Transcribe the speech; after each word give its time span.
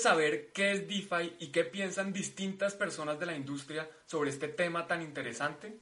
¿Quieres 0.00 0.16
saber 0.16 0.52
qué 0.52 0.72
es 0.72 0.88
DeFi 0.88 1.36
y 1.40 1.52
qué 1.52 1.62
piensan 1.62 2.10
distintas 2.10 2.74
personas 2.74 3.20
de 3.20 3.26
la 3.26 3.36
industria 3.36 3.86
sobre 4.06 4.30
este 4.30 4.48
tema 4.48 4.86
tan 4.86 5.02
interesante? 5.02 5.78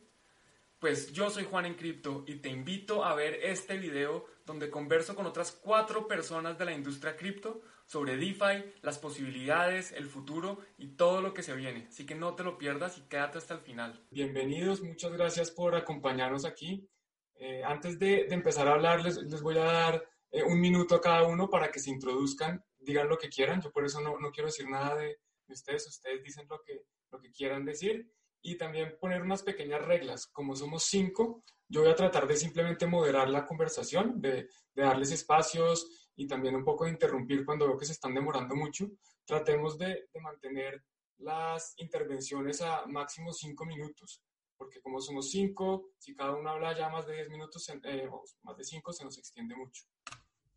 Pues 0.81 1.13
yo 1.13 1.31
soy 1.31 1.45
Juan 1.45 1.67
en 1.67 1.77
Cripto 1.77 2.25
y 2.27 2.35
te 2.41 2.49
invito 2.49 3.05
a 3.05 3.15
ver 3.15 3.35
este 3.45 3.79
video 3.79 4.27
donde 4.45 4.71
converso 4.71 5.15
con 5.15 5.25
otras 5.27 5.53
cuatro 5.53 6.09
personas 6.09 6.59
de 6.59 6.65
la 6.65 6.73
industria 6.73 7.17
cripto 7.17 7.61
sobre 7.87 8.17
DeFi, 8.17 8.65
las 8.83 8.99
posibilidades, 8.99 9.93
el 9.93 10.09
futuro 10.09 10.59
y 10.79 10.97
todo 10.97 11.23
lo 11.23 11.33
que 11.33 11.45
se 11.45 11.55
viene. 11.55 11.87
Así 11.89 12.05
que 12.05 12.17
no 12.17 12.35
te 12.35 12.43
lo 12.43 12.59
pierdas 12.59 12.99
y 12.99 13.03
quédate 13.03 13.39
hasta 13.39 13.55
el 13.55 13.61
final. 13.61 14.05
Bienvenidos, 14.11 14.83
muchas 14.83 15.13
gracias 15.13 15.53
por 15.53 15.77
acompañarnos 15.77 16.45
aquí. 16.45 16.91
Eh, 17.37 17.63
antes 17.65 18.01
de, 18.01 18.27
empezar 18.31 18.67
a 18.67 18.73
hablar, 18.73 19.01
les, 19.01 19.43
voy 19.43 19.59
a 19.59 19.65
dar 19.65 20.05
eh, 20.33 20.43
un 20.43 20.61
minuto 20.61 20.97
a 20.97 21.01
cada 21.01 21.23
uno 21.23 21.49
para 21.49 21.71
que 21.71 21.79
se 21.79 21.91
introduzcan, 21.91 22.65
digan 22.89 23.09
lo 23.09 23.19
que 23.19 23.29
quieran. 23.29 23.61
Yo 23.61 23.71
por 23.71 23.85
eso 23.85 24.01
no, 24.01 24.19
no 24.19 24.31
quiero 24.33 24.49
decir 24.49 24.69
nada 24.69 24.97
de, 24.97 25.19
de 25.47 25.55
ustedes, 25.55 25.87
ustedes 25.87 26.23
dicen 26.23 26.47
lo 26.49 26.61
que, 26.63 26.83
lo 27.11 27.21
que 27.21 27.31
quieran 27.31 27.65
decir 27.65 28.11
y 28.43 28.57
también 28.57 28.97
poner 29.01 29.23
unas 29.23 29.43
pequeñas 29.43 29.85
reglas. 29.85 30.27
Como 30.27 30.55
somos 30.55 30.85
cinco, 30.85 31.43
yo 31.69 31.83
voy 31.83 31.91
a 31.91 31.97
tratar 31.97 32.27
de 32.27 32.37
simplemente 32.37 32.87
moderar 32.87 33.29
la 33.29 33.45
conversación, 33.45 34.21
de, 34.21 34.49
darles 34.75 35.11
espacios 35.11 36.11
y 36.15 36.27
también 36.27 36.55
un 36.55 36.65
poco 36.65 36.85
de 36.85 36.91
interrumpir 36.91 37.45
cuando 37.45 37.67
veo 37.67 37.77
que 37.77 37.85
se 37.85 37.93
están 37.93 38.15
demorando 38.15 38.55
mucho. 38.55 38.89
Tratemos 39.25 39.77
de, 39.77 40.09
mantener 40.21 40.85
las 41.19 41.75
intervenciones 41.79 42.61
a 42.63 42.87
máximo 42.87 43.33
cinco 43.33 43.67
minutos, 43.67 44.23
porque 44.57 44.81
como 44.81 45.01
somos 45.01 45.31
cinco, 45.31 45.91
si 45.99 46.15
cada 46.15 46.37
uno 46.37 46.51
habla 46.51 46.77
ya 46.77 46.89
más 46.89 47.07
de 47.07 47.15
diez 47.15 47.29
minutos, 47.29 47.69
eh, 47.83 48.09
más 48.43 48.57
de 48.57 48.65
cinco, 48.65 48.93
se 48.93 49.05
nos 49.05 49.19
extiende 49.19 49.57
mucho. 49.57 49.85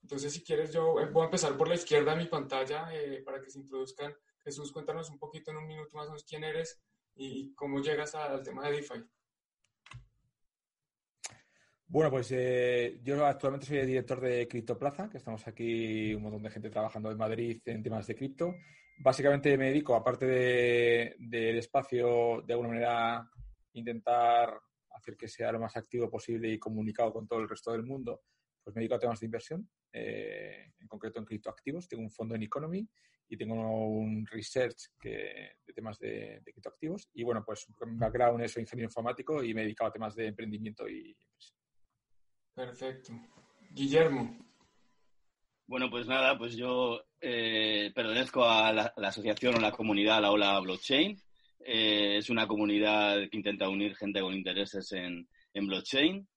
Entonces, 0.01 0.33
si 0.33 0.43
quieres, 0.43 0.73
yo 0.73 0.99
eh, 0.99 1.05
voy 1.11 1.23
a 1.23 1.25
empezar 1.25 1.55
por 1.55 1.67
la 1.67 1.75
izquierda 1.75 2.15
de 2.15 2.23
mi 2.23 2.29
pantalla 2.29 2.87
eh, 2.93 3.21
para 3.23 3.41
que 3.41 3.49
se 3.49 3.59
introduzcan. 3.59 4.13
Jesús, 4.43 4.71
cuéntanos 4.71 5.09
un 5.09 5.19
poquito 5.19 5.51
en 5.51 5.57
un 5.57 5.67
minuto 5.67 5.95
más 5.97 6.23
quién 6.23 6.43
eres 6.43 6.81
y 7.15 7.53
cómo 7.53 7.79
llegas 7.79 8.15
al 8.15 8.41
tema 8.41 8.67
de 8.67 8.77
DeFi. 8.77 9.03
Bueno, 11.87 12.09
pues 12.09 12.31
eh, 12.31 12.99
yo 13.03 13.25
actualmente 13.25 13.65
soy 13.65 13.79
el 13.79 13.87
director 13.87 14.21
de 14.21 14.47
CryptoPlaza, 14.47 15.09
que 15.09 15.17
estamos 15.17 15.45
aquí 15.45 16.13
un 16.13 16.23
montón 16.23 16.41
de 16.41 16.49
gente 16.49 16.69
trabajando 16.69 17.11
en 17.11 17.17
Madrid 17.17 17.61
en 17.65 17.83
temas 17.83 18.07
de 18.07 18.15
cripto. 18.15 18.55
Básicamente 18.97 19.57
me 19.57 19.65
dedico, 19.65 19.93
aparte 19.93 20.25
del 20.25 21.57
espacio, 21.57 22.43
de 22.43 22.53
alguna 22.53 22.69
manera 22.69 23.29
intentar 23.73 24.57
hacer 24.91 25.17
que 25.17 25.27
sea 25.27 25.51
lo 25.51 25.59
más 25.59 25.75
activo 25.75 26.09
posible 26.09 26.49
y 26.49 26.59
comunicado 26.59 27.11
con 27.11 27.27
todo 27.27 27.39
el 27.39 27.49
resto 27.49 27.73
del 27.73 27.83
mundo, 27.83 28.21
pues 28.63 28.73
me 28.73 28.79
dedico 28.79 28.95
a 28.95 28.99
temas 28.99 29.19
de 29.19 29.25
inversión, 29.25 29.69
eh, 29.93 30.73
en 30.79 30.87
concreto 30.87 31.19
en 31.19 31.25
criptoactivos. 31.25 31.87
Tengo 31.87 32.03
un 32.03 32.11
fondo 32.11 32.35
en 32.35 32.43
Economy 32.43 32.87
y 33.27 33.37
tengo 33.37 33.55
un 33.55 34.25
research 34.27 34.89
que, 34.99 35.57
de 35.65 35.73
temas 35.73 35.97
de, 35.99 36.41
de, 36.43 36.51
criptoactivos. 36.51 37.09
Y 37.13 37.23
bueno, 37.23 37.43
pues 37.45 37.67
mi 37.85 37.97
background 37.97 38.43
es 38.43 38.57
ingeniero 38.57 38.89
informático 38.89 39.43
y 39.43 39.53
me 39.53 39.61
he 39.61 39.65
dedicado 39.65 39.89
a 39.89 39.93
temas 39.93 40.15
de 40.15 40.27
emprendimiento 40.27 40.87
y 40.87 41.15
Perfecto. 42.53 43.13
Guillermo. 43.71 44.37
Bueno, 45.65 45.89
pues 45.89 46.05
nada, 46.05 46.37
pues 46.37 46.55
yo 46.55 47.01
eh, 47.21 47.91
pertenezco 47.95 48.43
a 48.43 48.73
la, 48.73 48.93
asociación 48.97 49.55
o 49.55 49.59
la 49.59 49.71
comunidad 49.71 50.21
La 50.21 50.31
Ola 50.31 50.59
Blockchain. 50.59 51.17
Eh, 51.59 52.17
es 52.17 52.29
una 52.29 52.47
comunidad 52.47 53.17
que 53.29 53.37
intenta 53.37 53.69
unir 53.69 53.95
gente 53.95 54.19
con 54.19 54.33
intereses 54.33 54.91
en, 54.91 55.27
en 55.53 55.67
blockchain, 55.67 56.27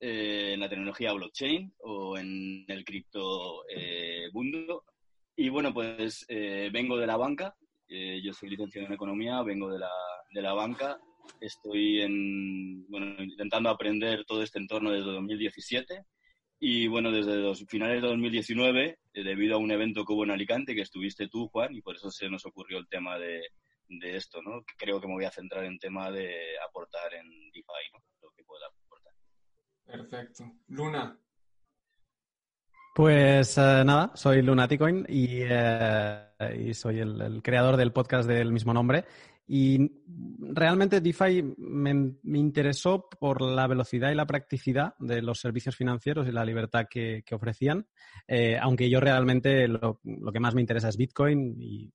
eh, 0.00 0.52
en 0.54 0.60
la 0.60 0.68
tecnología 0.68 1.12
blockchain 1.12 1.74
o 1.78 2.18
en 2.18 2.64
el 2.68 2.84
cripto 2.84 3.64
mundo. 4.32 4.84
Y 5.36 5.48
bueno, 5.48 5.72
pues 5.72 6.26
vengo 6.28 6.96
de 6.98 7.06
la 7.06 7.16
banca. 7.16 7.54
yo 7.88 8.32
soy 8.32 8.50
licenciado 8.50 8.86
en 8.86 8.94
economía, 8.94 9.42
vengo 9.42 9.70
de 9.70 9.78
la, 9.78 9.90
de 10.32 10.42
la 10.42 10.52
banca 10.52 10.98
Estoy 11.40 12.02
en, 12.02 12.86
bueno, 12.88 13.22
intentando 13.22 13.70
aprender 13.70 14.24
todo 14.24 14.42
este 14.42 14.58
entorno 14.58 14.90
desde 14.90 15.10
2017 15.10 16.04
y 16.58 16.86
bueno, 16.88 17.10
desde 17.10 17.36
los 17.36 17.64
finales 17.66 18.02
de 18.02 18.08
2019, 18.08 18.98
eh, 19.14 19.24
debido 19.24 19.54
a 19.54 19.58
un 19.58 19.70
evento 19.70 20.04
que 20.04 20.12
hubo 20.12 20.24
en 20.24 20.32
Alicante, 20.32 20.74
que 20.74 20.82
estuviste 20.82 21.28
tú, 21.28 21.48
Juan, 21.48 21.74
y 21.74 21.80
por 21.80 21.96
eso 21.96 22.10
se 22.10 22.28
nos 22.28 22.44
ocurrió 22.44 22.78
el 22.78 22.88
tema 22.88 23.18
de, 23.18 23.40
de 23.88 24.16
esto, 24.16 24.42
¿no? 24.42 24.62
Creo 24.76 25.00
que 25.00 25.06
me 25.06 25.14
voy 25.14 25.24
a 25.24 25.30
centrar 25.30 25.64
en 25.64 25.78
tema 25.78 26.10
de 26.10 26.58
aportar 26.68 27.14
en 27.14 27.26
DeFi, 27.50 27.92
¿no? 27.94 28.00
Lo 28.20 28.30
que 28.36 28.44
pueda. 28.44 28.66
Perfecto. 29.90 30.44
Luna. 30.68 31.18
Pues 32.94 33.56
eh, 33.56 33.82
nada, 33.84 34.12
soy 34.14 34.42
Lunaticoin 34.42 35.06
y, 35.08 35.40
eh, 35.42 36.22
y 36.58 36.74
soy 36.74 37.00
el, 37.00 37.40
creador 37.42 37.76
del 37.76 37.92
podcast 37.92 38.28
del 38.28 38.52
mismo 38.52 38.74
nombre. 38.74 39.04
Y 39.46 39.90
realmente 40.38 41.00
DeFi 41.00 41.42
me, 41.56 41.90
interesó 42.38 43.08
por 43.08 43.42
la 43.42 43.66
velocidad 43.66 44.10
y 44.10 44.14
la 44.14 44.26
practicidad 44.26 44.94
de 44.98 45.22
los 45.22 45.40
servicios 45.40 45.76
financieros 45.76 46.28
y 46.28 46.32
la 46.32 46.44
libertad 46.44 46.86
que, 46.88 47.24
ofrecían, 47.32 47.86
eh, 48.28 48.58
aunque 48.60 48.88
yo 48.88 49.00
realmente 49.00 49.66
lo, 49.66 50.00
que 50.32 50.40
más 50.40 50.54
me 50.54 50.60
interesa 50.60 50.88
es 50.88 50.96
Bitcoin 50.96 51.56
y 51.58 51.92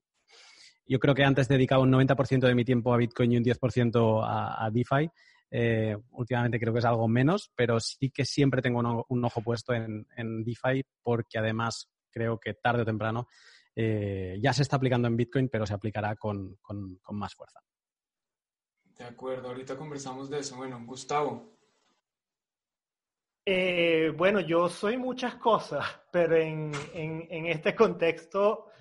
yo 0.86 1.00
creo 1.00 1.16
que 1.16 1.24
antes 1.24 1.48
dedicaba 1.48 1.84
un 1.84 1.92
90% 1.92 2.42
de 2.42 2.56
mi 2.56 2.66
tiempo 2.66 2.94
a 2.94 2.98
Bitcoin 2.98 3.32
y 3.32 3.38
un 3.38 3.44
10% 3.44 4.24
a, 4.24 4.66
a 4.66 4.70
DeFi. 4.70 5.10
Eh, 5.58 5.96
últimamente 6.12 6.60
creo 6.60 6.74
que 6.74 6.80
es 6.80 6.86
algo 6.86 7.08
menos, 7.08 7.50
pero 7.56 7.80
sí 7.80 8.10
que 8.10 8.26
siempre 8.26 8.62
tengo 8.62 9.06
un, 9.08 9.24
ojo 9.24 9.42
puesto 9.42 9.74
en, 9.74 10.06
en 10.18 10.44
DeFi 10.44 10.84
porque 11.02 11.38
además 11.38 11.90
creo 12.12 12.38
que 12.38 12.56
tarde 12.56 12.82
o 12.82 12.86
temprano 12.86 13.30
eh, 13.74 14.38
ya 14.42 14.52
se 14.52 14.64
está 14.64 14.76
aplicando 14.76 15.08
en 15.08 15.16
Bitcoin, 15.16 15.48
pero 15.48 15.66
se 15.66 15.74
aplicará 15.74 16.18
con, 16.18 16.60
más 17.12 17.36
fuerza. 17.36 17.62
De 18.98 19.06
acuerdo, 19.06 19.48
ahorita 19.48 19.78
conversamos 19.78 20.30
de 20.30 20.40
eso. 20.40 20.58
Bueno, 20.58 20.82
Gustavo. 20.86 21.58
Eh, 23.46 24.12
bueno, 24.16 24.42
yo 24.42 24.68
soy 24.68 24.98
muchas 24.98 25.36
cosas, 25.36 25.86
pero 26.12 26.36
en, 26.36 26.74
este 27.48 27.74
contexto 27.74 28.72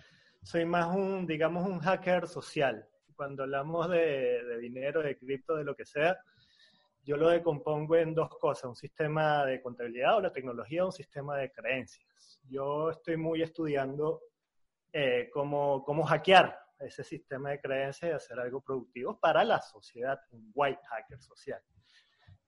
soy 0.42 0.64
más 0.64 0.94
un, 0.94 1.24
digamos, 1.24 1.68
un 1.68 1.78
hacker 1.78 2.26
social. 2.26 2.84
Cuando 3.14 3.44
hablamos 3.44 3.88
de, 3.90 4.42
de 4.44 4.58
dinero, 4.58 5.02
de 5.02 5.16
cripto, 5.16 5.54
de 5.54 5.62
lo 5.62 5.76
que 5.76 5.84
sea, 5.84 6.18
yo 7.04 7.16
lo 7.16 7.28
decompongo 7.28 7.96
en 7.96 8.14
dos 8.14 8.30
cosas, 8.38 8.64
un 8.64 8.76
sistema 8.76 9.44
de 9.44 9.60
contabilidad 9.60 10.16
o 10.16 10.20
la 10.20 10.32
tecnología, 10.32 10.84
un 10.84 10.92
sistema 10.92 11.36
de 11.36 11.52
creencias. 11.52 12.40
Yo 12.48 12.90
estoy 12.90 13.16
muy 13.16 13.42
estudiando 13.42 14.22
eh, 14.92 15.28
cómo, 15.32 15.84
cómo 15.84 16.04
hackear 16.04 16.58
ese 16.78 17.04
sistema 17.04 17.50
de 17.50 17.60
creencias 17.60 18.10
y 18.10 18.14
hacer 18.14 18.40
algo 18.40 18.60
productivo 18.60 19.18
para 19.18 19.44
la 19.44 19.60
sociedad, 19.60 20.18
un 20.30 20.50
white 20.54 20.80
hacker 20.88 21.20
social. 21.20 21.60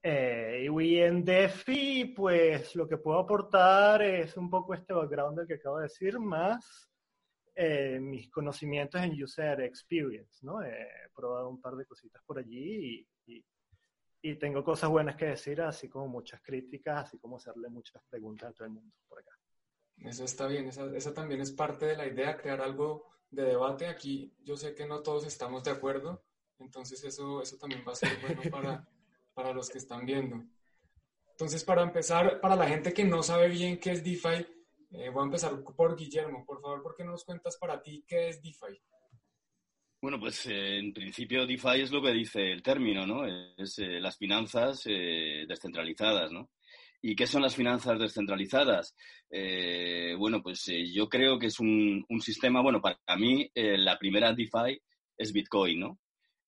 Eh, 0.03 0.69
y 0.71 0.99
en 0.99 1.25
DeFi, 1.25 2.14
pues 2.17 2.76
lo 2.76 2.87
que 2.87 2.99
puedo 2.99 3.19
aportar 3.19 4.03
es 4.03 4.37
un 4.37 4.49
poco 4.49 4.75
este 4.75 4.93
background 4.93 5.38
del 5.38 5.49
que 5.49 5.55
acabo 5.55 5.79
de 5.79 5.85
decir, 5.85 6.19
más 6.19 6.91
eh, 7.58 7.99
mis 8.00 8.31
conocimientos 8.31 9.00
en 9.03 9.20
user 9.20 9.62
experience, 9.62 10.44
¿no? 10.44 10.62
He 10.62 10.87
probado 11.14 11.49
un 11.49 11.61
par 11.61 11.75
de 11.75 11.87
cositas 11.87 12.23
por 12.25 12.38
allí 12.38 13.06
y, 13.26 13.32
y, 13.35 13.44
tengo 14.34 14.64
cosas 14.64 14.90
buenas 14.90 15.17
que 15.17 15.26
decir, 15.26 15.62
así 15.62 15.88
como 15.88 16.08
muchas 16.08 16.40
críticas, 16.43 17.05
así 17.05 17.19
como 17.19 17.37
hacerle 17.37 17.69
muchas 17.69 18.02
preguntas 18.11 18.50
a 18.50 18.52
todo 18.52 18.64
el 18.64 18.75
mundo 18.75 18.94
por 19.08 19.20
acá. 19.20 19.32
Eso 19.99 20.25
está 20.25 20.46
bien, 20.46 20.67
esa, 20.69 21.14
también 21.14 21.40
es 21.40 21.52
parte 21.52 21.87
de 21.87 21.96
la 21.96 22.06
idea, 22.06 22.37
crear 22.37 22.61
algo 22.61 23.06
de 23.31 23.44
debate. 23.44 23.87
Aquí 23.87 24.34
yo 24.43 24.56
sé 24.56 24.75
que 24.75 24.87
no 24.87 25.02
todos 25.02 25.26
estamos 25.26 25.64
de 25.64 25.70
acuerdo, 25.70 26.25
entonces 26.58 27.02
eso, 27.05 27.40
eso 27.40 27.56
también 27.56 27.84
va 27.87 27.93
a 27.93 27.96
ser 27.96 28.19
bueno 28.20 28.43
para, 28.50 28.88
para 29.32 29.52
los 29.52 29.70
que 29.70 29.78
están 29.78 30.05
viendo. 30.05 30.44
Entonces, 31.31 31.64
para 31.64 31.82
empezar, 31.82 32.40
para 32.40 32.56
la 32.56 32.67
gente 32.67 32.94
que 32.94 33.05
no 33.05 33.22
sabe 33.22 33.49
bien 33.49 33.79
qué 33.79 33.93
es 33.93 34.02
DeFi, 34.02 34.46
eh, 34.93 35.11
voy 35.11 35.22
a 35.22 35.25
empezar 35.26 35.62
por 35.62 35.94
Guillermo. 35.94 36.44
Por 36.46 36.61
favor, 36.62 36.82
¿por 36.82 36.94
qué 36.94 37.05
no 37.05 37.12
nos 37.12 37.25
cuentas 37.25 37.58
para 37.58 37.82
ti 37.82 38.05
qué 38.06 38.29
es 38.29 38.40
DeFi? 38.40 38.81
Bueno, 40.00 40.20
pues 40.20 40.46
eh, 40.46 40.78
en 40.78 40.93
principio 40.93 41.46
DeFi 41.46 41.81
es 41.81 41.90
lo 41.90 42.02
que 42.02 42.12
dice 42.12 42.52
el 42.52 42.62
término, 42.62 43.06
¿no? 43.06 43.25
Es 43.56 43.78
eh, 43.78 43.98
las 44.00 44.19
finanzas 44.19 44.82
eh, 44.87 45.46
descentralizadas, 45.48 46.31
¿no? 46.32 46.50
¿Y 47.00 47.16
qué 47.16 47.26
son 47.26 47.43
las 47.43 47.56
finanzas 47.56 47.98
descentralizadas? 47.98 48.94
bueno, 50.19 50.43
pues 50.43 50.64
yo 50.93 51.08
creo 51.08 51.38
que 51.38 51.46
es 51.46 51.60
un, 51.60 52.04
un 52.08 52.20
sistema, 52.20 52.62
bueno, 52.62 52.81
para 52.81 52.98
mí 53.16 53.50
la 53.54 53.98
primera 53.98 54.32
DeFi 54.32 54.81
es 55.16 55.32
Bitcoin, 55.32 55.81
¿no? 55.81 55.98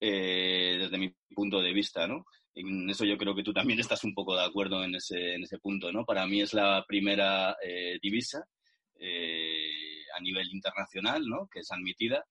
desde 0.00 0.98
mi 0.98 1.14
punto 1.34 1.60
de 1.60 1.72
vista, 1.72 2.06
¿no? 2.06 2.24
En 2.54 2.88
eso 2.90 3.04
yo 3.04 3.16
creo 3.18 3.34
que 3.34 3.42
tú 3.42 3.52
también 3.52 3.78
estás 3.78 4.04
un 4.04 4.14
poco 4.14 4.36
de 4.36 4.44
acuerdo 4.44 4.82
en 4.84 4.94
ese, 4.94 5.34
en 5.34 5.42
ese 5.42 5.58
punto, 5.58 5.92
¿no? 5.92 6.04
Para 6.04 6.26
mí 6.26 6.40
es 6.40 6.54
la 6.54 6.84
primera 6.88 7.56
divisa 8.02 8.38
a 8.40 10.20
nivel 10.20 10.48
internacional, 10.50 11.26
¿no? 11.26 11.48
Que 11.52 11.60
es 11.60 11.70
admitida 11.70 12.24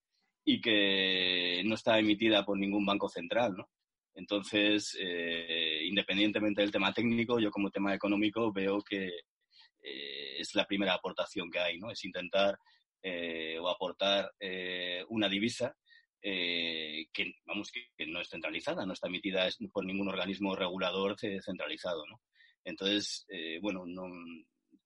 y 0.49 0.61
que 0.61 1.61
no 1.65 1.75
está 1.75 1.99
emitida 1.99 2.45
por 2.45 2.57
ningún 2.57 2.85
banco 2.85 3.09
central, 3.09 3.53
¿no? 3.57 3.69
Entonces, 4.15 4.97
eh, 4.97 5.81
independientemente 5.83 6.61
del 6.61 6.71
tema 6.71 6.93
técnico, 6.93 7.37
yo 7.37 7.51
como 7.51 7.69
tema 7.69 7.93
económico 7.93 8.53
veo 8.53 8.81
que 8.81 9.07
eh, 9.83 10.39
es 10.39 10.55
la 10.55 10.65
primera 10.65 10.93
aportación 10.93 11.51
que 11.51 11.59
hay, 11.59 11.77
¿no? 11.77 11.91
Es 11.91 12.01
intentar 12.05 12.57
eh, 13.03 13.59
o 13.59 13.67
aportar 13.67 14.31
una 15.09 15.27
divisa 15.27 15.75
que, 16.21 17.33
vamos, 17.45 17.69
que, 17.69 18.07
no 18.07 18.21
es 18.21 18.29
centralizada, 18.29 18.85
no 18.85 18.93
está 18.93 19.07
emitida 19.07 19.49
por 19.73 19.85
ningún 19.85 20.07
organismo 20.07 20.55
regulador 20.55 21.17
centralizado, 21.19 22.05
¿no? 22.05 22.21
Entonces, 22.63 23.27
bueno, 23.61 23.83
no, 23.85 24.05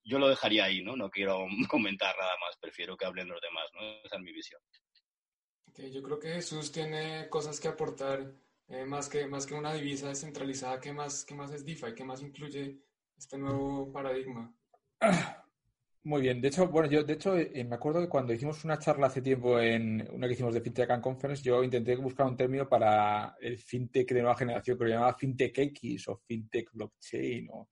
yo 0.02 0.18
lo 0.18 0.28
dejaría 0.28 0.64
ahí, 0.64 0.82
¿no? 0.82 0.96
No 0.96 1.08
quiero 1.08 1.46
comentar 1.70 2.16
nada 2.18 2.34
más, 2.40 2.56
prefiero 2.60 2.96
que 2.96 3.06
hablen 3.06 3.28
los 3.28 3.40
demás, 3.40 3.70
¿no? 3.74 3.80
Esa 4.04 4.16
es 4.16 4.22
mi 4.22 4.32
visión 4.32 4.60
yo 5.76 6.02
creo 6.02 6.18
que 6.18 6.34
Jesús 6.34 6.70
tiene 6.70 7.28
cosas 7.28 7.58
que 7.58 7.68
aportar, 7.68 8.32
eh, 8.68 8.84
más, 8.84 9.08
que, 9.08 9.26
más 9.26 9.46
que 9.46 9.54
una 9.54 9.72
divisa 9.72 10.08
descentralizada, 10.08 10.80
¿qué 10.80 10.92
más, 10.92 11.24
qué 11.24 11.34
más 11.34 11.52
es 11.52 11.64
DeFi? 11.64 11.94
¿Qué 11.94 12.04
más 12.04 12.22
incluye 12.22 12.78
este 13.16 13.38
nuevo 13.38 13.90
paradigma? 13.92 14.54
Muy 16.04 16.22
bien, 16.22 16.40
de 16.40 16.48
hecho, 16.48 16.66
bueno, 16.66 16.90
yo 16.90 17.04
de 17.04 17.12
hecho 17.12 17.36
eh, 17.36 17.64
me 17.64 17.76
acuerdo 17.76 18.00
que 18.00 18.08
cuando 18.08 18.32
hicimos 18.32 18.64
una 18.64 18.76
charla 18.78 19.06
hace 19.06 19.22
tiempo 19.22 19.60
en 19.60 20.08
una 20.12 20.26
que 20.26 20.34
hicimos 20.34 20.52
de 20.52 20.60
FinTech 20.60 20.90
and 20.90 21.02
Conference, 21.02 21.44
yo 21.44 21.62
intenté 21.62 21.94
buscar 21.94 22.26
un 22.26 22.36
término 22.36 22.68
para 22.68 23.36
el 23.40 23.56
FinTech 23.56 24.08
de 24.12 24.20
nueva 24.20 24.36
generación 24.36 24.76
que 24.76 24.84
lo 24.84 24.90
llamaba 24.90 25.14
FinTech 25.14 25.56
X 25.56 26.08
o 26.08 26.16
FinTech 26.16 26.70
Blockchain, 26.72 27.48
o, 27.52 27.68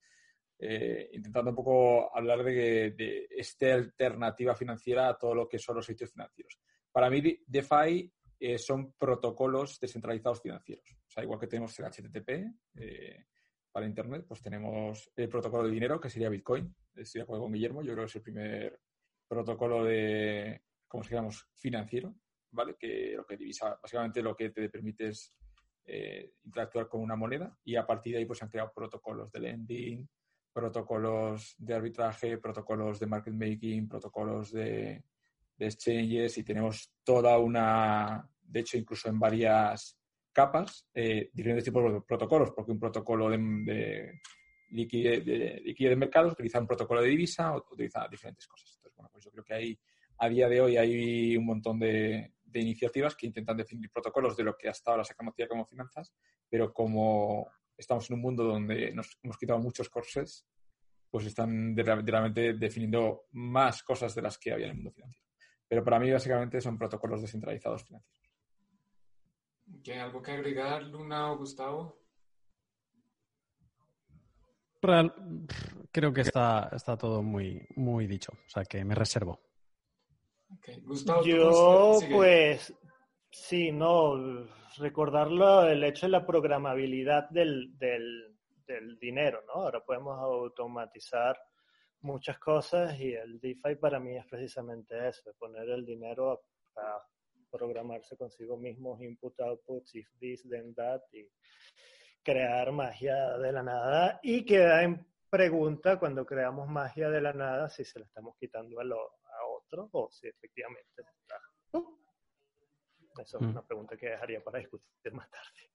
eh, 0.61 1.11
intentando 1.13 1.51
un 1.51 1.57
poco 1.57 2.17
hablar 2.17 2.45
de, 2.45 2.93
de 2.93 3.27
esta 3.31 3.75
alternativa 3.75 4.55
financiera 4.55 5.09
a 5.09 5.19
todo 5.19 5.35
lo 5.35 5.49
que 5.49 5.59
son 5.59 5.77
los 5.77 5.87
sitios 5.87 6.13
financieros. 6.13 6.57
Para 6.93 7.09
mí, 7.11 7.23
DeFi 7.47 8.13
eh, 8.39 8.59
son 8.59 8.93
protocolos 8.95 9.79
descentralizados 9.79 10.41
financieros. 10.41 10.85
O 11.07 11.11
sea, 11.11 11.23
igual 11.23 11.39
que 11.39 11.47
tenemos 11.47 11.79
el 11.79 11.87
HTTP 11.87 12.29
eh, 12.77 13.27
para 13.71 13.87
Internet, 13.87 14.25
pues 14.27 14.41
tenemos 14.41 15.11
el 15.15 15.29
protocolo 15.29 15.65
de 15.65 15.75
dinero, 15.75 16.01
que 16.01 16.11
sería 16.11 16.29
Bitcoin. 16.29 16.75
Estoy 16.95 17.21
de 17.21 17.23
acuerdo 17.23 17.45
con 17.45 17.53
Guillermo, 17.53 17.83
yo 17.83 17.93
creo 17.93 18.05
que 18.05 18.11
es 18.11 18.17
el 18.17 18.23
primer 18.23 18.81
protocolo 19.29 19.85
de, 19.85 20.63
¿cómo 20.89 21.05
se 21.05 21.15
llama? 21.15 21.29
Financiero, 21.55 22.15
¿vale? 22.51 22.77
Que 22.79 23.15
lo 23.17 23.25
que 23.25 23.37
divisa, 23.37 23.79
básicamente 23.81 24.23
lo 24.23 24.35
que 24.35 24.51
te 24.51 24.69
permite 24.69 25.09
es 25.09 25.37
eh, 25.85 26.33
interactuar 26.45 26.89
con 26.89 27.01
una 27.01 27.17
moneda 27.17 27.57
y 27.65 27.77
a 27.77 27.87
partir 27.87 28.15
de 28.15 28.21
ahí 28.21 28.25
pues 28.25 28.39
se 28.39 28.45
han 28.45 28.51
creado 28.51 28.73
protocolos 28.75 29.31
de 29.31 29.41
lending, 29.41 30.09
protocolos 30.53 31.55
de 31.59 31.75
arbitraje, 31.75 32.39
protocolos 32.39 32.99
de 32.99 33.07
market 33.07 33.35
making, 33.35 33.89
protocolos 33.89 34.51
de, 34.53 35.05
de 35.61 35.67
exchanges 35.67 36.39
y 36.39 36.43
tenemos 36.43 36.91
toda 37.05 37.39
una, 37.39 38.27
de 38.41 38.61
hecho, 38.61 38.79
incluso 38.79 39.11
en 39.11 39.19
varias 39.21 39.99
capas, 40.33 40.89
eh, 40.95 41.29
diferentes 41.35 41.65
tipos 41.65 41.93
de 41.93 42.01
protocolos, 42.01 42.53
porque 42.53 42.73
un 42.73 42.81
protocolo 42.81 43.29
de, 43.29 43.37
de 43.39 44.21
liquidez 44.71 45.25
de, 45.25 45.97
mercados 45.97 46.33
utiliza 46.33 46.61
un 46.61 46.67
protocolo 46.67 47.03
de 47.03 47.09
divisa 47.09 47.55
utiliza 47.55 48.09
diferentes 48.11 48.47
cosas. 48.47 48.73
Entonces, 48.77 48.97
bueno, 48.97 49.11
pues 49.13 49.25
yo 49.27 49.31
creo 49.33 49.45
que 49.45 49.55
hay, 49.55 49.79
a 50.17 50.29
día 50.31 50.49
de 50.49 50.61
hoy 50.63 50.77
hay 50.79 51.37
un 51.37 51.45
montón 51.45 51.79
de, 51.79 52.33
de 52.43 52.61
iniciativas 52.61 53.15
que 53.15 53.27
intentan 53.27 53.59
definir 53.59 53.91
protocolos 53.91 54.37
de 54.39 54.45
lo 54.45 54.57
que 54.57 54.71
hasta 54.71 54.93
ahora 54.93 55.05
se 55.05 55.15
conocía 55.15 55.47
como 55.47 55.67
finanzas, 55.67 56.15
pero 56.49 56.73
como 56.73 57.51
estamos 57.77 58.09
en 58.09 58.15
un 58.15 58.23
mundo 58.23 58.45
donde 58.45 58.95
nos 58.95 59.19
hemos 59.23 59.37
quitado 59.37 59.59
muchos 59.59 59.91
corsés, 59.91 60.47
pues 61.11 61.27
están 61.27 61.77
realmente 61.77 62.55
definiendo 62.55 63.27
más 63.33 63.83
cosas 63.83 64.15
de 64.15 64.23
las 64.23 64.39
que 64.39 64.53
había 64.53 64.67
en 64.67 64.71
el 64.71 64.77
mundo 64.77 64.93
financiero. 64.93 65.30
Pero 65.71 65.85
para 65.85 66.01
mí 66.01 66.11
básicamente 66.11 66.61
son 66.61 66.77
protocolos 66.77 67.23
descentralizados 67.23 67.85
financieros. 67.85 68.29
¿Hay 69.87 69.99
algo 69.99 70.21
que 70.21 70.33
agregar, 70.33 70.83
Luna 70.83 71.31
o 71.31 71.39
Gustavo? 71.39 71.97
creo 75.93 76.13
que 76.13 76.23
está, 76.23 76.71
está 76.73 76.97
todo 76.97 77.23
muy, 77.23 77.65
muy 77.77 78.09
dicho, 78.09 78.33
o 78.33 78.49
sea 78.49 78.65
que 78.65 78.85
me 78.85 78.97
reservo. 78.97 79.39
Gustavo, 80.83 81.23
Yo, 81.23 81.99
pues, 82.11 82.75
sí, 83.31 83.71
no, 83.71 84.49
recordarlo, 84.79 85.69
el 85.69 85.85
hecho 85.85 86.07
de 86.07 86.13
la 86.13 86.27
programabilidad 86.27 87.31
del, 87.31 87.79
del, 87.79 88.37
del 88.67 88.99
dinero, 88.99 89.45
¿no? 89.47 89.63
Ahora 89.63 89.85
podemos 89.85 90.19
automatizar 90.19 91.37
muchas 92.03 92.39
cosas 92.39 92.99
y 92.99 93.13
el 93.15 93.41
DeFi 93.41 93.77
para 93.77 94.01
mí 94.01 94.17
es 94.17 94.27
precisamente 94.27 95.09
eso, 95.09 95.33
poner 95.39 95.69
el 95.69 95.85
dinero 95.85 96.43
a, 96.77 97.03
programarse 97.51 98.17
consigo 98.17 98.57
mismo, 98.57 98.97
input, 99.03 99.41
output, 99.41 99.83
if 99.95 100.09
this, 100.21 100.49
then 100.49 100.73
that, 100.77 101.03
y 101.13 101.29
crear 102.23 102.71
magia 102.71 103.39
de 103.39 103.51
la 103.51 103.63
nada 103.65 104.21
y 104.23 104.45
queda 104.45 104.85
en 104.85 105.05
pregunta 105.29 105.99
cuando 105.99 106.25
creamos 106.25 106.69
magia 106.69 107.11
de 107.11 107.21
la 107.21 107.33
nada 107.33 107.69
si 107.69 107.85
se 107.85 107.99
la 107.99 108.07
estamos 108.07 108.37
quitando 108.39 108.79
a, 108.79 108.85
lo, 108.85 109.01
a 109.01 109.47
otro 109.53 109.89
o 109.91 110.09
si 110.13 110.29
efectivamente 110.29 110.91
está. 110.97 111.41
Esa 113.21 113.39
es 113.39 113.43
mm. 113.43 113.51
una 113.51 113.67
pregunta 113.67 113.97
que 113.97 114.11
dejaría 114.11 114.43
para 114.43 114.61
discutir 114.61 115.13
más 115.13 115.29
tarde. 115.29 115.71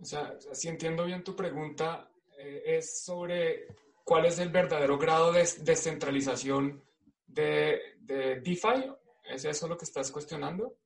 O 0.00 0.04
sea, 0.04 0.38
si 0.40 0.68
entiendo 0.68 1.04
bien 1.04 1.24
tu 1.24 1.34
pregunta, 1.34 2.10
eh, 2.38 2.62
es 2.64 3.04
sobre 3.04 3.66
cuál 4.04 4.26
es 4.26 4.38
el 4.38 4.50
verdadero 4.50 4.98
grado 4.98 5.32
de 5.32 5.40
descentralización 5.62 6.82
de, 7.26 7.80
de 8.00 8.40
DeFi. 8.40 8.92
¿Es 9.24 9.44
eso 9.44 9.68
lo 9.68 9.76
que 9.76 9.84
estás 9.84 10.10
cuestionando? 10.10 10.76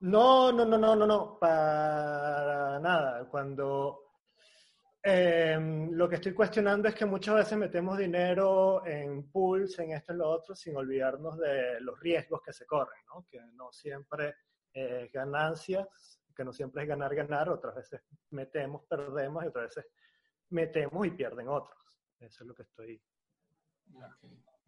No, 0.00 0.52
no, 0.52 0.64
no, 0.64 0.78
no, 0.78 0.94
no, 0.94 1.06
no, 1.06 1.38
para 1.38 2.78
nada. 2.78 3.24
Cuando 3.28 4.12
em, 5.02 5.90
lo 5.92 6.08
que 6.08 6.16
estoy 6.16 6.32
cuestionando 6.32 6.88
es 6.88 6.94
que 6.94 7.04
muchas 7.04 7.34
veces 7.34 7.58
metemos 7.58 7.98
dinero 7.98 8.86
en 8.86 9.28
pools, 9.30 9.76
en 9.80 9.92
esto 9.92 10.12
y 10.12 10.16
lo 10.16 10.28
otro, 10.28 10.54
sin 10.54 10.76
olvidarnos 10.76 11.38
de 11.38 11.80
los 11.80 11.98
riesgos 11.98 12.42
que 12.42 12.52
se 12.52 12.64
corren, 12.64 13.00
¿no? 13.06 13.26
Que 13.28 13.40
no 13.54 13.72
siempre 13.72 14.36
es 14.72 15.10
ganancias, 15.10 16.20
que 16.36 16.44
no 16.44 16.52
siempre 16.52 16.82
es 16.82 16.88
ganar, 16.88 17.12
ganar, 17.16 17.48
otras 17.48 17.74
veces 17.74 18.00
metemos, 18.30 18.84
perdemos 18.84 19.42
y 19.42 19.48
otras 19.48 19.74
veces 19.74 19.90
metemos 20.50 21.06
y 21.06 21.10
pierden 21.10 21.48
otros. 21.48 21.78
Eso 22.18 22.44
es 22.44 22.48
lo 22.48 22.54
que 22.54 22.62
estoy... 22.62 23.00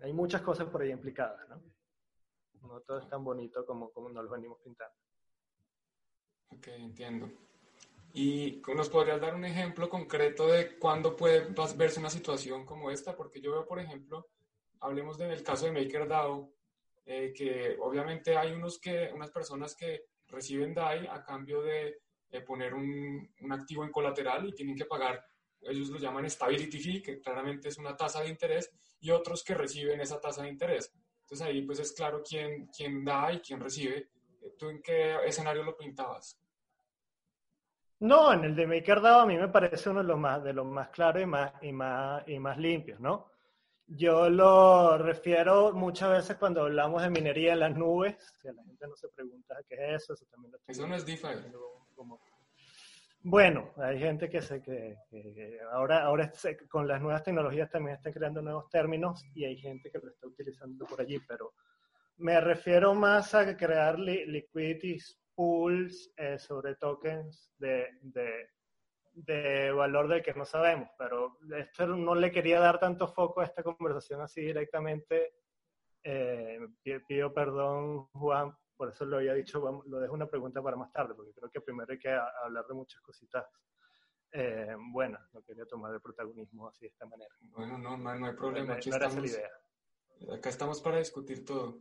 Hay 0.01 0.13
muchas 0.13 0.43
cosas 0.43 0.69
por 0.69 0.83
ahí 0.83 0.91
implicadas, 0.91 1.49
¿no? 1.49 1.63
No 2.63 2.81
todo 2.81 2.99
es 2.99 3.09
tan 3.09 3.25
bonito 3.25 3.65
como, 3.65 3.91
como 3.91 4.09
nos 4.11 4.25
lo 4.25 4.31
venimos 4.31 4.59
pintando. 4.61 4.97
Ok, 6.49 6.69
entiendo. 6.69 7.31
¿Y 8.13 8.61
nos 8.75 8.89
podrías 8.89 9.21
dar 9.21 9.35
un 9.35 9.45
ejemplo 9.45 9.89
concreto 9.89 10.49
de 10.49 10.79
cuándo 10.79 11.17
puede 11.17 11.47
verse 11.77 12.01
una 12.01 12.11
situación 12.11 12.65
como 12.65 12.91
esta? 12.91 13.17
Porque 13.17 13.41
yo 13.41 13.53
veo, 13.53 13.67
por 13.67 13.79
ejemplo, 13.79 14.29
hablemos 14.81 15.17
del 15.17 15.43
caso 15.43 15.67
de 15.67 15.73
MakerDAO, 15.73 16.53
eh, 17.07 17.33
que 17.35 17.77
obviamente 17.81 18.37
hay 18.37 18.53
unos 18.53 18.81
que, 18.81 19.11
unas 19.15 19.31
personas 19.31 19.77
que 19.77 20.07
reciben 20.27 20.75
DAI 20.75 21.07
a 21.07 21.23
cambio 21.23 21.63
de, 21.63 22.01
de 22.31 22.41
poner 22.41 22.75
un, 22.75 23.33
un, 23.41 23.53
activo 23.53 23.85
en 23.85 23.93
colateral 23.93 24.47
y 24.47 24.55
tienen 24.55 24.77
que 24.77 24.87
pagar 24.87 25.25
ellos 25.63 25.89
lo 25.89 25.99
llaman 25.99 26.29
stability 26.29 26.79
fee, 26.79 27.03
que 27.03 27.21
claramente 27.21 27.69
es 27.69 27.79
una 27.79 27.97
tasa 27.97 28.23
de 28.23 28.29
interés, 28.29 28.71
y 29.01 29.11
otros 29.11 29.43
que 29.43 29.55
reciben 29.55 30.01
esa 30.01 30.21
tasa 30.21 30.43
de 30.43 30.49
interés. 30.49 30.93
Entonces 31.23 31.47
ahí 31.47 31.63
pues 31.63 31.79
es 31.79 31.93
claro 31.93 32.23
quién, 32.29 32.67
quién 32.67 33.05
da 33.05 33.33
y 33.33 33.41
quién 33.41 33.61
recibe. 33.61 34.11
¿Tú 34.59 34.69
en 34.69 34.83
qué 34.83 35.17
escenario 35.25 35.63
lo 35.63 35.77
pintabas? 35.77 36.39
No, 38.01 38.33
en 38.33 38.45
el 38.45 38.57
de 38.57 38.67
MakerDAO 38.67 39.21
a 39.21 39.27
mí 39.27 39.37
me 39.37 39.49
parece 39.49 39.91
uno 39.91 40.01
de 40.01 40.07
los 40.07 40.19
más, 40.19 40.43
de 40.43 40.55
los 40.55 40.65
más 40.65 40.89
claros 40.89 41.23
y 41.23 41.27
más, 41.27 41.53
y, 41.61 41.73
más, 41.73 42.27
y 42.27 42.39
más 42.39 42.57
limpios, 42.57 42.99
¿no? 42.99 43.31
Yo 43.87 44.31
lo 44.31 44.97
refiero 44.99 45.73
muchas 45.73 46.11
veces 46.11 46.37
cuando 46.37 46.63
hablamos 46.63 47.03
de 47.03 47.11
minería 47.11 47.53
en 47.53 47.61
las 47.61 47.77
nubes, 47.77 48.15
que 48.41 48.53
la 48.53 48.63
gente 48.63 48.87
no 48.87 48.97
se 48.97 49.09
pregunta 49.09 49.57
qué 49.69 49.75
es 49.75 50.03
eso, 50.03 50.15
eso 50.15 50.25
también 50.31 50.53
lo 50.53 50.59
Eso 50.67 50.87
no 50.87 50.95
es 50.95 51.05
DeFi. 51.05 51.29
Como, 51.95 52.21
bueno, 53.23 53.73
hay 53.77 53.99
gente 53.99 54.31
que 54.31 54.41
se 54.41 54.63
que, 54.63 54.97
ahora, 55.73 56.05
ahora 56.05 56.33
con 56.69 56.89
las 56.89 57.03
nuevas 57.03 57.23
tecnologías 57.23 57.71
también 57.71 57.97
están 57.97 58.13
creando 58.13 58.41
nuevos 58.41 58.69
términos 58.71 59.23
y 59.35 59.45
hay 59.45 59.57
gente 59.59 59.91
que 59.91 59.99
lo 59.99 60.09
está 60.09 60.27
utilizando 60.27 60.87
por 60.87 61.01
allí, 61.01 61.19
pero 61.29 61.53
Me 62.17 62.41
refiero 62.41 62.95
más 62.95 63.35
a 63.35 63.57
crear 63.57 63.99
liquidity 63.99 64.99
pools 65.35 66.13
eh, 66.17 66.39
sobre 66.39 66.75
tokens 66.77 67.51
de, 67.59 67.89
de, 69.13 69.73
valor 69.73 70.09
del 70.09 70.23
que 70.23 70.35
no 70.35 70.45
sabemos, 70.45 70.91
pero 70.99 71.39
esto 71.57 71.87
no 71.87 72.15
le 72.15 72.31
quería 72.31 72.61
dar 72.61 72.79
tanto 72.79 73.09
foco 73.09 73.41
a 73.41 73.45
esta 73.45 73.63
conversación 73.63 74.21
así 74.21 74.43
directamente. 74.43 75.35
Eh, 76.03 76.59
pido 77.07 77.33
perdón, 77.33 78.07
Juan, 78.13 78.55
por 78.81 78.89
eso 78.89 79.05
lo 79.05 79.19
había 79.19 79.35
dicho, 79.35 79.61
lo 79.87 80.01
dejo 80.01 80.15
una 80.15 80.27
pregunta 80.27 80.63
para 80.63 80.75
más 80.75 80.91
tarde, 80.91 81.13
porque 81.15 81.35
creo 81.35 81.51
que 81.51 81.61
primero 81.61 81.93
hay 81.93 81.99
que 81.99 82.09
hablar 82.09 82.65
de 82.67 82.73
muchas 82.73 82.99
cositas 83.03 83.45
eh, 84.33 84.75
buenas. 84.91 85.21
No 85.35 85.43
quería 85.43 85.67
tomar 85.67 85.93
el 85.93 86.01
protagonismo 86.01 86.67
así 86.67 86.87
de 86.87 86.89
esta 86.89 87.05
manera. 87.05 87.29
Bueno, 87.41 87.77
no, 87.77 87.99
no, 87.99 88.27
hay 88.27 88.33
problema. 88.33 88.73
Aquí 88.73 88.89
estamos, 88.89 89.23
idea. 89.23 89.51
Acá 90.35 90.49
estamos 90.49 90.81
para 90.81 90.97
discutir 90.97 91.45
todo. 91.45 91.79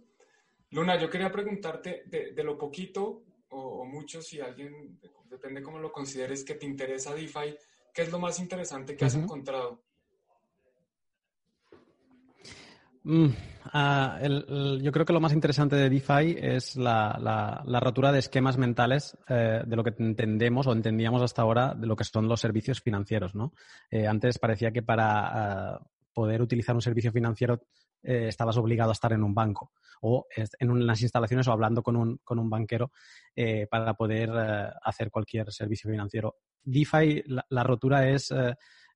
Luna, 0.72 1.00
yo 1.00 1.10
quería 1.10 1.32
preguntarte 1.32 2.04
de, 2.06 2.44
lo 2.44 2.58
poquito 2.58 3.24
o, 3.48 3.86
mucho, 3.86 4.22
si 4.22 4.42
alguien, 4.42 5.00
depende 5.24 5.64
cómo 5.64 5.80
lo 5.80 5.94
consideres, 5.94 6.44
que 6.44 6.56
te 6.56 6.66
interesa 6.66 7.16
DeFi, 7.16 7.58
¿qué 7.94 8.02
es 8.02 8.12
lo 8.12 8.20
más 8.20 8.42
interesante 8.42 8.98
que 8.98 9.06
has 9.06 9.16
encontrado? 9.16 9.86
Mm, 13.04 13.28
ah, 13.74 14.20
yo 14.82 14.92
creo 14.92 15.06
que 15.06 15.14
lo 15.14 15.22
más 15.22 15.34
interesante 15.34 15.76
de 15.76 15.90
DeFi 15.90 16.36
es 16.40 16.76
la, 16.76 17.64
rotura 17.82 18.12
de 18.12 18.20
esquemas 18.20 18.58
mentales 18.58 19.18
eh, 19.28 19.62
de 19.66 19.76
lo 19.76 19.84
que 19.84 19.94
entendemos 20.00 20.68
o 20.68 20.74
entendíamos 20.74 21.22
hasta 21.22 21.42
ahora 21.42 21.74
de 21.74 21.88
lo 21.88 21.96
que 21.96 22.04
son 22.04 22.28
los 22.28 22.42
servicios 22.42 22.82
financieros. 22.82 23.36
¿no? 23.36 23.54
Eh, 23.90 24.08
antes 24.08 24.38
parecía 24.38 24.72
que 24.72 24.84
para 24.84 25.76
ah, 25.76 25.82
poder 26.14 26.42
utilizar 26.42 26.76
un 26.76 26.82
servicio 26.82 27.12
financiero 27.12 27.62
eh, 28.04 28.28
estabas 28.28 28.58
obligado 28.58 28.92
a 28.92 28.94
estar 28.94 29.14
en 29.14 29.24
un 29.24 29.34
banco 29.34 29.72
o 30.02 30.28
en 30.34 30.72
unas 30.72 31.02
instalaciones 31.02 31.48
o 31.48 31.52
hablando 31.52 31.84
con 31.84 31.98
un, 31.98 32.18
con 32.24 32.40
un 32.40 32.50
banquero 32.50 32.92
para 33.70 33.94
poder 33.96 34.30
hacer 34.82 35.12
cualquier 35.12 35.52
servicio 35.52 35.92
financiero. 35.92 36.38
DeFi, 36.64 37.24
la 37.50 37.64
rotura 37.64 38.08
es 38.08 38.34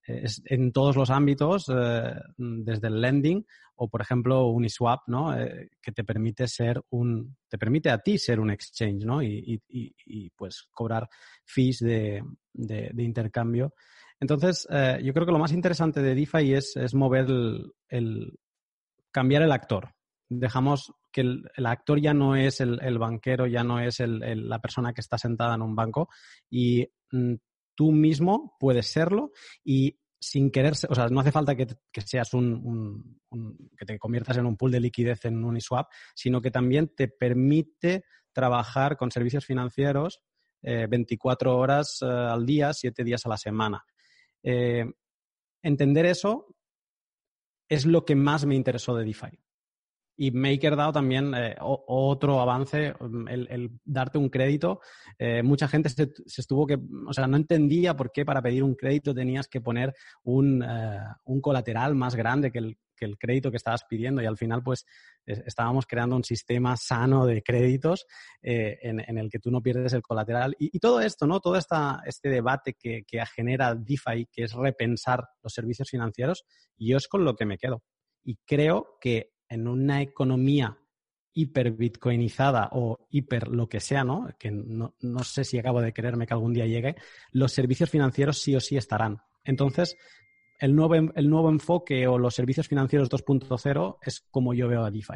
en 0.05 0.71
todos 0.71 0.95
los 0.95 1.09
ámbitos, 1.09 1.69
eh, 1.69 2.13
desde 2.37 2.87
el 2.87 2.99
lending 2.99 3.45
o, 3.75 3.89
por 3.89 4.01
ejemplo, 4.01 4.47
Uniswap, 4.47 5.01
¿no? 5.07 5.37
Eh, 5.37 5.69
que 5.81 5.91
te 5.91 6.03
permite 6.03 6.47
ser 6.47 6.81
un, 6.89 7.37
te 7.47 7.57
permite 7.57 7.89
a 7.89 7.99
ti 7.99 8.17
ser 8.17 8.39
un 8.39 8.51
exchange, 8.51 9.05
¿no? 9.05 9.23
Y, 9.23 9.61
pues 10.35 10.67
cobrar 10.71 11.09
fees 11.45 11.79
de, 11.79 12.23
intercambio. 12.97 13.73
Entonces, 14.19 14.67
eh, 14.69 14.99
yo 15.03 15.13
creo 15.13 15.25
que 15.25 15.31
lo 15.31 15.39
más 15.39 15.51
interesante 15.51 16.01
de 16.01 16.15
DeFi 16.15 16.53
es, 16.53 16.75
es 16.77 16.93
mover 16.93 17.27
el, 17.89 18.39
cambiar 19.11 19.41
el 19.41 19.51
actor. 19.51 19.89
Dejamos 20.29 20.93
que 21.11 21.21
el, 21.21 21.65
actor 21.65 21.99
ya 21.99 22.13
no 22.13 22.35
es 22.35 22.59
el, 22.61 22.97
banquero, 22.97 23.47
ya 23.47 23.63
no 23.63 23.79
es 23.79 23.99
la 23.99 24.59
persona 24.59 24.93
que 24.93 25.01
está 25.01 25.17
sentada 25.17 25.55
en 25.55 25.61
un 25.61 25.75
banco 25.75 26.09
y 26.49 26.87
mm, 27.11 27.35
tú 27.75 27.91
mismo 27.91 28.55
puedes 28.59 28.87
serlo 28.87 29.31
y 29.63 29.99
sin 30.19 30.51
querer, 30.51 30.73
o 30.89 30.95
sea, 30.95 31.07
no 31.09 31.19
hace 31.19 31.33
falta 31.33 31.55
que, 31.55 31.67
seas 32.05 32.33
un, 32.33 33.19
que 33.77 33.85
te 33.85 33.99
conviertas 33.99 34.37
en 34.37 34.45
un 34.45 34.55
pool 34.55 34.71
de 34.71 34.79
liquidez 34.79 35.25
en 35.25 35.43
Uniswap, 35.43 35.91
sino 36.15 36.41
que 36.41 36.49
también 36.49 36.93
te 36.95 37.09
permite 37.09 38.05
trabajar 38.31 38.95
con 38.95 39.11
servicios 39.11 39.45
financieros 39.45 40.23
24 40.61 41.51
eh, 41.51 41.53
horas 41.53 41.99
eh, 42.01 42.05
al 42.05 42.45
día, 42.45 42.73
7 42.73 43.03
días 43.03 43.25
a 43.25 43.29
la 43.29 43.37
semana. 43.37 43.83
Eh, 44.41 44.85
entender 45.61 46.05
eso 46.05 46.55
es 47.67 47.85
lo 47.85 48.05
que 48.05 48.15
más 48.15 48.45
me 48.45 48.55
interesó 48.55 48.95
de 48.95 49.05
DeFi. 49.05 49.39
Y 50.15 50.31
MakerDAO 50.31 50.91
también, 50.91 51.33
eh, 51.33 51.55
otro 51.59 52.39
avance, 52.39 52.93
mm, 52.99 53.27
el, 53.27 53.71
darte 53.83 54.19
un 54.19 54.29
crédito. 54.29 54.79
Eh, 55.17 55.41
mucha 55.41 55.67
gente 55.67 55.89
se, 55.89 56.11
estuvo 56.37 56.67
que, 56.67 56.77
o 57.07 57.13
sea, 57.13 57.25
no 57.25 57.37
entendía 57.37 57.95
por 57.95 58.11
qué 58.11 58.23
para 58.23 58.41
pedir 58.41 58.63
un 58.63 58.75
crédito 58.75 59.13
tenías 59.13 59.47
que 59.47 59.61
poner 59.61 59.93
un, 60.23 60.63
eh, 60.63 60.99
un 61.25 61.41
colateral 61.41 61.95
más 61.95 62.15
grande 62.15 62.51
que 62.51 62.59
el, 62.59 62.77
que 62.95 63.05
el, 63.05 63.17
crédito 63.17 63.49
que 63.49 63.57
estabas 63.57 63.85
pidiendo 63.89 64.21
y 64.21 64.27
al 64.27 64.37
final 64.37 64.61
pues 64.61 64.85
estábamos 65.25 65.87
creando 65.87 66.15
un 66.15 66.23
sistema 66.23 66.77
sano 66.77 67.25
de 67.25 67.41
créditos 67.41 68.05
en, 68.41 68.99
en, 68.99 69.17
el 69.17 69.29
que 69.31 69.39
tú 69.39 69.49
no 69.49 69.61
pierdes 69.61 69.93
el 69.93 70.03
colateral. 70.03 70.55
Y, 70.59 70.77
todo 70.79 71.01
esto, 71.01 71.25
¿no? 71.25 71.39
Todo 71.39 71.55
esta, 71.55 72.01
este 72.05 72.29
debate 72.29 72.75
que, 72.77 73.03
que 73.07 73.25
genera 73.25 73.73
DeFi, 73.73 74.27
que 74.31 74.43
es 74.43 74.53
repensar 74.53 75.27
los 75.41 75.53
servicios 75.53 75.89
financieros, 75.89 76.45
yo 76.77 76.97
es 76.97 77.07
con 77.07 77.25
lo 77.25 77.35
que 77.35 77.45
me 77.45 77.57
quedo. 77.57 77.81
Y 78.23 78.37
creo 78.45 78.97
que 79.01 79.32
en 79.49 79.67
una 79.67 80.01
economía 80.01 80.77
hiper 81.33 81.71
bitcoinizada 81.71 82.69
o 82.73 83.07
hiper 83.09 83.47
lo 83.47 83.67
que 83.67 83.79
sea, 83.79 84.03
¿no? 84.03 84.29
Que 84.37 84.51
no, 84.51 84.93
sé 85.23 85.43
si 85.43 85.57
acabo 85.57 85.81
de 85.81 85.93
creerme 85.93 86.27
que 86.27 86.33
algún 86.33 86.53
día 86.53 86.65
llegue, 86.65 86.95
los 87.31 87.51
servicios 87.51 87.89
financieros 87.89 88.39
sí 88.39 88.55
o 88.55 88.59
sí 88.59 88.77
estarán. 88.77 89.21
Entonces, 89.43 89.97
el 90.59 90.75
nuevo, 90.75 90.95
el 90.95 91.29
nuevo 91.29 91.49
enfoque 91.49 92.07
o 92.07 92.17
los 92.17 92.35
servicios 92.35 92.67
financieros 92.67 93.09
2.0 93.09 93.97
es 94.01 94.21
como 94.29 94.53
yo 94.53 94.67
veo 94.67 94.85
a 94.85 94.91
DeFi. 94.91 95.15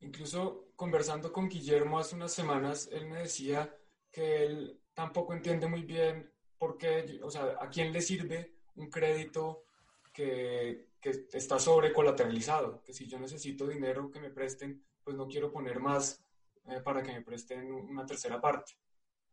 Incluso 0.00 0.72
conversando 0.74 1.32
con 1.32 1.48
Guillermo 1.48 1.98
hace 1.98 2.16
unas 2.16 2.32
semanas, 2.32 2.88
él 2.90 3.06
me 3.06 3.18
decía 3.18 3.74
que 4.10 4.44
él 4.44 4.80
tampoco 4.94 5.34
entiende 5.34 5.68
muy 5.68 5.82
bien 5.82 6.32
por 6.58 6.76
qué, 6.76 7.20
o 7.22 7.30
sea, 7.30 7.56
a 7.60 7.68
quién 7.68 7.92
le 7.92 8.00
sirve 8.00 8.56
un 8.74 8.90
crédito 8.90 9.64
que, 10.12 10.89
que 11.00 11.26
está 11.32 11.58
sobre 11.58 11.92
colateralizado, 11.92 12.82
que 12.82 12.92
si 12.92 13.06
yo 13.06 13.18
necesito 13.18 13.66
dinero 13.66 14.10
que 14.10 14.20
me 14.20 14.30
presten, 14.30 14.84
pues 15.02 15.16
no 15.16 15.26
quiero 15.26 15.50
poner 15.50 15.80
más 15.80 16.22
eh, 16.66 16.80
para 16.84 17.02
que 17.02 17.12
me 17.12 17.22
presten 17.22 17.72
una 17.72 18.04
tercera 18.04 18.40
parte. 18.40 18.74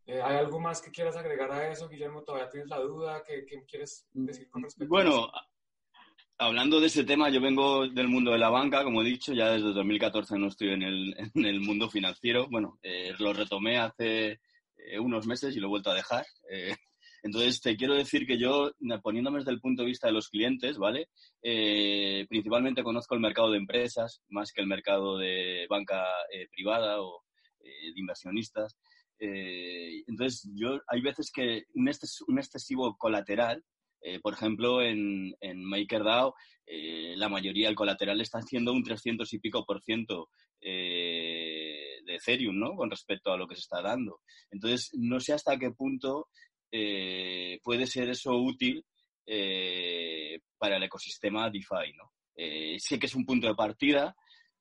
Eh, 0.06 0.22
¿Hay 0.22 0.38
algo 0.38 0.60
más 0.60 0.82
que 0.82 0.92
quieras 0.92 1.18
agregar 1.18 1.52
a 1.52 1.70
eso, 1.70 1.90
Guillermo? 1.90 2.24
¿Todavía 2.24 2.50
tienes 2.50 2.70
la 2.70 2.80
duda? 2.80 3.22
¿Qué, 3.24 3.46
quieres 3.68 4.08
decir 4.14 4.50
con 4.50 4.64
respecto 4.64 4.90
bueno, 4.90 5.26
a 5.26 5.28
eso? 5.28 5.48
Hablando 6.40 6.80
de 6.80 6.88
ese 6.88 7.04
tema, 7.04 7.30
yo 7.30 7.42
vengo 7.42 7.88
del 7.88 8.08
mundo 8.08 8.32
de 8.32 8.38
la 8.38 8.50
banca, 8.50 8.84
como 8.84 9.02
he 9.02 9.06
dicho, 9.06 9.34
ya 9.34 9.50
desde 9.50 9.74
2014 9.74 10.38
no 10.38 10.48
estoy 10.48 10.70
en 10.70 10.84
el, 10.84 11.16
en 11.36 11.46
el 11.46 11.60
mundo 11.60 11.90
financiero. 11.90 12.48
Bueno, 12.50 12.80
eh, 12.82 13.14
lo 13.20 13.34
retomé 13.34 13.78
hace 13.78 14.40
unos 15.00 15.28
meses 15.28 15.54
y 15.56 15.60
lo 15.60 15.68
he 15.68 15.70
vuelto 15.70 15.92
a 15.92 15.96
dejar. 15.96 16.26
Entonces, 17.24 17.62
te 17.62 17.76
quiero 17.76 17.96
decir 17.96 18.26
que 18.26 18.38
yo, 18.38 18.72
poniéndome 19.02 19.40
desde 19.40 19.52
el 19.52 19.60
punto 19.60 19.82
de 19.82 19.90
vista 19.90 20.08
de 20.08 20.14
los 20.14 20.30
clientes, 20.30 20.78
¿vale? 20.78 21.10
Eh, 21.42 22.26
principalmente 22.30 22.84
conozco 22.84 23.16
el 23.16 23.22
mercado 23.22 23.52
de 23.52 23.58
empresas 23.58 24.22
más 24.30 24.52
que 24.52 24.62
el 24.62 24.68
mercado 24.68 25.18
de 25.18 25.66
banca 25.70 26.06
eh, 26.32 26.48
privada 26.52 27.02
o 27.02 27.24
eh, 27.60 27.92
de 27.94 28.00
inversionistas. 28.00 28.78
entonces, 29.20 30.48
yo 30.54 30.80
hay 30.88 31.02
veces 31.02 31.32
que 31.34 31.64
un, 31.74 31.90
excesivo 32.38 32.96
colateral, 32.98 33.64
por 34.22 34.34
ejemplo, 34.34 34.82
en, 34.82 35.34
en 35.42 35.64
MakerDAO, 35.64 36.36
la 37.16 37.28
mayoría 37.28 37.68
del 37.68 37.76
colateral 37.76 38.22
está 38.22 38.38
haciendo 38.38 38.72
un 38.72 38.84
300 38.84 39.34
y 39.34 39.40
pico 39.40 39.66
por 39.66 39.82
ciento 39.82 40.30
de 40.62 42.16
Ethereum, 42.16 42.58
¿no? 42.60 42.76
Con 42.76 42.90
respecto 42.90 43.32
a 43.32 43.38
lo 43.38 43.48
que 43.48 43.56
se 43.56 43.62
está 43.62 43.82
dando. 43.82 44.22
Entonces, 44.52 44.92
no 44.94 45.20
sé 45.20 45.34
hasta 45.34 45.58
qué 45.58 45.72
punto 45.72 46.28
eh, 46.72 47.60
puede 47.64 47.88
ser 47.88 48.10
eso 48.10 48.36
útil 48.36 48.84
eh, 49.26 50.40
para 50.58 50.78
el 50.78 50.84
ecosistema 50.84 51.50
DeFi, 51.50 51.94
¿no? 51.96 52.12
Eh, 52.36 52.78
sé 52.80 53.00
que 53.00 53.08
es 53.08 53.16
un 53.16 53.26
punto 53.26 53.48
de 53.48 53.56
partida, 53.56 54.16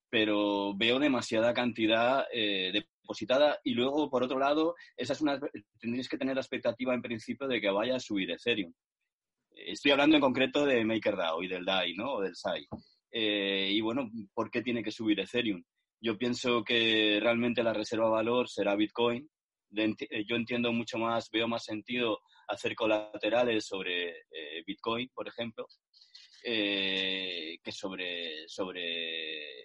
pero 0.09 0.75
veo 0.77 0.99
demasiada 0.99 1.53
cantidad 1.53 2.25
depositada 2.33 3.59
y 3.65 3.75
luego, 3.75 4.09
por 4.09 4.23
otro 4.23 4.39
lado, 4.39 4.75
esa 4.97 5.13
es 5.13 5.21
una, 5.21 5.39
tendréis 5.79 6.09
que 6.09 6.17
tener 6.17 6.37
la 6.37 6.41
expectativa 6.41 6.95
en 6.95 7.03
principio 7.03 7.47
de 7.49 7.61
que 7.61 7.71
vaya 7.71 7.97
a 7.97 8.01
subir 8.01 8.31
Ethereum. 8.31 8.73
Estoy 9.51 9.91
hablando 9.91 10.17
en 10.17 10.23
concreto 10.23 10.65
de 10.65 10.85
MakerDAO 10.85 11.43
y 11.43 11.49
del 11.49 11.65
DAI, 11.65 11.95
¿no? 11.95 12.15
O 12.15 12.21
del 12.23 12.37
SAI. 12.37 12.67
y 13.11 13.81
bueno, 13.81 14.11
¿por 14.33 14.51
qué 14.51 14.63
tiene 14.63 14.83
que 14.83 14.93
subir 14.93 15.21
Ethereum? 15.21 15.63
Yo 16.01 16.17
pienso 16.17 16.63
que 16.63 17.19
realmente 17.21 17.63
la 17.63 17.73
reserva 17.73 18.07
de 18.07 18.13
valor 18.13 18.49
será 18.49 18.77
Bitcoin 18.77 19.29
eh, 19.75 20.25
yo 20.27 20.37
entiendo 20.37 20.73
mucho 20.73 20.99
más, 20.99 21.31
veo 21.31 21.49
más 21.49 21.65
sentido 21.65 22.21
hacer 22.49 22.75
colaterales 22.75 23.67
sobre 23.67 24.11
eh, 24.31 24.63
Bitcoin, 24.67 25.11
por 25.15 25.29
ejemplo, 25.29 25.67
eh, 26.45 27.59
que 27.63 27.73
sobre, 27.73 28.49
sobre, 28.49 29.65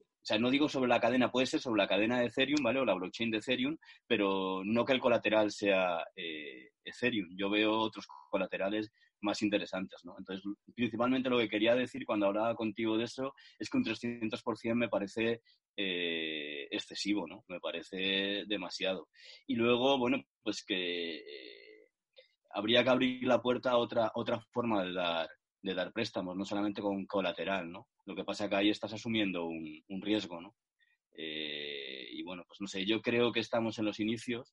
o 0.00 0.24
sea, 0.24 0.38
no 0.38 0.50
digo 0.50 0.68
sobre 0.68 0.88
la 0.88 1.00
cadena, 1.00 1.30
puede 1.30 1.46
ser 1.46 1.60
sobre 1.60 1.82
la 1.82 1.88
cadena 1.88 2.20
de 2.20 2.26
Ethereum, 2.26 2.62
¿vale? 2.62 2.80
O 2.80 2.84
la 2.84 2.94
blockchain 2.94 3.30
de 3.30 3.38
Ethereum, 3.38 3.76
pero 4.06 4.62
no 4.64 4.84
que 4.84 4.92
el 4.92 5.00
colateral 5.00 5.50
sea 5.50 6.04
Ethereum. 6.84 7.28
Yo 7.36 7.50
veo 7.50 7.78
otros 7.78 8.06
colaterales 8.30 8.90
más 9.24 9.42
interesantes, 9.42 10.00
¿no? 10.04 10.14
Entonces, 10.18 10.44
principalmente 10.74 11.30
lo 11.30 11.38
que 11.38 11.48
quería 11.48 11.74
decir 11.74 12.04
cuando 12.06 12.26
hablaba 12.26 12.54
contigo 12.54 12.96
de 12.96 13.04
eso 13.04 13.34
es 13.58 13.68
que 13.68 13.76
un 13.76 13.84
300% 13.84 14.74
me 14.74 14.88
parece 14.88 15.42
eh, 15.76 16.68
excesivo, 16.70 17.26
¿no? 17.26 17.44
Me 17.48 17.60
parece 17.60 18.44
demasiado. 18.46 19.08
Y 19.46 19.56
luego, 19.56 19.98
bueno, 19.98 20.22
pues 20.42 20.64
que 20.64 21.16
eh, 21.16 21.88
habría 22.50 22.84
que 22.84 22.90
abrir 22.90 23.26
la 23.26 23.42
puerta 23.42 23.70
a 23.72 23.78
otra, 23.78 24.12
otra 24.14 24.40
forma 24.52 24.84
de 24.84 24.92
dar, 24.92 25.28
dar 25.62 25.92
préstamos, 25.92 26.36
no 26.36 26.44
solamente 26.44 26.82
con 26.82 27.06
colateral, 27.06 27.70
¿no? 27.70 27.88
Lo 28.06 28.14
que 28.14 28.24
pasa 28.24 28.44
es 28.44 28.50
que 28.50 28.56
ahí 28.56 28.70
estás 28.70 28.92
asumiendo 28.92 29.46
un, 29.46 29.82
un 29.88 30.02
riesgo, 30.02 30.40
¿no? 30.40 30.54
Eh, 31.16 32.08
y 32.12 32.22
bueno, 32.22 32.44
pues 32.46 32.60
no 32.60 32.66
sé, 32.66 32.84
yo 32.84 33.00
creo 33.00 33.32
que 33.32 33.40
estamos 33.40 33.78
en 33.78 33.84
los 33.84 34.00
inicios 34.00 34.52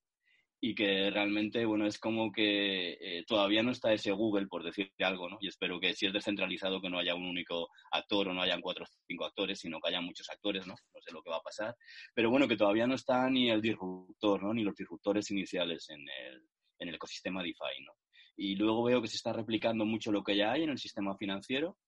y 0.64 0.76
que 0.76 1.10
realmente, 1.10 1.66
bueno, 1.66 1.88
es 1.88 1.98
como 1.98 2.32
que 2.32 2.92
eh, 3.02 3.26
todavía 3.26 3.64
no 3.64 3.72
está 3.72 3.94
ese 3.94 4.12
Google, 4.12 4.46
por 4.46 4.64
decir 4.64 4.94
algo, 5.00 5.28
¿no? 5.28 5.40
Y 5.42 5.48
espero 5.48 5.80
que 5.80 5.96
si 5.96 6.06
es 6.06 6.14
descentralizado, 6.14 6.80
que 6.80 6.90
no 6.90 7.00
haya 7.00 7.16
un 7.16 7.26
único 7.26 7.70
actor 7.92 8.28
o 8.28 8.34
no 8.34 8.44
hayan 8.44 8.62
cuatro 8.62 8.84
o 8.84 8.88
cinco 9.08 9.26
actores, 9.26 9.60
sino 9.60 9.80
que 9.80 9.90
haya 9.90 10.02
muchos 10.02 10.30
actores, 10.30 10.68
¿no? 10.68 10.76
No 10.76 11.02
sé 11.02 11.12
lo 11.12 11.24
que 11.24 11.32
va 11.32 11.38
a 11.38 11.42
pasar. 11.42 11.76
Pero 12.14 12.30
bueno, 12.30 12.48
que 12.48 12.58
todavía 12.58 12.86
no 12.86 12.94
está 12.94 13.28
ni 13.28 13.50
el 13.50 13.60
disruptor, 13.60 14.44
¿no? 14.44 14.54
Ni 14.54 14.64
los 14.64 14.76
disruptores 14.76 15.32
iniciales 15.32 15.90
en 15.90 16.02
el, 16.02 16.44
en 16.78 16.90
el 16.90 16.96
ecosistema 16.96 17.42
DeFi, 17.42 17.84
¿no? 17.84 17.94
Y 18.38 18.56
luego 18.56 18.84
veo 18.84 19.02
que 19.02 19.08
se 19.08 19.18
está 19.18 19.34
replicando 19.34 19.84
mucho 19.84 20.12
lo 20.12 20.24
que 20.24 20.38
ya 20.38 20.52
hay 20.52 20.62
en 20.64 20.70
el 20.70 20.78
sistema 20.78 21.18
financiero 21.18 21.80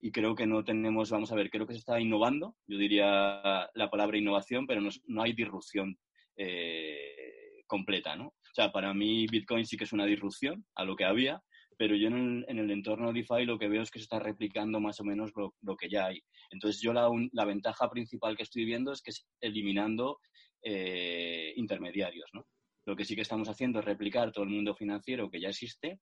y 0.00 0.10
creo 0.10 0.34
que 0.34 0.46
no 0.46 0.64
tenemos, 0.64 1.10
vamos 1.10 1.32
a 1.32 1.34
ver, 1.34 1.50
creo 1.50 1.66
que 1.66 1.74
se 1.74 1.80
está 1.80 2.00
innovando, 2.00 2.56
yo 2.66 2.78
diría 2.78 3.68
la 3.74 3.90
palabra 3.90 4.16
innovación, 4.16 4.66
pero 4.66 4.80
no, 4.80 4.90
no 5.06 5.22
hay 5.22 5.32
disrupción 5.34 5.98
eh, 6.36 7.45
completa, 7.66 8.16
¿no? 8.16 8.28
O 8.28 8.54
sea, 8.54 8.72
para 8.72 8.94
mí 8.94 9.26
Bitcoin 9.26 9.66
sí 9.66 9.76
que 9.76 9.84
es 9.84 9.92
una 9.92 10.06
disrupción 10.06 10.64
a 10.74 10.84
lo 10.84 10.96
que 10.96 11.04
había, 11.04 11.42
pero 11.78 11.94
yo 11.94 12.08
en 12.08 12.44
el, 12.48 12.70
entorno 12.70 13.12
DeFi 13.12 13.44
lo 13.44 13.58
que 13.58 13.68
veo 13.68 13.82
es 13.82 13.90
que 13.90 13.98
se 13.98 14.04
está 14.04 14.18
replicando 14.18 14.80
más 14.80 14.98
o 15.00 15.04
menos 15.04 15.30
lo, 15.36 15.76
que 15.76 15.88
ya 15.88 16.06
hay. 16.06 16.22
Entonces 16.50 16.80
yo 16.80 16.92
la, 16.92 17.08
la, 17.32 17.44
ventaja 17.44 17.90
principal 17.90 18.36
que 18.36 18.44
estoy 18.44 18.64
viendo 18.64 18.92
es 18.92 19.02
que 19.02 19.10
es 19.10 19.26
eliminando 19.40 20.18
eh, 20.62 21.52
intermediarios, 21.56 22.30
¿no? 22.32 22.46
Lo 22.86 22.96
que 22.96 23.04
sí 23.04 23.14
que 23.14 23.22
estamos 23.22 23.48
haciendo 23.48 23.80
es 23.80 23.84
replicar 23.84 24.32
todo 24.32 24.44
el 24.44 24.50
mundo 24.50 24.74
financiero 24.74 25.28
que 25.28 25.40
ya 25.40 25.48
existe 25.48 26.00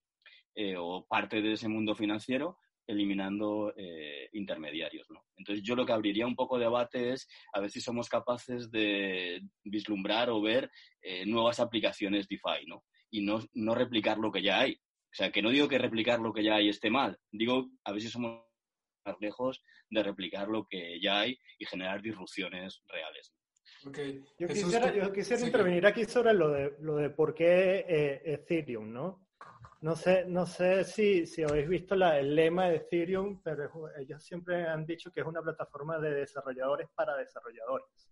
eh, 0.54 0.76
o 0.78 1.06
parte 1.06 1.42
de 1.42 1.52
ese 1.52 1.68
mundo 1.68 1.94
financiero 1.94 2.58
eliminando 2.86 3.72
eh, 3.76 4.28
intermediarios. 4.32 5.06
¿no? 5.10 5.24
Entonces 5.36 5.64
yo 5.64 5.74
lo 5.74 5.86
que 5.86 5.92
abriría 5.92 6.26
un 6.26 6.36
poco 6.36 6.58
de 6.58 6.64
debate 6.64 7.12
es 7.12 7.28
a 7.52 7.60
ver 7.60 7.70
si 7.70 7.80
somos 7.80 8.08
capaces 8.08 8.70
de 8.70 9.42
vislumbrar 9.64 10.30
o 10.30 10.40
ver 10.40 10.70
eh, 11.02 11.24
nuevas 11.26 11.60
aplicaciones 11.60 12.28
DeFi 12.28 12.66
¿no? 12.66 12.84
y 13.10 13.22
no, 13.22 13.40
no 13.54 13.74
replicar 13.74 14.18
lo 14.18 14.30
que 14.30 14.42
ya 14.42 14.60
hay. 14.60 14.74
O 14.74 15.16
sea, 15.16 15.30
que 15.30 15.42
no 15.42 15.50
digo 15.50 15.68
que 15.68 15.78
replicar 15.78 16.18
lo 16.18 16.32
que 16.32 16.42
ya 16.42 16.56
hay 16.56 16.68
esté 16.68 16.90
mal, 16.90 17.18
digo 17.30 17.70
a 17.84 17.92
ver 17.92 18.00
si 18.00 18.08
somos 18.08 18.42
más 19.06 19.16
lejos 19.20 19.62
de 19.90 20.02
replicar 20.02 20.48
lo 20.48 20.66
que 20.66 21.00
ya 21.00 21.20
hay 21.20 21.38
y 21.58 21.66
generar 21.66 22.02
disrupciones 22.02 22.82
reales. 22.88 23.32
Yo 24.38 24.48
quisiera, 24.48 24.94
yo 24.94 25.12
quisiera 25.12 25.44
intervenir 25.44 25.86
aquí 25.86 26.04
sobre 26.04 26.32
lo 26.32 26.48
de, 26.48 26.74
lo 26.80 26.96
de 26.96 27.10
por 27.10 27.34
qué 27.34 27.84
eh, 27.86 28.22
Ethereum, 28.24 28.92
¿no? 28.92 29.23
No 29.84 29.94
sé, 29.94 30.24
no 30.24 30.46
sé 30.46 30.82
si, 30.82 31.26
si 31.26 31.42
habéis 31.42 31.68
visto 31.68 31.94
el 31.94 32.34
lema 32.34 32.70
de 32.70 32.76
Ethereum, 32.76 33.42
pero 33.42 33.70
ellos 33.98 34.24
siempre 34.24 34.66
han 34.66 34.86
dicho 34.86 35.12
que 35.12 35.20
es 35.20 35.26
una 35.26 35.42
plataforma 35.42 35.98
de 35.98 36.08
desarrolladores 36.14 36.88
para 36.94 37.14
desarrolladores. 37.18 38.08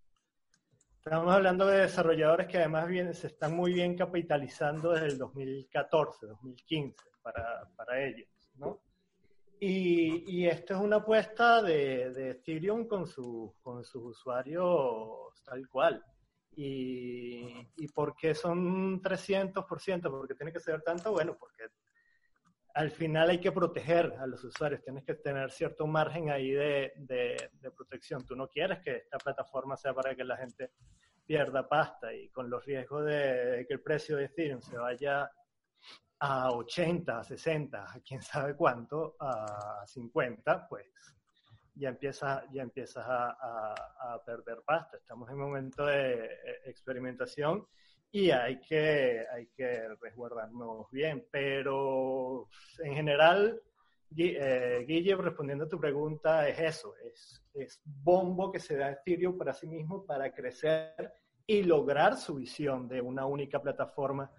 Estamos 1.03 1.33
hablando 1.33 1.65
de 1.65 1.79
desarrolladores 1.79 2.45
que 2.45 2.59
además 2.59 2.87
vienen, 2.87 3.15
se 3.15 3.25
están 3.25 3.55
muy 3.55 3.73
bien 3.73 3.97
capitalizando 3.97 4.91
desde 4.91 5.07
el 5.07 5.17
2014, 5.17 6.27
2015 6.27 6.95
para, 7.23 7.67
para 7.75 8.05
ellos, 8.05 8.29
¿no? 8.53 8.79
Y, 9.59 10.25
y, 10.31 10.47
esto 10.47 10.75
es 10.75 10.79
una 10.79 10.97
apuesta 10.97 11.63
de, 11.63 12.11
de 12.11 12.29
Ethereum 12.29 12.87
con, 12.87 13.07
su, 13.07 13.55
con 13.63 13.83
sus 13.83 14.03
usuarios 14.03 15.41
tal 15.43 15.67
cual. 15.69 16.05
Y, 16.55 17.67
y 17.75 17.87
por 17.87 18.15
qué 18.15 18.35
son 18.35 19.01
300%, 19.01 20.01
¿por 20.03 20.27
qué 20.27 20.35
tiene 20.35 20.53
que 20.53 20.59
ser 20.59 20.81
tanto? 20.81 21.11
Bueno, 21.11 21.35
porque 21.39 21.63
al 22.75 22.91
final 22.91 23.29
hay 23.29 23.39
que 23.39 23.51
proteger 23.51 24.13
a 24.19 24.25
los 24.25 24.43
usuarios, 24.43 24.81
tienes 24.83 25.03
que 25.03 25.15
tener 25.15 25.51
cierto 25.51 25.85
margen 25.85 26.29
ahí 26.29 26.51
de, 26.51 26.93
de, 26.95 27.51
de, 27.53 27.71
protección. 27.71 28.25
Tú 28.25 28.35
no 28.35 28.47
quieres 28.47 28.79
que 28.79 28.97
esta 28.97 29.17
plataforma 29.17 29.77
sea 29.77 29.93
para 29.93 30.15
que 30.15 30.23
la 30.23 30.37
gente 30.37 30.71
pierda 31.25 31.67
pasta 31.67 32.13
y 32.13 32.29
con 32.29 32.49
los 32.49 32.65
riesgos 32.65 33.05
de 33.05 33.65
que 33.67 33.73
el 33.73 33.81
precio 33.81 34.17
de 34.17 34.25
Ethereum 34.25 34.61
se 34.61 34.77
vaya 34.77 35.29
a 36.19 36.51
80, 36.51 37.19
a 37.19 37.23
60, 37.23 37.83
a 37.83 37.99
quién 37.99 38.21
sabe 38.21 38.55
cuánto, 38.55 39.15
a 39.19 39.83
50, 39.85 40.67
pues 40.67 40.87
ya 41.75 41.89
empiezas, 41.89 42.43
ya 42.51 42.61
empiezas 42.61 43.05
a, 43.07 43.73
a, 44.13 44.23
perder 44.25 44.61
pasta. 44.65 44.97
Estamos 44.97 45.29
en 45.29 45.35
un 45.35 45.41
momento 45.41 45.85
de 45.85 46.25
eh, 46.25 46.29
experimentación 46.65 47.67
y 48.11 48.29
hay 48.29 48.59
que, 48.59 49.25
hay 49.31 49.47
que 49.47 49.89
resguardarnos 49.99 50.89
bien. 50.91 51.27
Pero 51.31 52.49
en 52.83 52.93
general, 52.93 53.61
eh, 54.15 54.85
Guille, 54.87 55.15
respondiendo 55.15 55.65
a 55.65 55.69
tu 55.69 55.79
pregunta, 55.79 56.47
es 56.47 56.59
eso, 56.59 56.95
es, 56.97 57.43
es 57.53 57.81
bombo 57.85 58.51
que 58.51 58.59
se 58.59 58.77
da 58.77 58.91
Ethereum 58.91 59.37
para 59.37 59.53
sí 59.53 59.67
mismo 59.67 60.05
para 60.05 60.31
crecer 60.31 61.11
y 61.45 61.63
lograr 61.63 62.17
su 62.17 62.35
visión 62.35 62.87
de 62.87 63.01
una 63.01 63.25
única 63.25 63.61
plataforma 63.61 64.31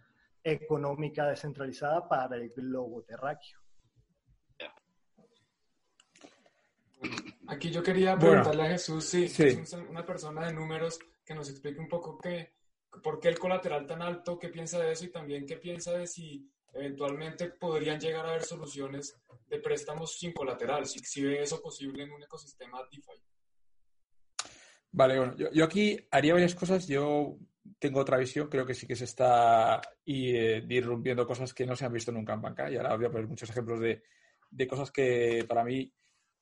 económica 0.43 1.27
descentralizada 1.27 2.09
para 2.09 2.37
el 2.37 2.51
globo 2.51 3.03
terráqueo. 3.03 3.64
Aquí 7.55 7.71
yo 7.71 7.83
quería 7.85 8.19
preguntarle 8.19 8.63
a 8.65 8.71
Jesús 8.71 9.05
si 9.05 9.25
es 9.25 9.73
una 9.89 10.05
persona 10.05 10.47
de 10.47 10.53
números 10.53 10.99
que 11.25 11.35
nos 11.35 11.49
explique 11.49 11.79
un 11.79 11.89
poco 11.89 12.19
qué, 12.19 12.55
por 13.01 13.21
qué 13.21 13.29
el 13.29 13.39
colateral 13.39 13.87
tan 13.87 14.03
alto, 14.03 14.39
qué 14.41 14.49
piensa 14.49 14.81
de 14.81 14.91
eso 14.91 15.05
y 15.05 15.13
también 15.13 15.47
qué 15.47 15.57
piensa 15.57 15.93
de 15.93 16.09
si 16.09 16.51
eventualmente 16.73 17.51
podrían 17.51 18.01
llegar 18.01 18.27
a 18.27 18.31
haber 18.31 18.43
soluciones 18.43 19.17
de 19.47 19.61
préstamos 19.61 20.19
sin 20.19 20.33
colateral, 20.33 20.85
si, 20.87 20.99
si 20.99 21.23
ve 21.23 21.43
eso 21.43 21.63
posible 21.63 22.03
en 22.03 22.11
un 22.11 22.25
ecosistema 22.25 22.81
DeFi. 22.91 23.23
Vale, 24.91 25.19
bueno, 25.19 25.37
yo, 25.37 25.51
yo, 25.53 25.65
aquí 25.65 25.97
haría 26.11 26.35
varias 26.35 26.57
cosas. 26.57 26.89
Yo 26.89 27.37
tengo 27.79 28.01
otra 28.01 28.19
visión, 28.19 28.49
creo 28.49 28.67
que 28.67 28.75
sí 28.75 28.87
que 28.87 28.97
se 28.97 29.05
está 29.05 29.81
eh, 30.05 30.65
irrumpiendo 30.69 31.25
cosas 31.25 31.55
que 31.55 31.67
no 31.67 31.77
se 31.77 31.85
han 31.85 31.93
visto 31.93 32.11
nunca 32.11 32.35
en 32.35 32.43
banca. 32.43 32.69
Y 32.71 32.77
ahora 32.77 32.97
voy 32.97 33.07
a 33.07 33.11
poner 33.11 33.29
muchos 33.29 33.49
ejemplos 33.51 33.79
de, 33.79 34.03
de 34.51 34.67
cosas 34.67 34.91
que 34.91 35.45
para 35.49 35.65
mí 35.65 35.93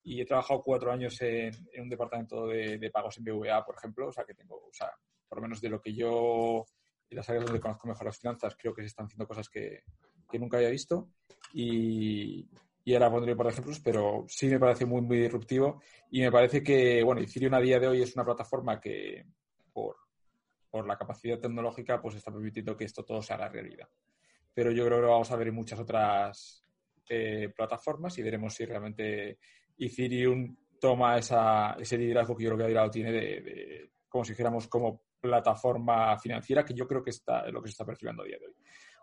y 0.04 0.20
he 0.20 0.26
trabajado 0.26 0.62
cuatro 0.62 0.92
años 0.92 1.20
en, 1.20 1.54
un 1.78 1.88
departamento 1.88 2.46
de, 2.46 2.90
pagos 2.92 3.18
en 3.18 3.24
BVA, 3.24 3.64
por 3.64 3.76
ejemplo, 3.76 4.08
o 4.08 4.12
sea 4.12 4.24
que 4.24 4.34
tengo, 4.34 4.56
o 4.56 4.72
sea, 4.72 4.90
por 5.28 5.38
lo 5.38 5.42
menos 5.42 5.60
de 5.60 5.68
lo 5.68 5.80
que 5.80 5.94
yo, 5.94 6.64
en 7.08 7.16
las 7.16 7.28
áreas 7.28 7.44
donde 7.44 7.60
conozco 7.60 7.88
mejor 7.88 8.06
las 8.06 8.18
finanzas, 8.18 8.56
creo 8.58 8.74
que 8.74 8.82
se 8.82 8.88
están 8.88 9.06
haciendo 9.06 9.26
cosas 9.26 9.48
que, 9.48 9.84
que 10.30 10.38
nunca 10.38 10.56
había 10.56 10.70
visto 10.70 11.10
y, 11.52 12.48
y 12.84 12.94
ahora 12.94 13.10
pondré 13.10 13.36
por 13.36 13.46
ejemplos, 13.46 13.80
pero 13.80 14.24
sí 14.28 14.48
me 14.48 14.58
parece 14.58 14.84
muy, 14.86 15.02
muy 15.02 15.18
disruptivo 15.18 15.80
y 16.10 16.20
me 16.20 16.32
parece 16.32 16.62
que, 16.62 17.02
bueno, 17.02 17.20
Ethereum 17.20 17.54
a 17.54 17.60
día 17.60 17.78
de 17.78 17.86
hoy 17.86 18.02
es 18.02 18.14
una 18.16 18.24
plataforma 18.24 18.80
que, 18.80 19.24
por, 19.72 19.96
por 20.68 20.86
la 20.86 20.96
capacidad 20.96 21.38
tecnológica, 21.38 22.00
pues 22.00 22.16
está 22.16 22.32
permitiendo 22.32 22.76
que 22.76 22.84
esto 22.84 23.04
todo 23.04 23.22
se 23.22 23.32
haga 23.34 23.48
realidad. 23.48 23.88
Pero 24.52 24.72
yo 24.72 24.84
creo 24.84 24.98
que 24.98 25.02
lo 25.02 25.12
vamos 25.12 25.30
a 25.30 25.36
ver 25.36 25.48
en 25.48 25.54
muchas 25.54 25.78
otras 25.78 26.64
eh, 27.08 27.52
plataformas 27.54 28.16
y 28.18 28.22
veremos 28.22 28.54
si 28.54 28.64
realmente 28.64 29.38
Ethereum 29.78 30.56
toma 30.80 31.18
esa, 31.18 31.76
ese 31.78 31.96
liderazgo 31.96 32.36
que 32.36 32.44
yo 32.44 32.54
creo 32.54 32.68
que 32.68 32.78
ha 32.78 32.90
tiene 32.90 33.12
de, 33.12 33.90
como 34.08 34.24
si 34.24 34.32
dijéramos, 34.32 34.66
como 34.68 35.02
plataforma 35.20 36.18
financiera, 36.18 36.64
que 36.64 36.74
yo 36.74 36.86
creo 36.88 37.02
que 37.02 37.10
está 37.10 37.48
lo 37.50 37.62
que 37.62 37.68
se 37.68 37.72
está 37.72 37.84
percibiendo 37.84 38.22
a 38.22 38.26
día 38.26 38.38
de 38.38 38.46
hoy. 38.46 38.54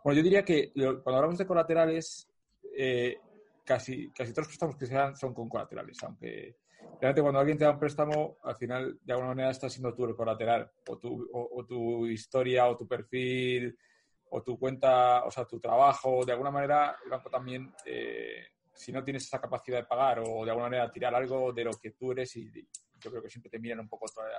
Bueno, 0.04 0.18
yo 0.18 0.24
diría 0.24 0.44
que 0.44 0.72
cuando 0.74 1.16
hablamos 1.16 1.38
de 1.38 1.48
colaterales, 1.48 2.30
eh, 2.76 3.18
casi, 3.64 4.10
casi 4.12 4.32
todos 4.32 4.46
los 4.46 4.48
préstamos 4.48 4.76
que 4.76 4.86
se 4.86 4.94
dan 4.94 5.16
son 5.16 5.34
con 5.34 5.48
colaterales, 5.48 5.98
aunque 6.04 6.58
realmente 7.00 7.22
cuando 7.22 7.40
alguien 7.40 7.58
te 7.58 7.64
da 7.64 7.72
un 7.72 7.80
préstamo, 7.80 8.38
al 8.44 8.56
final, 8.56 9.00
de 9.02 9.14
alguna 9.14 9.30
manera, 9.30 9.52
estás 9.52 9.72
siendo 9.72 9.94
tú 9.94 10.06
el 10.06 10.16
colateral, 10.16 10.70
o 10.88 10.98
tu, 10.98 11.30
o, 11.32 11.66
tu 11.66 12.08
historia, 12.08 12.68
o 12.68 12.76
tu 12.76 12.88
perfil, 12.88 13.78
o 14.32 14.44
tu 14.44 14.60
cuenta, 14.60 15.24
o 15.24 15.32
sea, 15.32 15.46
tu 15.46 15.60
trabajo, 15.60 16.26
de 16.26 16.34
alguna 16.34 16.52
manera, 16.52 16.98
el 17.04 17.10
banco 17.10 17.30
también 17.30 17.74
eh, 17.86 18.44
si 18.80 18.94
no 18.94 19.04
tienes 19.04 19.26
esa 19.26 19.42
capacidad 19.42 19.80
de 19.80 19.84
pagar 19.84 20.20
o 20.20 20.46
de 20.46 20.52
alguna 20.52 20.70
manera 20.70 20.90
tirar 20.90 21.14
algo 21.14 21.52
de 21.52 21.66
lo 21.66 21.72
que 21.72 21.92
tú 21.92 22.14
eres 22.14 22.34
y, 22.38 22.50
yo 23.02 23.12
creo 23.12 23.22
que 23.22 23.30
siempre 23.30 23.50
te 23.50 23.60
miran 23.60 23.82
un 23.82 23.90
poco 23.90 24.06
toda, 24.08 24.30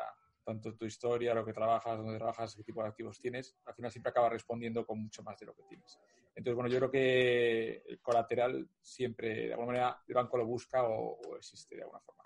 tanto 0.42 0.74
tu 0.74 0.87
historia, 0.87 1.35
lo 1.35 1.44
que 1.44 1.53
trabajas, 1.53 1.98
dónde 1.98 2.16
trabajas, 2.16 2.55
qué 2.57 2.62
tipo 2.62 2.83
de 2.83 2.88
activos 2.88 3.20
tienes, 3.20 3.55
al 3.66 3.74
final 3.74 3.90
siempre 3.90 4.09
acaba 4.09 4.31
respondiendo 4.31 4.87
con 4.87 5.03
mucho 5.03 5.22
más 5.22 5.38
de 5.38 5.46
lo 5.46 5.55
que 5.55 5.62
tienes. 5.64 5.98
Entonces, 6.35 6.55
bueno, 6.55 6.70
yo 6.70 6.79
creo 6.79 6.90
que 6.90 7.83
el 7.87 8.00
colateral 8.00 8.66
siempre, 8.81 9.46
de 9.48 9.53
alguna 9.53 9.66
manera, 9.66 10.03
el 10.09 10.14
banco 10.14 10.38
lo 10.38 10.46
busca 10.46 10.85
o, 10.85 11.37
existe 11.37 11.76
de 11.76 11.83
alguna 11.83 12.00
forma. 12.00 12.22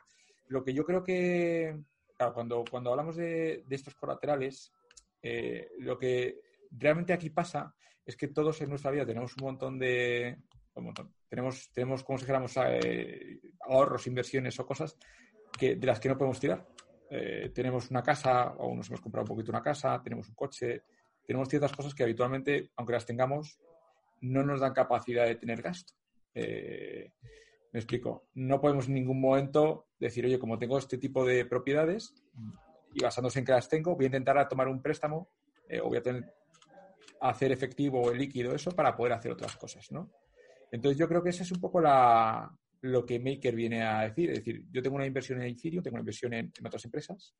Lo 0.48 0.62
que 0.62 0.72
yo 0.72 0.84
creo 0.84 1.02
que, 1.02 1.76
claro, 2.16 2.32
cuando, 2.32 2.64
cuando 2.70 2.90
hablamos 2.90 3.16
de, 3.16 3.64
estos 3.70 3.94
colaterales, 3.96 4.72
eh, 5.20 5.70
lo 5.78 5.98
que 5.98 6.40
realmente 6.70 7.12
aquí 7.12 7.30
pasa 7.30 7.74
es 8.06 8.16
que 8.16 8.28
todos 8.28 8.60
en 8.60 8.70
nuestra 8.70 8.90
vida 8.90 9.06
tenemos 9.06 9.36
un 9.36 9.44
montón 9.44 9.78
de, 9.78 10.38
tenemos, 11.28 11.70
tenemos 11.72 12.02
como 12.04 12.18
si 12.18 12.24
dijéramos, 12.24 12.56
eh, 12.56 13.40
ahorros, 13.60 14.06
inversiones 14.06 14.58
o 14.58 14.66
cosas 14.66 14.96
que, 15.58 15.76
de 15.76 15.86
las 15.86 16.00
que 16.00 16.08
no 16.08 16.18
podemos 16.18 16.40
tirar. 16.40 16.66
Eh, 17.10 17.50
tenemos 17.54 17.90
una 17.90 18.02
casa 18.02 18.54
o 18.58 18.74
nos 18.74 18.88
hemos 18.88 19.00
comprado 19.00 19.24
un 19.24 19.28
poquito 19.28 19.52
una 19.52 19.62
casa, 19.62 20.00
tenemos 20.02 20.28
un 20.28 20.34
coche, 20.34 20.82
tenemos 21.24 21.48
ciertas 21.48 21.72
cosas 21.72 21.94
que 21.94 22.02
habitualmente, 22.02 22.70
aunque 22.76 22.92
las 22.92 23.06
tengamos, 23.06 23.58
no 24.22 24.42
nos 24.42 24.60
dan 24.60 24.72
capacidad 24.72 25.26
de 25.26 25.36
tener 25.36 25.62
gasto. 25.62 25.94
Eh, 26.34 27.12
Me 27.72 27.80
explico. 27.80 28.28
No 28.34 28.60
podemos 28.60 28.86
en 28.88 28.94
ningún 28.94 29.20
momento 29.20 29.88
decir, 29.98 30.24
oye, 30.24 30.38
como 30.38 30.58
tengo 30.58 30.78
este 30.78 30.98
tipo 30.98 31.24
de 31.24 31.44
propiedades 31.44 32.14
y 32.92 33.02
basándose 33.02 33.40
en 33.40 33.44
que 33.44 33.52
las 33.52 33.68
tengo, 33.68 33.94
voy 33.96 34.04
a 34.04 34.06
intentar 34.06 34.48
tomar 34.48 34.68
un 34.68 34.80
préstamo 34.80 35.28
o 35.82 35.88
voy 35.88 35.98
a 35.98 37.28
hacer 37.28 37.50
efectivo 37.52 38.02
o 38.02 38.14
líquido 38.14 38.54
eso 38.54 38.70
para 38.70 38.94
poder 38.94 39.14
hacer 39.14 39.32
otras 39.32 39.56
cosas, 39.56 39.90
¿no? 39.90 40.10
Entonces 40.74 40.98
yo 40.98 41.06
creo 41.06 41.22
que 41.22 41.30
esa 41.30 41.44
es 41.44 41.52
un 41.52 41.60
poco 41.60 41.80
la, 41.80 42.52
lo 42.80 43.06
que 43.06 43.20
Maker 43.20 43.54
viene 43.54 43.84
a 43.84 44.00
decir. 44.00 44.30
Es 44.30 44.38
decir, 44.38 44.64
yo 44.72 44.82
tengo 44.82 44.96
una 44.96 45.06
inversión 45.06 45.40
en 45.40 45.46
Ethereum, 45.46 45.84
tengo 45.84 45.94
una 45.94 46.00
inversión 46.00 46.34
en, 46.34 46.52
otras 46.66 46.84
empresas, 46.84 47.32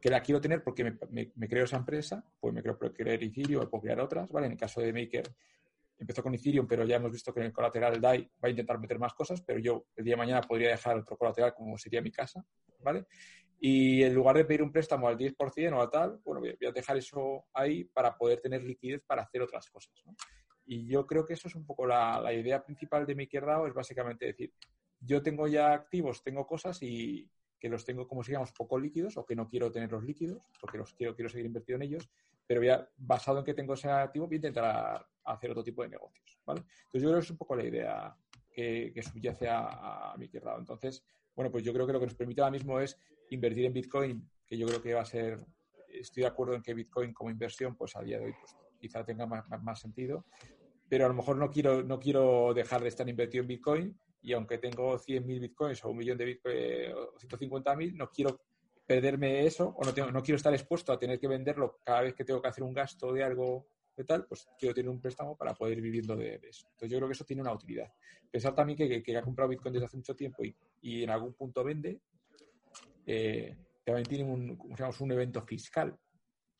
que 0.00 0.08
la 0.08 0.20
quiero 0.20 0.40
tener 0.40 0.62
porque 0.62 0.84
me, 0.84 1.48
creo 1.48 1.64
esa 1.64 1.78
empresa, 1.78 2.24
pues 2.38 2.54
me 2.54 2.62
creo 2.62 2.78
crear 2.78 3.20
Ethereum 3.20 3.64
o 3.64 3.68
puedo 3.68 3.82
crear 3.82 3.98
otras, 3.98 4.30
¿vale? 4.30 4.46
En 4.46 4.52
el 4.52 4.58
caso 4.58 4.80
de 4.80 4.92
Maker 4.92 5.24
empezó 5.98 6.22
con 6.22 6.32
Ethereum, 6.32 6.68
pero 6.68 6.84
ya 6.84 6.94
hemos 6.94 7.10
visto 7.10 7.34
que 7.34 7.40
en 7.40 7.46
el 7.46 7.52
colateral 7.52 8.00
DAI 8.00 8.22
va 8.22 8.46
a 8.46 8.50
intentar 8.50 8.78
meter 8.78 9.00
más 9.00 9.14
cosas, 9.14 9.42
pero 9.42 9.58
yo 9.58 9.86
el 9.96 10.04
día 10.04 10.12
de 10.12 10.18
mañana 10.18 10.40
podría 10.42 10.68
dejar 10.68 10.96
otro 10.96 11.16
colateral 11.16 11.54
como 11.54 11.76
sería 11.76 12.00
mi 12.00 12.12
casa, 12.12 12.46
¿vale? 12.84 13.06
Y 13.58 14.04
en 14.04 14.14
lugar 14.14 14.36
de 14.36 14.44
pedir 14.44 14.62
un 14.62 14.70
préstamo 14.70 15.08
al 15.08 15.18
10% 15.18 15.72
o 15.72 15.82
a 15.82 15.90
tal, 15.90 16.20
bueno, 16.24 16.40
voy 16.40 16.68
a 16.68 16.70
dejar 16.70 16.98
eso 16.98 17.46
ahí 17.52 17.82
para 17.82 18.16
poder 18.16 18.40
tener 18.40 18.62
liquidez 18.62 19.02
para 19.04 19.22
hacer 19.22 19.42
otras 19.42 19.68
cosas, 19.70 19.92
¿no? 20.04 20.14
Y 20.66 20.86
yo 20.86 21.06
creo 21.06 21.24
que 21.24 21.34
eso 21.34 21.48
es 21.48 21.54
un 21.54 21.64
poco 21.64 21.86
la, 21.86 22.32
idea 22.32 22.64
principal 22.64 23.06
de 23.06 23.14
MakerDAO, 23.14 23.68
es 23.68 23.74
básicamente 23.74 24.26
decir, 24.26 24.52
yo 25.00 25.22
tengo 25.22 25.46
ya 25.46 25.72
activos, 25.72 26.22
tengo 26.22 26.46
cosas 26.46 26.82
y 26.82 27.30
que 27.58 27.68
los 27.68 27.84
tengo 27.84 28.06
como 28.06 28.22
si 28.22 28.32
digamos 28.32 28.52
poco 28.52 28.78
líquidos 28.78 29.16
o 29.16 29.24
que 29.24 29.36
no 29.36 29.48
quiero 29.48 29.70
tenerlos 29.70 30.04
líquidos 30.04 30.42
porque 30.60 30.78
los 30.78 30.92
quiero, 30.92 31.14
quiero 31.14 31.28
seguir 31.28 31.46
invertido 31.46 31.76
en 31.76 31.82
ellos, 31.82 32.10
pero 32.46 32.62
ya 32.62 32.88
basado 32.96 33.38
en 33.38 33.44
que 33.44 33.54
tengo 33.54 33.74
ese 33.74 33.88
activo 33.88 34.26
voy 34.26 34.34
a 34.34 34.36
intentar 34.36 35.06
hacer 35.24 35.50
otro 35.50 35.64
tipo 35.64 35.82
de 35.82 35.88
negocios, 35.88 36.38
¿vale? 36.44 36.60
Entonces 36.60 37.02
yo 37.02 37.08
creo 37.08 37.20
que 37.20 37.24
es 37.24 37.30
un 37.30 37.36
poco 37.38 37.56
la 37.56 37.64
idea 37.64 38.16
que, 38.52 39.02
subyace 39.02 39.48
a, 39.48 40.12
a 40.12 40.16
MakerDAO. 40.16 40.58
Entonces, 40.58 41.04
bueno, 41.34 41.50
pues 41.50 41.62
yo 41.64 41.72
creo 41.72 41.86
que 41.86 41.92
lo 41.92 42.00
que 42.00 42.06
nos 42.06 42.14
permite 42.14 42.40
ahora 42.40 42.52
mismo 42.52 42.80
es 42.80 42.98
invertir 43.30 43.66
en 43.66 43.72
Bitcoin, 43.72 44.30
que 44.46 44.56
yo 44.56 44.66
creo 44.66 44.82
que 44.82 44.94
va 44.94 45.02
a 45.02 45.06
ser, 45.06 45.44
estoy 45.88 46.22
de 46.22 46.28
acuerdo 46.28 46.54
en 46.54 46.62
que 46.62 46.74
Bitcoin 46.74 47.12
como 47.12 47.30
inversión, 47.30 47.76
pues 47.76 47.94
a 47.96 48.02
día 48.02 48.18
de 48.18 48.26
hoy 48.26 48.34
pues, 48.40 48.56
quizá 48.78 49.04
tenga 49.04 49.26
más, 49.26 49.44
más, 49.62 49.80
sentido, 49.80 50.26
pero 50.88 51.06
a 51.06 51.08
lo 51.08 51.14
mejor 51.14 51.36
no 51.36 51.50
quiero, 51.50 51.82
no 51.82 51.98
quiero 51.98 52.52
dejar 52.54 52.82
de 52.82 52.88
estar 52.88 53.08
invertido 53.08 53.42
en 53.42 53.48
Bitcoin 53.48 54.00
y 54.22 54.32
aunque 54.32 54.58
tengo 54.58 54.98
100.000 54.98 55.40
Bitcoins 55.40 55.84
o 55.84 55.90
un 55.90 55.96
millón 55.96 56.18
de 56.18 56.24
Bitcoin 56.24 56.56
o 56.94 57.14
150.000, 57.16 57.94
no 57.94 58.10
quiero 58.10 58.40
perderme 58.86 59.46
eso 59.46 59.74
o 59.76 59.84
no, 59.84 59.92
tengo, 59.92 60.10
no 60.10 60.22
quiero 60.22 60.36
estar 60.36 60.52
expuesto 60.54 60.92
a 60.92 60.98
tener 60.98 61.18
que 61.18 61.28
venderlo 61.28 61.80
cada 61.84 62.02
vez 62.02 62.14
que 62.14 62.24
tengo 62.24 62.40
que 62.40 62.48
hacer 62.48 62.64
un 62.64 62.72
gasto 62.72 63.12
de 63.12 63.24
algo 63.24 63.68
de 63.96 64.04
tal, 64.04 64.26
pues 64.26 64.46
quiero 64.58 64.74
tener 64.74 64.90
un 64.90 65.00
préstamo 65.00 65.36
para 65.36 65.54
poder 65.54 65.78
ir 65.78 65.82
viviendo 65.82 66.14
de, 66.14 66.34
eso. 66.42 66.68
Entonces 66.72 66.90
yo 66.90 66.98
creo 66.98 67.08
que 67.08 67.14
eso 67.14 67.24
tiene 67.24 67.42
una 67.42 67.52
utilidad. 67.52 67.90
Pensar 68.30 68.54
también 68.54 68.76
que, 68.76 69.02
que, 69.02 69.16
ha 69.16 69.22
comprado 69.22 69.48
Bitcoin 69.48 69.72
desde 69.72 69.86
hace 69.86 69.96
mucho 69.96 70.14
tiempo 70.14 70.44
y, 70.44 70.54
y 70.82 71.02
en 71.02 71.10
algún 71.10 71.32
punto 71.32 71.64
vende, 71.64 72.00
eh, 73.06 73.56
también 73.84 74.06
tiene 74.06 74.24
un, 74.24 74.58
un 75.00 75.12
evento 75.12 75.40
fiscal. 75.42 75.96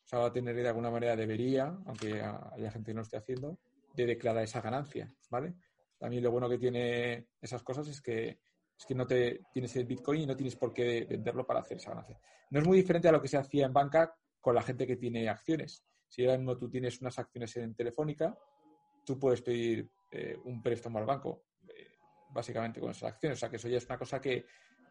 O 0.07 0.09
sea, 0.09 0.19
va 0.19 0.27
a 0.27 0.31
tener 0.31 0.55
de 0.55 0.65
alguna 0.65 0.89
manera, 0.89 1.17
debería, 1.17 1.65
aunque 1.85 2.21
haya 2.21 2.71
gente 2.71 2.91
que 2.91 2.95
no 2.95 3.01
esté 3.01 3.17
haciendo, 3.17 3.59
de 3.93 4.05
declarar 4.05 4.41
esa 4.41 4.61
ganancia, 4.61 5.13
¿vale? 5.29 5.55
También 5.99 6.23
lo 6.23 6.31
bueno 6.31 6.47
que 6.47 6.57
tiene 6.57 7.27
esas 7.41 7.61
cosas 7.61 7.89
es 7.89 8.01
que, 8.01 8.39
es 8.79 8.85
que 8.87 8.95
no 8.95 9.05
te 9.05 9.41
tienes 9.51 9.75
el 9.75 9.83
Bitcoin 9.83 10.21
y 10.21 10.25
no 10.25 10.37
tienes 10.37 10.55
por 10.55 10.71
qué 10.73 11.05
venderlo 11.09 11.45
para 11.45 11.59
hacer 11.59 11.75
esa 11.75 11.89
ganancia. 11.89 12.21
No 12.51 12.61
es 12.61 12.65
muy 12.65 12.77
diferente 12.77 13.09
a 13.09 13.11
lo 13.11 13.21
que 13.21 13.27
se 13.27 13.35
hacía 13.35 13.65
en 13.65 13.73
banca 13.73 14.15
con 14.39 14.55
la 14.55 14.61
gente 14.61 14.87
que 14.87 14.95
tiene 14.95 15.27
acciones. 15.27 15.83
Si 16.07 16.23
ahora 16.23 16.37
mismo 16.37 16.57
tú 16.57 16.69
tienes 16.69 17.01
unas 17.01 17.19
acciones 17.19 17.57
en 17.57 17.75
Telefónica, 17.75 18.33
tú 19.05 19.19
puedes 19.19 19.41
pedir 19.41 19.89
eh, 20.09 20.37
un 20.45 20.63
préstamo 20.63 20.99
al 20.99 21.05
banco, 21.05 21.47
eh, 21.67 21.97
básicamente 22.29 22.79
con 22.79 22.91
esas 22.91 23.11
acciones. 23.11 23.37
O 23.37 23.41
sea, 23.41 23.49
que 23.49 23.57
eso 23.57 23.67
ya 23.67 23.75
es 23.75 23.85
una 23.87 23.97
cosa 23.97 24.21
que, 24.21 24.45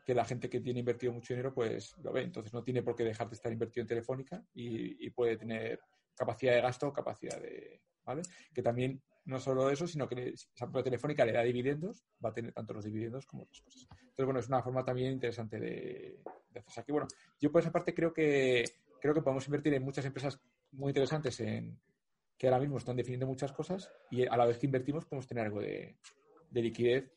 que, 0.07 0.14
la 0.14 0.25
gente 0.25 0.49
que 0.49 0.61
tiene 0.61 0.81
invertido 0.81 1.12
mucho 1.12 1.35
dinero, 1.35 1.53
pues 1.53 1.97
lo 1.99 2.12
ve. 2.12 2.23
Entonces 2.23 2.53
no 2.53 2.62
tiene 2.62 2.83
por 2.83 2.95
qué 2.95 3.05
dejar 3.05 3.29
de 3.29 3.35
estar 3.35 3.53
invertido 3.53 3.83
en 3.83 3.88
Telefónica 3.88 4.42
y, 4.55 5.11
puede 5.11 5.37
tener 5.37 5.81
capacidad 6.14 6.55
de 6.55 6.61
gasto, 6.61 6.92
capacidad 6.92 7.40
de... 7.40 7.83
¿Vale? 8.05 8.23
Que 8.55 8.62
también 8.62 9.03
no 9.25 9.40
solo 9.40 9.69
eso, 9.69 9.88
sino 9.88 10.09
que 10.09 10.29
esa 10.29 10.71
Telefónica 10.85 11.25
le 11.25 11.33
da 11.33 11.42
dividendos, 11.42 12.07
va 12.25 12.31
a 12.31 12.33
tener 12.33 12.53
tanto 12.53 12.75
los 12.75 12.85
dividendos 12.85 13.27
como 13.27 13.42
otras 13.42 13.61
cosas. 13.61 13.88
Entonces, 13.90 14.25
bueno, 14.25 14.38
es 14.38 14.47
una 14.47 14.62
forma 14.62 14.85
también 14.85 15.12
interesante 15.12 15.59
de, 15.59 16.21
de 16.51 16.61
hacerse 16.61 16.81
aquí. 16.81 16.92
Bueno, 16.92 17.09
yo 17.40 17.51
por 17.51 17.61
esa 17.61 17.73
parte 17.73 17.92
creo 17.92 18.12
que 18.12 18.64
creo 19.01 19.14
que 19.14 19.23
podemos 19.23 19.47
invertir 19.47 19.75
en 19.75 19.83
muchas 19.83 20.05
empresas 20.05 20.40
muy 20.73 20.90
interesantes 20.90 21.40
en, 21.40 21.79
que 22.38 22.49
ahora 22.49 22.61
mismo 22.61 22.79
están 22.79 22.97
definiendo 22.97 23.27
muchas 23.27 23.53
cosas 23.53 23.90
y 24.11 24.27
a 24.27 24.37
la 24.37 24.47
vez 24.47 24.59
que 24.59 24.66
invertimos 24.66 25.05
podemos 25.05 25.27
tener 25.27 25.45
algo 25.47 25.61
de, 25.61 25.97
liquidez 26.51 27.12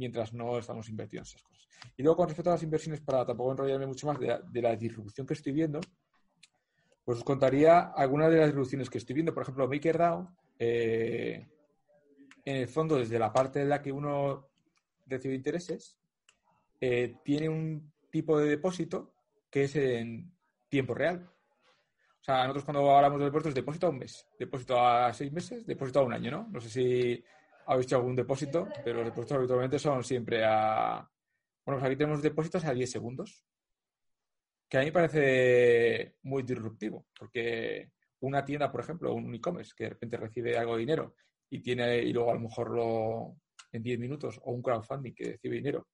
mientras 0.00 0.32
no 0.32 0.58
estamos 0.58 0.88
invirtiendo 0.88 1.20
en 1.20 1.28
esas 1.28 1.42
cosas. 1.42 1.68
Y 1.94 2.02
luego 2.02 2.16
con 2.16 2.28
respecto 2.28 2.48
a 2.48 2.54
las 2.54 2.62
inversiones, 2.62 3.02
para 3.02 3.26
tampoco 3.26 3.52
enrollarme 3.52 3.86
mucho 3.86 4.06
más 4.06 4.18
de 4.18 4.62
la, 4.62 4.74
disrupción 4.74 5.26
que 5.26 5.34
estoy 5.34 5.52
viendo, 5.52 5.78
pues 7.04 7.18
os 7.18 7.24
contaría 7.24 7.80
algunas 7.90 8.30
de 8.30 8.38
las 8.38 8.46
disrupciones 8.46 8.88
que 8.88 8.96
estoy 8.96 9.14
viendo. 9.14 9.34
Por 9.34 9.42
ejemplo, 9.42 9.68
MakerDAO, 9.68 10.34
eh, 10.58 11.46
en 12.46 12.56
el 12.56 12.66
fondo, 12.66 12.96
desde 12.96 13.18
la 13.18 13.30
parte 13.30 13.60
en 13.60 13.68
la 13.68 13.82
que 13.82 13.92
uno 13.92 14.48
recibe 15.06 15.34
intereses, 15.34 15.98
eh, 16.80 17.16
tiene 17.22 17.50
un 17.50 17.92
tipo 18.10 18.38
de 18.38 18.48
depósito 18.48 19.12
que 19.50 19.64
es 19.64 19.76
en 19.76 20.32
tiempo 20.70 20.94
real. 20.94 21.30
O 22.20 22.24
sea, 22.24 22.38
nosotros 22.44 22.64
cuando 22.64 22.90
hablamos 22.90 23.18
de 23.18 23.26
depósitos, 23.26 23.54
depósito 23.54 23.86
a 23.86 23.90
un 23.90 23.98
mes, 23.98 24.26
depósito 24.38 24.80
a 24.80 25.12
seis 25.12 25.30
meses, 25.30 25.66
depósito 25.66 26.00
a 26.00 26.04
un 26.04 26.14
año, 26.14 26.30
¿no? 26.30 26.48
No 26.50 26.60
sé 26.60 26.70
si 26.70 27.24
habéis 27.70 27.86
hecho 27.86 27.96
algún 27.96 28.16
depósito, 28.16 28.68
pero 28.84 28.98
los 28.98 29.06
depósitos 29.06 29.38
habitualmente 29.38 29.78
son 29.78 30.02
siempre 30.02 30.44
a... 30.44 31.08
Bueno, 31.64 31.80
pues 31.80 31.84
aquí 31.84 31.96
tenemos 31.96 32.20
depósitos 32.20 32.64
a 32.64 32.74
10 32.74 32.90
segundos, 32.90 33.44
que 34.68 34.78
a 34.78 34.80
mí 34.82 34.90
parece 34.90 36.16
muy 36.22 36.42
disruptivo, 36.42 37.06
porque 37.16 37.92
una 38.20 38.44
tienda, 38.44 38.72
por 38.72 38.80
ejemplo, 38.80 39.14
un 39.14 39.32
e-commerce, 39.34 39.72
que 39.76 39.84
de 39.84 39.90
repente 39.90 40.16
recibe 40.16 40.58
algo 40.58 40.74
de 40.74 40.80
dinero 40.80 41.14
y 41.48 41.60
tiene 41.60 41.98
y 41.98 42.12
luego 42.12 42.30
a 42.30 42.34
lo 42.34 42.40
mejor 42.40 42.70
lo 42.70 43.36
en 43.72 43.82
10 43.84 44.00
minutos, 44.00 44.40
o 44.42 44.50
un 44.50 44.62
crowdfunding 44.62 45.14
que 45.14 45.32
recibe 45.32 45.56
dinero 45.56 45.86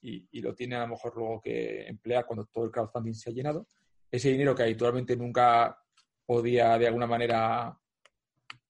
y, 0.00 0.28
y, 0.30 0.40
lo 0.40 0.54
tiene 0.54 0.76
a 0.76 0.82
lo 0.82 0.88
mejor 0.88 1.16
luego 1.16 1.40
que 1.40 1.88
emplear 1.88 2.24
cuando 2.24 2.44
todo 2.44 2.66
el 2.66 2.70
crowdfunding 2.70 3.14
se 3.14 3.30
ha 3.30 3.32
llenado, 3.32 3.66
ese 4.08 4.30
dinero 4.30 4.54
que 4.54 4.62
habitualmente 4.62 5.16
nunca 5.16 5.76
podía 6.24 6.78
de 6.78 6.86
alguna 6.86 7.08
manera 7.08 7.76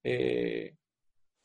eh, 0.02 0.74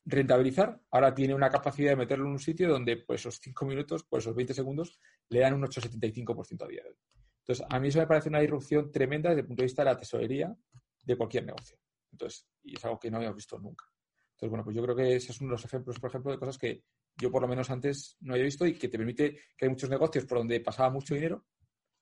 rentabilizar, 0.06 0.82
ahora 0.92 1.14
tiene 1.14 1.34
una 1.34 1.50
capacidad 1.50 1.92
de 1.92 1.96
meterlo 1.96 2.26
en 2.26 2.32
un 2.32 2.40
sitio 2.40 2.70
donde 2.70 2.98
pues 2.98 3.22
esos 3.22 3.40
5 3.42 3.66
minutos, 3.66 4.06
pues 4.10 4.24
esos 4.24 4.36
20 4.36 4.54
segundos, 4.54 5.00
le 5.30 5.40
dan 5.40 5.54
un 5.54 5.64
8,75% 5.64 6.64
a 6.64 6.68
día 6.68 6.84
de 6.84 6.90
hoy. 6.90 6.98
Entonces, 7.42 7.66
a 7.70 7.80
mí 7.80 7.88
eso 7.88 8.00
me 8.00 8.08
parece 8.08 8.30
una 8.30 8.40
disrupción 8.40 8.92
tremenda 8.92 9.30
desde 9.30 9.42
el 9.42 9.48
punto 9.48 9.62
de 9.62 9.66
vista 9.66 9.84
de 9.84 9.92
la 9.92 9.98
tesorería 9.98 10.56
de 11.04 11.16
cualquier 11.18 11.46
negocio. 11.46 11.78
Entonces, 12.12 12.48
y 12.64 12.76
es 12.76 12.86
algo 12.86 13.00
que 13.00 13.10
no 13.10 13.18
había 13.18 13.32
visto 13.32 13.58
nunca. 13.60 13.86
Entonces, 14.34 14.50
bueno, 14.50 14.64
pues 14.64 14.76
yo 14.76 14.84
creo 14.84 14.96
que 14.96 15.16
ese 15.16 15.32
es 15.32 15.42
uno 15.42 15.50
de 15.50 15.54
los 15.54 15.66
ejemplos, 15.66 16.00
por 16.00 16.10
ejemplo, 16.10 16.32
de 16.32 16.40
cosas 16.40 16.58
que 16.58 16.84
yo 17.18 17.32
por 17.32 17.42
lo 17.42 17.48
menos 17.48 17.70
antes 17.70 18.18
no 18.22 18.34
había 18.34 18.46
visto 18.46 18.66
y 18.66 18.74
que 18.74 18.88
te 18.88 18.98
permite 18.98 19.36
que 19.58 19.66
hay 19.66 19.70
muchos 19.70 19.90
negocios 19.90 20.26
por 20.26 20.38
donde 20.40 20.60
pasaba 20.62 20.90
mucho 20.90 21.14
dinero 21.14 21.46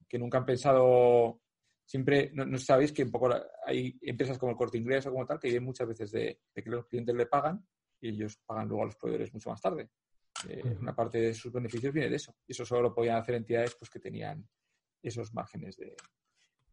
que 0.07 0.17
nunca 0.17 0.39
han 0.39 0.45
pensado 0.45 1.41
siempre, 1.85 2.31
no, 2.33 2.57
sabéis 2.57 2.91
que 2.91 3.03
un 3.03 3.11
poco 3.11 3.29
hay 3.65 3.97
empresas 4.01 4.37
como 4.37 4.51
el 4.51 4.57
Corte 4.57 4.77
Inglés 4.77 5.05
o 5.07 5.11
como 5.11 5.25
tal 5.25 5.39
que 5.39 5.47
viven 5.47 5.63
muchas 5.63 5.87
veces 5.87 6.11
de, 6.11 6.39
que 6.53 6.69
los 6.69 6.85
clientes 6.85 7.15
le 7.15 7.25
pagan 7.25 7.65
y 8.01 8.09
ellos 8.09 8.37
pagan 8.45 8.67
luego 8.67 8.83
a 8.83 8.85
los 8.87 8.95
proveedores 8.95 9.33
mucho 9.33 9.49
más 9.49 9.61
tarde. 9.61 9.89
Eh, 10.47 10.77
una 10.79 10.95
parte 10.95 11.19
de 11.19 11.33
sus 11.33 11.51
beneficios 11.51 11.93
viene 11.93 12.09
de 12.09 12.15
eso. 12.15 12.35
Y 12.47 12.53
eso 12.53 12.65
solo 12.65 12.83
lo 12.83 12.93
podían 12.93 13.17
hacer 13.17 13.35
entidades 13.35 13.75
pues, 13.75 13.89
que 13.89 13.99
tenían 13.99 14.47
esos 15.01 15.33
márgenes 15.33 15.75
de... 15.77 15.95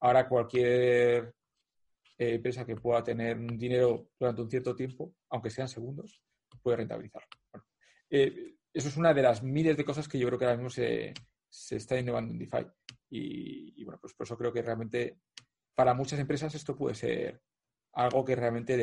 Ahora 0.00 0.28
cualquier 0.28 1.34
eh, 2.18 2.34
empresa 2.34 2.64
que 2.64 2.76
pueda 2.76 3.02
tener 3.02 3.36
un 3.36 3.58
dinero 3.58 4.10
durante 4.18 4.42
un 4.42 4.50
cierto 4.50 4.74
tiempo, 4.74 5.14
aunque 5.30 5.50
sean 5.50 5.68
segundos, 5.68 6.22
puede 6.62 6.78
rentabilizarlo. 6.78 7.28
Eh, 8.10 8.56
eso 8.72 8.88
es 8.88 8.96
una 8.96 9.14
de 9.14 9.22
las 9.22 9.42
miles 9.42 9.76
de 9.76 9.84
cosas 9.84 10.06
que 10.06 10.18
yo 10.18 10.26
creo 10.26 10.38
que 10.38 10.44
ahora 10.44 10.56
mismo 10.56 10.70
se, 10.70 11.14
se 11.48 11.76
está 11.76 11.98
innovando 11.98 12.32
en 12.32 12.38
DeFi. 12.38 12.66
Y, 13.08 13.84
bueno, 13.84 13.98
pues 14.00 14.14
por 14.14 14.26
eso 14.26 14.36
creo 14.36 14.52
que 14.52 14.62
realmente 14.62 15.20
para 15.74 15.94
muchas 15.94 16.18
empresas 16.18 16.54
esto 16.54 16.76
puede 16.76 16.94
ser 16.94 17.40
algo 17.92 18.24
que 18.24 18.36
realmente 18.36 18.76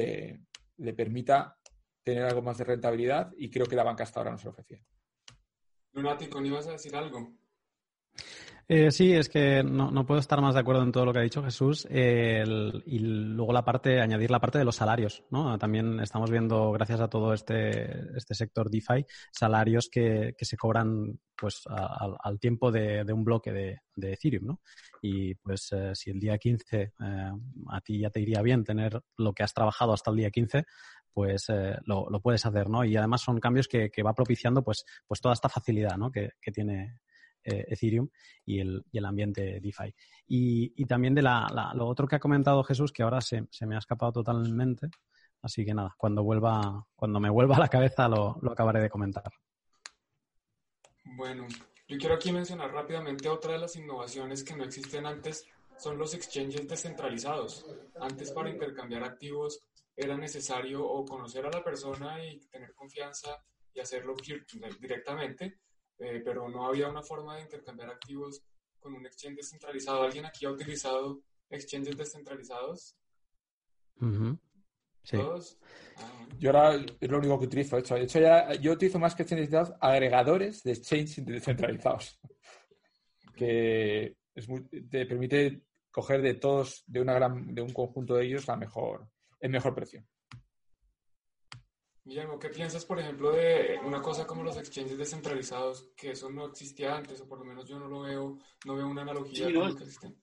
le, 0.78 0.94
permita 0.94 1.58
tener 2.04 2.24
algo 2.24 2.42
más 2.42 2.58
de 2.58 2.66
rentabilidad 2.66 3.32
y 3.38 3.50
creo 3.50 3.66
que 3.66 3.76
la 3.76 3.84
banca 3.84 4.04
hasta 4.04 4.20
ahora 4.20 4.32
no 4.32 4.38
se 4.38 4.46
lo 4.46 4.52
ofrecía. 4.52 4.80
Lunático, 5.94 6.42
¿ni 6.42 6.50
vas 6.50 6.68
a 6.68 6.72
decir 6.72 6.96
algo? 6.96 7.34
Eh, 8.70 8.92
sí, 8.92 9.14
es 9.14 9.28
que 9.28 9.62
no, 9.62 10.06
puedo 10.06 10.22
estar 10.22 10.40
más 10.40 10.54
de 10.54 10.62
acuerdo 10.62 10.84
en 10.84 10.92
todo 10.92 11.06
lo 11.06 11.12
que 11.12 11.20
ha 11.20 11.24
dicho 11.24 11.44
Jesús. 11.44 11.86
y 11.90 13.00
luego 13.00 13.52
la 13.52 13.66
parte, 13.66 14.00
añadir 14.00 14.32
la 14.32 14.40
parte 14.40 14.58
de 14.58 14.64
los 14.66 14.78
salarios, 14.78 15.24
¿no? 15.32 15.58
También 15.58 16.00
estamos 16.00 16.32
viendo, 16.32 16.72
gracias 16.72 17.02
a 17.02 17.10
todo 17.10 17.34
este, 17.34 18.18
este 18.18 18.34
sector 18.34 18.70
DeFi, 18.70 19.06
salarios 19.32 19.90
que, 19.92 20.34
se 20.40 20.58
cobran 20.58 21.20
pues 21.36 21.64
al 21.68 22.40
tiempo 22.40 22.72
de, 22.72 23.04
un 23.12 23.26
bloque 23.26 23.52
de, 23.52 23.80
de, 23.96 24.14
Ethereum, 24.14 24.46
¿no? 24.46 24.62
Y 25.02 25.36
pues 25.36 25.70
eh, 25.74 25.92
si 25.94 26.12
el 26.12 26.20
día 26.20 26.38
15 26.38 26.82
eh, 26.82 26.92
a 27.70 27.82
ti 27.82 28.00
ya 28.00 28.10
te 28.10 28.22
iría 28.22 28.42
bien 28.42 28.64
tener 28.64 29.02
lo 29.18 29.34
que 29.34 29.44
has 29.44 29.54
trabajado 29.54 29.94
hasta 29.94 30.12
el 30.12 30.18
día 30.18 30.32
15, 30.32 30.64
pues 31.14 31.46
eh, 31.50 31.78
lo, 31.86 32.08
puedes 32.22 32.46
hacer, 32.46 32.70
¿no? 32.70 32.84
Y 32.84 32.96
además 32.98 33.22
son 33.22 33.40
cambios 33.40 33.68
que, 33.68 33.90
va 34.04 34.14
propiciando 34.14 34.64
pues, 34.64 34.86
pues 35.08 35.22
toda 35.22 35.34
esta 35.34 35.50
facilidad, 35.50 35.98
¿no? 35.98 36.12
Que, 36.12 36.32
tiene 36.54 37.00
eh, 37.44 37.66
Ethereum 37.68 38.10
y 38.46 38.60
el, 38.60 38.84
y 38.92 38.98
el, 38.98 39.06
ambiente 39.06 39.60
DeFi. 39.62 39.94
Y, 40.28 40.86
también 40.86 41.14
de 41.14 41.22
la, 41.22 41.72
lo 41.76 41.88
otro 41.88 42.08
que 42.08 42.16
ha 42.16 42.20
comentado 42.20 42.64
Jesús, 42.64 42.92
que 42.92 43.04
ahora 43.04 43.22
se, 43.22 43.48
me 43.66 43.76
ha 43.76 43.80
escapado 43.80 44.12
totalmente, 44.12 44.90
así 45.42 45.64
que 45.64 45.74
nada, 45.74 45.94
cuando 45.98 46.24
vuelva, 46.24 46.86
cuando 46.96 47.20
me 47.20 47.30
vuelva 47.30 47.58
a 47.58 47.60
la 47.60 47.68
cabeza 47.68 48.08
lo, 48.08 48.38
lo 48.42 48.52
acabaré 48.52 48.82
de 48.82 48.90
comentar. 48.90 49.32
Bueno, 51.04 51.48
yo 51.88 51.98
quiero 51.98 52.16
aquí 52.16 52.32
mencionar 52.32 52.72
rápidamente 52.72 53.30
otra 53.30 53.54
de 53.54 53.60
las 53.60 53.76
innovaciones 53.76 54.44
que 54.44 54.56
no 54.56 54.64
existen 54.64 55.06
antes, 55.06 55.46
son 55.78 55.98
los 55.98 56.14
exchanges 56.14 56.68
descentralizados. 56.68 57.66
Antes 58.00 58.32
para 58.32 58.50
intercambiar 58.50 59.04
activos 59.04 59.60
era 59.96 60.18
necesario 60.18 60.86
o 60.86 61.06
conocer 61.06 61.46
a 61.46 61.52
la 61.52 61.64
persona 61.64 62.24
y 62.24 62.40
tener 62.48 62.74
confianza 62.74 63.44
y 63.74 63.80
hacerlo 63.80 64.16
directamente, 64.80 65.60
eh, 66.00 66.22
pero 66.24 66.50
no 66.50 66.68
había 66.68 66.90
una 66.90 67.04
forma 67.04 67.36
de 67.36 67.44
intercambiar 67.44 67.90
activos 67.90 68.44
con 68.80 68.94
un 68.94 69.06
exchange 69.06 69.38
descentralizado. 69.38 70.04
¿Alguien 70.04 70.26
aquí 70.26 70.46
ha 70.46 70.52
utilizado 70.52 71.22
exchanges 71.50 71.98
descentralizados? 71.98 72.98
Sí. 75.04 75.18
Ah, 75.18 76.28
yo 76.40 76.50
ahora 76.50 76.86
es 77.00 77.10
lo 77.10 77.18
único 77.18 77.40
que 77.40 77.46
utilizo. 77.46 77.76
De 77.76 77.82
hecho, 77.82 77.96
de 77.96 78.04
hecho 78.04 78.20
ya, 78.20 78.54
yo 78.56 78.74
utilizo 78.74 79.00
más 79.00 79.16
que 79.16 79.24
exchanges 79.24 79.50
descentralizados, 79.50 79.82
agregadores 79.82 80.64
de 80.64 80.72
exchanges 80.72 81.26
descentralizados. 81.26 82.20
Que 83.36 84.18
es 84.36 84.48
te 84.90 85.06
permite 85.06 85.64
coger 85.92 86.22
de 86.22 86.34
todos, 86.36 86.84
de, 86.88 87.02
una 87.02 87.14
gran, 87.14 87.54
de 87.54 87.62
un 87.62 87.72
conjunto 87.72 88.16
de 88.16 88.26
ellos, 88.26 88.48
la 88.48 88.56
mejor, 88.56 89.08
el 89.44 89.50
mejor 89.50 89.76
precio. 89.76 90.04
Guillermo, 92.06 92.40
¿qué 92.40 92.50
piensas, 92.50 92.86
por 92.86 93.00
ejemplo, 93.00 93.32
de 93.32 93.78
una 93.86 94.02
cosa 94.02 94.26
como 94.26 94.44
los 94.44 94.58
exchanges 94.58 94.98
descentralizados, 94.98 95.90
que 95.96 96.12
eso 96.12 96.30
no 96.30 96.48
existía 96.48 96.96
antes, 96.96 97.22
o 97.22 97.28
por 97.28 97.40
lo 97.40 97.46
menos 97.46 97.68
yo 97.68 97.78
no 97.78 97.88
lo 97.88 98.02
veo, 98.02 98.40
no 98.66 98.76
veo 98.76 98.88
una 98.88 99.02
analogía 99.02 99.48
sí, 99.48 99.54
con 99.54 99.76
que 99.76 99.84
existen? 99.84 100.16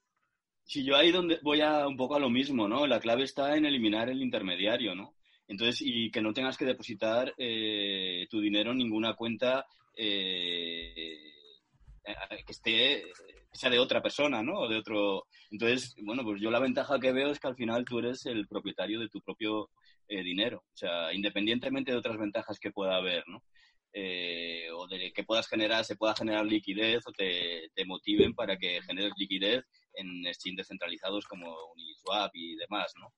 Sí, 0.65 0.85
yo 0.85 0.97
ahí 0.97 1.11
donde 1.13 1.39
voy 1.43 1.61
a 1.61 1.87
un 1.87 1.97
poco 1.97 2.17
a 2.17 2.19
lo 2.19 2.31
mismo, 2.31 2.67
¿no? 2.67 2.87
La 2.87 3.01
clave 3.01 3.25
está 3.25 3.57
en 3.57 3.67
eliminar 3.67 4.09
el 4.09 4.23
intermediario, 4.23 4.95
¿no? 4.95 5.15
Entonces, 5.49 5.83
y 5.83 6.11
que 6.11 6.23
no 6.23 6.33
tengas 6.33 6.57
que 6.57 6.65
depositar 6.65 7.35
eh, 7.37 8.27
tu 8.31 8.41
dinero 8.41 8.73
en 8.73 8.79
ninguna 8.79 9.15
cuenta 9.15 9.67
eh, 9.95 11.19
que 12.05 12.53
esté 12.53 13.05
sea 13.53 13.71
de 13.71 13.79
otra 13.79 14.03
persona, 14.03 14.43
¿no? 14.43 14.61
O 14.61 14.69
de 14.69 14.77
otro. 14.77 15.27
Entonces, 15.51 15.95
bueno, 16.03 16.23
pues 16.23 16.41
yo 16.41 16.51
la 16.51 16.61
ventaja 16.61 17.01
que 17.01 17.13
veo 17.13 17.31
es 17.31 17.41
que 17.41 17.49
al 17.49 17.57
final 17.57 17.85
tú 17.85 17.99
eres 17.99 18.27
el 18.27 18.47
propietario 18.47 19.01
de 19.01 19.09
tu 19.09 19.21
propio 19.21 19.71
eh, 20.09 20.23
dinero. 20.23 20.59
O 20.59 20.77
sea, 20.77 21.13
independientemente 21.13 21.93
de 21.93 21.99
otras 21.99 22.19
ventajas 22.19 22.59
que 22.59 22.71
pueda 22.71 22.97
haber, 22.97 23.25
¿no? 23.27 23.43
Eh, 23.93 24.69
o 24.73 24.87
de 24.87 25.13
que 25.13 25.25
puedas 25.25 25.49
generar, 25.49 25.85
se 25.85 25.97
pueda 25.97 26.15
generar 26.15 26.47
liquidez 26.47 27.03
o 27.07 27.13
te, 27.13 27.71
motiven 27.87 28.35
para 28.35 28.57
que 28.57 28.81
generes 28.83 29.13
liquidez 29.17 29.65
en 29.95 30.27
exchanges 30.27 30.69
centralizados 30.69 31.27
como 31.27 31.47
Uniswap 31.75 32.31
y 32.35 32.55
demás, 32.57 32.93
¿no? 33.01 33.13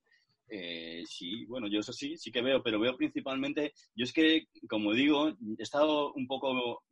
Eh, 0.49 1.03
sí, 1.05 1.45
bueno, 1.45 1.67
yo 1.67 1.79
eso 1.79 1.93
sí, 1.93 2.17
sí 2.17 2.31
que 2.31 2.41
veo, 2.41 2.61
pero 2.63 2.79
veo 2.79 2.97
principalmente, 2.97 3.73
yo 3.95 4.03
es 4.03 4.13
que, 4.13 4.47
como 4.67 4.93
digo, 4.93 5.29
he 5.29 5.63
estado 5.63 6.11
un 6.13 6.27
poco 6.27 6.83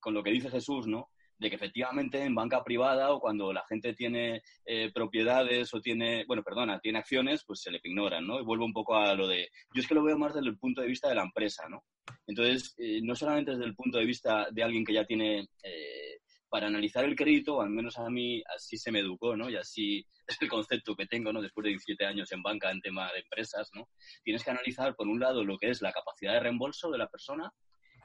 con 0.00 0.14
lo 0.14 0.22
que 0.22 0.30
dice 0.30 0.50
Jesús, 0.50 0.86
¿no? 0.86 1.10
De 1.38 1.50
que 1.50 1.56
efectivamente 1.56 2.22
en 2.22 2.34
banca 2.34 2.64
privada 2.64 3.12
o 3.12 3.20
cuando 3.20 3.52
la 3.52 3.64
gente 3.68 3.94
tiene 3.94 4.42
eh, 4.64 4.90
propiedades 4.92 5.72
o 5.72 5.80
tiene, 5.80 6.24
bueno, 6.26 6.42
perdona, 6.42 6.80
tiene 6.80 6.98
acciones, 6.98 7.44
pues 7.46 7.60
se 7.60 7.70
le 7.70 7.80
ignoran, 7.82 8.26
¿no? 8.26 8.40
Y 8.40 8.44
vuelvo 8.44 8.64
un 8.64 8.72
poco 8.72 8.96
a 8.96 9.14
lo 9.14 9.28
de, 9.28 9.48
yo 9.72 9.80
es 9.80 9.86
que 9.86 9.94
lo 9.94 10.02
veo 10.02 10.18
más 10.18 10.34
desde 10.34 10.48
el 10.48 10.58
punto 10.58 10.80
de 10.80 10.88
vista 10.88 11.08
de 11.08 11.14
la 11.14 11.22
empresa, 11.22 11.68
¿no? 11.68 11.84
Entonces, 12.26 12.74
eh, 12.78 13.00
no 13.02 13.14
solamente 13.14 13.52
desde 13.52 13.64
el 13.64 13.74
punto 13.74 13.98
de 13.98 14.04
vista 14.04 14.48
de 14.50 14.62
alguien 14.62 14.84
que 14.84 14.94
ya 14.94 15.04
tiene, 15.04 15.48
eh, 15.62 16.18
para 16.48 16.66
analizar 16.66 17.04
el 17.04 17.14
crédito, 17.14 17.60
al 17.60 17.70
menos 17.70 17.98
a 17.98 18.08
mí 18.10 18.42
así 18.54 18.76
se 18.76 18.90
me 18.90 19.00
educó, 19.00 19.36
¿no? 19.36 19.48
Y 19.48 19.56
así 19.56 20.04
es 20.26 20.42
el 20.42 20.48
concepto 20.48 20.96
que 20.96 21.06
tengo, 21.06 21.32
¿no? 21.32 21.40
Después 21.40 21.64
de 21.64 21.70
17 21.70 22.04
años 22.04 22.32
en 22.32 22.42
banca 22.42 22.70
en 22.70 22.80
tema 22.80 23.12
de 23.12 23.20
empresas, 23.20 23.70
¿no? 23.74 23.88
Tienes 24.24 24.42
que 24.42 24.50
analizar, 24.50 24.96
por 24.96 25.06
un 25.06 25.20
lado, 25.20 25.44
lo 25.44 25.56
que 25.56 25.70
es 25.70 25.82
la 25.82 25.92
capacidad 25.92 26.32
de 26.32 26.40
reembolso 26.40 26.90
de 26.90 26.98
la 26.98 27.08
persona 27.08 27.52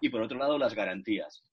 y, 0.01 0.09
por 0.09 0.21
otro 0.21 0.37
lado, 0.37 0.57
las 0.59 0.75
garantías 0.75 1.43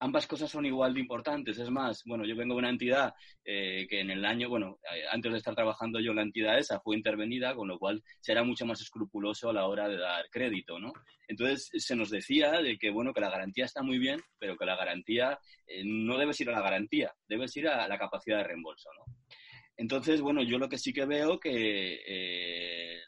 ambas 0.00 0.26
cosas 0.26 0.50
son 0.50 0.66
igual 0.66 0.94
de 0.94 1.00
importantes. 1.00 1.58
Es 1.58 1.70
más, 1.70 2.02
bueno, 2.04 2.24
yo 2.24 2.36
vengo 2.36 2.54
de 2.54 2.60
una 2.60 2.70
entidad 2.70 3.14
eh, 3.44 3.86
que 3.88 4.00
en 4.00 4.10
el 4.10 4.24
año, 4.24 4.48
bueno, 4.48 4.78
eh, 4.94 5.04
antes 5.10 5.32
de 5.32 5.38
estar 5.38 5.54
trabajando 5.54 6.00
yo, 6.00 6.12
la 6.14 6.22
entidad 6.22 6.58
esa 6.58 6.80
fue 6.80 6.96
intervenida, 6.96 7.54
con 7.54 7.68
lo 7.68 7.78
cual 7.78 8.02
será 8.20 8.44
mucho 8.44 8.66
más 8.66 8.80
escrupuloso 8.80 9.50
a 9.50 9.52
la 9.52 9.66
hora 9.66 9.88
de 9.88 9.98
dar 9.98 10.28
crédito, 10.30 10.78
¿no? 10.78 10.92
Entonces 11.26 11.68
se 11.72 11.96
nos 11.96 12.10
decía 12.10 12.52
de 12.62 12.78
que, 12.78 12.90
bueno, 12.90 13.12
que 13.12 13.20
la 13.20 13.30
garantía 13.30 13.64
está 13.64 13.82
muy 13.82 13.98
bien, 13.98 14.20
pero 14.38 14.56
que 14.56 14.66
la 14.66 14.76
garantía 14.76 15.38
eh, 15.66 15.82
no 15.84 16.16
debes 16.16 16.40
ir 16.40 16.48
a 16.50 16.52
la 16.52 16.62
garantía, 16.62 17.12
debes 17.28 17.56
ir 17.56 17.68
a 17.68 17.88
la 17.88 17.98
capacidad 17.98 18.38
de 18.38 18.44
reembolso, 18.44 18.88
¿no? 18.98 19.14
Entonces, 19.76 20.20
bueno, 20.20 20.42
yo 20.42 20.58
lo 20.58 20.68
que 20.68 20.78
sí 20.78 20.92
que 20.92 21.06
veo 21.06 21.38
que 21.38 23.00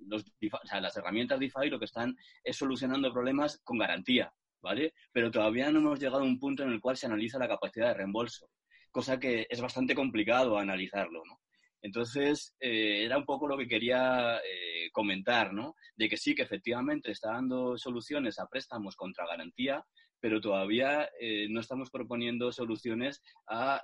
los, 0.00 0.24
las 0.40 0.96
herramientas 0.96 1.38
DeFi 1.38 1.70
lo 1.70 1.78
que 1.78 1.84
están 1.84 2.16
es 2.42 2.56
solucionando 2.56 3.12
problemas 3.12 3.60
con 3.62 3.78
garantía. 3.78 4.32
¿Vale? 4.62 4.94
Pero 5.12 5.30
todavía 5.30 5.70
no 5.70 5.80
hemos 5.80 6.00
llegado 6.00 6.22
a 6.22 6.26
un 6.26 6.38
punto 6.38 6.62
en 6.62 6.70
el 6.70 6.80
cual 6.80 6.96
se 6.96 7.06
analiza 7.06 7.38
la 7.38 7.48
capacidad 7.48 7.88
de 7.88 7.94
reembolso, 7.94 8.48
cosa 8.90 9.18
que 9.18 9.46
es 9.50 9.60
bastante 9.60 9.94
complicado 9.94 10.56
analizarlo, 10.56 11.22
¿no? 11.26 11.40
Entonces, 11.82 12.54
eh, 12.60 13.04
era 13.04 13.18
un 13.18 13.24
poco 13.24 13.48
lo 13.48 13.58
que 13.58 13.66
quería 13.66 14.36
eh, 14.36 14.88
comentar, 14.92 15.52
¿no? 15.52 15.74
De 15.96 16.08
que 16.08 16.16
sí, 16.16 16.34
que 16.34 16.42
efectivamente 16.42 17.10
está 17.10 17.32
dando 17.32 17.76
soluciones 17.76 18.38
a 18.38 18.46
préstamos 18.46 18.94
contra 18.94 19.26
garantía, 19.26 19.84
pero 20.20 20.40
todavía 20.40 21.10
eh, 21.20 21.48
no 21.50 21.58
estamos 21.58 21.90
proponiendo 21.90 22.52
soluciones 22.52 23.20
a 23.48 23.82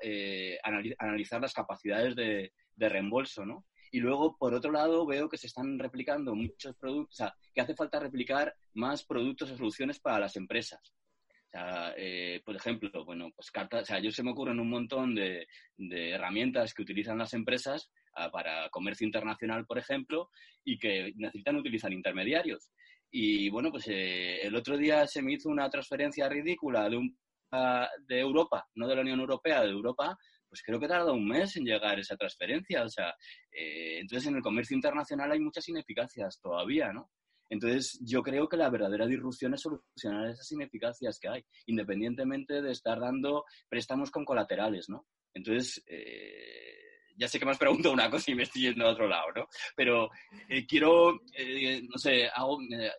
analizar 1.01 1.41
las 1.41 1.53
capacidades 1.53 2.15
de, 2.15 2.53
de 2.77 2.89
reembolso, 2.89 3.45
¿no? 3.45 3.67
Y 3.91 4.01
luego, 4.01 4.37
por 4.37 4.55
otro 4.55 4.71
lado, 4.71 5.07
veo 5.07 5.29
que 5.29 5.39
se 5.39 5.47
están 5.47 5.79
replicando 5.79 6.35
muchos 6.35 6.77
productos, 6.77 7.15
o 7.15 7.25
sea, 7.25 7.35
que 7.55 7.61
hace 7.61 7.75
falta 7.75 7.99
replicar 7.99 8.55
más 8.75 9.05
productos 9.05 9.51
o 9.51 9.57
soluciones 9.57 9.99
para 10.01 10.19
las 10.19 10.37
empresas. 10.37 10.81
O 11.49 11.51
sea, 11.51 11.95
eh, 11.97 12.43
por 12.45 12.57
ejemplo, 12.57 13.05
bueno, 13.07 13.31
pues 13.35 13.51
cartas, 13.51 13.83
o 13.83 13.87
sea, 13.87 14.01
yo 14.01 14.11
se 14.11 14.23
me 14.23 14.33
ocurren 14.33 14.61
un 14.61 14.69
montón 14.69 15.15
de, 15.15 15.47
herramientas 15.79 16.75
que 16.75 16.83
utilizan 16.83 17.17
las 17.17 17.33
empresas 17.33 17.91
ah, 18.15 18.31
para 18.31 18.69
comercio 18.69 19.07
internacional, 19.07 19.65
por 19.65 19.79
ejemplo, 19.79 20.31
y 20.63 20.79
que 20.79 21.13
necesitan 21.17 21.57
utilizar 21.57 21.91
intermediarios. 21.91 22.71
Y 23.11 23.49
bueno, 23.49 23.71
pues 23.71 23.89
eh, 23.89 24.43
el 24.43 24.55
otro 24.55 24.77
día 24.77 25.07
se 25.07 25.23
me 25.23 25.33
hizo 25.33 25.49
una 25.49 25.71
transferencia 25.71 26.29
ridícula 26.29 26.91
de, 26.91 26.99
un, 26.99 27.19
ah, 27.53 27.89
de 28.07 28.21
Europa, 28.21 28.67
no 28.75 28.87
de 28.87 28.97
la 28.97 29.01
Unión 29.01 29.21
Europea, 29.21 29.63
de 29.63 29.71
Europa, 29.71 30.19
pues 30.49 30.63
creo 30.63 30.81
que 30.81 30.89
tarda 30.89 31.13
un 31.13 31.27
mes 31.27 31.57
en 31.57 31.65
llegar 31.65 31.99
esa 31.99 32.17
transferencia. 32.17 32.83
O 32.85 32.89
sea, 32.89 33.15
eh, 33.53 33.99
entonces 34.01 34.29
en 34.29 34.37
el 34.37 34.43
comercio 34.43 34.75
internacional 34.75 35.33
hay 35.33 35.41
muchas 35.41 35.69
ineficacias 35.69 36.41
todavía, 36.41 36.93
¿no? 36.93 37.11
Entonces, 37.51 37.99
yo 38.03 38.23
creo 38.23 38.47
que 38.47 38.59
la 38.59 38.69
verdadera 38.69 39.07
disrupción 39.07 39.55
es 39.55 39.63
solucionar 39.63 40.29
esas 40.29 40.53
ineficacias 40.53 41.19
que 41.19 41.29
hay, 41.29 41.45
independientemente 41.65 42.61
de 42.61 42.73
estar 42.73 43.01
dando 43.01 43.45
préstamos 43.71 44.11
con 44.11 44.27
colaterales, 44.27 44.91
¿no? 44.91 45.07
Entonces, 45.33 45.83
eh, 45.87 46.79
ya 47.17 47.27
sé 47.27 47.39
que 47.39 47.47
me 47.47 47.53
has 47.53 47.59
preguntado 47.59 47.95
una 47.95 48.11
cosa 48.11 48.31
y 48.31 48.35
me 48.35 48.43
estoy 48.43 48.63
yendo 48.63 48.87
a 48.87 48.91
otro 48.91 49.09
lado, 49.09 49.29
¿no? 49.35 49.47
Pero 49.75 50.11
eh, 50.47 50.67
quiero, 50.67 51.13
no 51.13 51.97
sé, 51.97 52.29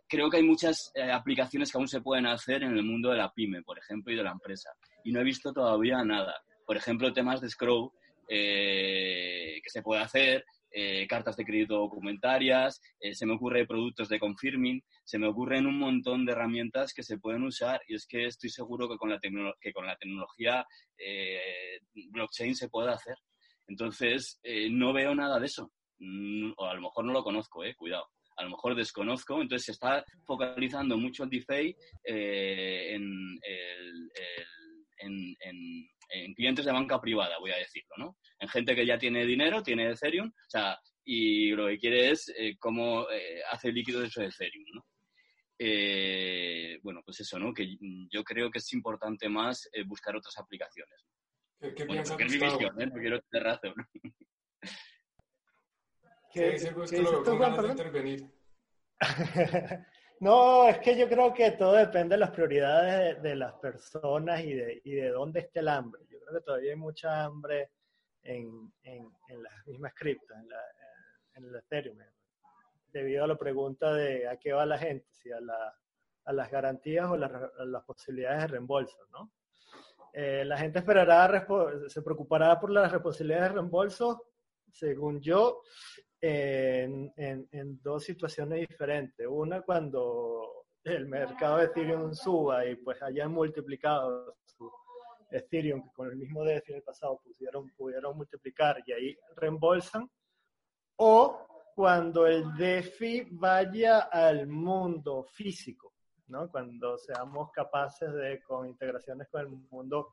creo 0.08 0.32
que 0.32 0.38
hay 0.38 0.44
muchas 0.44 0.92
aplicaciones 1.14 1.72
que 1.72 1.78
aún 1.78 1.88
se 1.88 2.02
pueden 2.02 2.26
hacer 2.26 2.64
en 2.64 2.76
el 2.76 2.84
mundo 2.84 3.12
de 3.12 3.18
la 3.18 3.32
pyme, 3.32 3.62
por 3.62 3.78
ejemplo, 3.78 4.12
y 4.12 4.18
de 4.18 4.24
la 4.24 4.32
empresa. 4.32 4.72
Y 5.04 5.12
no 5.12 5.22
he 5.22 5.24
visto 5.24 5.54
todavía 5.54 6.04
nada 6.04 6.36
por 6.70 6.78
ejemplo, 6.78 7.12
temas 7.12 7.42
de 7.42 7.50
Scroll 7.50 7.90
eh, 8.28 9.60
que 9.64 9.70
se 9.72 9.82
puede 9.82 10.04
hacer, 10.04 10.46
eh, 10.70 11.08
cartas 11.08 11.36
de 11.36 11.44
crédito 11.44 11.74
documentarias, 11.74 12.80
eh, 13.00 13.16
se 13.16 13.26
me 13.26 13.34
ocurre 13.34 13.66
productos 13.66 14.08
de 14.08 14.20
confirming, 14.20 14.80
se 15.04 15.18
me 15.18 15.26
ocurren 15.26 15.66
un 15.66 15.80
montón 15.80 16.28
de 16.28 16.34
herramientas 16.34 16.94
que 16.94 17.02
se 17.02 17.18
pueden 17.18 17.42
usar 17.42 17.82
y 17.88 17.96
es 17.96 18.06
que 18.06 18.28
estoy 18.28 18.52
seguro 18.52 18.88
que 18.88 18.98
con 18.98 19.10
la, 19.10 19.20
que 19.20 19.74
con 19.74 19.88
la 19.88 19.98
tecnología 19.98 20.64
blockchain 22.12 22.54
se 22.54 22.70
puede 22.70 22.92
hacer. 22.92 23.16
Entonces, 23.68 24.40
no 24.70 24.94
veo 24.94 25.16
nada 25.16 25.40
de 25.40 25.48
eso. 25.48 25.72
Mm, 25.98 26.52
o 26.56 26.66
a 26.68 26.76
lo 26.76 26.82
mejor 26.82 27.04
no 27.04 27.14
lo 27.14 27.24
conozco, 27.24 27.64
cuidado. 27.78 28.06
A 28.38 28.44
lo 28.44 28.52
mejor 28.52 28.76
desconozco, 28.76 29.42
entonces 29.42 29.66
se 29.66 29.72
está 29.72 30.06
focalizando 30.24 30.98
mucho 30.98 31.24
el 31.24 31.32
DeFi 31.32 31.76
en, 32.04 33.40
en 33.42 34.10
en 35.00 35.36
clientes 36.36 36.66
de 36.66 36.72
banca 36.72 37.00
privada, 37.00 37.38
voy 37.40 37.52
a 37.52 37.58
decirlo, 37.58 37.96
¿no? 37.98 38.18
En 38.40 38.50
gente 38.50 38.76
que 38.76 38.86
ya 38.86 38.98
tiene 38.98 39.26
dinero, 39.26 39.62
tiene 39.62 39.90
Ethereum, 39.90 40.28
o 40.28 40.50
sea, 40.50 40.80
y 41.04 41.52
lo 41.52 41.68
que 41.68 41.78
quiere 41.78 42.12
es 42.12 42.34
eh, 42.38 42.56
cómo 42.60 43.10
eh, 43.10 43.42
hace 43.52 43.72
líquido 43.72 44.04
eso 44.04 44.22
de 44.22 44.28
Ethereum, 44.28 44.66
¿no? 44.74 44.86
Eh, 45.58 46.80
bueno, 46.84 47.02
pues 47.04 47.20
eso, 47.20 47.38
¿no? 47.38 47.54
Que 47.54 47.78
yo 48.12 48.24
creo 48.24 48.50
que 48.50 48.60
es 48.60 48.74
importante 48.74 49.28
más 49.28 49.70
buscar 49.86 50.16
otras 50.16 50.38
aplicaciones. 50.38 51.06
¿Qué, 51.60 51.74
qué 51.74 51.86
bueno, 51.86 52.02
es 52.02 52.18
mi 52.18 52.38
visión, 52.38 52.82
¿eh? 52.82 52.86
No 52.86 52.94
quiero 52.94 53.22
tener 53.22 53.48
razón. 53.48 53.74
¿Qué, 56.32 56.52
¿Qué, 56.52 56.58
¿qué, 56.58 56.68
¿qué, 56.68 56.74
¿qué, 56.86 57.04
¿qué, 57.92 58.24
¿qué, 59.12 59.86
no, 60.20 60.68
es 60.68 60.80
que 60.80 60.98
yo 60.98 61.08
creo 61.08 61.34
que 61.34 61.52
todo 61.52 61.74
depende 61.74 62.16
de 62.16 62.20
las 62.20 62.32
prioridades 62.32 63.22
de, 63.22 63.36
las 63.36 63.54
personas 63.54 64.42
y 64.42 64.54
de, 64.54 64.82
y 64.84 64.92
de 64.96 65.10
dónde 65.10 65.42
esté 65.42 65.60
el 65.60 65.70
hambre. 65.70 66.02
Yo 66.10 66.20
creo 66.20 66.40
que 66.40 66.46
todavía 66.46 66.72
hay 66.72 66.78
mucha 66.78 67.24
hambre 67.24 67.72
en, 68.24 68.72
en, 68.84 69.12
las 69.42 69.66
mismas 69.66 69.94
criptos, 69.96 70.38
en, 70.38 70.50
la, 70.50 70.62
el 71.36 71.56
Ethereum, 71.56 71.98
debido 72.92 73.24
a 73.24 73.28
la 73.28 73.38
pregunta 73.38 73.94
de 73.94 74.28
a 74.28 74.38
qué 74.38 74.52
va 74.52 74.66
la 74.66 74.78
gente, 74.78 75.08
si 75.12 75.32
a, 75.32 75.40
la, 75.40 75.74
a 76.26 76.34
las 76.34 76.52
garantías 76.52 77.10
o 77.10 77.14
a 77.14 77.66
las 77.66 77.84
posibilidades 77.86 78.42
de 78.42 78.48
reembolso, 78.48 78.98
¿no? 79.12 79.32
Eh, 80.12 80.44
la 80.44 80.58
gente 80.58 80.80
esperará, 80.80 81.46
se 81.88 82.02
preocupará 82.02 82.60
por 82.60 82.72
las 82.72 82.92
responsabilidades 82.92 83.50
de 83.50 83.54
reembolso, 83.54 84.26
según 84.72 85.22
yo, 85.22 85.62
en, 86.22 87.14
en, 87.16 87.82
dos 87.82 88.04
situaciones 88.04 88.68
diferentes. 88.68 89.26
Una, 89.28 89.62
cuando 89.62 90.66
el 90.84 91.08
mercado 91.08 91.58
de 91.58 91.66
Ethereum 91.66 92.14
suba 92.14 92.66
y 92.66 92.76
pues 92.76 93.02
hayan 93.02 93.32
multiplicado 93.32 94.36
su 94.46 94.72
Ethereum, 95.32 95.84
que 95.84 95.94
con 95.94 96.08
el 96.10 96.18
mismo 96.18 96.44
DeFi 96.44 96.72
en 96.72 96.78
el 96.78 96.84
pasado 96.84 97.22
pudieron, 97.24 97.70
pudieron 97.72 98.18
multiplicar 98.18 98.82
y 98.86 98.92
ahí 98.92 99.18
reembolsan. 99.36 100.10
O 100.98 101.48
cuando 101.76 102.28
el 102.28 102.56
DeFi 102.58 103.28
vaya 103.32 104.00
al 104.12 104.48
mundo 104.48 105.24
físico, 105.24 105.94
¿no? 106.28 106.50
Cuando 106.50 106.98
seamos 106.98 107.52
capaces 107.52 108.14
de, 108.14 108.42
con 108.44 108.68
integraciones 108.68 109.30
con 109.30 109.42
el 109.42 109.48
mundo 109.48 110.10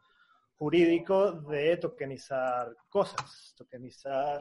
jurídico, 0.56 1.32
de 1.32 1.76
tokenizar 1.76 2.74
cosas, 2.88 3.54
tokenizar 3.56 4.40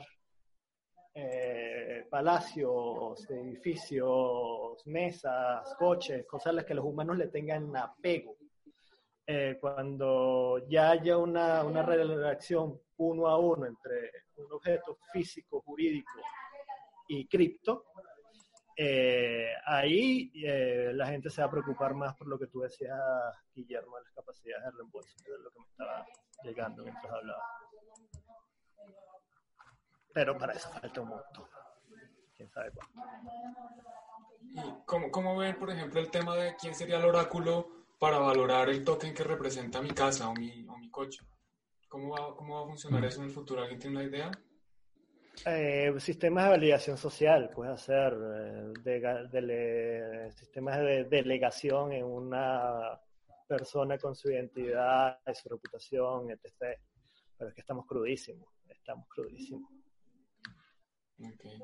eh, 1.17 2.05
palacios, 2.09 3.29
edificios, 3.29 4.85
mesas, 4.85 5.73
coches, 5.79 6.25
cosas 6.27 6.47
a 6.47 6.51
las 6.51 6.65
que 6.65 6.73
los 6.73 6.83
humanos 6.83 7.17
le 7.17 7.27
tengan 7.27 7.73
apego. 7.77 8.35
Eh, 9.25 9.57
cuando 9.59 10.67
ya 10.67 10.91
haya 10.91 11.17
una, 11.17 11.63
una 11.63 11.83
relación 11.83 12.81
uno 12.97 13.27
a 13.29 13.39
uno 13.39 13.65
entre 13.65 14.11
un 14.35 14.51
objeto 14.51 14.97
físico, 15.13 15.61
jurídico 15.61 16.19
y 17.07 17.25
cripto, 17.27 17.85
eh, 18.75 19.53
ahí 19.65 20.31
la 20.35 21.07
gente 21.07 21.29
se 21.29 21.41
va 21.41 21.47
a 21.47 21.51
preocupar 21.51 21.93
más 21.93 22.13
por 22.17 22.27
lo 22.27 22.37
que 22.37 22.47
tú 22.47 22.59
decías, 22.59 22.99
Guillermo, 23.53 23.95
de 23.95 24.03
las 24.03 24.11
capacidades 24.11 24.65
de 24.65 24.71
reembolso, 24.71 25.15
es 25.17 25.39
lo 25.41 25.49
que 25.49 25.59
me 25.59 25.65
estaba 25.67 26.05
llegando 26.43 26.83
mientras 26.83 27.13
hablaba 27.13 27.43
pero 30.15 30.37
para 30.37 30.53
eso 30.53 30.69
falta 30.69 31.01
un 31.01 31.09
montón. 31.09 31.43
¿Quién 32.37 32.49
sabe 32.49 32.71
cuánto? 32.71 33.01
¿Y 34.39 34.85
cómo, 34.85 35.11
cómo 35.11 35.35
ven, 35.35 35.57
por 35.57 35.69
ejemplo, 35.69 35.99
el 35.99 36.09
tema 36.09 36.37
de 36.37 36.55
quién 36.55 36.73
sería 36.73 36.99
el 36.99 37.03
oráculo 37.03 37.69
para 37.99 38.17
valorar 38.19 38.69
el 38.69 38.81
token 38.85 39.13
que 39.13 39.25
representa 39.25 39.81
mi 39.81 39.91
casa 39.91 40.29
o 40.29 40.33
mi, 40.33 40.65
o 40.69 40.77
mi 40.77 40.89
coche? 40.89 41.19
¿Cómo 41.89 42.11
va, 42.13 42.33
¿Cómo 42.33 42.55
va 42.55 42.61
a 42.61 42.67
funcionar 42.67 43.01
mm. 43.01 43.05
eso 43.05 43.19
en 43.19 43.25
el 43.25 43.31
futuro? 43.33 43.61
¿Alguien 43.61 43.77
tiene 43.77 43.97
una 43.97 44.05
idea? 44.05 44.31
Eh, 45.45 45.93
sistemas 45.99 46.45
de 46.45 46.49
validación 46.51 46.97
social, 46.97 47.49
puede 47.49 47.73
hacer 47.73 48.13
eh, 48.13 48.73
de, 48.85 50.31
sistemas 50.33 50.79
de 50.79 51.03
delegación 51.03 51.91
en 51.91 52.05
una 52.05 53.01
persona 53.49 53.97
con 53.97 54.15
su 54.15 54.31
identidad, 54.31 55.19
su 55.33 55.49
reputación, 55.49 56.31
etc. 56.31 56.79
Pero 57.37 57.49
es 57.49 57.53
que 57.53 57.59
estamos 57.59 57.85
crudísimos, 57.85 58.47
estamos 58.69 59.09
crudísimos. 59.09 59.74
Okay. 61.17 61.59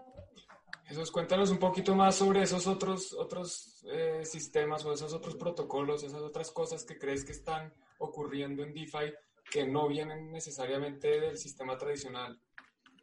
Jesús, 0.86 1.12
cuéntanos 1.12 1.52
un 1.52 1.58
poquito 1.58 1.96
más 1.96 2.16
sobre 2.16 2.44
esos 2.44 2.68
otros, 2.68 3.14
otros 3.14 3.84
eh, 3.90 4.26
sistemas 4.26 4.84
o 4.86 4.94
esos 4.94 5.14
otros 5.14 5.36
protocolos, 5.36 6.04
esas 6.04 6.22
otras 6.22 6.52
cosas 6.52 6.84
que 6.84 6.98
crees 6.98 7.24
que 7.24 7.32
están 7.32 7.74
ocurriendo 8.00 8.64
en 8.64 8.74
DeFi 8.74 9.14
que 9.50 9.68
no 9.68 9.88
vienen 9.88 10.32
necesariamente 10.32 11.20
del 11.20 11.38
sistema 11.38 11.78
tradicional. 11.78 12.40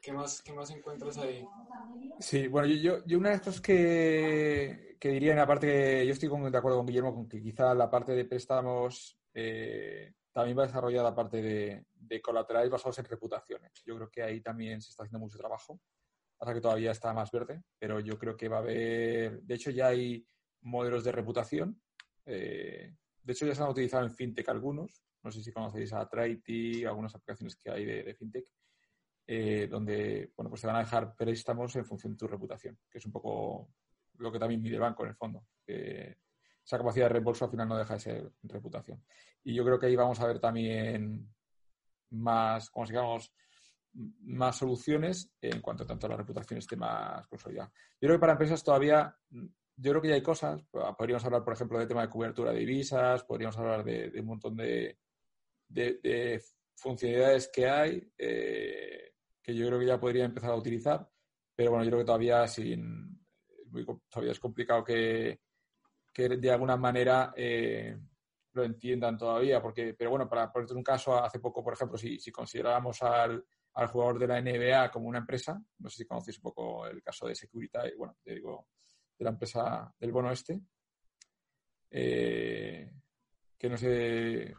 ¿Qué 0.00 0.12
más, 0.12 0.42
qué 0.42 0.52
más 0.52 0.70
encuentras 0.70 1.18
ahí? 1.18 1.44
Sí, 2.20 2.46
bueno, 2.46 2.68
yo, 2.68 3.04
yo, 3.04 3.18
una 3.18 3.30
de 3.30 3.36
las 3.36 3.44
cosas 3.44 3.60
que, 3.60 4.96
que 4.98 5.08
diría 5.10 5.32
en 5.32 5.38
la 5.38 5.46
parte 5.46 5.66
que 5.66 6.06
yo 6.06 6.12
estoy 6.12 6.28
de 6.28 6.58
acuerdo 6.58 6.78
con 6.78 6.86
Guillermo, 6.86 7.14
con 7.14 7.28
que 7.28 7.42
quizá 7.42 7.74
la 7.74 7.90
parte 7.90 8.12
de 8.12 8.24
préstamos 8.24 9.18
eh, 9.34 10.14
también 10.32 10.56
va 10.56 10.62
a 10.62 10.66
desarrollar 10.66 11.04
la 11.04 11.14
parte 11.14 11.42
de, 11.42 11.84
de 11.92 12.22
colaterales 12.22 12.70
basados 12.70 12.98
en 12.98 13.06
reputaciones. 13.06 13.82
Yo 13.84 13.96
creo 13.96 14.10
que 14.10 14.22
ahí 14.22 14.40
también 14.40 14.80
se 14.80 14.90
está 14.90 15.02
haciendo 15.02 15.18
mucho 15.18 15.36
trabajo 15.36 15.80
pasa 16.38 16.54
que 16.54 16.60
todavía 16.60 16.92
está 16.92 17.12
más 17.12 17.30
verde, 17.30 17.62
pero 17.78 18.00
yo 18.00 18.16
creo 18.16 18.36
que 18.36 18.48
va 18.48 18.58
a 18.58 18.60
haber, 18.60 19.42
de 19.42 19.54
hecho 19.54 19.70
ya 19.70 19.88
hay 19.88 20.24
modelos 20.62 21.04
de 21.04 21.12
reputación, 21.12 21.82
eh, 22.24 22.94
de 23.22 23.32
hecho 23.32 23.46
ya 23.46 23.54
se 23.54 23.62
han 23.62 23.70
utilizado 23.70 24.04
en 24.04 24.12
FinTech 24.12 24.48
algunos, 24.48 25.02
no 25.22 25.32
sé 25.32 25.42
si 25.42 25.52
conocéis 25.52 25.92
a 25.92 26.08
Traity, 26.08 26.84
algunas 26.84 27.14
aplicaciones 27.14 27.56
que 27.56 27.70
hay 27.70 27.84
de, 27.84 28.14
FinTech, 28.14 28.46
eh, 29.26 29.66
donde, 29.68 30.32
bueno, 30.36 30.48
pues 30.48 30.60
te 30.60 30.68
van 30.68 30.76
a 30.76 30.80
dejar 30.80 31.14
préstamos 31.16 31.74
en 31.74 31.84
función 31.84 32.12
de 32.12 32.18
tu 32.18 32.28
reputación, 32.28 32.78
que 32.88 32.98
es 32.98 33.04
un 33.04 33.12
poco 33.12 33.68
lo 34.18 34.32
que 34.32 34.38
también 34.38 34.62
mide 34.62 34.76
el 34.76 34.80
banco 34.80 35.02
en 35.02 35.10
el 35.10 35.16
fondo. 35.16 35.44
esa 35.66 36.78
capacidad 36.78 37.06
de 37.06 37.10
reembolso 37.14 37.44
al 37.44 37.50
final 37.50 37.68
no 37.68 37.76
deja 37.76 37.94
de 37.94 38.00
ser 38.00 38.32
reputación. 38.44 39.04
Y 39.42 39.54
yo 39.54 39.64
creo 39.64 39.78
que 39.78 39.86
ahí 39.86 39.96
vamos 39.96 40.20
a 40.20 40.26
ver 40.26 40.38
también 40.38 41.28
más, 42.10 42.70
como 42.70 42.86
digamos, 42.86 43.32
más 44.20 44.56
soluciones 44.56 45.32
en 45.40 45.60
cuanto 45.60 45.84
tanto 45.84 46.08
la 46.08 46.16
reputación 46.16 46.58
esté 46.58 46.76
más 46.76 47.26
consolidada. 47.26 47.72
Yo 48.00 48.06
creo 48.06 48.16
que 48.16 48.20
para 48.20 48.32
empresas 48.32 48.62
todavía, 48.62 49.16
yo 49.30 49.90
creo 49.90 50.02
que 50.02 50.08
ya 50.08 50.14
hay 50.14 50.22
cosas. 50.22 50.62
Podríamos 50.96 51.24
hablar, 51.24 51.44
por 51.44 51.54
ejemplo, 51.54 51.78
del 51.78 51.88
tema 51.88 52.02
de 52.02 52.10
cobertura 52.10 52.52
de 52.52 52.60
divisas, 52.60 53.24
podríamos 53.24 53.58
hablar 53.58 53.84
de, 53.84 54.12
un 54.20 54.26
montón 54.26 54.56
de, 54.56 54.98
de, 55.68 56.42
funcionalidades 56.76 57.50
que 57.52 57.68
hay 57.68 58.12
eh, 58.16 59.14
que 59.42 59.54
yo 59.54 59.66
creo 59.66 59.80
que 59.80 59.86
ya 59.86 59.98
podría 59.98 60.24
empezar 60.24 60.50
a 60.50 60.56
utilizar. 60.56 61.08
Pero 61.56 61.70
bueno, 61.72 61.84
yo 61.84 61.90
creo 61.90 62.00
que 62.00 62.06
todavía, 62.06 62.46
sin, 62.46 63.20
todavía 64.08 64.32
es 64.32 64.38
complicado 64.38 64.84
que, 64.84 65.40
que 66.12 66.28
de 66.28 66.50
alguna 66.52 66.76
manera 66.76 67.32
eh, 67.36 67.98
lo 68.52 68.62
entiendan 68.62 69.18
todavía. 69.18 69.60
Porque, 69.60 69.94
pero 69.94 70.10
bueno, 70.10 70.28
para 70.28 70.52
ponerte 70.52 70.74
un 70.74 70.84
caso, 70.84 71.16
hace 71.16 71.40
poco, 71.40 71.64
por 71.64 71.72
ejemplo, 71.72 71.98
si, 71.98 72.20
si 72.20 72.30
consideráramos 72.30 73.02
al 73.02 73.44
al 73.78 73.86
jugador 73.86 74.18
de 74.18 74.26
la 74.26 74.40
NBA 74.40 74.90
como 74.90 75.08
una 75.08 75.18
empresa. 75.18 75.60
No 75.78 75.88
sé 75.88 75.98
si 75.98 76.04
conocéis 76.04 76.38
un 76.38 76.42
poco 76.42 76.86
el 76.86 77.00
caso 77.00 77.28
de 77.28 77.34
Security, 77.36 77.78
bueno, 77.96 78.16
digo, 78.24 78.66
de 79.16 79.24
la 79.24 79.30
empresa 79.30 79.94
del 79.98 80.10
bono 80.10 80.32
este. 80.32 80.60
Eh, 81.90 82.90
que 83.56 83.68
no 83.68 83.76
sé, 83.76 84.52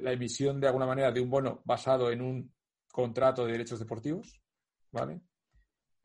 la 0.00 0.12
emisión 0.12 0.58
de 0.58 0.66
alguna 0.66 0.86
manera 0.86 1.12
de 1.12 1.20
un 1.20 1.28
bono 1.28 1.60
basado 1.64 2.10
en 2.10 2.22
un 2.22 2.54
contrato 2.90 3.44
de 3.44 3.52
derechos 3.52 3.78
deportivos, 3.78 4.40
¿vale? 4.90 5.20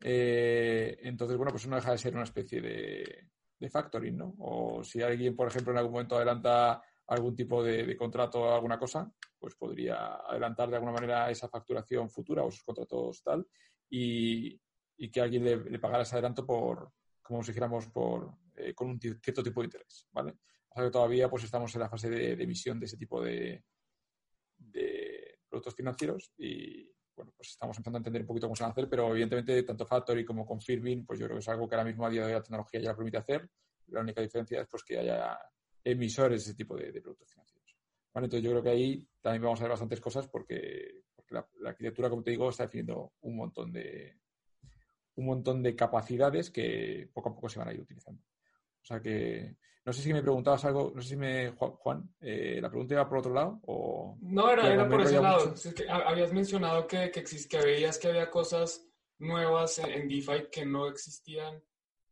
Eh, 0.00 0.98
entonces, 1.02 1.38
bueno, 1.38 1.52
pues 1.52 1.66
no 1.66 1.76
deja 1.76 1.92
de 1.92 1.98
ser 1.98 2.14
una 2.14 2.24
especie 2.24 2.60
de, 2.60 3.30
de 3.58 3.70
factoring, 3.70 4.16
¿no? 4.16 4.34
O 4.40 4.84
si 4.84 5.00
alguien, 5.00 5.34
por 5.34 5.48
ejemplo, 5.48 5.72
en 5.72 5.78
algún 5.78 5.92
momento 5.92 6.16
adelanta 6.16 6.82
algún 7.08 7.36
tipo 7.36 7.62
de, 7.62 7.96
contrato 7.96 8.40
o 8.40 8.54
alguna 8.54 8.78
cosa, 8.78 9.10
pues 9.38 9.54
podría 9.54 10.16
adelantar 10.16 10.68
de 10.68 10.76
alguna 10.76 10.92
manera 10.92 11.30
esa 11.30 11.48
facturación 11.48 12.10
futura 12.10 12.42
o 12.42 12.48
esos 12.48 12.62
contratos 12.62 13.22
tal 13.22 13.46
y, 13.88 14.60
que 15.12 15.20
alguien 15.20 15.44
le, 15.44 15.78
pagara 15.78 16.02
ese 16.02 16.14
adelanto 16.16 16.44
por, 16.44 16.92
como 17.22 17.42
si 17.42 17.52
dijéramos, 17.52 17.86
por, 17.88 18.32
eh, 18.56 18.74
con 18.74 18.88
un 18.88 19.00
cierto 19.00 19.42
tipo 19.42 19.60
de 19.60 19.66
interés, 19.66 20.08
¿vale? 20.10 20.32
O 20.68 20.74
sea 20.74 20.84
que 20.84 20.90
todavía 20.90 21.28
pues 21.28 21.44
estamos 21.44 21.74
en 21.74 21.80
la 21.80 21.88
fase 21.88 22.10
de, 22.10 22.32
emisión 22.32 22.80
de 22.80 22.86
ese 22.86 22.96
tipo 22.96 23.22
de, 23.22 23.64
de 24.56 25.38
productos 25.48 25.74
financieros 25.74 26.32
y, 26.38 26.90
bueno, 27.14 27.32
pues 27.36 27.50
estamos 27.50 27.76
empezando 27.76 27.98
a 27.98 28.00
entender 28.00 28.22
un 28.22 28.26
poquito 28.26 28.46
cómo 28.46 28.56
se 28.56 28.64
van 28.64 28.70
a 28.70 28.72
hacer, 28.72 28.88
pero 28.88 29.10
evidentemente 29.10 29.62
tanto 29.62 29.86
Factory 29.86 30.24
como 30.24 30.44
Confirming, 30.44 31.06
pues 31.06 31.18
yo 31.18 31.26
creo 31.26 31.36
que 31.36 31.40
es 31.40 31.48
algo 31.48 31.68
que 31.68 31.74
ahora 31.76 31.86
mismo 31.86 32.04
a 32.04 32.10
día 32.10 32.22
de 32.22 32.26
hoy 32.26 32.32
la 32.32 32.42
tecnología 32.42 32.80
ya 32.80 32.96
permite 32.96 33.18
hacer. 33.18 33.48
La 33.88 34.00
única 34.00 34.20
diferencia 34.20 34.60
es 34.60 34.68
pues 34.68 34.82
que 34.82 34.98
haya 34.98 35.38
emisores 35.86 36.44
de 36.44 36.50
ese 36.50 36.56
tipo 36.56 36.76
de, 36.76 37.00
productos 37.00 37.30
financieros. 37.30 37.76
entonces 38.14 38.42
yo 38.42 38.50
creo 38.50 38.62
que 38.62 38.70
ahí 38.70 39.08
también 39.20 39.42
vamos 39.42 39.60
a 39.60 39.64
ver 39.64 39.70
bastantes 39.70 40.00
cosas 40.00 40.26
porque, 40.26 41.02
la, 41.30 41.46
arquitectura, 41.64 42.10
como 42.10 42.22
te 42.22 42.32
digo, 42.32 42.48
está 42.50 42.64
definiendo 42.64 43.12
un 43.20 43.36
montón 43.36 43.72
de 43.72 44.18
un 45.14 45.26
montón 45.26 45.62
de 45.62 45.74
capacidades 45.74 46.50
que 46.50 47.08
poco 47.12 47.30
a 47.30 47.34
poco 47.34 47.48
se 47.48 47.58
van 47.58 47.68
a 47.68 47.72
ir 47.72 47.80
utilizando. 47.80 48.20
O 48.82 48.84
sea 48.84 49.00
que 49.00 49.56
no 49.84 49.92
sé 49.92 50.02
si 50.02 50.12
me 50.12 50.20
preguntabas 50.20 50.64
algo, 50.64 50.92
no 50.94 51.00
sé 51.00 51.10
si 51.10 51.16
me 51.16 51.52
Juan, 51.52 52.14
eh, 52.20 52.58
la 52.60 52.68
pregunta 52.68 52.94
iba 52.94 53.08
por 53.08 53.18
otro 53.18 53.32
lado 53.32 53.60
o 53.66 54.18
no 54.20 54.50
era, 54.50 54.88
por 54.88 55.00
ese 55.00 55.20
lado. 55.20 55.54
habías 56.04 56.32
mencionado 56.32 56.86
que, 56.86 57.10
que, 57.10 57.22
que 57.22 57.58
veías 57.58 57.98
que 57.98 58.08
había 58.08 58.28
cosas 58.28 58.86
nuevas 59.18 59.78
en, 59.78 60.08
DeFi 60.08 60.50
que 60.50 60.66
no 60.66 60.88
existían 60.88 61.62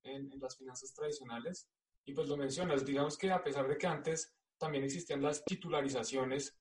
en, 0.05 0.33
en 0.33 0.41
las 0.41 0.57
finanzas 0.57 0.95
tradicionales. 0.95 1.69
Y 2.05 2.13
pues 2.13 2.29
lo 2.29 2.37
mencionas, 2.37 2.85
digamos 2.85 3.17
que 3.17 3.31
a 3.31 3.43
pesar 3.43 3.67
de 3.67 3.79
que 3.79 3.87
antes 3.87 4.35
también 4.59 4.85
existían 4.85 5.23
las 5.23 5.45
titularizaciones, 5.45 6.57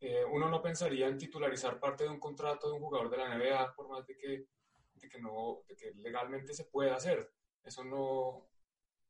eh, 0.00 0.24
uno 0.30 0.48
no 0.48 0.62
pensaría 0.62 1.08
en 1.08 1.18
titularizar 1.18 1.78
parte 1.80 2.04
de 2.04 2.10
un 2.10 2.20
contrato 2.20 2.68
de 2.68 2.74
un 2.74 2.80
jugador 2.80 3.10
de 3.10 3.16
la 3.16 3.36
NBA, 3.36 3.74
por 3.74 3.88
más 3.88 4.06
de 4.06 4.16
que, 4.16 4.46
de 4.94 5.08
que, 5.08 5.20
no, 5.20 5.62
de 5.68 5.76
que 5.76 5.92
legalmente 5.94 6.52
se 6.52 6.64
pueda 6.64 6.96
hacer. 6.96 7.30
Eso 7.64 7.84
no, 7.84 8.48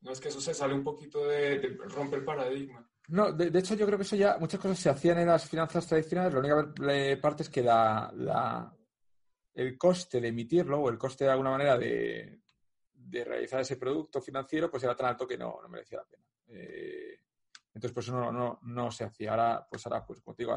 No 0.01 0.13
es 0.13 0.21
que 0.21 0.29
eso 0.29 0.41
se 0.41 0.55
sale 0.55 0.75
un 0.75 0.85
poquito 0.85 1.27
de, 1.27 1.59
de 1.59 1.69
rompe 1.89 2.17
el 2.17 2.25
paradigma. 2.25 2.89
No, 3.09 3.33
de, 3.33 3.59
hecho 3.59 3.75
yo 3.75 3.87
creo 3.87 3.97
que 3.97 4.05
eso 4.05 4.17
ya, 4.17 4.37
muchas 4.39 4.61
cosas 4.61 4.79
se 4.79 4.91
hacían 4.91 5.19
en 5.19 5.29
las 5.29 5.49
finanzas 5.49 5.87
tradicionales, 5.87 6.35
la 6.35 6.41
única 6.41 7.21
parte 7.21 7.43
es 7.43 7.49
que 7.49 7.63
la, 7.63 8.71
el 9.55 9.79
coste 9.79 10.21
de 10.21 10.29
emitirlo 10.29 10.81
o 10.81 10.91
el 10.91 10.99
coste 10.99 11.25
de 11.25 11.31
alguna 11.31 11.51
manera 11.51 11.79
de, 11.79 12.43
realizar 13.11 13.61
ese 13.61 13.77
producto 13.77 14.21
financiero 14.21 14.71
pues 14.71 14.83
era 14.83 14.97
tan 14.97 15.07
alto 15.07 15.27
que 15.27 15.37
no, 15.39 15.59
merecía 15.69 15.99
la 15.99 16.05
pena. 16.05 16.25
Eh, 16.49 17.21
entonces 17.75 17.93
pues 17.93 18.07
eso 18.07 18.33
no, 18.33 18.59
no, 18.63 18.91
se 18.91 19.05
hacía. 19.05 19.31
Ahora, 19.31 19.67
pues 19.69 19.87
ahora, 19.87 20.05
pues 20.05 20.21
como 20.21 20.35
digo, 20.37 20.55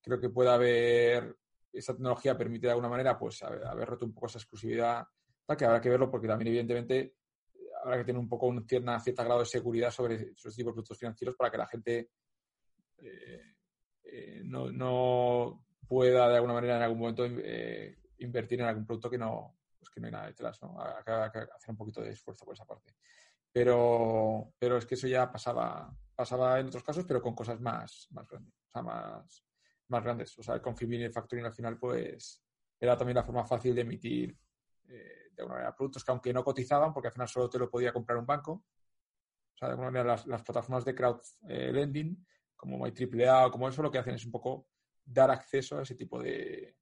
creo 0.00 0.20
que 0.20 0.30
puede 0.30 0.50
haber, 0.50 1.36
esa 1.72 1.94
tecnología 1.94 2.36
permite 2.36 2.66
de 2.66 2.72
alguna 2.72 2.88
manera 2.88 3.18
pues 3.18 3.42
haber, 3.42 3.88
roto 3.88 4.06
un 4.06 4.14
poco 4.14 4.26
esa 4.26 4.38
exclusividad, 4.38 5.06
que 5.58 5.64
habrá 5.64 5.80
que 5.80 5.90
verlo 5.90 6.10
porque 6.10 6.26
también 6.26 6.48
evidentemente 6.48 7.16
habrá 7.82 7.98
que 7.98 8.04
tener 8.04 8.18
un 8.18 8.28
poco 8.28 8.46
un 8.46 8.66
cierta, 8.66 8.98
cierta 9.00 9.24
grado 9.24 9.40
de 9.40 9.46
seguridad 9.46 9.90
sobre 9.90 10.14
esos 10.14 10.54
tipos 10.54 10.70
de 10.70 10.74
productos 10.74 10.98
financieros 10.98 11.36
para 11.36 11.50
que 11.50 11.58
la 11.58 11.66
gente 11.66 12.10
eh, 12.98 13.54
eh, 14.04 14.42
no, 14.44 15.64
pueda 15.86 16.28
de 16.28 16.36
alguna 16.36 16.54
manera 16.54 16.76
en 16.76 16.82
algún 16.82 16.98
momento 16.98 17.26
invertir 18.18 18.60
en 18.60 18.66
algún 18.66 18.86
producto 18.86 19.10
que 19.10 19.18
no, 19.18 19.54
pues 19.84 19.90
que 19.90 20.00
no 20.00 20.06
hay 20.06 20.12
nada 20.12 20.26
detrás. 20.26 20.60
¿no? 20.62 20.76
Hay 20.80 21.30
que 21.30 21.38
hacer 21.38 21.70
un 21.70 21.76
poquito 21.76 22.00
de 22.00 22.10
esfuerzo 22.10 22.44
por 22.44 22.54
esa 22.54 22.64
parte. 22.64 22.94
Pero, 23.52 24.52
pero 24.58 24.78
es 24.78 24.86
que 24.86 24.94
eso 24.94 25.06
ya 25.06 25.30
pasaba, 25.30 25.94
pasaba 26.14 26.58
en 26.58 26.66
otros 26.66 26.82
casos, 26.82 27.04
pero 27.06 27.22
con 27.22 27.34
cosas 27.34 27.60
más, 27.60 28.08
más 28.10 28.28
grandes. 28.28 28.54
O 28.54 28.70
sea, 28.72 28.82
más, 28.82 29.44
más 29.88 30.02
grandes. 30.02 30.38
O 30.38 30.42
sea, 30.42 30.60
con 30.60 30.76
Fibini 30.76 31.08
Factoring 31.10 31.44
al 31.44 31.52
final, 31.52 31.78
pues 31.78 32.42
era 32.80 32.96
también 32.96 33.16
la 33.16 33.24
forma 33.24 33.44
fácil 33.44 33.74
de 33.74 33.82
emitir 33.82 34.36
de 35.34 35.42
alguna 35.42 35.56
manera, 35.56 35.74
productos 35.74 36.04
que 36.04 36.10
aunque 36.12 36.32
no 36.32 36.44
cotizaban, 36.44 36.92
porque 36.92 37.08
al 37.08 37.12
final 37.12 37.28
solo 37.28 37.50
te 37.50 37.58
lo 37.58 37.70
podía 37.70 37.92
comprar 37.92 38.18
un 38.18 38.26
banco, 38.26 38.52
o 38.52 39.56
sea, 39.56 39.68
de 39.68 39.72
alguna 39.72 39.90
manera 39.90 40.22
las, 40.26 40.42
plataformas 40.42 40.84
de 40.84 40.94
crowd 40.94 41.20
eh, 41.48 41.72
lending, 41.72 42.26
como 42.56 42.78
MyAAA 42.78 43.46
o 43.46 43.50
como 43.50 43.68
eso, 43.68 43.82
lo 43.82 43.90
que 43.90 43.98
hacen 43.98 44.14
es 44.14 44.24
un 44.24 44.32
poco 44.32 44.68
dar 45.04 45.30
acceso 45.30 45.78
a 45.78 45.82
ese 45.82 45.94
tipo 45.94 46.22
de, 46.22 46.76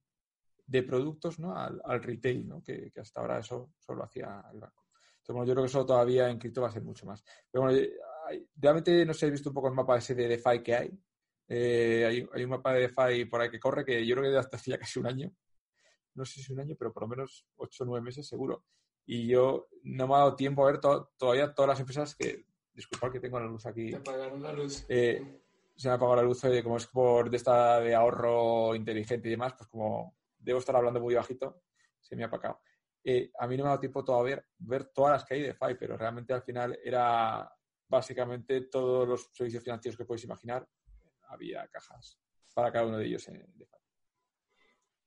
de 0.65 0.83
productos 0.83 1.39
¿no? 1.39 1.55
al, 1.55 2.03
retail, 2.03 2.47
¿no? 2.47 2.61
que, 2.61 2.91
hasta 2.97 3.21
ahora 3.21 3.39
eso 3.39 3.71
solo 3.79 4.03
hacía 4.03 4.43
el 4.53 4.59
banco. 4.59 4.85
Entonces, 5.17 5.35
bueno, 5.35 5.45
yo 5.45 5.53
creo 5.53 5.63
que 5.63 5.69
eso 5.69 5.85
todavía 5.85 6.29
en 6.29 6.37
cripto 6.37 6.61
va 6.61 6.67
a 6.67 6.71
ser 6.71 6.83
mucho 6.83 7.05
más. 7.05 7.23
Pero 7.49 7.63
bueno, 7.63 7.79
realmente 8.55 9.05
no 9.05 9.13
sé, 9.13 9.27
he 9.27 9.31
visto 9.31 9.49
un 9.49 9.55
poco 9.55 9.67
el 9.67 9.73
mapa 9.73 9.97
ese 9.97 10.15
de 10.15 10.27
DeFi 10.27 10.61
que 10.61 10.75
hay. 10.75 10.99
Eh, 11.47 12.05
hay, 12.07 12.27
hay, 12.33 12.43
un 12.43 12.49
mapa 12.49 12.73
de 12.73 12.81
DeFi 12.81 13.25
por 13.25 13.41
ahí 13.41 13.49
que 13.49 13.59
corre 13.59 13.85
que 13.85 14.05
yo 14.05 14.15
creo 14.15 14.31
que 14.31 14.37
hasta 14.37 14.57
hacía 14.57 14.77
casi 14.77 14.99
un 14.99 15.07
año 15.07 15.33
no 16.15 16.25
sé 16.25 16.41
si 16.41 16.53
un 16.53 16.59
año, 16.59 16.75
pero 16.77 16.93
por 16.93 17.03
lo 17.03 17.09
menos 17.09 17.45
ocho 17.55 17.83
o 17.83 17.87
nueve 17.87 18.03
meses 18.03 18.27
seguro. 18.27 18.65
Y 19.05 19.27
yo 19.27 19.67
no 19.83 20.07
me 20.07 20.15
ha 20.15 20.19
dado 20.19 20.35
tiempo 20.35 20.63
a 20.63 20.71
ver 20.71 20.79
todavía 20.79 21.53
todas 21.53 21.69
las 21.69 21.79
empresas 21.79 22.15
que, 22.15 22.45
disculpad 22.73 23.11
que 23.11 23.19
tengo 23.19 23.39
la 23.39 23.47
luz 23.47 23.65
aquí. 23.65 23.89
Se 23.89 23.97
apagaron 23.97 24.41
la 24.41 24.53
luz. 24.53 24.85
Eh, 24.87 25.41
se 25.75 25.87
me 25.87 25.93
ha 25.93 25.95
apagado 25.95 26.17
la 26.17 26.23
luz, 26.23 26.43
eh, 26.45 26.63
como 26.63 26.77
es 26.77 26.87
por 26.87 27.29
de 27.29 27.37
esta 27.37 27.79
de 27.79 27.95
ahorro 27.95 28.75
inteligente 28.75 29.27
y 29.27 29.31
demás, 29.31 29.53
pues 29.57 29.67
como 29.69 30.15
debo 30.43 30.59
estar 30.59 30.75
hablando 30.75 30.99
muy 30.99 31.15
bajito, 31.15 31.63
se 31.99 32.15
me 32.15 32.23
ha 32.23 32.27
apagado. 32.27 32.61
Eh, 33.03 33.31
a 33.37 33.47
mí 33.47 33.57
no 33.57 33.63
me 33.63 33.67
ha 33.67 33.71
dado 33.71 33.81
tiempo 33.81 34.03
todavía 34.03 34.43
ver, 34.59 34.85
todas 34.85 35.13
las 35.13 35.25
que 35.25 35.33
hay 35.33 35.41
de 35.41 35.53
FI, 35.53 35.75
pero 35.79 35.97
realmente 35.97 36.33
al 36.33 36.43
final 36.43 36.79
era 36.83 37.51
básicamente 37.87 38.61
todos 38.61 39.07
los 39.07 39.29
servicios 39.33 39.63
financieros 39.63 39.97
que 39.97 40.05
podéis 40.05 40.23
imaginar, 40.23 40.67
había 41.27 41.67
cajas 41.67 42.19
para 42.53 42.71
cada 42.71 42.85
uno 42.85 42.97
de 42.97 43.05
ellos 43.05 43.27
en 43.27 43.45
DeFi. 43.55 43.77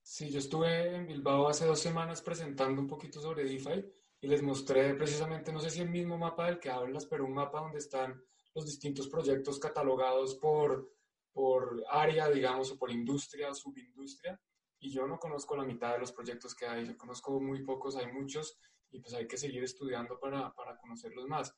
Sí, 0.03 0.31
yo 0.31 0.39
estuve 0.39 0.95
en 0.95 1.07
Bilbao 1.07 1.49
hace 1.49 1.67
dos 1.67 1.81
semanas 1.81 2.23
presentando 2.23 2.81
un 2.81 2.87
poquito 2.87 3.21
sobre 3.21 3.45
DeFi 3.45 3.85
y 4.21 4.29
les 4.29 4.43
mostré 4.43 4.95
precisamente, 4.95 5.53
no 5.53 5.61
sé 5.61 5.71
si 5.71 5.81
el 5.81 5.91
mismo 5.91 6.17
mapa 6.17 6.47
del 6.47 6.61
que 6.61 6.71
hablas, 6.71 7.07
pero 7.07 7.25
un 7.25 7.35
mapa 7.35 7.61
donde 7.61 7.79
están 7.79 8.23
los 8.55 8.67
distintos 8.67 9.09
proyectos 9.09 9.59
catalogados 9.59 10.37
por, 10.37 10.93
por 11.33 11.85
área, 11.91 12.29
digamos, 12.29 12.71
o 12.71 12.79
por 12.79 12.91
industria, 12.91 13.53
subindustria. 13.53 14.41
Y 14.79 14.91
yo 14.91 15.07
no 15.07 15.19
conozco 15.19 15.57
la 15.57 15.65
mitad 15.65 15.93
de 15.93 16.01
los 16.01 16.13
proyectos 16.13 16.55
que 16.55 16.67
hay, 16.67 16.87
yo 16.87 16.97
conozco 16.97 17.41
muy 17.41 17.63
pocos, 17.63 17.97
hay 17.97 18.13
muchos, 18.13 18.59
y 18.91 19.01
pues 19.01 19.15
hay 19.15 19.27
que 19.27 19.37
seguir 19.37 19.63
estudiando 19.63 20.19
para, 20.19 20.53
para 20.55 20.77
conocerlos 20.77 21.27
más. 21.27 21.55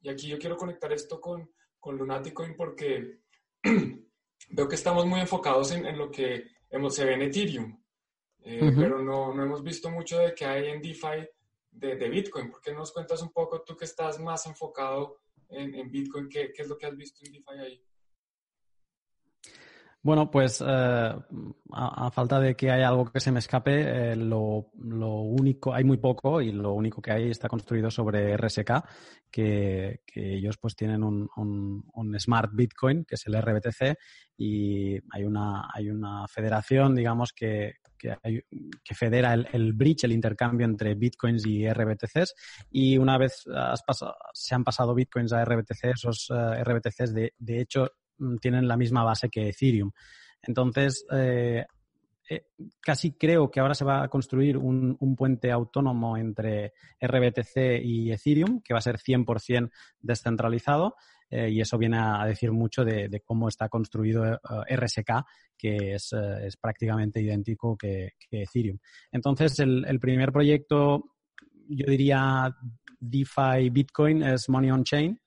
Y 0.00 0.08
aquí 0.08 0.28
yo 0.28 0.38
quiero 0.38 0.56
conectar 0.56 0.92
esto 0.92 1.20
con, 1.20 1.52
con 1.78 1.96
Lunaticoin 1.96 2.56
porque 2.56 3.20
veo 4.50 4.68
que 4.68 4.74
estamos 4.74 5.06
muy 5.06 5.20
enfocados 5.20 5.72
en, 5.72 5.86
en 5.86 5.98
lo 5.98 6.10
que 6.10 6.46
se 6.90 7.04
ve 7.04 7.14
en 7.14 7.22
Ethereum. 7.22 7.82
Eh, 8.44 8.72
pero 8.76 9.00
no, 9.00 9.32
no, 9.32 9.44
hemos 9.44 9.62
visto 9.62 9.88
mucho 9.88 10.18
de 10.18 10.34
que 10.34 10.44
hay 10.44 10.68
en 10.68 10.82
DeFi 10.82 11.28
de, 11.70 11.96
de, 11.96 12.08
Bitcoin. 12.08 12.50
¿Por 12.50 12.60
qué 12.60 12.72
nos 12.72 12.92
cuentas 12.92 13.22
un 13.22 13.30
poco, 13.30 13.62
tú 13.62 13.76
que 13.76 13.84
estás 13.84 14.18
más 14.18 14.46
enfocado 14.46 15.20
en, 15.48 15.74
en 15.76 15.90
Bitcoin, 15.90 16.28
¿qué, 16.28 16.52
qué, 16.52 16.62
es 16.62 16.68
lo 16.68 16.76
que 16.76 16.86
has 16.86 16.96
visto 16.96 17.24
en 17.24 17.32
DeFi 17.32 17.58
ahí? 17.60 17.84
Bueno, 20.04 20.28
pues 20.32 20.60
eh, 20.66 21.14
a, 21.72 22.10
falta 22.10 22.40
de 22.40 22.56
que 22.56 22.72
haya 22.72 22.88
algo 22.88 23.04
que 23.12 23.20
se 23.20 23.30
me 23.30 23.38
escape, 23.38 24.12
eh, 24.12 24.16
lo, 24.16 24.72
lo, 24.80 25.20
único, 25.20 25.72
hay 25.72 25.84
muy 25.84 25.98
poco 25.98 26.40
y 26.40 26.50
lo 26.50 26.72
único 26.72 27.00
que 27.00 27.12
hay 27.12 27.30
está 27.30 27.48
construido 27.48 27.88
sobre 27.88 28.36
RSK, 28.36 28.84
que, 29.30 30.00
que 30.04 30.34
ellos 30.34 30.58
pues 30.58 30.74
tienen 30.74 31.04
un, 31.04 31.28
un, 31.36 31.84
un, 31.94 32.18
Smart 32.18 32.50
Bitcoin, 32.52 33.04
que 33.04 33.14
es 33.14 33.26
el 33.26 33.40
RBTC, 33.40 33.96
y 34.36 34.94
hay 35.12 35.22
una, 35.22 35.68
hay 35.72 35.88
una 35.88 36.26
federación, 36.26 36.96
digamos, 36.96 37.32
que, 37.32 37.76
que, 37.96 38.94
federa 38.94 39.34
el, 39.34 39.72
bridge, 39.72 40.04
el 40.04 40.12
intercambio 40.12 40.66
entre 40.66 40.94
bitcoins 40.94 41.46
y 41.46 41.68
RBTCs. 41.68 42.34
Y 42.70 42.98
una 42.98 43.18
vez 43.18 43.44
se 44.32 44.54
han 44.54 44.64
pasado 44.64 44.94
bitcoins 44.94 45.32
a 45.32 45.44
RBTC, 45.44 45.84
esos 45.94 46.28
eh, 46.30 46.64
RBTCs 46.64 47.14
de, 47.14 47.34
de, 47.38 47.60
hecho 47.60 47.88
tienen 48.40 48.68
la 48.68 48.76
misma 48.76 49.04
base 49.04 49.28
que 49.28 49.48
Ethereum. 49.48 49.90
Entonces, 50.42 51.04
eh, 51.12 51.64
eh, 52.28 52.46
casi 52.80 53.12
creo 53.12 53.50
que 53.50 53.60
ahora 53.60 53.74
se 53.74 53.84
va 53.84 54.02
a 54.02 54.08
construir 54.08 54.56
un, 54.56 54.96
un, 54.98 55.16
puente 55.16 55.50
autónomo 55.50 56.16
entre 56.16 56.72
RBTC 57.00 57.82
y 57.82 58.12
Ethereum, 58.12 58.60
que 58.62 58.74
va 58.74 58.78
a 58.78 58.82
ser 58.82 58.98
100% 58.98 59.70
descentralizado. 60.00 60.96
Eh, 61.30 61.48
y 61.48 61.60
eso 61.62 61.78
viene 61.78 61.98
a 61.98 62.26
decir 62.26 62.52
mucho 62.52 62.84
de, 62.84 63.22
cómo 63.24 63.48
está 63.48 63.70
construido 63.70 64.38
RSK, 64.68 65.24
que 65.56 65.94
es, 65.94 66.12
es 66.12 66.58
prácticamente 66.58 67.22
idéntico 67.22 67.74
que, 67.74 68.10
Ethereum. 68.30 68.78
Entonces, 69.10 69.58
el, 69.60 69.98
primer 69.98 70.30
proyecto, 70.30 71.14
yo 71.68 71.86
diría 71.86 72.54
DeFi 73.00 73.70
Bitcoin, 73.70 74.22
es 74.22 74.50
Money 74.50 74.70
on 74.72 74.84
Chain, 74.84 75.18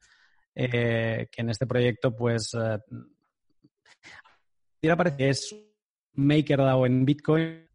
que 0.56 1.28
en 1.38 1.50
este 1.50 1.68
proyecto, 1.68 2.16
pues, 2.16 2.56
parece 4.82 5.30
es 5.30 5.56
MakerDAO 6.14 6.86
en 6.86 7.06
Bitcoin, 7.06 7.68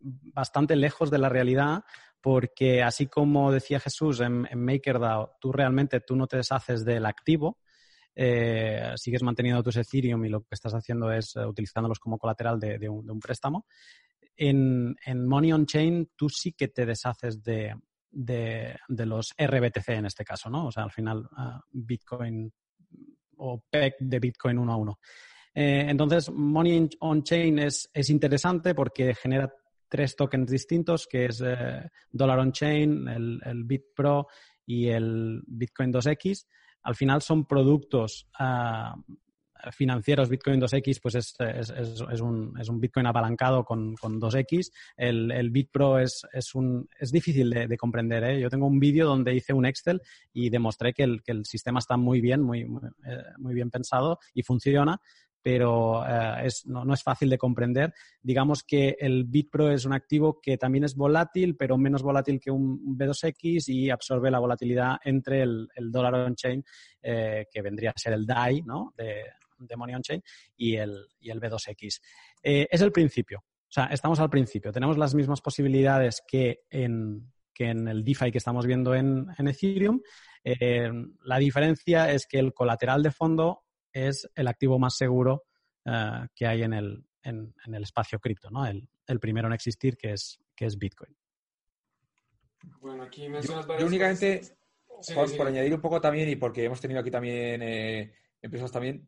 bastante 0.00 0.76
lejos 0.76 1.10
de 1.10 1.18
la 1.18 1.28
realidad 1.28 1.84
porque 2.20 2.82
así 2.82 3.06
como 3.06 3.52
decía 3.52 3.80
Jesús 3.80 4.20
en, 4.20 4.46
MakerDAO, 4.54 5.36
tú 5.40 5.52
realmente 5.52 6.00
tú 6.00 6.16
no 6.16 6.26
te 6.26 6.38
deshaces 6.38 6.84
del 6.84 7.06
activo, 7.06 7.58
eh, 8.14 8.92
sigues 8.96 9.22
manteniendo 9.22 9.62
tus 9.62 9.76
Ethereum 9.76 10.24
y 10.24 10.28
lo 10.28 10.40
que 10.42 10.54
estás 10.54 10.74
haciendo 10.74 11.12
es 11.12 11.36
eh, 11.36 11.46
utilizándolos 11.46 12.00
como 12.00 12.18
colateral 12.18 12.58
de, 12.58 12.88
un, 12.88 13.20
préstamo. 13.20 13.66
En, 14.36 14.96
Money 15.26 15.52
on 15.52 15.66
Chain 15.66 16.10
tú 16.16 16.28
sí 16.28 16.52
que 16.52 16.68
te 16.68 16.84
deshaces 16.84 17.42
de, 17.42 17.74
los 18.10 19.34
RBTC 19.38 19.88
en 19.90 20.06
este 20.06 20.24
caso, 20.24 20.50
¿no? 20.50 20.66
O 20.66 20.72
sea, 20.72 20.84
al 20.84 20.90
final 20.90 21.28
ah, 21.36 21.60
Bitcoin 21.70 22.52
o 23.36 23.62
PEC 23.70 23.96
de 24.00 24.18
Bitcoin 24.18 24.58
uno 24.58 24.72
a 24.72 24.76
uno. 24.76 24.98
Eh, 25.54 25.86
entonces, 25.88 26.30
Money 26.30 26.88
on 27.00 27.22
Chain 27.22 27.58
es, 27.58 27.90
es 27.92 28.10
interesante 28.10 28.74
porque 28.74 29.14
genera 29.14 29.52
tres 29.88 30.14
tokens 30.14 30.50
distintos, 30.50 31.06
que 31.06 31.26
es 31.26 31.42
eh, 31.44 31.88
Dollar 32.10 32.38
on 32.38 32.52
Chain, 32.52 33.08
el, 33.08 33.40
el 33.44 33.64
BitPro 33.64 34.28
y 34.66 34.88
el 34.88 35.42
Bitcoin 35.46 35.92
2X. 35.92 36.46
Al 36.82 36.94
final 36.94 37.22
son 37.22 37.46
productos 37.46 38.28
ah, 38.38 38.94
financieros. 39.72 40.28
Bitcoin 40.28 40.60
2X 40.60 41.00
pues 41.02 41.14
es, 41.14 41.34
es, 41.38 41.70
es, 41.70 42.20
un, 42.20 42.54
es 42.58 42.68
un, 42.68 42.80
Bitcoin 42.80 43.06
apalancado 43.06 43.64
con, 43.64 43.94
con 43.96 44.20
2X. 44.20 44.70
El, 44.96 45.30
el 45.30 45.50
BitPro 45.50 45.98
es, 45.98 46.26
es, 46.32 46.54
un, 46.54 46.88
es 46.98 47.10
difícil 47.10 47.50
de, 47.50 47.76
comprender. 47.76 48.24
¿eh? 48.24 48.40
Yo 48.40 48.50
tengo 48.50 48.66
un 48.66 48.78
vídeo 48.78 49.06
donde 49.06 49.34
hice 49.34 49.52
un 49.52 49.66
Excel 49.66 50.00
y 50.32 50.50
demostré 50.50 50.92
que 50.92 51.04
el, 51.04 51.22
que 51.22 51.32
el 51.32 51.44
sistema 51.44 51.78
está 51.78 51.96
muy 51.96 52.20
bien, 52.20 52.48
eh, 52.54 53.22
muy 53.38 53.54
bien 53.54 53.70
pensado 53.70 54.18
y 54.34 54.42
funciona, 54.42 55.00
pero 55.42 56.04
eh, 56.06 56.48
no, 56.66 56.92
es 56.92 57.02
fácil 57.02 57.30
de 57.30 57.38
comprender. 57.38 57.94
Digamos 58.20 58.62
que 58.62 58.96
el 58.98 59.24
BitPro 59.24 59.70
es 59.70 59.84
un 59.84 59.92
activo 59.92 60.40
que 60.40 60.58
también 60.58 60.84
es 60.84 60.94
volátil, 60.94 61.56
pero 61.56 61.78
menos 61.78 62.02
volátil 62.02 62.40
que 62.40 62.50
un 62.50 62.98
B2X 62.98 63.68
y 63.68 63.90
absorbe 63.90 64.30
la 64.30 64.40
volatilidad 64.40 64.98
entre 65.04 65.42
el, 65.42 65.68
dólar 65.90 66.14
on-chain, 66.14 66.62
eh, 67.02 67.46
que 67.50 67.62
vendría 67.62 67.90
a 67.90 67.98
ser 67.98 68.12
el 68.12 68.26
DAI 68.26 68.62
¿no? 68.62 68.92
de, 68.96 69.22
Money 69.76 69.94
on-chain, 69.94 70.22
y 70.56 70.76
el, 70.76 71.06
y 71.20 71.30
el 71.30 71.40
B2X. 71.40 72.00
Eh, 72.42 72.68
es 72.70 72.80
el 72.80 72.92
principio. 72.92 73.38
O 73.40 73.70
sea, 73.70 73.86
estamos 73.86 74.18
al 74.20 74.30
principio. 74.30 74.72
Tenemos 74.72 74.96
las 74.96 75.14
mismas 75.14 75.40
posibilidades 75.40 76.22
que 76.26 76.60
en, 76.70 77.30
que 77.52 77.70
en 77.70 77.88
el 77.88 78.04
DeFi 78.04 78.30
que 78.30 78.38
estamos 78.38 78.66
viendo 78.66 78.94
en, 78.94 79.26
Ethereum. 79.36 80.00
Eh, 80.44 80.90
la 81.24 81.38
diferencia 81.38 82.10
es 82.10 82.26
que 82.26 82.38
el 82.38 82.54
colateral 82.54 83.02
de 83.02 83.10
fondo 83.10 83.64
es 83.92 84.30
el 84.34 84.48
activo 84.48 84.78
más 84.78 84.96
seguro 84.96 85.44
eh, 85.84 86.26
que 86.34 86.46
hay 86.46 86.62
en 86.62 86.72
el, 86.72 87.04
en, 87.22 87.54
el 87.66 87.82
espacio 87.82 88.18
cripto, 88.20 88.50
¿no? 88.50 88.64
El, 88.66 88.88
primero 89.20 89.48
en 89.48 89.54
existir, 89.54 89.96
que 89.96 90.12
es, 90.12 90.38
que 90.54 90.66
es 90.66 90.78
Bitcoin. 90.78 91.16
Bueno, 92.80 93.02
aquí 93.04 93.28
mencionas 93.28 93.66
yo, 93.78 93.86
únicamente, 93.86 94.42
por 95.36 95.46
añadir 95.46 95.74
un 95.74 95.80
poco 95.80 96.00
también, 96.00 96.28
y 96.28 96.36
porque 96.36 96.64
hemos 96.64 96.80
tenido 96.80 97.00
aquí 97.00 97.10
también 97.10 97.62
eh, 97.62 98.12
empresas 98.42 98.70
también, 98.70 99.06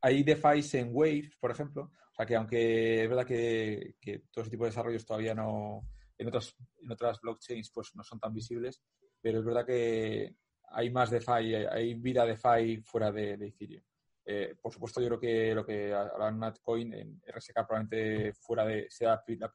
hay 0.00 0.22
DeFi 0.22 0.78
en 0.78 0.90
Waves, 0.92 1.36
por 1.38 1.50
ejemplo, 1.50 1.90
o 2.10 2.14
sea 2.14 2.26
que 2.26 2.36
aunque 2.36 3.04
es 3.04 3.08
verdad 3.08 3.26
que, 3.26 3.96
todo 4.30 4.42
ese 4.42 4.50
tipo 4.50 4.64
de 4.64 4.70
desarrollos 4.70 5.06
todavía 5.06 5.34
no, 5.34 5.88
en 6.18 6.28
otras, 6.28 6.54
en 6.82 6.90
otras 6.90 7.20
blockchains 7.20 7.70
pues 7.70 7.94
no 7.94 8.02
son 8.02 8.18
tan 8.18 8.32
visibles, 8.32 8.82
pero 9.20 9.40
es 9.40 9.44
verdad 9.44 9.66
que 9.66 10.36
hay 10.72 10.90
más 10.90 11.10
DeFi, 11.10 11.54
hay 11.54 11.94
vida 11.94 12.24
DeFi 12.24 12.82
fuera 12.82 13.10
de, 13.10 13.34
Ethereum. 13.34 13.82
Eh, 14.24 14.56
por 14.60 14.72
supuesto, 14.72 15.00
yo 15.00 15.08
creo 15.08 15.20
que 15.20 15.54
lo 15.54 15.66
que 15.66 15.92
ahora 15.92 16.30
Natcoin 16.30 16.94
en 16.94 17.20
RSK 17.26 17.66
probablemente 17.66 18.32
fuera 18.34 18.64
de 18.64 18.86
sea 18.88 19.22
la, 19.26 19.52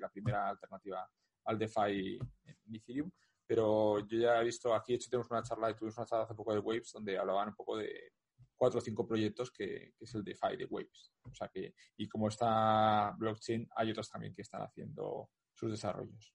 la, 0.00 0.08
primera 0.08 0.48
alternativa 0.48 1.08
al 1.44 1.58
DeFi 1.58 2.18
en 2.44 2.74
Ethereum, 2.74 3.10
pero 3.46 4.00
yo 4.00 4.18
ya 4.18 4.40
he 4.40 4.44
visto, 4.44 4.74
aquí 4.74 4.92
de 4.92 4.96
hecho 4.96 5.10
tenemos 5.10 5.30
una 5.30 5.42
charla, 5.42 5.74
tuvimos 5.76 5.96
una 5.96 6.06
charla 6.06 6.24
hace 6.24 6.34
poco 6.34 6.52
de 6.52 6.58
Waves 6.58 6.92
donde 6.92 7.16
hablaban 7.16 7.48
un 7.48 7.54
poco 7.54 7.76
de 7.76 8.14
cuatro 8.56 8.78
o 8.78 8.82
cinco 8.82 9.06
proyectos 9.06 9.50
que, 9.50 9.94
es 9.98 10.14
el 10.14 10.24
DeFi 10.24 10.56
de 10.56 10.64
Waves. 10.64 11.12
O 11.22 11.34
sea 11.34 11.48
que, 11.48 11.74
y 11.96 12.08
como 12.08 12.28
está 12.28 13.14
blockchain, 13.18 13.68
hay 13.76 13.90
otros 13.90 14.10
también 14.10 14.34
que 14.34 14.42
están 14.42 14.62
haciendo 14.62 15.30
sus 15.54 15.70
desarrollos. 15.70 16.34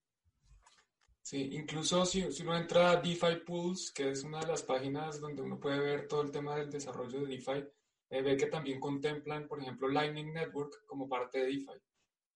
Sí, 1.21 1.49
incluso 1.53 2.05
si, 2.05 2.31
si, 2.31 2.43
uno 2.43 2.57
entra 2.57 2.91
a 2.91 3.01
DeFi 3.01 3.37
Pools, 3.45 3.91
que 3.91 4.09
es 4.09 4.23
una 4.23 4.39
de 4.39 4.47
las 4.47 4.63
páginas 4.63 5.19
donde 5.19 5.41
uno 5.41 5.59
puede 5.59 5.79
ver 5.79 6.07
todo 6.07 6.23
el 6.23 6.31
tema 6.31 6.55
del 6.55 6.69
desarrollo 6.69 7.21
de 7.21 7.27
DeFi, 7.27 7.63
eh, 8.09 8.21
ve 8.21 8.35
que 8.35 8.47
también 8.47 8.79
contemplan, 8.79 9.47
por 9.47 9.61
ejemplo, 9.61 9.87
Lightning 9.87 10.33
Network 10.33 10.85
como 10.85 11.07
parte 11.07 11.39
de 11.39 11.45
DeFi. 11.45 11.79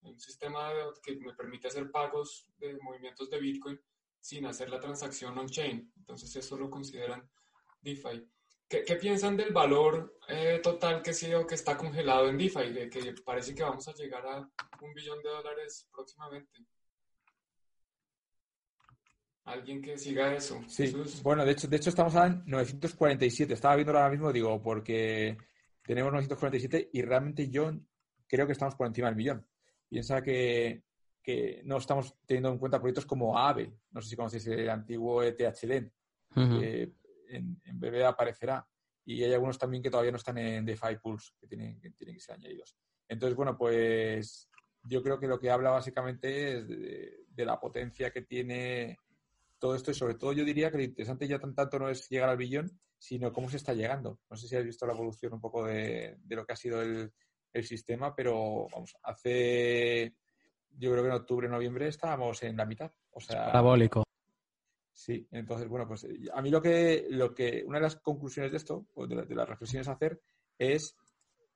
Un 0.02 0.20
sistema 0.20 0.70
que 1.04 1.18
me 1.18 1.34
permite 1.34 1.68
hacer 1.68 1.92
pagos 1.92 2.48
de 2.58 2.78
movimientos 2.78 3.30
de 3.30 3.40
Bitcoin 3.40 3.80
sin 4.22 4.46
hacer 4.46 4.70
la 4.70 4.80
transacción 4.80 5.38
on-chain. 5.38 5.92
Entonces 5.98 6.36
eso 6.36 6.58
lo 6.58 6.70
consideran 6.70 7.30
DeFi. 7.82 8.26
¿Qué, 8.68 8.84
qué 8.84 8.96
piensan 8.96 9.38
del 9.38 9.54
valor 9.54 10.18
eh, 10.28 10.60
total 10.62 11.02
que, 11.02 11.14
sí, 11.14 11.28
que 11.48 11.56
está 11.56 11.78
congelado 11.78 12.28
en 12.30 12.38
DeFi? 12.38 12.72
De 12.72 12.90
que 12.90 13.14
parece 13.24 13.54
que 13.54 13.64
vamos 13.64 13.88
a 13.88 13.94
llegar 13.94 14.26
a 14.26 14.40
un 14.82 14.94
billón 14.94 15.22
de 15.22 15.30
dólares 15.30 15.88
próximamente. 15.92 16.66
Alguien 19.46 19.80
que 19.80 19.96
siga 19.98 20.34
eso. 20.34 20.64
Sí, 20.68 20.96
bueno, 21.22 21.46
de 21.46 21.52
hecho, 21.52 21.68
de 21.68 21.78
hecho 21.78 21.90
estamos 21.92 22.16
en 22.16 22.44
947. 22.48 23.54
Estaba 23.54 23.76
viendo 23.76 23.94
ahora 23.94 24.10
mismo, 24.10 24.34
digo, 24.34 24.60
porque 24.60 25.38
tenemos 25.84 26.12
947 26.12 26.90
y 26.92 27.02
realmente 27.04 27.48
yo 27.50 27.72
creo 28.28 28.48
que 28.48 28.54
estamos 28.54 28.74
por 28.74 28.88
encima 28.88 29.08
del 29.08 29.16
millón. 29.16 29.46
Piensa 29.88 30.24
que, 30.24 30.84
no 31.64 31.78
estamos 31.78 32.16
teniendo 32.26 32.50
en 32.50 32.58
cuenta 32.58 32.80
proyectos 32.80 33.06
como 33.06 33.38
AVE, 33.38 33.72
no 33.92 34.02
sé 34.02 34.10
si 34.10 34.16
conocéis 34.16 34.48
el 34.48 34.70
antiguo 34.70 35.22
ETHD, 35.22 35.92
en, 37.30 37.62
en 37.64 37.80
BBA 37.80 38.08
aparecerá, 38.08 38.68
y 39.06 39.24
hay 39.24 39.34
algunos 39.34 39.60
también 39.60 39.84
que 39.84 39.92
todavía 39.92 40.12
no 40.12 40.18
están 40.18 40.38
en 40.40 40.66
DeFi 40.66 40.98
Pools, 41.02 41.36
que 41.40 41.48
tienen, 41.48 41.80
que 41.80 41.92
tienen 41.92 42.16
que 42.16 42.22
ser 42.22 42.36
añadidos. 42.36 42.76
Entonces, 43.08 43.36
bueno, 43.36 43.56
pues 43.56 44.50
yo 44.84 45.04
creo 45.04 45.20
que 45.20 45.28
lo 45.28 45.40
que 45.40 45.52
habla 45.52 45.70
básicamente 45.70 46.58
es 46.58 46.68
de, 46.68 47.46
la 47.46 47.60
potencia 47.60 48.12
que 48.12 48.24
tiene 48.24 48.98
todo 49.60 49.76
esto 49.76 49.92
y 49.92 49.94
sobre 49.94 50.16
todo 50.16 50.34
yo 50.34 50.44
diría 50.44 50.72
que 50.72 50.78
lo 50.78 50.84
interesante 50.84 51.28
ya 51.28 51.40
tanto 51.40 51.78
no 51.78 51.90
es 51.90 52.10
llegar 52.10 52.30
al 52.30 52.38
billón, 52.38 52.80
sino 52.98 53.32
cómo 53.32 53.50
se 53.50 53.58
está 53.58 53.74
llegando. 53.74 54.20
No 54.30 54.38
sé 54.38 54.48
si 54.48 54.56
has 54.56 54.64
visto 54.64 54.88
la 54.88 54.94
evolución 54.94 55.34
un 55.34 55.42
poco 55.42 55.66
de, 55.66 56.18
lo 56.28 56.46
que 56.46 56.54
ha 56.54 56.58
sido 56.58 56.82
el, 56.82 57.12
sistema, 57.64 58.14
pero 58.14 58.68
vamos, 58.70 58.98
hace, 59.02 60.14
yo 60.72 60.92
creo 60.92 61.04
que 61.04 61.10
en 61.10 61.16
octubre, 61.16 61.48
noviembre 61.48 61.88
estábamos 61.88 62.44
en 62.44 62.58
la 62.58 62.66
mitad. 62.66 62.92
O 63.12 63.22
sea, 63.22 63.46
parabólico. 63.46 64.05
Sí, 64.96 65.28
entonces, 65.32 65.68
bueno, 65.68 65.86
pues 65.86 66.08
a 66.34 66.42
mí 66.42 66.50
lo 66.50 66.62
que, 66.62 67.06
lo 67.10 67.36
que, 67.36 67.66
una 67.68 67.80
de 67.80 67.84
las 67.84 67.98
conclusiones 67.98 68.52
de 68.52 68.58
esto, 68.58 68.88
o 68.94 69.06
de, 69.06 69.36
las 69.36 69.50
reflexiones 69.50 69.90
a 69.90 69.92
hacer, 69.92 70.22
es 70.58 70.96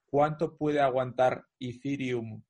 cuánto 0.05 0.57
puede 0.57 0.81
aguantar 0.81 1.45
Ethereum 1.57 2.43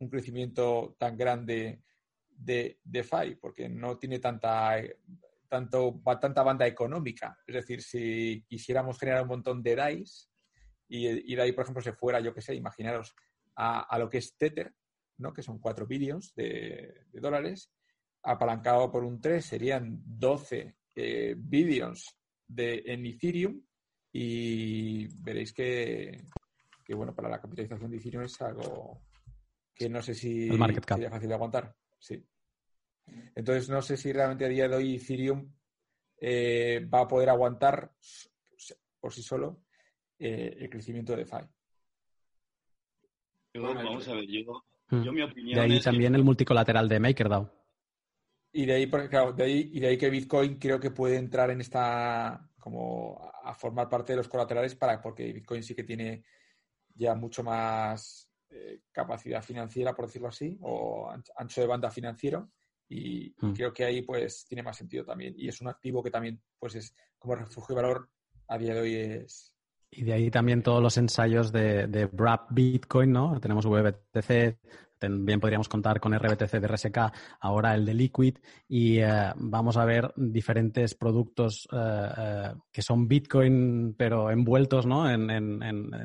un 0.00 0.08
crecimiento 0.10 0.96
tan 0.98 1.16
grande 1.16 1.82
de 2.28 2.78
DeFi, 2.84 3.36
porque 3.40 3.70
no 3.70 3.96
tiene 3.96 4.18
tanta 4.18 4.76
tanto, 5.48 6.02
tanta 6.20 6.42
banda 6.42 6.66
económica. 6.66 7.38
Es 7.46 7.54
decir, 7.54 7.82
si 7.82 8.44
quisiéramos 8.46 8.98
generar 8.98 9.22
un 9.22 9.28
montón 9.28 9.62
de 9.62 9.76
DAIs 9.76 10.30
y, 10.88 11.34
de 11.34 11.42
ahí, 11.42 11.52
por 11.52 11.62
ejemplo, 11.62 11.82
se 11.82 11.92
fuera, 11.92 12.20
yo 12.20 12.34
qué 12.34 12.42
sé, 12.42 12.54
imaginaros 12.54 13.14
a, 13.56 13.98
lo 13.98 14.10
que 14.10 14.18
es 14.18 14.36
Tether, 14.36 14.74
¿no? 15.18 15.32
que 15.32 15.42
son 15.42 15.58
4 15.58 15.86
billones 15.86 16.34
de, 16.34 17.06
dólares, 17.12 17.70
apalancado 18.24 18.90
por 18.90 19.04
un 19.04 19.20
3 19.20 19.44
serían 19.44 20.00
12 20.04 20.74
eh, 20.96 21.34
billions 21.36 22.16
de, 22.46 22.82
en 22.86 23.06
Ethereum 23.06 23.60
y 24.12 25.06
veréis 25.22 25.52
que, 25.52 26.24
que, 26.84 26.94
bueno, 26.94 27.14
para 27.14 27.28
la 27.28 27.40
capitalización 27.40 27.90
de 27.90 27.96
Ethereum 27.98 28.24
es 28.24 28.40
algo 28.40 29.02
que 29.74 29.88
no 29.88 30.00
sé 30.00 30.14
si 30.14 30.48
sería 30.48 31.10
fácil 31.10 31.28
de 31.28 31.34
aguantar. 31.34 31.74
Sí. 31.98 32.24
Entonces, 33.34 33.68
no 33.68 33.82
sé 33.82 33.96
si 33.96 34.12
realmente 34.12 34.44
a 34.44 34.48
día 34.48 34.68
de 34.68 34.76
hoy 34.76 34.94
Ethereum 34.94 35.52
eh, 36.20 36.86
va 36.92 37.00
a 37.00 37.08
poder 37.08 37.28
aguantar 37.28 37.92
por 39.00 39.12
sí 39.12 39.22
solo 39.22 39.64
eh, 40.18 40.56
el 40.60 40.70
crecimiento 40.70 41.12
de 41.12 41.18
DeFi. 41.18 41.44
vamos 43.54 44.08
a 44.08 44.14
ver, 44.14 44.26
yo, 44.26 44.64
hmm. 44.90 45.10
mi 45.10 45.22
opinión. 45.22 45.54
De 45.56 45.60
ahí 45.60 45.80
también 45.80 46.14
el 46.14 46.24
multicolateral 46.24 46.88
de 46.88 47.00
MakerDAO. 47.00 47.63
Y 48.56 48.66
de 48.66 48.74
ahí, 48.74 48.86
de 48.86 49.42
ahí, 49.42 49.70
y 49.72 49.80
de 49.80 49.88
ahí 49.88 49.98
que 49.98 50.08
Bitcoin 50.08 50.60
creo 50.60 50.78
que 50.78 50.92
puede 50.92 51.16
entrar 51.16 51.50
en 51.50 51.60
esta, 51.60 52.48
como 52.60 53.20
a 53.42 53.52
formar 53.52 53.88
parte 53.88 54.12
de 54.12 54.18
los 54.18 54.28
colaterales 54.28 54.76
para, 54.76 55.02
porque 55.02 55.32
Bitcoin 55.32 55.64
sí 55.64 55.74
que 55.74 55.82
tiene 55.82 56.24
ya 56.94 57.16
mucho 57.16 57.42
más 57.42 58.30
eh, 58.50 58.82
capacidad 58.92 59.42
financiera, 59.42 59.92
por 59.92 60.06
decirlo 60.06 60.28
así, 60.28 60.56
o 60.62 61.12
ancho 61.36 61.60
de 61.60 61.66
banda 61.66 61.90
financiero 61.90 62.52
y, 62.88 63.34
mm. 63.40 63.52
creo 63.54 63.72
que 63.72 63.84
ahí 63.84 64.02
pues 64.02 64.46
tiene 64.46 64.62
más 64.62 64.76
sentido 64.76 65.04
también. 65.04 65.34
Y 65.36 65.48
es 65.48 65.60
un 65.60 65.66
activo 65.66 66.00
que 66.00 66.12
también 66.12 66.40
pues 66.60 66.76
es 66.76 66.94
como 67.18 67.34
refugio 67.34 67.74
de 67.74 67.82
valor 67.82 68.08
a 68.46 68.56
día 68.56 68.74
de 68.74 68.80
hoy 68.80 68.94
es... 68.94 69.52
Y 69.90 70.04
de 70.04 70.12
ahí 70.12 70.30
también 70.30 70.62
todos 70.62 70.80
los 70.80 70.96
ensayos 70.96 71.50
de, 71.50 71.88
de 71.88 72.06
Wrap 72.06 72.52
Bitcoin, 72.52 73.10
¿no? 73.10 73.40
Tenemos 73.40 73.66
VBTC, 73.66 74.58
también 75.08 75.40
podríamos 75.40 75.68
contar 75.68 76.00
con 76.00 76.16
RBTC 76.16 76.52
de 76.52 76.68
RSK, 76.68 76.98
ahora 77.40 77.74
el 77.74 77.84
de 77.84 77.94
Liquid, 77.94 78.38
y 78.68 78.98
eh, 78.98 79.32
vamos 79.36 79.76
a 79.76 79.84
ver 79.84 80.12
diferentes 80.16 80.94
productos 80.94 81.68
eh, 81.72 82.08
eh, 82.16 82.52
que 82.72 82.82
son 82.82 83.06
Bitcoin, 83.06 83.94
pero 83.96 84.30
envueltos 84.30 84.86
¿no? 84.86 85.08
en, 85.08 85.26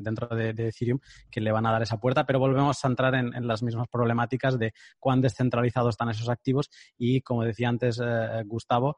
dentro 0.02 0.28
de, 0.36 0.50
Ethereum, 0.50 1.00
que 1.30 1.42
le 1.42 1.52
van 1.52 1.66
a 1.66 1.72
dar 1.72 1.82
esa 1.82 2.00
puerta. 2.00 2.26
Pero 2.26 2.40
volvemos 2.40 2.84
a 2.84 2.88
entrar 2.88 3.16
en, 3.16 3.48
las 3.48 3.64
mismas 3.64 3.88
problemáticas 3.88 4.60
de 4.60 4.74
cuán 5.00 5.22
descentralizados 5.22 5.94
están 5.94 6.10
esos 6.10 6.30
activos 6.30 6.70
y, 6.98 7.22
como 7.22 7.44
decía 7.44 7.70
antes 7.70 8.00
Gustavo, 8.46 8.96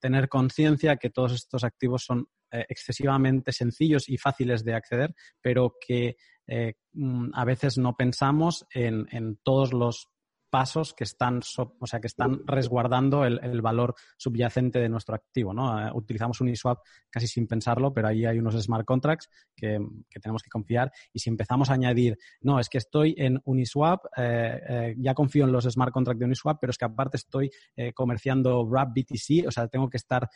tener 0.00 0.28
conciencia 0.28 0.96
que 0.96 1.10
todos 1.10 1.32
estos 1.32 1.62
activos 1.62 2.04
son 2.04 2.26
excesivamente 2.50 3.52
sencillos 3.52 4.08
y 4.08 4.16
fáciles 4.16 4.64
de 4.64 4.74
acceder, 4.74 5.14
pero 5.40 5.74
que 5.86 6.16
eh, 6.50 6.74
mm, 6.92 7.30
a 7.32 7.44
veces 7.44 7.78
no 7.78 7.94
pensamos 7.94 8.66
en, 8.74 9.06
en 9.12 9.38
todos 9.42 9.72
los 9.72 10.08
pasos 10.50 10.92
que 10.94 11.04
están, 11.04 11.40
o 11.56 11.86
sea, 11.86 12.00
que 12.00 12.08
están 12.08 12.46
resguardando 12.46 13.24
el, 13.24 13.60
valor 13.62 13.94
subyacente 14.16 14.80
de 14.80 14.88
nuestro 14.88 15.14
activo. 15.14 15.54
¿no? 15.54 15.70
Uh, 15.70 15.96
utilizamos 15.96 16.40
Uniswap 16.40 16.78
casi 17.08 17.26
sin 17.26 17.46
pensarlo, 17.46 17.92
pero 17.92 18.08
ahí 18.08 18.24
hay 18.24 18.38
unos 18.38 18.60
smart 18.60 18.84
contracts 18.84 19.28
que, 19.56 19.78
tenemos 20.20 20.42
que 20.42 20.50
confiar. 20.50 20.90
Y 21.12 21.20
si 21.20 21.30
empezamos 21.30 21.70
a 21.70 21.74
añadir, 21.74 22.18
no, 22.40 22.58
es 22.58 22.68
que 22.68 22.78
estoy 22.78 23.14
en 23.16 23.40
Uniswap, 23.44 24.06
eh, 24.16 24.60
eh, 24.68 24.94
ya 24.98 25.14
confío 25.14 25.44
en 25.44 25.52
los 25.52 25.64
smart 25.64 25.92
contracts 25.92 26.18
de 26.18 26.26
Uniswap, 26.26 26.58
pero 26.60 26.70
es 26.70 26.78
que 26.78 26.84
aparte 26.84 27.16
estoy 27.16 27.50
comerciando 27.94 28.66
Wrap 28.66 28.90
BTC, 28.90 29.46
o 29.46 29.50
sea, 29.50 29.68
tengo 29.68 29.88
que 29.88 29.96
estar 29.96 30.28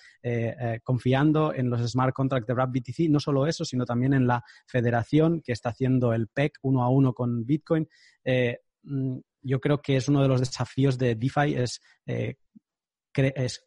confiando 0.82 1.52
en 1.52 1.68
los 1.68 1.80
smart 1.90 2.14
contracts 2.14 2.46
de 2.46 2.54
Wrap 2.54 2.70
BTC. 2.70 3.10
No 3.10 3.20
solo 3.20 3.46
eso, 3.46 3.64
sino 3.64 3.84
también 3.84 4.14
en 4.14 4.26
la 4.26 4.42
federación 4.66 5.40
que 5.42 5.52
está 5.52 5.70
haciendo 5.70 6.12
el 6.12 6.28
PEC 6.28 6.58
uno 6.62 6.82
a 6.82 6.88
uno 6.88 7.12
con 7.12 7.44
Bitcoin. 7.44 7.88
Yo 9.44 9.60
creo 9.60 9.80
que 9.80 9.96
es 9.96 10.08
uno 10.08 10.22
de 10.22 10.28
los 10.28 10.40
desafíos 10.40 10.98
de 10.98 11.14
DeFi 11.14 11.54
es, 11.54 11.80
eh, 12.06 12.36
es 13.14 13.64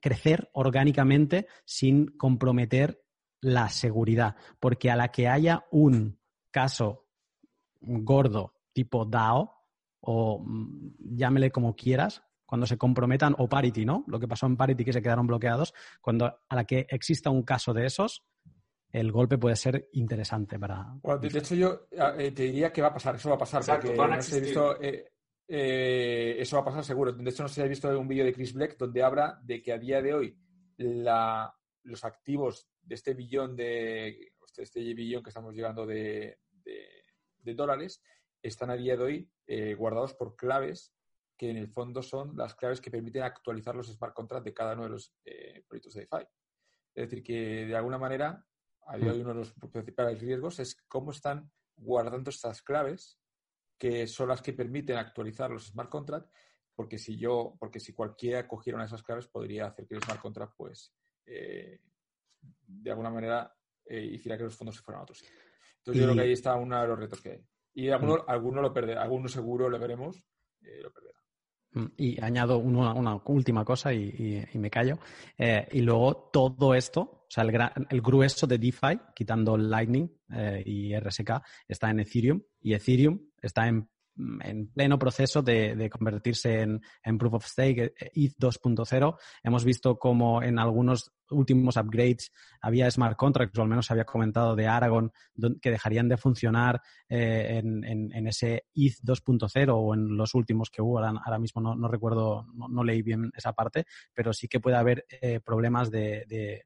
crecer 0.00 0.50
orgánicamente 0.52 1.46
sin 1.64 2.06
comprometer 2.16 3.00
la 3.40 3.68
seguridad, 3.68 4.36
porque 4.58 4.90
a 4.90 4.96
la 4.96 5.08
que 5.08 5.28
haya 5.28 5.66
un 5.70 6.18
caso 6.50 7.06
gordo 7.80 8.54
tipo 8.72 9.04
DAO 9.04 9.54
o 10.00 10.42
mm, 10.44 11.16
llámele 11.16 11.50
como 11.50 11.76
quieras, 11.76 12.22
cuando 12.46 12.66
se 12.66 12.76
comprometan, 12.76 13.34
o 13.38 13.48
Parity, 13.48 13.84
¿no? 13.84 14.04
Lo 14.06 14.20
que 14.20 14.28
pasó 14.28 14.46
en 14.46 14.56
Parity 14.56 14.84
que 14.84 14.92
se 14.92 15.02
quedaron 15.02 15.26
bloqueados, 15.26 15.74
cuando 16.00 16.26
a 16.26 16.54
la 16.54 16.64
que 16.64 16.86
exista 16.90 17.30
un 17.30 17.42
caso 17.42 17.72
de 17.72 17.86
esos, 17.86 18.22
el 18.94 19.10
golpe 19.10 19.38
puede 19.38 19.56
ser 19.56 19.88
interesante 19.94 20.56
para... 20.56 20.86
de, 21.20 21.26
hecho, 21.26 21.56
yo 21.56 21.88
eh, 21.90 22.30
te 22.30 22.44
diría 22.44 22.72
que 22.72 22.80
va 22.80 22.88
a 22.88 22.94
pasar, 22.94 23.16
eso 23.16 23.28
va 23.28 23.34
a 23.34 23.38
pasar, 23.38 23.64
porque 23.64 23.96
no 23.96 24.14
he 24.14 24.40
visto... 24.40 24.80
Eh, 24.80 25.10
eh, 25.48 26.36
eso 26.38 26.56
va 26.56 26.62
a 26.62 26.66
pasar 26.66 26.84
seguro. 26.84 27.12
De 27.12 27.28
hecho, 27.28 27.42
no 27.42 27.48
sé 27.48 27.56
si 27.56 27.60
habéis 27.60 27.80
visto 27.80 27.98
un 27.98 28.06
vídeo 28.06 28.24
de 28.24 28.32
Chris 28.32 28.54
Black 28.54 28.76
donde 28.78 29.02
habla 29.02 29.40
de 29.42 29.60
que 29.60 29.72
a 29.72 29.78
día 29.78 30.00
de 30.00 30.14
hoy 30.14 30.38
los 30.76 32.04
activos 32.04 32.68
de 32.80 32.94
este 32.94 33.14
billón 33.14 33.56
de 33.56 34.32
este, 34.46 34.62
este 34.62 34.94
billón 34.94 35.24
que 35.24 35.30
estamos 35.30 35.52
llegando 35.54 35.84
de, 35.84 36.38
dólares 37.42 38.00
están 38.40 38.70
a 38.70 38.76
día 38.76 38.96
de 38.96 39.02
hoy 39.02 39.30
guardados 39.76 40.14
por 40.14 40.36
claves 40.36 40.94
que 41.36 41.50
en 41.50 41.56
el 41.56 41.66
fondo 41.66 42.00
son 42.00 42.36
las 42.36 42.54
claves 42.54 42.80
que 42.80 42.92
permiten 42.92 43.24
actualizar 43.24 43.74
los 43.74 43.92
smart 43.92 44.14
contracts 44.14 44.44
de 44.44 44.54
cada 44.54 44.74
uno 44.74 44.84
de 44.84 44.90
los 44.90 45.12
proyectos 45.66 45.94
de 45.94 46.02
DeFi. 46.02 46.24
Es 46.94 47.10
decir, 47.10 47.24
que 47.24 47.66
de 47.66 47.76
alguna 47.76 47.98
manera 47.98 48.46
a 48.86 48.96
día 48.96 49.06
de 49.06 49.12
hoy 49.12 49.20
uno 49.20 49.30
de 49.30 49.40
los 49.40 49.52
principales 49.52 50.20
riesgos 50.20 50.58
es 50.58 50.76
cómo 50.88 51.10
están 51.10 51.50
guardando 51.76 52.30
estas 52.30 52.62
claves 52.62 53.18
que 53.78 54.06
son 54.06 54.28
las 54.28 54.40
que 54.40 54.52
permiten 54.52 54.96
actualizar 54.96 55.50
los 55.50 55.66
smart 55.66 55.90
contracts, 55.90 56.30
porque 56.74 56.98
si 56.98 57.16
yo, 57.16 57.56
porque 57.58 57.80
si 57.80 57.92
cualquiera 57.92 58.46
cogiera 58.46 58.76
una 58.76 58.84
de 58.84 58.88
esas 58.88 59.02
claves 59.02 59.26
podría 59.28 59.66
hacer 59.66 59.86
que 59.86 59.94
el 59.94 60.02
smart 60.02 60.20
contract, 60.20 60.54
pues, 60.56 60.94
eh, 61.26 61.80
de 62.40 62.90
alguna 62.90 63.10
manera 63.10 63.54
eh, 63.84 64.02
hiciera 64.02 64.36
que 64.36 64.44
los 64.44 64.56
fondos 64.56 64.76
se 64.76 64.82
fueran 64.82 65.00
a 65.00 65.02
otros 65.02 65.18
sitio. 65.18 65.34
Entonces 65.78 66.00
yo 66.00 66.06
creo 66.06 66.16
que 66.16 66.22
ahí 66.22 66.32
está 66.32 66.56
uno 66.56 66.80
de 66.80 66.88
los 66.88 66.98
retos 66.98 67.20
que 67.20 67.30
hay. 67.32 67.46
Y 67.74 67.90
alguno, 67.90 68.16
mm. 68.16 68.24
alguno 68.28 68.62
lo 68.62 68.72
perderá, 68.72 69.02
alguno 69.02 69.28
seguro 69.28 69.68
lo 69.68 69.78
veremos, 69.78 70.24
eh, 70.62 70.80
lo 70.80 70.92
perderá. 70.92 71.18
Mm, 71.74 71.86
y 71.96 72.20
añado 72.22 72.58
una, 72.58 73.16
última 73.26 73.64
cosa 73.64 73.92
y, 73.92 74.46
me 74.54 74.70
callo. 74.70 74.98
Eh, 75.36 75.66
y 75.72 75.80
luego 75.80 76.30
todo 76.32 76.74
esto, 76.74 77.00
o 77.00 77.26
sea, 77.28 77.44
el, 77.44 78.00
grueso 78.00 78.46
de 78.46 78.58
DeFi, 78.58 78.98
quitando 79.14 79.56
Lightning 79.56 80.08
eh, 80.30 80.62
y 80.64 80.96
RSK, 80.96 81.42
está 81.68 81.90
en 81.90 82.00
Ethereum 82.00 82.40
y 82.60 82.74
Ethereum 82.74 83.18
está 83.42 83.66
en 83.66 83.88
en 84.16 84.68
pleno 84.68 84.98
proceso 84.98 85.42
de, 85.42 85.88
convertirse 85.90 86.60
en, 86.60 87.18
Proof 87.18 87.34
of 87.34 87.46
Stake, 87.46 87.94
ETH 88.14 88.36
2.0. 88.38 89.16
Hemos 89.42 89.64
visto 89.64 89.98
como 89.98 90.42
en 90.42 90.58
algunos 90.58 91.12
últimos 91.30 91.76
upgrades 91.76 92.32
había 92.60 92.90
smart 92.90 93.16
contracts, 93.16 93.58
o 93.58 93.62
al 93.62 93.68
menos 93.68 93.86
se 93.86 93.92
había 93.92 94.04
comentado 94.04 94.54
de 94.54 94.66
Aragon, 94.66 95.12
que 95.60 95.70
dejarían 95.70 96.08
de 96.08 96.16
funcionar 96.16 96.80
eh, 97.08 97.60
en, 97.62 98.26
ese 98.26 98.66
ETH 98.74 98.98
2.0 99.02 99.72
o 99.74 99.94
en 99.94 100.16
los 100.16 100.34
últimos 100.34 100.70
que 100.70 100.82
hubo. 100.82 100.98
Ahora, 100.98 101.38
mismo 101.38 101.60
no, 101.60 101.88
recuerdo, 101.88 102.46
no, 102.54 102.84
leí 102.84 103.02
bien 103.02 103.30
esa 103.36 103.52
parte, 103.52 103.84
pero 104.12 104.32
sí 104.32 104.48
que 104.48 104.60
puede 104.60 104.76
haber 104.76 105.06
eh, 105.08 105.40
problemas 105.40 105.90
de, 105.90 106.64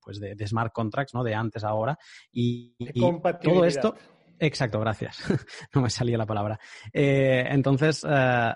pues 0.00 0.20
de, 0.20 0.46
smart 0.46 0.72
contracts, 0.72 1.14
¿no? 1.14 1.24
De 1.24 1.34
antes 1.34 1.64
a 1.64 1.68
ahora. 1.68 1.98
Y, 2.30 2.74
y 2.78 3.00
todo 3.42 3.64
esto 3.64 3.94
Exacto, 4.38 4.80
gracias. 4.80 5.18
no 5.74 5.82
me 5.82 5.90
salía 5.90 6.18
la 6.18 6.26
palabra. 6.26 6.58
Eh, 6.92 7.44
entonces, 7.48 8.04
eh, 8.08 8.52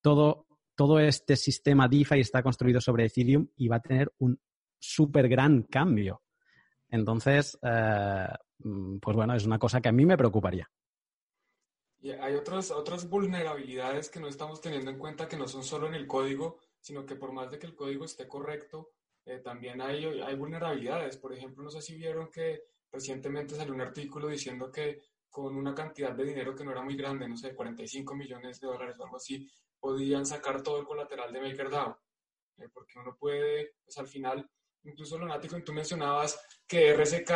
todo, 0.00 0.46
todo 0.74 0.98
este 0.98 1.36
sistema 1.36 1.88
DeFi 1.88 2.20
está 2.20 2.42
construido 2.42 2.80
sobre 2.80 3.06
Ethereum 3.06 3.48
y 3.56 3.68
va 3.68 3.76
a 3.76 3.82
tener 3.82 4.12
un 4.18 4.40
súper 4.78 5.28
gran 5.28 5.62
cambio. 5.64 6.22
Entonces, 6.88 7.58
eh, 7.62 8.26
mm, 8.58 8.98
pues 8.98 9.16
bueno, 9.16 9.34
es 9.34 9.46
una 9.46 9.58
cosa 9.58 9.80
que 9.80 9.88
a 9.88 9.92
mí 9.92 10.04
me 10.04 10.18
preocuparía. 10.18 10.68
Y 12.00 12.10
hay 12.10 12.34
otras, 12.34 12.72
otras 12.72 13.08
vulnerabilidades 13.08 14.10
que 14.10 14.18
no 14.18 14.26
estamos 14.26 14.60
teniendo 14.60 14.90
en 14.90 14.98
cuenta 14.98 15.28
que 15.28 15.36
no 15.36 15.46
son 15.46 15.62
solo 15.62 15.86
en 15.86 15.94
el 15.94 16.08
código, 16.08 16.58
sino 16.80 17.06
que 17.06 17.14
por 17.14 17.32
más 17.32 17.48
de 17.52 17.60
que 17.60 17.66
el 17.66 17.76
código 17.76 18.04
esté 18.04 18.26
correcto, 18.26 18.90
también 19.44 19.80
hay, 19.80 20.04
hay 20.04 20.34
vulnerabilidades. 20.34 21.16
Por 21.16 21.32
ejemplo, 21.32 21.62
no 21.62 21.70
sé 21.70 21.80
si 21.80 21.94
vieron 21.94 22.28
que 22.28 22.64
recientemente 22.92 23.54
salió 23.54 23.72
un 23.72 23.80
artículo 23.80 24.28
diciendo 24.28 24.70
que 24.70 25.00
con 25.32 25.56
una 25.56 25.74
cantidad 25.74 26.12
de 26.12 26.24
dinero 26.24 26.54
que 26.54 26.62
no 26.62 26.72
era 26.72 26.82
muy 26.82 26.94
grande, 26.94 27.26
no 27.26 27.38
sé, 27.38 27.54
45 27.54 28.14
millones 28.14 28.60
de 28.60 28.66
dólares 28.66 28.96
o 29.00 29.04
algo 29.04 29.16
así, 29.16 29.50
podían 29.80 30.26
sacar 30.26 30.62
todo 30.62 30.78
el 30.78 30.84
colateral 30.84 31.32
de 31.32 31.40
MakerDAO. 31.40 31.98
Eh, 32.58 32.68
porque 32.72 32.98
uno 32.98 33.16
puede, 33.18 33.76
pues 33.82 33.96
al 33.96 34.06
final, 34.06 34.48
incluso 34.84 35.18
Lunático, 35.18 35.60
tú 35.64 35.72
mencionabas 35.72 36.38
que 36.68 36.94
RSK 36.94 37.32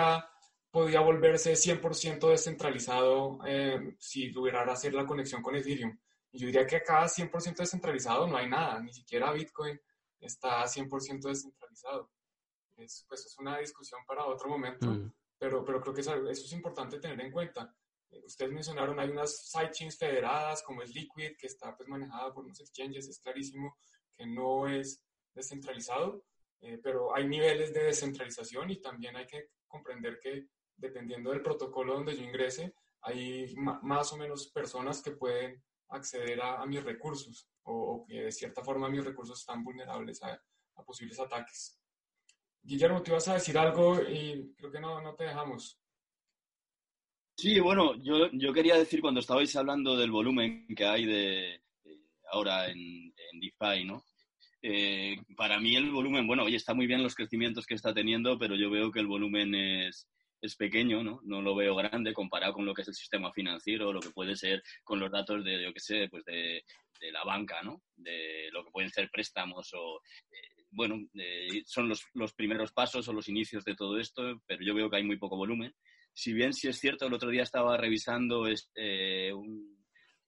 podía 0.71 1.01
volverse 1.01 1.55
100% 1.55 2.29
descentralizado 2.29 3.39
eh, 3.47 3.97
si 3.99 4.29
lograra 4.29 4.75
hacer 4.75 4.93
la 4.93 5.07
conexión 5.07 5.41
con 5.41 5.57
Ethereum. 5.57 5.99
Y 6.33 6.39
yo 6.39 6.47
diría 6.49 6.67
que 6.67 6.77
acá 6.77 7.07
100% 7.07 7.57
descentralizado 7.57 8.27
no 8.27 8.37
hay 8.37 8.47
nada, 8.47 8.79
ni 8.83 8.93
siquiera 8.93 9.33
Bitcoin 9.33 9.81
está 10.21 10.65
100% 10.65 11.29
descentralizado. 11.29 12.11
Es, 12.77 13.07
pues 13.09 13.25
es 13.25 13.39
una 13.39 13.57
discusión 13.57 14.03
para 14.07 14.27
otro 14.27 14.51
momento, 14.51 14.87
mm. 14.87 15.11
pero, 15.39 15.65
pero 15.65 15.81
creo 15.81 15.95
que 15.95 16.03
eso 16.03 16.29
es 16.29 16.53
importante 16.53 17.01
tener 17.01 17.19
en 17.23 17.33
cuenta 17.33 17.75
ustedes 18.25 18.53
mencionaron, 18.53 18.99
hay 18.99 19.11
unas 19.11 19.49
sidechains 19.49 19.99
federadas 19.99 20.63
como 20.63 20.83
es 20.83 20.95
Liquid, 20.95 21.37
que 21.39 21.47
está 21.47 21.77
pues 21.77 21.89
manejada 21.89 22.33
por 22.33 22.45
unos 22.45 22.61
exchanges, 22.61 23.09
es 23.09 23.21
clarísimo 23.21 23.77
que 24.17 24.27
no 24.27 24.69
es 24.69 25.03
descentralizado, 25.35 26.25
eh, 26.61 26.79
pero 26.83 27.15
hay 27.15 27.27
niveles 27.27 27.73
de 27.75 27.85
descentralización 27.85 28.71
y 28.71 28.81
también 28.81 29.17
hay 29.17 29.27
que 29.27 29.51
comprender 29.67 30.19
que 30.21 30.49
dependiendo 30.77 31.31
del 31.31 31.43
protocolo 31.43 31.95
donde 31.95 32.17
yo 32.17 32.23
ingrese, 32.23 32.75
hay 33.03 33.55
más 33.57 34.13
o 34.13 34.17
menos 34.17 34.49
personas 34.49 35.03
que 35.03 35.13
pueden 35.13 35.63
acceder 35.89 36.41
a, 36.43 36.65
mis 36.67 36.83
recursos 36.83 37.49
o, 37.63 38.05
que 38.07 38.23
de 38.23 38.33
cierta 38.33 38.65
forma 38.65 38.89
mis 38.89 39.05
recursos 39.05 39.39
están 39.41 39.63
vulnerables 39.63 40.23
a, 40.23 40.41
a 40.75 40.85
posibles 40.85 41.21
ataques. 41.21 41.79
Guillermo, 42.63 43.03
te 43.03 43.13
ibas 43.13 43.29
a 43.29 43.35
decir 43.35 43.57
algo 43.57 44.03
y 44.03 44.53
creo 44.57 44.73
que 44.73 44.81
no, 44.81 45.01
no 45.01 45.15
te 45.15 45.25
dejamos. 45.25 45.81
Sí, 47.39 47.61
bueno, 47.61 47.95
yo, 48.03 48.31
yo 48.33 48.51
quería 48.55 48.77
decir 48.77 49.03
cuando 49.03 49.21
estabais 49.21 49.55
hablando 49.57 49.95
del 49.95 50.11
volumen 50.11 50.67
que 50.75 50.87
hay 50.87 51.05
de 51.05 51.61
ahora 52.33 52.71
en, 52.71 52.79
en 52.79 53.41
DeFi, 53.41 53.85
¿no? 53.85 54.03
Eh, 54.63 55.17
para 55.37 55.61
mí 55.61 55.77
el 55.77 55.91
volumen, 55.91 56.27
bueno, 56.27 56.45
oye, 56.45 56.57
está 56.57 56.73
muy 56.73 56.87
bien 56.87 57.03
los 57.03 57.15
crecimientos 57.15 57.67
que 57.67 57.75
está 57.75 57.93
teniendo, 57.93 58.39
pero 58.39 58.57
yo 58.57 58.71
veo 58.71 58.91
que 58.91 59.01
el 59.01 59.07
volumen 59.07 59.55
es, 59.55 60.09
es 60.41 60.57
pequeño, 60.57 61.05
¿no? 61.05 61.21
No 61.25 61.43
lo 61.43 61.55
veo 61.55 61.77
grande 61.77 62.15
comparado 62.15 62.55
con 62.55 62.65
lo 62.65 62.73
que 62.73 62.81
es 62.81 62.89
el 62.89 62.95
sistema 62.95 63.31
financiero, 63.31 63.93
lo 63.93 64.01
que 64.01 64.11
puede 64.11 64.35
ser 64.35 64.63
con 64.83 64.99
los 64.99 65.13
datos 65.13 65.45
de, 65.45 65.63
yo 65.63 65.75
qué 65.75 65.81
sé, 65.81 66.09
pues 66.09 66.25
de, 66.25 66.65
de, 67.01 67.13
la 67.13 67.23
banca, 67.23 67.63
¿no? 67.63 67.83
De 67.97 68.49
lo 68.51 68.65
que 68.65 68.71
pueden 68.71 68.91
ser 68.91 69.11
préstamos 69.11 69.75
o, 69.75 70.01
eh, 70.31 70.65
bueno, 70.71 70.99
son 71.67 71.91
los, 71.91 72.03
los 72.15 72.33
primeros 72.33 72.73
pasos 72.73 73.07
o 73.09 73.13
los 73.13 73.29
inicios 73.29 73.63
de 73.63 73.77
todo 73.77 73.99
esto, 73.99 74.41
pero 74.47 74.65
yo 74.65 74.75
veo 74.75 74.89
que 74.89 74.97
hay 74.97 75.05
muy 75.05 75.19
poco 75.19 75.37
volumen 75.37 75.75
si 76.17 76.33
bien 76.33 76.55
sí 76.55 76.67
es 76.67 76.79
cierto, 76.79 77.07
el 77.07 77.13
otro 77.13 77.29
día 77.29 77.43
estaba 77.43 77.77
revisando 77.77 78.47
este, 78.47 79.35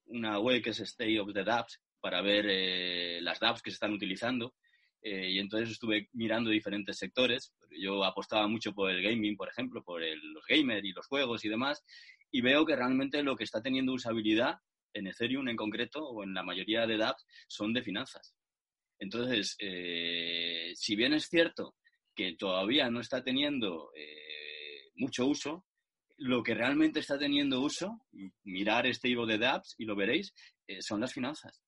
una 0.05 0.37
web 0.37 0.61
que 0.61 0.69
es 0.69 0.79
State 0.81 1.19
of 1.19 1.33
the 1.33 1.43
Dapps 1.43 1.81
para 1.99 2.21
ver 2.21 2.45
eh, 2.47 3.19
las 3.23 3.39
dApps 3.39 3.63
que 3.63 3.71
se 3.71 3.75
están 3.75 3.93
utilizando. 3.93 4.53
Eh, 5.01 5.31
y 5.31 5.39
entonces 5.39 5.71
estuve 5.71 6.07
mirando 6.13 6.51
diferentes 6.51 6.95
sectores. 6.95 7.55
Yo 7.71 8.03
apostaba 8.03 8.47
mucho 8.47 8.71
por 8.71 8.91
el 8.91 9.01
gaming, 9.01 9.35
por 9.35 9.49
ejemplo, 9.49 9.83
por 9.83 10.01
los 10.01 10.45
gamers 10.47 10.85
y 10.85 10.91
los 10.91 11.07
juegos 11.07 11.43
y 11.43 11.49
demás. 11.49 11.83
Y 12.29 12.41
veo 12.41 12.67
que 12.67 12.75
realmente 12.75 13.23
lo 13.23 13.35
que 13.35 13.45
está 13.45 13.59
teniendo 13.59 13.91
usabilidad 13.93 14.59
en 14.93 15.07
Ethereum 15.07 15.49
en 15.49 15.55
concreto 15.55 16.05
o 16.05 16.23
en 16.23 16.35
la 16.35 16.43
mayoría 16.43 16.85
de 16.85 16.97
dApps 16.97 17.25
son 17.47 17.73
de 17.73 17.81
finanzas. 17.81 18.35
Entonces, 18.99 19.57
si 19.57 20.95
bien 20.95 21.13
es 21.13 21.25
cierto 21.29 21.75
que 22.13 22.33
todavía 22.33 22.91
no 22.91 22.99
está 22.99 23.23
teniendo 23.23 23.91
mucho 24.95 25.25
uso, 25.25 25.65
lo 26.19 26.43
que 26.43 26.53
realmente 26.53 26.99
está 26.99 27.17
teniendo 27.17 27.61
uso, 27.61 28.01
mirar 28.43 28.85
este 28.85 29.09
Ivo 29.09 29.25
de 29.25 29.37
dApps 29.37 29.75
y 29.77 29.85
lo 29.85 29.95
veréis, 29.95 30.33
eh, 30.67 30.81
son 30.81 31.01
las 31.01 31.13
finanzas. 31.13 31.61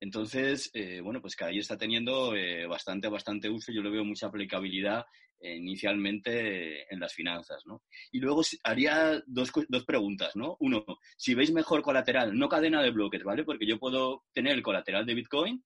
Entonces, 0.00 0.70
eh, 0.74 1.00
bueno, 1.00 1.20
pues 1.20 1.34
que 1.34 1.44
ahí 1.44 1.58
está 1.58 1.78
teniendo 1.78 2.34
eh, 2.36 2.66
bastante, 2.66 3.08
bastante 3.08 3.48
uso. 3.48 3.72
Yo 3.72 3.82
le 3.82 3.90
veo 3.90 4.04
mucha 4.04 4.26
aplicabilidad 4.26 5.04
inicialmente 5.46 6.90
en 6.90 6.98
las 7.00 7.12
finanzas, 7.12 7.66
¿no? 7.66 7.82
Y 8.12 8.18
luego 8.18 8.40
haría 8.62 9.22
dos, 9.26 9.52
dos 9.68 9.84
preguntas, 9.84 10.34
¿no? 10.36 10.56
Uno, 10.60 10.86
si 11.18 11.34
veis 11.34 11.52
mejor 11.52 11.82
colateral, 11.82 12.34
no 12.34 12.48
cadena 12.48 12.82
de 12.82 12.90
bloques, 12.90 13.22
¿vale? 13.22 13.44
Porque 13.44 13.66
yo 13.66 13.78
puedo 13.78 14.24
tener 14.32 14.54
el 14.54 14.62
colateral 14.62 15.04
de 15.04 15.14
Bitcoin 15.14 15.62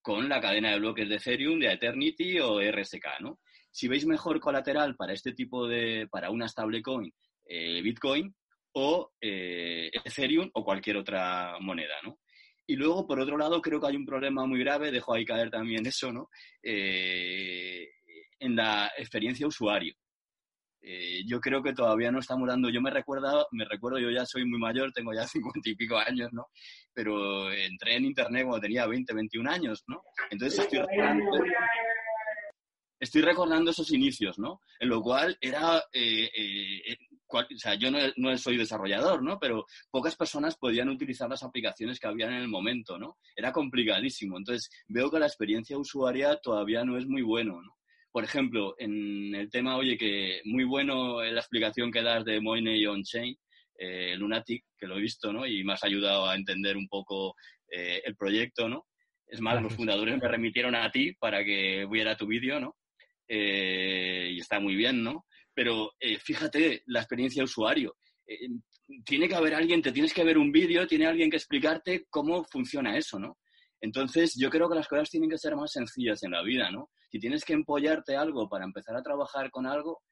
con 0.00 0.28
la 0.28 0.40
cadena 0.40 0.70
de 0.70 0.78
bloques 0.78 1.08
de 1.08 1.16
Ethereum, 1.16 1.58
de 1.58 1.72
Eternity 1.72 2.38
o 2.38 2.60
RSK, 2.60 3.20
¿no? 3.22 3.40
Si 3.72 3.88
veis 3.88 4.06
mejor 4.06 4.38
colateral 4.38 4.94
para 4.96 5.14
este 5.14 5.32
tipo 5.32 5.66
de, 5.66 6.06
para 6.10 6.30
una 6.30 6.46
stablecoin, 6.46 7.12
eh, 7.46 7.80
Bitcoin 7.82 8.32
o 8.74 9.10
eh, 9.20 9.90
Ethereum 10.04 10.50
o 10.54 10.64
cualquier 10.64 10.98
otra 10.98 11.56
moneda, 11.60 11.94
¿no? 12.04 12.18
Y 12.66 12.76
luego, 12.76 13.06
por 13.06 13.18
otro 13.18 13.36
lado, 13.36 13.60
creo 13.60 13.80
que 13.80 13.88
hay 13.88 13.96
un 13.96 14.06
problema 14.06 14.46
muy 14.46 14.60
grave, 14.60 14.92
dejo 14.92 15.12
ahí 15.14 15.24
caer 15.24 15.50
también 15.50 15.84
eso, 15.86 16.12
¿no? 16.12 16.28
Eh, 16.62 17.88
en 18.38 18.56
la 18.56 18.90
experiencia 18.96 19.46
usuario. 19.46 19.94
eh, 20.84 21.22
yo 21.26 21.40
creo 21.40 21.62
que 21.62 21.72
todavía 21.74 22.10
no 22.10 22.18
estamos 22.18 22.48
dando, 22.48 22.68
yo 22.68 22.80
me 22.80 22.90
recuerdo, 22.90 23.46
me 23.52 23.64
recuerdo, 23.64 23.98
yo 24.00 24.10
ya 24.10 24.26
soy 24.26 24.44
muy 24.44 24.58
mayor, 24.58 24.92
tengo 24.92 25.12
ya 25.14 25.26
cincuenta 25.28 25.68
y 25.70 25.76
pico 25.76 25.96
años, 25.96 26.30
¿no? 26.32 26.46
Pero 26.92 27.52
entré 27.52 27.96
en 27.96 28.04
internet 28.06 28.44
cuando 28.44 28.60
tenía 28.60 28.86
20, 28.86 29.14
21 29.14 29.50
años, 29.50 29.84
¿no? 29.86 30.02
Entonces 30.30 30.60
estoy 30.60 30.80
estoy 33.02 33.22
recordando 33.22 33.70
esos 33.72 33.92
inicios, 33.92 34.38
¿no? 34.38 34.60
En 34.78 34.88
lo 34.88 35.02
cual 35.02 35.36
era, 35.40 35.82
eh, 35.92 36.30
eh, 36.36 36.96
o 37.28 37.44
sea, 37.56 37.74
yo 37.74 37.90
no, 37.90 37.98
no, 38.16 38.36
soy 38.38 38.56
desarrollador, 38.56 39.22
¿no? 39.22 39.38
Pero 39.40 39.66
pocas 39.90 40.14
personas 40.14 40.56
podían 40.56 40.88
utilizar 40.88 41.28
las 41.28 41.42
aplicaciones 41.42 41.98
que 41.98 42.06
habían 42.06 42.32
en 42.32 42.42
el 42.42 42.48
momento, 42.48 42.98
¿no? 42.98 43.18
Era 43.34 43.52
complicadísimo. 43.52 44.38
Entonces, 44.38 44.70
veo 44.86 45.10
que 45.10 45.18
la 45.18 45.26
experiencia 45.26 45.76
usuaria 45.76 46.36
todavía 46.36 46.84
no 46.84 46.96
es 46.96 47.06
muy 47.06 47.22
bueno, 47.22 47.60
¿no? 47.60 47.76
por 48.12 48.24
ejemplo, 48.24 48.74
en 48.78 49.34
el 49.34 49.50
tema, 49.50 49.76
oye, 49.78 49.96
que 49.96 50.42
muy 50.44 50.64
bueno 50.64 51.22
la 51.22 51.40
explicación 51.40 51.90
que 51.90 52.02
das 52.02 52.26
de 52.26 52.42
Moiney 52.42 52.86
on-chain, 52.86 53.34
eh, 53.78 54.14
Lunatic, 54.18 54.66
que 54.78 54.86
lo 54.86 54.98
he 54.98 55.00
visto, 55.00 55.32
¿no? 55.32 55.46
Y 55.46 55.64
me 55.64 55.72
has 55.72 55.82
ayudado 55.82 56.28
a 56.28 56.36
entender 56.36 56.76
un 56.76 56.88
poco 56.88 57.34
eh, 57.70 58.02
el 58.04 58.14
proyecto, 58.14 58.68
¿no? 58.68 58.86
Es 59.26 59.40
más, 59.40 59.62
los 59.62 59.74
fundadores 59.74 60.20
me 60.20 60.28
remitieron 60.28 60.74
a 60.74 60.90
ti 60.90 61.14
para 61.18 61.42
que 61.42 61.86
viera 61.90 62.14
tu 62.14 62.26
vídeo, 62.26 62.60
¿no? 62.60 62.76
Eh, 63.28 64.30
y 64.32 64.38
está 64.38 64.60
muy 64.60 64.74
bien, 64.74 65.02
¿no? 65.02 65.26
Pero 65.54 65.92
fíjate 66.20 66.82
la 66.86 67.00
experiencia 67.00 67.40
de 67.40 67.44
usuario. 67.44 67.96
tiene 69.04 69.28
que 69.28 69.34
haber 69.34 69.54
alguien, 69.54 69.82
te 69.82 69.92
tienes 69.92 70.14
que 70.14 70.24
ver 70.24 70.38
un 70.38 70.50
vídeo, 70.50 70.86
tiene 70.86 71.06
alguien 71.06 71.30
que 71.30 71.36
explicarte 71.36 72.06
cómo 72.08 72.44
funciona 72.44 72.96
eso, 72.96 73.18
¿no? 73.18 73.38
Entonces, 73.82 74.34
yo 74.38 74.48
creo 74.48 74.68
que 74.68 74.76
las 74.76 74.86
cosas 74.86 75.10
tienen 75.10 75.28
que 75.28 75.36
ser 75.36 75.56
más 75.56 75.72
sencillas 75.72 76.22
en 76.22 76.30
la 76.30 76.42
vida, 76.42 76.70
¿no? 76.70 76.90
Si 77.10 77.18
tienes 77.18 77.44
que 77.44 77.52
empollarte 77.52 78.16
algo 78.16 78.48
para 78.48 78.64
empezar 78.64 78.96
a 78.96 79.02
trabajar 79.02 79.50
con 79.50 79.66
algo, 79.66 80.02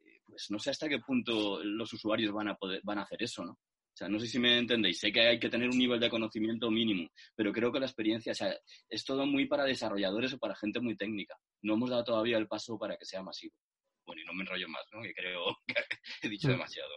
eh, 0.00 0.20
pues 0.26 0.46
no 0.48 0.58
sé 0.58 0.70
hasta 0.70 0.88
qué 0.88 0.98
punto 1.00 1.62
los 1.62 1.92
usuarios 1.92 2.32
van 2.32 2.48
a 2.48 2.54
poder, 2.54 2.80
van 2.82 2.98
a 2.98 3.02
hacer 3.02 3.22
eso, 3.22 3.44
¿no? 3.44 3.58
Sea, 4.00 4.08
no 4.08 4.18
sé 4.18 4.28
si 4.28 4.38
me 4.38 4.56
entendéis. 4.56 4.98
Sé 4.98 5.12
que 5.12 5.20
hay 5.20 5.38
que 5.38 5.50
tener 5.50 5.68
un 5.68 5.76
nivel 5.76 6.00
de 6.00 6.08
conocimiento 6.08 6.70
mínimo, 6.70 7.10
pero 7.36 7.52
creo 7.52 7.70
que 7.70 7.80
la 7.80 7.84
experiencia, 7.84 8.32
o 8.32 8.34
sea, 8.34 8.56
es 8.88 9.04
todo 9.04 9.26
muy 9.26 9.44
para 9.44 9.64
desarrolladores 9.64 10.32
o 10.32 10.38
para 10.38 10.56
gente 10.56 10.80
muy 10.80 10.96
técnica. 10.96 11.36
No 11.60 11.74
hemos 11.74 11.90
dado 11.90 12.04
todavía 12.04 12.38
el 12.38 12.48
paso 12.48 12.78
para 12.78 12.96
que 12.96 13.04
sea 13.04 13.22
masivo. 13.22 13.52
Bueno, 14.06 14.22
y 14.22 14.24
no 14.24 14.32
me 14.32 14.40
enrollo 14.40 14.68
más, 14.70 14.86
¿no? 14.90 15.02
Que 15.02 15.12
creo 15.12 15.54
que 15.66 15.74
he 16.22 16.30
dicho 16.30 16.48
demasiado. 16.48 16.88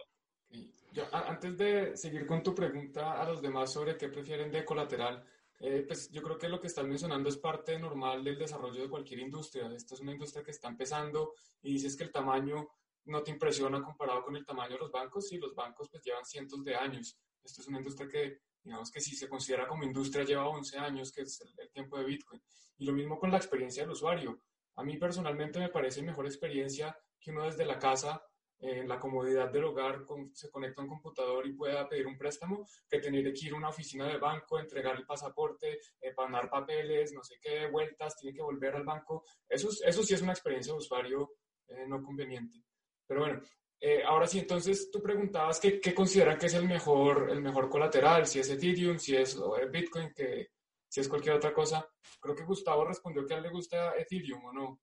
Yo, 0.92 1.06
antes 1.12 1.58
de 1.58 1.94
seguir 1.94 2.24
con 2.24 2.42
tu 2.42 2.54
pregunta 2.54 3.20
a 3.20 3.28
los 3.28 3.42
demás 3.42 3.70
sobre 3.70 3.98
qué 3.98 4.08
prefieren 4.08 4.50
de 4.50 4.64
colateral, 4.64 5.22
eh, 5.60 5.84
pues 5.86 6.10
yo 6.10 6.22
creo 6.22 6.38
que 6.38 6.48
lo 6.48 6.58
que 6.58 6.68
estás 6.68 6.86
mencionando 6.86 7.28
es 7.28 7.36
parte 7.36 7.78
normal 7.78 8.24
del 8.24 8.38
desarrollo 8.38 8.80
de 8.80 8.88
cualquier 8.88 9.20
industria. 9.20 9.70
Esta 9.76 9.94
es 9.94 10.00
una 10.00 10.12
industria 10.12 10.42
que 10.42 10.52
está 10.52 10.68
empezando 10.68 11.34
y 11.60 11.74
dices 11.74 11.98
que 11.98 12.04
el 12.04 12.12
tamaño 12.12 12.66
no 13.06 13.22
te 13.22 13.30
impresiona 13.30 13.82
comparado 13.82 14.22
con 14.22 14.36
el 14.36 14.44
tamaño 14.44 14.74
de 14.74 14.78
los 14.80 14.90
bancos. 14.90 15.28
Sí, 15.28 15.38
los 15.38 15.54
bancos 15.54 15.88
pues 15.90 16.02
llevan 16.02 16.24
cientos 16.24 16.62
de 16.64 16.74
años. 16.74 17.18
Esto 17.42 17.60
es 17.60 17.68
una 17.68 17.78
industria 17.78 18.08
que, 18.08 18.40
digamos 18.62 18.90
que 18.90 19.00
si 19.00 19.14
se 19.14 19.28
considera 19.28 19.66
como 19.66 19.84
industria, 19.84 20.24
lleva 20.24 20.48
11 20.48 20.78
años, 20.78 21.12
que 21.12 21.22
es 21.22 21.40
el, 21.40 21.70
tiempo 21.70 21.98
de 21.98 22.04
Bitcoin. 22.04 22.42
Y 22.78 22.86
lo 22.86 22.92
mismo 22.92 23.18
con 23.18 23.30
la 23.30 23.36
experiencia 23.36 23.82
del 23.82 23.92
usuario. 23.92 24.40
A 24.76 24.82
mí 24.82 24.96
personalmente 24.96 25.58
me 25.58 25.68
parece 25.68 26.02
mejor 26.02 26.26
experiencia 26.26 26.96
que 27.20 27.30
uno 27.30 27.44
desde 27.44 27.64
la 27.64 27.78
casa 27.78 28.22
en 28.58 28.88
la 28.88 28.98
comodidad 28.98 29.50
del 29.50 29.64
hogar 29.64 30.04
se 30.32 30.50
conecta 30.50 30.80
a 30.80 30.84
un 30.84 30.88
computador 30.88 31.46
y 31.46 31.52
pueda 31.52 31.86
pedir 31.88 32.06
un 32.06 32.16
préstamo 32.16 32.66
que 32.88 32.98
tener 32.98 33.30
que 33.32 33.46
ir 33.46 33.52
a 33.52 33.56
una 33.56 33.68
oficina 33.68 34.06
de 34.08 34.16
banco, 34.16 34.58
entregar 34.58 34.96
el 34.96 35.04
pasaporte, 35.04 35.80
eh, 36.00 36.14
pagar 36.14 36.48
papeles, 36.48 37.12
no 37.12 37.22
sé 37.22 37.36
qué, 37.42 37.66
vueltas, 37.66 38.16
tiene 38.16 38.34
que 38.34 38.42
volver 38.42 38.74
al 38.74 38.84
banco. 38.84 39.24
Eso, 39.48 39.68
eso 39.84 40.02
sí 40.02 40.14
es 40.14 40.22
una 40.22 40.32
experiencia 40.32 40.72
de 40.72 40.78
usuario 40.78 41.34
eh, 41.68 41.84
no 41.86 42.02
conveniente. 42.02 42.64
Pero 43.06 43.20
bueno, 43.20 43.42
eh, 43.80 44.02
ahora 44.04 44.26
sí, 44.26 44.38
entonces 44.38 44.90
tú 44.90 45.02
preguntabas 45.02 45.60
qué, 45.60 45.80
qué 45.80 45.94
consideran 45.94 46.38
que 46.38 46.46
es 46.46 46.54
el 46.54 46.66
mejor, 46.66 47.30
el 47.30 47.42
mejor 47.42 47.68
colateral, 47.68 48.26
si 48.26 48.40
es 48.40 48.50
Ethereum, 48.50 48.98
si 48.98 49.16
es 49.16 49.38
Bitcoin, 49.70 50.12
que, 50.14 50.48
si 50.88 51.00
es 51.00 51.08
cualquier 51.08 51.34
otra 51.34 51.52
cosa. 51.52 51.86
Creo 52.20 52.34
que 52.34 52.44
Gustavo 52.44 52.84
respondió 52.84 53.26
que 53.26 53.34
a 53.34 53.36
él 53.38 53.42
le 53.42 53.50
gusta 53.50 53.96
Ethereum 53.96 54.44
o 54.44 54.52
no. 54.52 54.80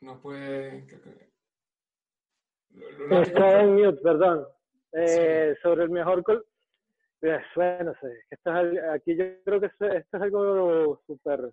No 0.00 0.20
puede. 0.20 0.86
Está 3.10 3.62
en 3.62 3.74
mute, 3.74 4.00
perdón. 4.00 4.46
Eh, 4.92 5.56
sobre 5.62 5.84
el 5.84 5.90
mejor. 5.90 6.22
Col 6.22 6.46
pues, 7.20 7.42
bueno, 7.56 7.92
esto 8.30 8.50
aquí 8.92 9.16
yo 9.16 9.24
creo 9.44 9.60
que 9.60 9.66
esto, 9.66 9.86
es 9.86 10.06
algo 10.12 11.02
súper 11.04 11.52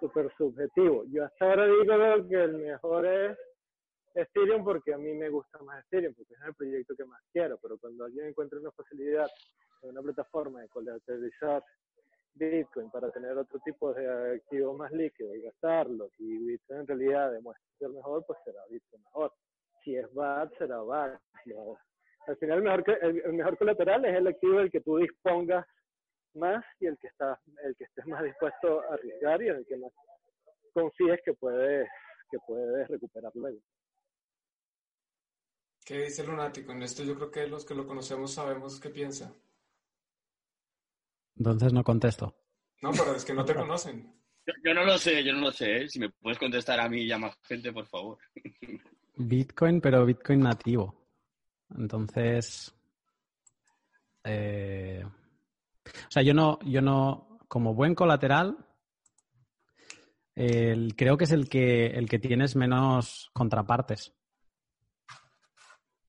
super 0.00 0.30
subjetivo. 0.36 1.04
Yo 1.10 1.24
hasta 1.24 1.44
ahora 1.44 1.66
digo 1.66 2.28
que 2.28 2.42
el 2.42 2.58
mejor 2.58 3.06
es 3.06 3.38
Ethereum 4.14 4.64
porque 4.64 4.94
a 4.94 4.98
mí 4.98 5.12
me 5.14 5.28
gusta 5.28 5.58
más 5.60 5.84
Ethereum, 5.86 6.14
porque 6.14 6.34
es 6.34 6.40
el 6.46 6.54
proyecto 6.54 6.94
que 6.96 7.04
más 7.04 7.20
quiero, 7.32 7.58
pero 7.62 7.78
cuando 7.78 8.04
alguien 8.04 8.26
encuentra 8.26 8.58
una 8.58 8.72
facilidad 8.72 9.28
en 9.82 9.90
una 9.90 10.02
plataforma 10.02 10.60
de 10.60 10.68
colateralizar 10.68 11.62
Bitcoin 12.34 12.90
para 12.90 13.10
tener 13.10 13.36
otro 13.36 13.58
tipo 13.64 13.92
de 13.94 14.36
activos 14.36 14.76
más 14.76 14.92
líquidos 14.92 15.36
y 15.36 15.42
gastarlos 15.42 16.10
y 16.18 16.38
Bitcoin 16.46 16.80
en 16.80 16.86
realidad 16.86 17.32
demuestra 17.32 17.66
ser 17.78 17.90
mejor, 17.90 18.24
pues 18.26 18.38
será 18.44 18.60
Bitcoin 18.70 19.02
mejor. 19.02 19.32
Si 19.84 19.96
es 19.96 20.12
BAT, 20.14 20.52
será 20.58 20.80
BAT. 20.82 21.20
Al 22.26 22.36
final 22.36 22.58
el 22.58 22.64
mejor, 22.64 22.98
el, 23.02 23.32
mejor 23.32 23.58
colateral 23.58 24.04
es 24.04 24.16
el 24.16 24.26
activo 24.26 24.58
del 24.58 24.70
que 24.70 24.80
tú 24.80 24.98
dispongas 24.98 25.66
más 26.38 26.64
y 26.80 26.86
el 26.86 26.96
que 26.98 27.08
está 27.08 27.40
el 27.64 27.76
que 27.76 27.84
estés 27.84 28.06
más 28.06 28.22
dispuesto 28.22 28.80
a 28.82 28.94
arriesgar 28.94 29.42
y 29.42 29.48
el 29.48 29.66
que 29.66 29.76
más 29.76 29.92
confíes 30.72 31.20
que 31.24 31.34
puedes 31.34 31.88
que 32.30 32.38
puedes 32.46 32.88
recuperar 32.88 33.32
luego. 33.34 33.58
¿Qué 35.84 36.02
dice 36.02 36.22
Lunático? 36.22 36.72
En 36.72 36.82
esto 36.82 37.02
yo 37.02 37.14
creo 37.14 37.30
que 37.30 37.46
los 37.46 37.64
que 37.64 37.74
lo 37.74 37.86
conocemos 37.86 38.34
sabemos 38.34 38.78
qué 38.78 38.90
piensa. 38.90 39.34
Entonces 41.36 41.72
no 41.72 41.82
contesto. 41.82 42.36
No, 42.82 42.90
pero 42.90 43.14
es 43.14 43.24
que 43.24 43.32
no 43.32 43.44
te 43.44 43.54
conocen. 43.54 44.14
Yo, 44.64 44.74
no 44.74 44.84
lo 44.84 44.98
sé, 44.98 45.24
yo 45.24 45.32
no 45.32 45.40
lo 45.40 45.50
sé. 45.50 45.82
¿eh? 45.82 45.88
Si 45.88 45.98
me 45.98 46.10
puedes 46.10 46.38
contestar 46.38 46.80
a 46.80 46.88
mí 46.88 47.02
y 47.02 47.12
a 47.12 47.18
más 47.18 47.36
gente, 47.42 47.72
por 47.72 47.86
favor. 47.86 48.18
Bitcoin, 49.16 49.80
pero 49.80 50.04
Bitcoin 50.04 50.40
nativo. 50.40 50.94
Entonces. 51.76 52.74
Eh, 54.24 55.04
o 55.88 56.10
sea, 56.10 56.22
yo 56.22 56.34
no, 56.34 56.58
yo 56.64 56.80
no, 56.82 57.38
como 57.48 57.74
buen 57.74 57.94
colateral, 57.94 58.56
creo 60.34 61.16
que 61.16 61.24
es 61.24 61.32
el 61.32 61.48
que, 61.48 61.86
el 61.86 62.08
que 62.08 62.18
tienes 62.18 62.54
menos 62.54 63.30
contrapartes. 63.32 64.14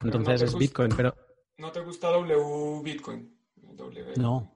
Entonces 0.02 0.42
es 0.44 0.58
Bitcoin, 0.58 0.92
pero. 0.96 1.16
¿No 1.58 1.72
te 1.72 1.82
gusta 1.82 2.10
W 2.10 2.82
Bitcoin? 2.84 3.38
No. 4.18 4.56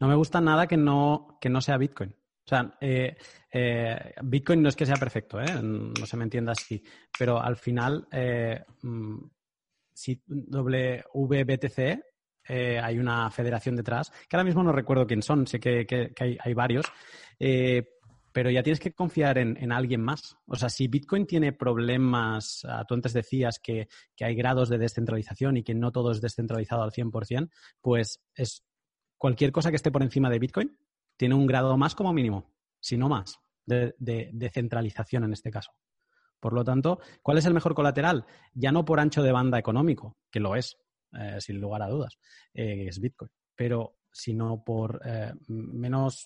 No 0.00 0.08
me 0.08 0.14
gusta 0.14 0.40
nada 0.40 0.66
que 0.66 0.76
no, 0.76 1.38
que 1.40 1.48
no 1.48 1.60
sea 1.60 1.76
Bitcoin. 1.76 2.10
O 2.10 2.48
sea, 2.48 2.76
eh, 2.80 3.16
eh, 3.52 4.14
Bitcoin 4.22 4.62
no 4.62 4.68
es 4.68 4.76
que 4.76 4.86
sea 4.86 4.96
perfecto, 4.96 5.40
¿eh? 5.40 5.60
no 5.60 6.06
se 6.06 6.16
me 6.16 6.24
entienda 6.24 6.52
así, 6.52 6.82
pero 7.18 7.40
al 7.42 7.56
final, 7.56 8.06
mm, 8.82 9.18
si 9.92 10.22
WBTC, 12.48 12.82
hay 12.82 12.98
una 12.98 13.30
federación 13.30 13.76
detrás, 13.76 14.10
que 14.28 14.36
ahora 14.36 14.44
mismo 14.44 14.62
no 14.62 14.72
recuerdo 14.72 15.06
quién 15.06 15.22
son, 15.22 15.46
sé 15.46 15.60
que, 15.60 16.12
hay, 16.18 16.54
varios, 16.54 16.86
pero 18.36 18.50
ya 18.50 18.62
tienes 18.62 18.80
que 18.80 18.92
confiar 18.92 19.38
en, 19.38 19.72
alguien 19.72 20.02
más. 20.02 20.36
O 20.46 20.56
sea, 20.56 20.68
si 20.68 20.88
Bitcoin 20.88 21.26
tiene 21.26 21.54
problemas, 21.54 22.66
ah, 22.68 22.84
tú 22.86 22.92
antes 22.92 23.14
decías 23.14 23.58
que, 23.58 23.88
hay 24.20 24.34
grados 24.34 24.68
de 24.68 24.76
descentralización 24.76 25.56
y 25.56 25.62
que 25.62 25.74
no 25.74 25.90
todo 25.90 26.10
es 26.10 26.20
descentralizado 26.20 26.82
al 26.82 26.90
100%, 26.90 27.48
pues 27.80 28.20
es 28.34 28.62
cualquier 29.16 29.52
cosa 29.52 29.70
que 29.70 29.76
esté 29.76 29.90
por 29.90 30.02
encima 30.02 30.28
de 30.28 30.38
Bitcoin 30.38 30.76
tiene 31.16 31.34
un 31.34 31.46
grado 31.46 31.76
más 31.78 31.94
como 31.94 32.12
mínimo, 32.12 32.52
si 32.78 32.98
no 32.98 33.08
más, 33.08 33.40
de, 33.64 34.50
centralización 34.52 35.24
en 35.24 35.32
este 35.32 35.50
caso. 35.50 35.72
Por 36.38 36.52
lo 36.52 36.62
tanto, 36.62 37.00
¿cuál 37.22 37.38
es 37.38 37.46
el 37.46 37.54
mejor 37.54 37.74
colateral? 37.74 38.26
Ya 38.52 38.70
no 38.70 38.84
por 38.84 39.00
ancho 39.00 39.22
de 39.22 39.32
banda 39.32 39.58
económico, 39.58 40.18
que 40.30 40.40
lo 40.40 40.56
es, 40.56 40.76
eh, 41.18 41.40
sin 41.40 41.60
lugar 41.60 41.82
a 41.82 41.88
dudas, 41.88 42.18
eh, 42.54 42.86
es 42.88 43.00
Bitcoin, 43.00 43.30
pero 43.54 43.98
sino 44.10 44.64
por 44.64 45.00
eh, 45.04 45.32
menos 45.48 46.24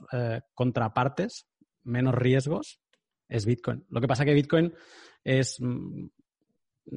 contrapartes, 0.55 1.49
menos 1.83 2.15
riesgos, 2.15 2.81
es 3.29 3.47
Bitcoin. 3.47 3.85
Lo 3.89 4.01
que 4.01 4.07
pasa 4.07 4.25
que 4.25 4.35
Bitcoin 4.35 4.73
es 5.25 5.61
mm, 5.61 6.07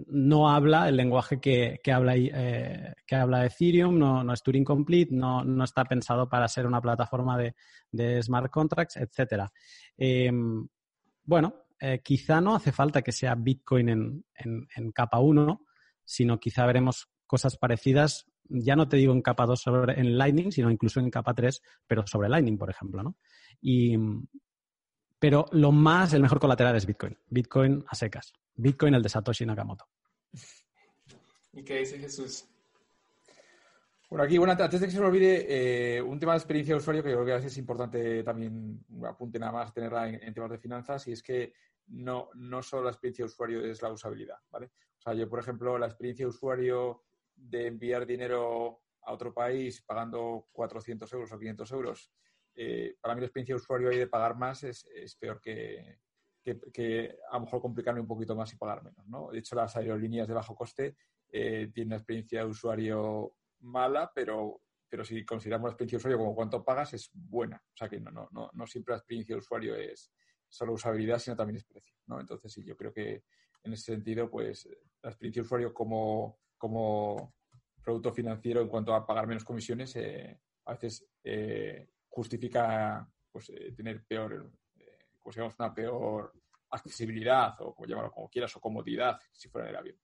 no 0.07 0.49
habla 0.49 0.89
el 0.89 0.97
lenguaje 0.97 1.39
que, 1.39 1.79
habla, 1.91 2.15
eh, 2.15 2.93
que 3.05 3.15
habla 3.15 3.45
Ethereum, 3.45 3.97
no, 3.97 4.23
no, 4.23 4.33
es 4.33 4.41
Turing 4.41 4.63
Complete, 4.63 5.13
no, 5.13 5.43
no, 5.43 5.63
está 5.63 5.85
pensado 5.85 6.27
para 6.27 6.47
ser 6.47 6.65
una 6.65 6.81
plataforma 6.81 7.37
de, 7.37 8.23
smart 8.23 8.51
contracts, 8.51 8.97
etc. 8.97 9.43
Em, 9.97 10.67
bueno, 11.23 11.53
quizá 12.01 12.39
no 12.39 12.55
hace 12.55 12.71
falta 12.71 13.01
que 13.01 13.11
sea 13.11 13.35
Bitcoin 13.35 13.89
en, 13.89 14.25
en, 14.35 14.91
capa 14.93 15.19
1, 15.19 15.65
sino 16.03 16.39
quizá 16.39 16.65
veremos 16.65 17.09
cosas 17.28 17.57
parecidas, 17.57 18.26
ya 18.49 18.76
no 18.76 18.88
te 18.88 18.97
digo 18.97 19.13
en 19.13 19.21
capa 19.21 19.45
2 19.45 19.59
sobre, 19.59 19.99
en 19.99 20.17
Lightning, 20.17 20.51
sino 20.51 20.69
incluso 20.69 20.99
en 20.99 21.09
capa 21.09 21.34
3, 21.34 21.61
pero 21.88 22.05
sobre 22.05 22.30
Lightning, 22.30 22.57
por 22.57 22.69
ejemplo. 22.69 23.03
¿no? 23.03 23.15
Y, 23.61 23.97
Pero 25.19 25.45
lo 25.51 25.71
más, 25.71 26.13
el 26.13 26.21
mejor 26.21 26.39
colateral 26.39 26.76
es 26.76 26.86
Bitcoin. 26.86 27.17
Bitcoin 27.30 27.84
a 27.88 27.95
secas. 27.95 28.34
Bitcoin, 28.55 28.95
el 28.95 29.01
de 29.01 29.09
Satoshi 29.09 29.45
Nakamoto. 29.45 29.88
¿Y 31.53 31.63
qué 31.63 31.80
dice 31.80 31.99
Jesús? 31.99 32.45
Bueno, 34.09 34.26
aquí, 34.26 34.38
bueno, 34.38 34.53
antes 34.53 34.80
de 34.80 34.86
que 34.86 34.91
se 34.91 34.99
me 34.99 35.07
olvide, 35.07 35.97
eh, 35.97 35.99
un 35.99 36.19
tema 36.19 36.34
de 36.34 36.38
experiencia 36.38 36.76
de 36.76 36.80
usuario 36.80 37.01
que 37.01 37.09
yo 37.09 37.24
creo 37.24 37.39
que 37.39 37.47
es 37.47 37.57
importante 37.57 38.24
también, 38.24 38.86
un 38.89 39.05
apunte 39.07 39.39
nada 39.39 39.51
más, 39.51 39.74
tenerla 39.74 40.07
en, 40.07 40.34
temas 40.36 40.51
de 40.51 40.59
finanzas, 40.59 41.07
y 41.07 41.13
es 41.13 41.24
que 41.24 41.53
no, 41.88 42.30
no 42.36 42.61
solo 42.61 42.84
la 42.84 42.91
experiencia 42.91 43.26
de 43.26 43.32
usuario 43.32 43.65
es 43.65 43.82
la 43.82 43.91
usabilidad, 43.91 44.38
¿vale? 44.51 44.67
O 44.99 45.01
sea, 45.01 45.15
yo, 45.15 45.28
por 45.28 45.39
ejemplo, 45.39 45.80
la 45.80 45.88
experiencia 45.88 46.26
de 46.26 46.30
usuario 46.30 47.01
de 47.49 47.67
enviar 47.67 48.05
dinero 48.05 48.81
a 49.01 49.13
otro 49.13 49.33
país 49.33 49.81
pagando 49.81 50.47
400 50.51 51.11
euros 51.13 51.31
o 51.31 51.39
500 51.39 51.71
euros, 51.71 52.11
eh, 52.55 52.95
para 53.01 53.15
mí 53.15 53.21
la 53.21 53.27
experiencia 53.27 53.55
de 53.55 53.61
usuario 53.61 53.89
ahí 53.89 53.97
de 53.97 54.07
pagar 54.07 54.37
más 54.37 54.63
es, 54.63 54.85
peor 55.19 55.41
que, 55.41 55.99
que, 56.41 57.17
a 57.29 57.37
lo 57.37 57.45
mejor 57.45 57.61
complicarme 57.61 58.01
un 58.01 58.07
poquito 58.07 58.35
más 58.35 58.53
y 58.53 58.57
pagar 58.57 58.83
menos, 58.83 59.07
¿no? 59.07 59.31
De 59.31 59.39
hecho, 59.39 59.55
las 59.55 59.75
aerolíneas 59.75 60.27
de 60.27 60.33
bajo 60.33 60.55
coste 60.55 60.95
eh, 61.29 61.69
tienen 61.73 61.89
una 61.89 61.97
experiencia 61.97 62.41
de 62.41 62.45
usuario 62.45 63.35
mala, 63.61 64.11
pero, 64.13 64.61
pero 64.87 65.03
si 65.03 65.25
consideramos 65.25 65.67
la 65.67 65.71
experiencia 65.71 65.97
de 65.97 66.01
usuario 66.01 66.17
como 66.19 66.35
cuánto 66.35 66.63
pagas, 66.63 66.93
es 66.93 67.09
buena. 67.13 67.57
O 67.57 67.75
sea 67.75 67.89
que 67.89 67.99
no, 67.99 68.11
no, 68.11 68.29
no, 68.31 68.49
no 68.53 68.67
siempre 68.67 68.93
la 68.93 68.99
experiencia 68.99 69.35
de 69.35 69.39
usuario 69.39 69.75
es 69.75 70.11
solo 70.47 70.73
usabilidad, 70.73 71.17
sino 71.17 71.35
también 71.35 71.57
es 71.57 71.65
precio, 71.65 71.95
¿no? 72.05 72.19
Entonces, 72.19 72.51
sí, 72.51 72.63
yo 72.63 72.77
creo 72.77 72.93
que 72.93 73.23
en 73.63 73.73
ese 73.73 73.93
sentido, 73.93 74.29
pues 74.29 74.69
la 75.01 75.09
experiencia 75.09 75.41
de 75.41 75.45
usuario 75.45 75.73
como, 75.73 76.39
como 76.64 77.36
producto 77.84 78.14
financiero 78.14 78.61
en 78.61 78.70
cuanto 78.70 78.93
a 78.93 79.05
pagar 79.05 79.28
menos 79.28 79.43
comisiones, 79.43 79.97
eh, 79.97 80.39
a 80.64 80.72
veces 80.72 81.05
eh, 81.22 81.89
justifica 82.07 83.05
pues, 83.30 83.49
eh, 83.49 83.74
tener 83.76 84.05
peor, 84.05 84.49
pues, 85.22 85.36
una 85.36 85.74
peor 85.74 86.32
accesibilidad 86.70 87.53
o 87.59 87.76
como 87.76 88.11
como 88.11 88.30
quieras 88.30 88.55
o 88.55 88.61
comodidad 88.61 89.20
si 89.34 89.49
fuera 89.49 89.68
en 89.68 89.72
el 89.72 89.78
avión. 89.78 89.97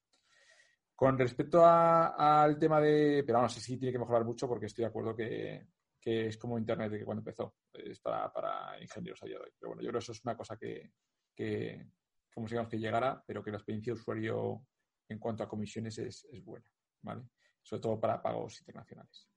Con 0.93 1.17
respecto 1.17 1.63
al 1.65 2.59
tema 2.59 2.81
de, 2.81 3.23
pero 3.25 3.37
vamos, 3.37 3.53
sí 3.53 3.77
tiene 3.77 3.93
que 3.93 3.99
mejorar 3.99 4.25
mucho 4.25 4.45
porque 4.45 4.65
estoy 4.65 4.83
de 4.83 4.89
acuerdo 4.89 5.15
que, 5.15 5.65
es 6.03 6.37
como 6.37 6.59
Internet 6.59 6.91
de 6.91 6.99
que 6.99 7.05
cuando 7.05 7.21
empezó, 7.21 7.55
es 7.71 8.01
para, 8.01 8.77
ingenieros 8.81 9.23
a 9.23 9.27
día 9.27 9.37
de 9.37 9.45
hoy. 9.45 9.51
Pero 9.57 9.69
bueno, 9.69 9.81
yo 9.81 9.91
creo 9.91 9.99
que 9.99 10.03
eso 10.03 10.11
es 10.11 10.25
una 10.25 10.35
cosa 10.35 10.57
que, 10.57 10.91
que 11.33 11.87
como 12.33 12.47
que 12.67 12.79
llegará, 12.79 13.23
pero 13.25 13.41
que 13.41 13.51
la 13.51 13.57
experiencia 13.57 13.93
de 13.93 13.99
usuario 13.99 14.65
en 15.09 15.19
cuanto 15.19 15.43
a 15.43 15.49
comisiones 15.49 15.97
es, 15.97 16.25
buena, 16.43 16.65
¿vale? 17.01 17.23
Sobre 17.61 17.81
todo 17.81 17.99
para 17.99 18.21
pagos 18.21 18.59
internacionales. 18.61 19.27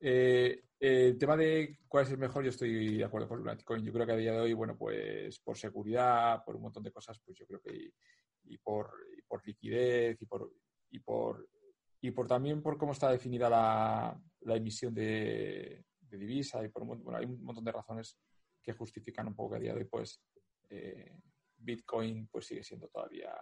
Eh, 0.00 0.64
el 0.80 1.16
tema 1.16 1.36
de 1.36 1.78
cuál 1.86 2.04
es 2.04 2.10
el 2.10 2.18
mejor, 2.18 2.42
yo 2.42 2.50
estoy 2.50 2.96
de 2.96 3.04
acuerdo 3.04 3.28
con 3.28 3.38
Lunaticoin. 3.38 3.84
Yo 3.84 3.92
creo 3.92 4.04
que 4.04 4.12
a 4.12 4.16
día 4.16 4.32
de 4.32 4.40
hoy, 4.40 4.52
bueno, 4.52 4.76
pues 4.76 5.38
por 5.38 5.56
seguridad, 5.56 6.42
por 6.44 6.56
un 6.56 6.62
montón 6.62 6.82
de 6.82 6.90
cosas, 6.90 7.20
pues 7.24 7.38
yo 7.38 7.46
creo 7.46 7.60
que 7.60 7.92
y, 8.44 8.58
por, 8.58 8.90
y 9.16 9.22
por 9.22 9.46
liquidez 9.46 10.20
y 10.20 10.26
por, 10.26 10.52
y 10.90 10.98
por, 10.98 11.48
y 12.00 12.10
por 12.10 12.26
también 12.26 12.62
por 12.62 12.76
cómo 12.76 12.92
está 12.92 13.10
definida 13.10 13.48
la, 13.48 14.20
emisión 14.56 14.92
de, 14.92 15.84
divisa 16.00 16.62
y 16.62 16.68
por 16.68 16.84
bueno, 16.84 17.16
hay 17.16 17.24
un 17.24 17.42
montón 17.42 17.64
de 17.64 17.72
razones 17.72 18.18
que 18.62 18.74
justifican 18.74 19.28
un 19.28 19.34
poco 19.34 19.52
que 19.52 19.56
a 19.56 19.60
día 19.60 19.72
de 19.72 19.78
hoy 19.78 19.84
pues 19.86 20.20
eh, 20.68 21.16
Bitcoin 21.56 22.26
pues 22.26 22.46
sigue 22.46 22.62
siendo 22.62 22.88
todavía 22.88 23.32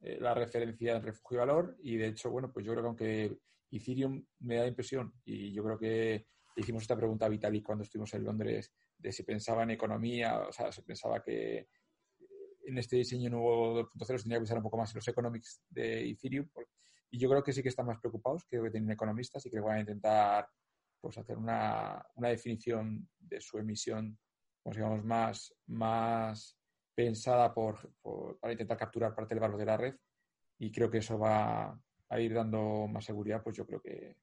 eh, 0.00 0.18
la 0.20 0.34
referencia 0.34 0.96
en 0.96 1.02
refugio 1.02 1.36
y 1.36 1.38
valor 1.38 1.76
y 1.82 1.96
de 1.96 2.08
hecho 2.08 2.30
bueno 2.30 2.52
pues 2.52 2.64
yo 2.64 2.72
creo 2.72 2.82
que 2.82 2.88
aunque 2.88 3.38
Ethereum 3.70 4.24
me 4.40 4.56
da 4.56 4.66
impresión 4.66 5.12
y 5.24 5.52
yo 5.52 5.62
creo 5.62 5.78
que 5.78 6.26
hicimos 6.56 6.82
esta 6.82 6.96
pregunta 6.96 7.26
a 7.26 7.28
Vitalik 7.28 7.64
cuando 7.64 7.84
estuvimos 7.84 8.12
en 8.14 8.24
Londres 8.24 8.72
de 8.98 9.12
si 9.12 9.22
pensaba 9.22 9.62
en 9.62 9.70
economía, 9.70 10.40
o 10.40 10.52
sea, 10.52 10.70
se 10.70 10.82
pensaba 10.82 11.22
que 11.22 11.68
en 12.64 12.78
este 12.78 12.96
diseño 12.96 13.30
nuevo 13.30 13.80
2.0 13.80 14.06
se 14.06 14.14
tendría 14.18 14.36
que 14.36 14.40
pensar 14.40 14.58
un 14.58 14.62
poco 14.62 14.76
más 14.76 14.90
en 14.90 14.96
los 14.96 15.08
economics 15.08 15.62
de 15.68 16.10
Ethereum. 16.10 16.48
Y 17.10 17.18
yo 17.18 17.28
creo 17.28 17.42
que 17.42 17.52
sí 17.52 17.62
que 17.62 17.70
están 17.70 17.86
más 17.86 17.98
preocupados, 17.98 18.44
creo 18.44 18.62
que 18.62 18.70
tienen 18.70 18.90
economistas 18.90 19.44
y 19.46 19.50
que 19.50 19.58
van 19.58 19.78
a 19.78 19.80
intentar 19.80 20.48
pues, 21.00 21.16
hacer 21.18 21.38
una, 21.38 22.04
una 22.14 22.28
definición 22.28 23.08
de 23.18 23.40
su 23.40 23.58
emisión, 23.58 24.18
como 24.62 24.74
digamos, 24.74 25.04
más, 25.04 25.54
más 25.66 26.59
pensada 26.94 27.52
por, 27.52 27.78
para 28.40 28.52
intentar 28.52 28.76
capturar 28.76 29.14
parte 29.14 29.34
del 29.34 29.40
valor 29.40 29.58
de 29.58 29.66
la 29.66 29.76
red. 29.76 29.94
Y 30.58 30.70
creo 30.70 30.90
que 30.90 30.98
eso 30.98 31.18
va 31.18 31.78
a 32.08 32.20
ir 32.20 32.34
dando 32.34 32.86
más 32.88 33.04
seguridad, 33.04 33.42
pues 33.42 33.56
yo 33.56 33.66
creo 33.66 33.80
que, 33.80 34.16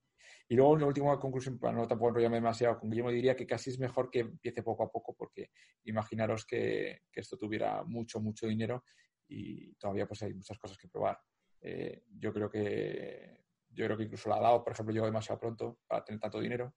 y 0.49 0.55
luego, 0.55 0.72
una 0.72 0.86
última 0.86 1.20
conclusión, 1.20 1.59
para 1.59 1.76
no 1.76 1.88
tampoco 1.88 2.09
enrollarme 2.09 2.38
demasiado 2.38 2.80
con 2.80 2.89
Guillermo, 2.89 3.11
diría 3.11 3.36
que 3.36 3.45
casi 3.45 3.70
es 3.70 3.80
mejor 3.80 4.09
que 4.09 4.20
empiece 4.20 4.63
poco 4.63 4.84
a 4.84 4.91
poco, 4.91 5.13
porque 5.13 5.51
imaginaros 5.84 6.45
que, 6.45 7.01
esto 7.11 7.38
tuviera 7.38 7.84
mucho, 7.84 8.22
mucho 8.22 8.47
dinero 8.47 8.84
y 9.28 9.74
todavía 9.76 10.07
pues 10.07 10.24
hay 10.24 10.34
muchas 10.34 10.57
cosas 10.57 10.78
que 10.78 10.88
probar. 10.88 11.20
Eh, 11.59 12.03
yo 12.18 12.32
creo 12.32 12.49
que 12.49 13.45
yo 13.70 13.86
creo 13.86 13.97
que 13.97 14.03
incluso 14.03 14.30
la 14.30 14.38
ha 14.38 14.41
dado, 14.41 14.63
por 14.63 14.74
ejemplo, 14.74 14.93
llegó 14.93 15.05
demasiado 15.05 15.39
pronto 15.39 15.80
para 15.86 16.03
tener 16.03 16.20
tanto 16.20 16.39
dinero. 16.39 16.76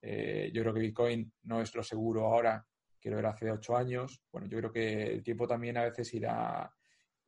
Eh, 0.00 0.50
yo 0.52 0.62
creo 0.62 0.74
que 0.74 0.80
Bitcoin 0.80 1.32
no 1.44 1.60
es 1.60 1.74
lo 1.74 1.82
seguro 1.82 2.26
ahora 2.26 2.64
que 3.06 3.10
lo 3.12 3.20
era 3.20 3.30
hace 3.30 3.48
ocho 3.52 3.76
años. 3.76 4.20
Bueno, 4.32 4.48
yo 4.48 4.58
creo 4.58 4.72
que 4.72 5.04
el 5.04 5.22
tiempo 5.22 5.46
también 5.46 5.76
a 5.76 5.84
veces 5.84 6.12
irá. 6.12 6.68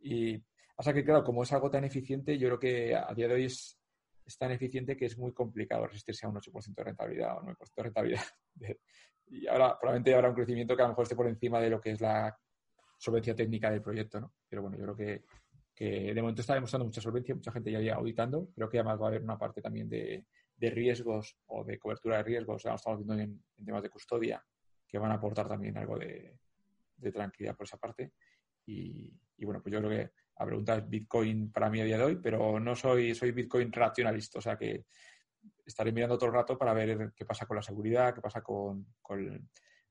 Y, 0.00 0.36
sea 0.76 0.92
que, 0.92 1.04
claro, 1.04 1.22
como 1.22 1.44
es 1.44 1.52
algo 1.52 1.70
tan 1.70 1.84
eficiente, 1.84 2.36
yo 2.36 2.48
creo 2.48 2.58
que 2.58 2.96
a 2.96 3.14
día 3.14 3.28
de 3.28 3.34
hoy 3.34 3.44
es, 3.44 3.78
tan 4.36 4.50
eficiente 4.50 4.96
que 4.96 5.04
es 5.04 5.16
muy 5.16 5.32
complicado 5.32 5.86
resistirse 5.86 6.26
a 6.26 6.30
un 6.30 6.34
8% 6.34 6.74
de 6.74 6.82
rentabilidad 6.82 7.38
o 7.38 7.42
9% 7.42 7.56
de 7.76 7.82
rentabilidad. 7.84 8.22
y 9.28 9.46
ahora 9.46 9.78
probablemente 9.78 10.12
habrá 10.16 10.30
un 10.30 10.34
crecimiento 10.34 10.74
que 10.74 10.82
a 10.82 10.86
lo 10.86 10.88
mejor 10.90 11.04
esté 11.04 11.14
por 11.14 11.28
encima 11.28 11.60
de 11.60 11.70
lo 11.70 11.80
que 11.80 11.92
es 11.92 12.00
la 12.00 12.36
solvencia 12.98 13.36
técnica 13.36 13.70
del 13.70 13.80
proyecto, 13.80 14.20
¿no? 14.20 14.34
Pero 14.48 14.62
bueno, 14.62 14.76
yo 14.76 14.82
creo 14.82 14.96
que, 14.96 16.12
de 16.12 16.20
momento 16.20 16.40
está 16.40 16.54
demostrando 16.54 16.86
mucha 16.86 17.00
solvencia, 17.00 17.36
mucha 17.36 17.52
gente 17.52 17.70
ya 17.70 17.94
auditando. 17.94 18.50
Creo 18.52 18.68
que 18.68 18.78
además 18.78 19.00
va 19.00 19.04
a 19.04 19.08
haber 19.10 19.22
una 19.22 19.38
parte 19.38 19.62
también 19.62 19.88
de, 19.88 20.26
de 20.56 20.70
riesgos 20.70 21.36
o 21.46 21.62
de 21.62 21.78
cobertura 21.78 22.16
de 22.16 22.24
riesgos, 22.24 22.64
ya 22.64 22.70
lo 22.70 22.76
estamos 22.76 22.98
viendo 22.98 23.14
en, 23.14 23.64
temas 23.64 23.82
de 23.82 23.90
custodia, 23.90 24.44
que 24.88 24.98
van 24.98 25.12
a 25.12 25.14
aportar 25.14 25.46
también 25.46 25.76
algo 25.76 25.98
de, 25.98 26.38
tranquilidad 27.12 27.54
por 27.54 27.66
esa 27.66 27.76
parte. 27.76 28.12
Y, 28.66 29.12
bueno, 29.44 29.62
pues 29.62 29.72
yo 29.72 29.78
creo 29.78 29.90
que 29.90 30.10
a 30.36 30.46
preguntar 30.46 30.88
Bitcoin 30.88 31.52
para 31.52 31.70
mí 31.70 31.80
a 31.80 31.84
día 31.84 31.98
de 31.98 32.04
hoy, 32.04 32.16
pero 32.16 32.58
no 32.58 32.74
soy, 32.74 33.14
soy 33.14 33.32
Bitcoin 33.32 33.72
racionalista, 33.72 34.38
o 34.38 34.42
sea 34.42 34.56
que 34.56 34.86
estaré 35.64 35.92
mirando 35.92 36.16
todo 36.16 36.30
el 36.30 36.34
rato 36.34 36.56
para 36.56 36.72
ver 36.72 37.12
qué 37.14 37.24
pasa 37.24 37.46
con 37.46 37.56
la 37.56 37.62
seguridad, 37.62 38.14
qué 38.14 38.20
pasa 38.20 38.42
con, 38.42 38.86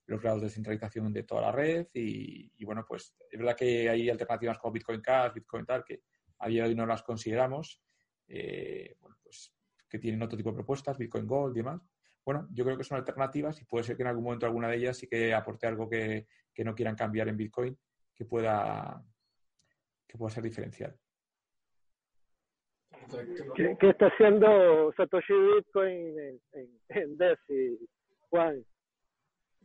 los 0.05 0.21
grados 0.21 0.41
de 0.41 0.49
centralización 0.49 1.11
de 1.11 1.23
toda 1.23 1.41
la 1.41 1.51
red 1.51 1.87
y, 1.93 2.63
bueno, 2.63 2.85
pues 2.87 3.15
es 3.29 3.39
verdad 3.39 3.55
que 3.55 3.89
hay 3.89 4.09
alternativas 4.09 4.57
como 4.57 4.73
Bitcoin 4.73 5.01
Cash, 5.01 5.33
Bitcoin 5.33 5.65
tal, 5.65 5.83
que 5.83 6.03
a 6.39 6.47
día 6.47 6.63
de 6.63 6.69
hoy 6.69 6.75
no 6.75 6.85
las 6.85 7.03
consideramos, 7.03 7.81
eh, 8.27 8.95
bueno, 9.01 9.17
pues 9.21 9.53
que 9.89 9.99
tienen 9.99 10.21
otro 10.21 10.37
tipo 10.37 10.51
de 10.51 10.55
propuestas, 10.55 10.97
Bitcoin 10.97 11.25
Gold 11.25 11.55
y 11.55 11.59
demás. 11.59 11.81
Bueno, 12.27 12.45
yo 12.51 12.65
creo 12.65 12.77
que 12.77 12.83
son 12.83 12.97
alternativas 12.97 13.61
y 13.61 13.63
puede 13.63 13.85
ser 13.85 13.95
que 13.95 14.03
en 14.03 14.09
algún 14.09 14.25
momento 14.25 14.45
alguna 14.45 14.67
de 14.67 14.75
ellas 14.75 14.97
sí 14.97 15.07
que 15.07 15.33
aporte 15.33 15.65
algo 15.65 15.89
que, 15.89 16.27
que 16.53 16.65
no 16.65 16.75
quieran 16.75 16.93
cambiar 16.93 17.29
en 17.29 17.37
Bitcoin, 17.37 17.79
que 18.13 18.25
pueda, 18.25 19.01
que 20.05 20.17
pueda 20.17 20.29
ser 20.29 20.43
diferencial. 20.43 20.93
¿Qué, 23.55 23.77
está 23.79 24.07
haciendo 24.07 24.91
Satoshi 24.97 25.33
Bitcoin 25.55 26.19
en, 26.19 26.41
en, 26.51 26.79
en 26.89 27.17
DeFi, 27.17 27.79
Juan? 28.29 28.65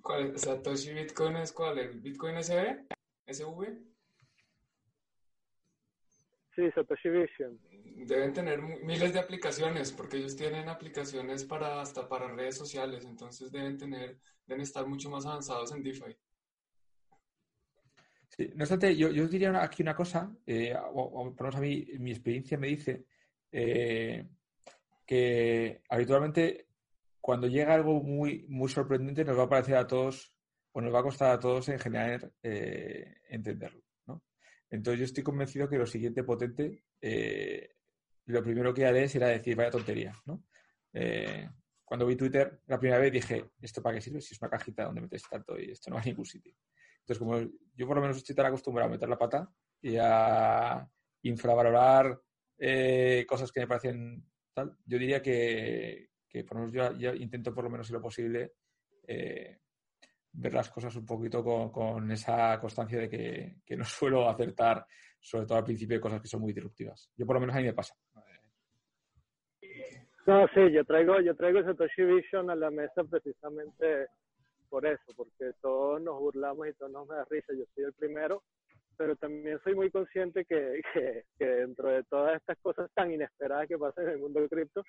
¿Cuál, 0.00 0.38
¿Satoshi 0.38 0.94
Bitcoin 0.94 1.38
es 1.38 1.52
cuál? 1.52 1.80
¿El 1.80 2.00
Bitcoin 2.00 2.40
SV? 2.40 2.86
¿SV? 3.26 3.91
Sí, 6.54 6.70
Satoshi 6.74 7.08
Vision. 7.08 7.58
Deben 8.06 8.32
tener 8.32 8.60
miles 8.60 9.12
de 9.14 9.20
aplicaciones, 9.20 9.90
porque 9.92 10.18
ellos 10.18 10.36
tienen 10.36 10.68
aplicaciones 10.68 11.44
para 11.44 11.80
hasta 11.80 12.06
para 12.08 12.28
redes 12.28 12.56
sociales, 12.56 13.04
entonces 13.04 13.50
deben 13.50 13.78
tener, 13.78 14.18
deben 14.46 14.62
estar 14.62 14.86
mucho 14.86 15.08
más 15.08 15.24
avanzados 15.24 15.72
en 15.72 15.82
DeFi. 15.82 16.16
Sí, 18.36 18.50
no 18.54 18.64
obstante, 18.64 18.96
yo, 18.96 19.10
yo 19.10 19.28
diría 19.28 19.62
aquí 19.62 19.82
una 19.82 19.94
cosa, 19.94 20.34
eh, 20.46 20.74
o, 20.74 21.34
por 21.34 21.46
lo 21.46 21.52
menos 21.52 21.56
a 21.56 21.60
mí 21.60 21.86
mi 21.98 22.10
experiencia 22.10 22.58
me 22.58 22.68
dice 22.68 23.06
eh, 23.50 24.26
que 25.06 25.82
habitualmente 25.88 26.68
cuando 27.20 27.46
llega 27.46 27.74
algo 27.74 28.02
muy, 28.02 28.46
muy 28.48 28.68
sorprendente 28.68 29.24
nos 29.24 29.38
va 29.38 29.44
a 29.44 29.48
parecer 29.48 29.76
a 29.76 29.86
todos, 29.86 30.34
o 30.72 30.80
nos 30.80 30.92
va 30.92 31.00
a 31.00 31.04
costar 31.04 31.30
a 31.30 31.38
todos 31.38 31.68
en 31.68 31.78
general 31.78 32.32
eh, 32.42 33.20
entenderlo. 33.28 33.82
Entonces 34.72 34.98
yo 34.98 35.04
estoy 35.04 35.22
convencido 35.22 35.68
que 35.68 35.78
lo 35.78 35.86
siguiente 35.86 36.24
potente, 36.24 36.82
lo 38.26 38.42
primero 38.42 38.74
que 38.74 38.86
haré 38.86 39.08
será 39.08 39.28
decir, 39.28 39.54
vaya 39.54 39.70
tontería. 39.70 40.20
¿no? 40.26 40.44
cuando 41.92 42.06
vi 42.06 42.16
Twitter 42.16 42.62
la 42.68 42.78
primera 42.78 42.98
vez 42.98 43.12
dije, 43.12 43.50
¿esto 43.60 43.82
para 43.82 43.96
qué 43.96 44.00
sirve? 44.00 44.22
Si 44.22 44.32
es 44.32 44.40
una 44.40 44.50
cajita 44.50 44.84
donde 44.84 45.02
metes 45.02 45.28
tanto 45.28 45.60
y 45.60 45.72
esto 45.72 45.90
no 45.90 45.96
va 45.96 46.02
a 46.02 46.04
ningún 46.06 46.24
sitio. 46.24 46.54
Entonces, 47.00 47.18
como 47.18 47.38
yo 47.74 47.86
por 47.86 47.96
lo 47.96 48.00
menos 48.00 48.16
estoy 48.16 48.34
tan 48.34 48.46
acostumbrado 48.46 48.88
a 48.88 48.92
meter 48.92 49.10
la 49.10 49.18
pata 49.18 49.52
y 49.82 49.96
a 50.00 50.88
infravalorar 51.20 52.18
eh, 52.56 53.26
cosas 53.28 53.52
que 53.52 53.60
me 53.60 53.66
parecen 53.66 54.24
tal, 54.54 54.74
yo 54.86 54.98
diría 54.98 55.20
que, 55.20 56.08
por 56.48 56.56
lo 56.56 56.66
menos 56.66 56.98
yo, 56.98 57.12
intento 57.12 57.54
por 57.54 57.64
lo 57.64 57.70
menos 57.70 57.88
si 57.88 57.92
lo 57.92 58.00
posible 58.00 58.54
eh, 59.06 59.58
ver 60.32 60.54
las 60.54 60.70
cosas 60.70 60.94
un 60.96 61.06
poquito 61.06 61.42
con, 61.42 62.10
esa 62.10 62.58
constancia 62.60 63.00
de 63.00 63.08
que, 63.08 63.76
no 63.76 63.84
suelo 63.84 64.28
acertar, 64.28 64.86
sobre 65.20 65.46
todo 65.46 65.58
al 65.58 65.64
principio, 65.64 65.96
de 65.96 66.00
cosas 66.00 66.20
que 66.20 66.28
son 66.28 66.40
muy 66.40 66.52
disruptivas. 66.52 67.10
Yo 67.16 67.26
por 67.26 67.36
lo 67.36 67.40
menos 67.40 67.56
a 67.56 67.58
mí 67.58 67.64
me 67.66 67.74
pasa. 67.74 67.94
No, 70.26 70.46
sí, 70.54 70.70
yo 70.72 70.84
traigo, 70.84 71.20
yo 71.20 71.34
traigo 71.34 71.62
Satoshi 71.64 72.02
Vision 72.04 72.48
a 72.50 72.54
la 72.54 72.70
mesa 72.70 73.02
precisamente 73.02 74.06
por 74.68 74.86
eso, 74.86 75.12
porque 75.16 75.52
todos 75.60 76.00
nos 76.00 76.18
burlamos 76.18 76.66
y 76.66 76.72
todos 76.72 76.92
nos 76.92 77.08
da 77.08 77.26
risa. 77.28 77.52
Yo 77.52 77.64
soy 77.74 77.84
el 77.84 77.92
primero, 77.92 78.42
pero 78.96 79.16
también 79.16 79.60
soy 79.62 79.74
muy 79.74 79.90
consciente 79.90 80.44
que, 80.46 80.80
que, 81.38 81.44
dentro 81.44 81.90
de 81.90 82.04
todas 82.04 82.36
estas 82.36 82.56
cosas 82.58 82.90
tan 82.94 83.12
inesperadas 83.12 83.68
que 83.68 83.76
pasan 83.76 84.04
en 84.04 84.10
el 84.12 84.18
mundo 84.20 84.40
del 84.40 84.48
cripto, 84.48 84.82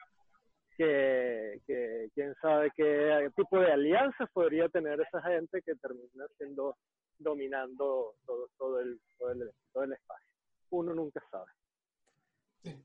que, 0.78 1.62
que, 1.66 2.10
quién 2.14 2.34
sabe 2.42 2.72
qué 2.76 3.30
tipo 3.36 3.60
de 3.60 3.72
alianzas 3.72 4.30
podría 4.32 4.70
tener 4.70 5.00
esa 5.02 5.22
gente 5.22 5.62
que 5.62 5.76
termina 5.76 6.26
siendo 6.38 6.78
dominando 7.20 8.16
todo, 8.26 8.50
todo, 8.58 8.80
el, 8.80 9.00
todo, 9.18 9.32
el, 9.32 9.52
todo 9.72 9.84
el 9.84 9.94
espacio. 9.94 10.28
Uno 10.72 10.94
nunca 10.94 11.24
sabe. 11.30 11.52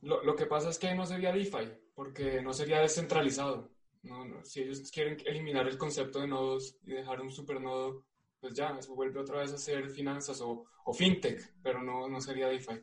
lo, 0.03 0.23
lo, 0.23 0.37
que 0.37 0.47
pasa 0.47 0.71
es 0.71 0.79
que 0.79 0.95
no 0.95 1.07
sería 1.07 1.33
DeFi, 1.33 1.73
porque 1.95 2.43
no 2.43 2.53
sería 2.53 2.81
descentralizado. 2.81 3.71
No, 4.03 4.45
si 4.45 4.63
ellos 4.63 4.91
quieren 4.91 5.17
eliminar 5.27 5.67
el 5.67 5.77
concepto 5.77 6.21
de 6.21 6.29
nodos 6.29 6.79
y 6.85 6.93
dejar 6.93 7.21
un 7.21 7.33
supernodo, 7.33 8.05
pues 8.41 8.55
ya, 8.55 8.81
se 8.81 8.93
vuelve 8.93 9.21
otra 9.21 9.41
vez 9.41 9.53
a 9.53 9.59
ser 9.59 9.91
finanzas 9.91 10.41
o, 10.41 10.67
o 10.85 10.93
fintech, 10.93 11.55
pero 11.63 11.83
no, 11.83 12.09
no 12.09 12.21
sería 12.21 12.49
DeFi. 12.49 12.81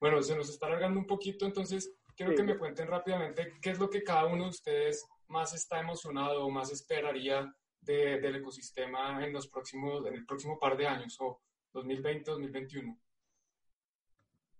Bueno, 0.00 0.22
se 0.22 0.36
nos 0.36 0.48
está 0.48 0.66
alargando 0.66 0.98
un 0.98 1.06
poquito, 1.06 1.44
entonces 1.44 1.94
quiero 2.16 2.34
que 2.34 2.42
me 2.42 2.58
cuenten 2.58 2.88
rápidamente 2.88 3.58
qué 3.60 3.70
es 3.70 3.78
lo 3.78 3.90
que 3.90 4.02
cada 4.02 4.26
uno 4.26 4.44
de 4.44 4.50
ustedes 4.50 5.06
más 5.28 5.54
está 5.54 5.80
emocionado 5.80 6.44
o 6.44 6.50
más 6.50 6.70
esperaría 6.70 7.52
de, 7.80 8.20
del 8.20 8.36
ecosistema 8.36 9.24
en 9.24 9.32
los 9.32 9.48
próximos, 9.48 10.06
en 10.06 10.14
el 10.14 10.24
próximo 10.24 10.58
par 10.58 10.76
de 10.76 10.86
años 10.86 11.16
o 11.20 11.40
2020, 11.72 12.30
2021. 12.30 12.98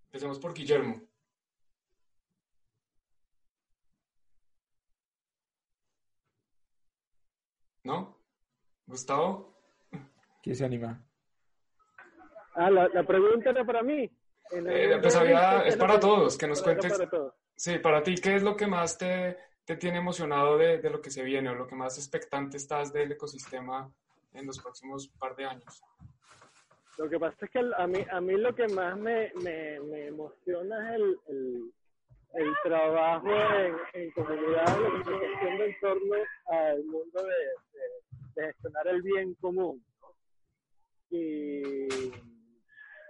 Empecemos 0.07 0.39
por 0.39 0.55
Guillermo. 0.55 1.01
¿No? 7.83 8.19
¿Gustavo? 8.87 9.55
¿Quién 10.43 10.57
se 10.57 10.65
anima? 10.65 11.05
Ah, 12.55 12.71
la, 12.71 12.89
la 12.89 13.07
pregunta 13.07 13.51
era 13.51 13.65
para 13.65 13.83
mí. 13.83 14.11
Eh, 14.51 14.99
pues 15.01 15.15
es 15.67 15.77
para 15.77 15.99
todos, 15.99 16.37
que 16.39 16.47
nos 16.47 16.63
cuentes. 16.63 16.93
Sí, 17.57 17.79
para 17.79 18.03
ti, 18.03 18.17
¿qué 18.17 18.35
es 18.37 18.43
lo 18.43 18.57
que 18.57 18.67
más 18.67 18.99
te, 18.99 19.37
te 19.65 19.77
tiene 19.77 19.99
emocionado 19.99 20.59
de, 20.59 20.79
de, 20.79 20.91
lo 20.91 21.01
que 21.01 21.11
se 21.11 21.23
viene 21.23 21.51
o 21.51 21.55
lo 21.55 21.67
que 21.67 21.77
más 21.77 21.97
expectante 21.99 22.57
estás 22.57 22.93
del 22.93 23.13
ecosistema 23.13 23.91
en 24.33 24.47
los 24.47 24.61
próximos 24.61 25.09
par 25.19 25.37
de 25.37 25.45
años? 25.45 25.83
Lo 26.99 27.09
que 27.09 27.19
pasa 27.19 27.37
es 27.45 27.51
que 27.51 27.61
a 27.77 27.87
mí, 27.87 28.05
a 28.11 28.21
mí 28.21 28.35
lo 28.35 28.55
que 28.55 28.69
más 28.69 28.97
me, 28.97 29.33
me, 29.43 29.81
me 29.81 30.07
emociona 30.07 30.91
es 30.91 31.01
el, 31.01 31.19
el, 31.29 31.73
el 32.35 32.55
trabajo 32.63 33.29
en, 33.29 33.77
en, 33.95 34.11
comunidad, 34.13 34.79
lo 34.79 34.93
que 34.93 34.99
estoy 34.99 35.35
haciendo 35.35 35.65
en 35.65 35.81
torno 35.81 36.15
al 36.47 36.85
mundo 36.85 37.23
de, 37.23 38.43
de, 38.43 38.47
gestionar 38.47 38.89
el 38.89 39.03
bien 39.03 39.35
común. 39.35 39.85
Y 41.11 41.87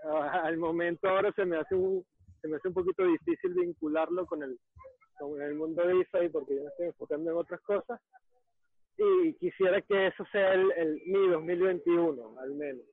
al 0.04 0.56
momento 0.58 1.08
ahora 1.08 1.32
se 1.32 1.44
me 1.44 1.56
hace 1.56 1.74
un, 1.74 2.04
se 2.44 2.48
me 2.48 2.58
hace 2.58 2.68
un 2.68 2.74
poquito 2.74 3.06
difícil 3.06 3.54
vincularlo 3.54 4.26
con 4.26 4.42
el, 4.42 4.58
con 5.18 5.40
el 5.40 5.54
mundo 5.54 5.82
de 5.86 5.96
IFA 6.00 6.18
porque 6.30 6.56
yo 6.56 6.62
me 6.62 6.68
estoy 6.68 6.86
enfocando 6.88 7.30
en 7.30 7.36
otras 7.38 7.58
cosas 7.62 7.98
y 8.98 9.32
quisiera 9.36 9.80
que 9.80 10.08
eso 10.08 10.26
sea 10.30 10.52
el, 10.52 11.00
mi 11.06 11.26
2021 11.28 12.38
al 12.38 12.54
menos. 12.54 12.84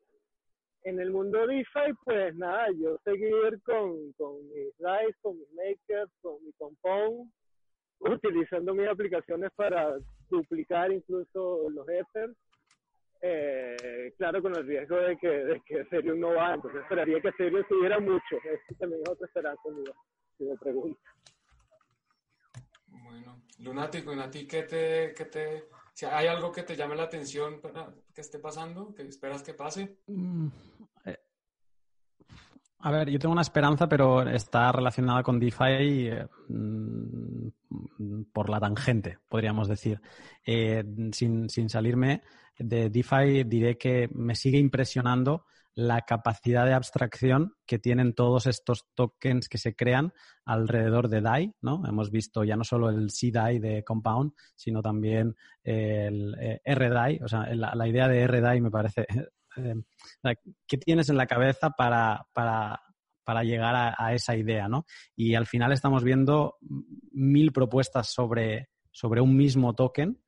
En 0.83 1.01
el 1.01 1.11
mundo 1.11 1.45
DeFi, 1.45 1.93
pues 2.05 2.33
nada, 2.37 2.67
yo 2.71 2.97
seguir 3.03 3.61
con, 3.63 4.13
con 4.13 4.37
mis 4.47 4.73
con 5.21 5.37
mis 5.37 5.51
makers, 5.51 6.09
con 6.21 6.43
mi 6.45 6.53
compound, 6.53 7.29
utilizando 7.99 8.73
mis 8.73 8.87
aplicaciones 8.87 9.51
para 9.57 9.97
duplicar 10.29 10.93
incluso 10.93 11.69
los 11.69 11.87
Ethers 11.89 12.37
eh, 13.21 14.13
claro, 14.17 14.41
con 14.41 14.55
el 14.55 14.65
riesgo 14.65 14.97
de 14.97 15.17
que, 15.17 15.27
de 15.27 15.61
que 15.61 15.81
Ethereum 15.81 16.19
no 16.19 16.33
va, 16.33 16.55
entonces 16.55 16.81
esperaría 16.81 17.21
que 17.21 17.29
Ethereum 17.29 17.63
subiera 17.67 17.99
mucho. 17.99 18.37
Eso 18.43 18.75
también 18.79 19.01
es 19.03 19.09
otra 19.09 19.27
esperanza 19.27 19.61
si 20.37 20.43
me 20.43 20.57
pregunta. 20.57 20.99
Bueno, 22.87 23.43
Lunático, 23.59 24.13
¿y 24.13 24.19
a 24.19 24.29
ti 24.29 24.47
qué 24.47 24.63
te, 24.63 25.13
qué 25.15 25.25
te, 25.25 25.69
si 25.93 26.05
hay 26.05 26.27
algo 26.27 26.51
que 26.51 26.63
te 26.63 26.75
llame 26.75 26.95
la 26.95 27.03
atención 27.03 27.61
para 27.61 27.93
que 28.13 28.21
esté 28.21 28.39
pasando, 28.39 28.93
que 28.95 29.03
esperas 29.03 29.43
que 29.43 29.53
pase? 29.53 29.99
Mm, 30.07 30.47
eh, 31.05 31.19
a 32.79 32.91
ver, 32.91 33.09
yo 33.09 33.19
tengo 33.19 33.33
una 33.33 33.43
esperanza, 33.43 33.87
pero 33.87 34.21
está 34.23 34.71
relacionada 34.71 35.21
con 35.21 35.39
DeFi 35.39 36.07
eh, 36.07 36.27
mm, 36.47 38.23
por 38.33 38.49
la 38.49 38.59
tangente, 38.59 39.19
podríamos 39.29 39.67
decir. 39.67 40.01
Eh, 40.45 40.83
sin, 41.11 41.49
sin 41.49 41.69
salirme, 41.69 42.23
de 42.57 42.89
DeFi 42.89 43.43
diré 43.45 43.77
que 43.77 44.09
me 44.13 44.35
sigue 44.35 44.57
impresionando 44.57 45.45
la 45.73 46.01
capacidad 46.01 46.65
de 46.65 46.73
abstracción 46.73 47.53
que 47.65 47.79
tienen 47.79 48.13
todos 48.13 48.45
estos 48.45 48.85
tokens 48.93 49.47
que 49.47 49.57
se 49.57 49.75
crean 49.75 50.13
alrededor 50.45 51.07
de 51.07 51.21
DAI, 51.21 51.53
¿no? 51.61 51.83
Hemos 51.87 52.11
visto 52.11 52.43
ya 52.43 52.55
no 52.55 52.63
solo 52.63 52.89
el 52.89 53.09
CDAI 53.09 53.59
de 53.59 53.83
Compound, 53.83 54.33
sino 54.55 54.81
también 54.81 55.35
el 55.63 56.35
eh, 56.39 56.61
RDAI, 56.65 57.19
o 57.23 57.27
sea, 57.27 57.53
la, 57.55 57.87
idea 57.87 58.07
de 58.07 58.27
RDAI 58.27 58.61
me 58.61 58.71
parece... 58.71 59.05
Eh, 59.57 59.75
¿Qué 60.65 60.77
tienes 60.77 61.09
en 61.09 61.17
la 61.17 61.27
cabeza 61.27 61.71
para, 61.71 62.25
para, 62.31 62.79
para 63.25 63.43
llegar 63.43 63.75
a, 63.75 63.95
a, 63.97 64.13
esa 64.13 64.33
idea, 64.37 64.69
¿no? 64.69 64.85
Y 65.13 65.35
al 65.35 65.45
final 65.45 65.73
estamos 65.73 66.05
viendo 66.05 66.55
mil 67.11 67.51
propuestas 67.51 68.07
sobre, 68.13 68.69
sobre 68.91 69.19
un 69.19 69.35
mismo 69.35 69.75
token 69.75 70.21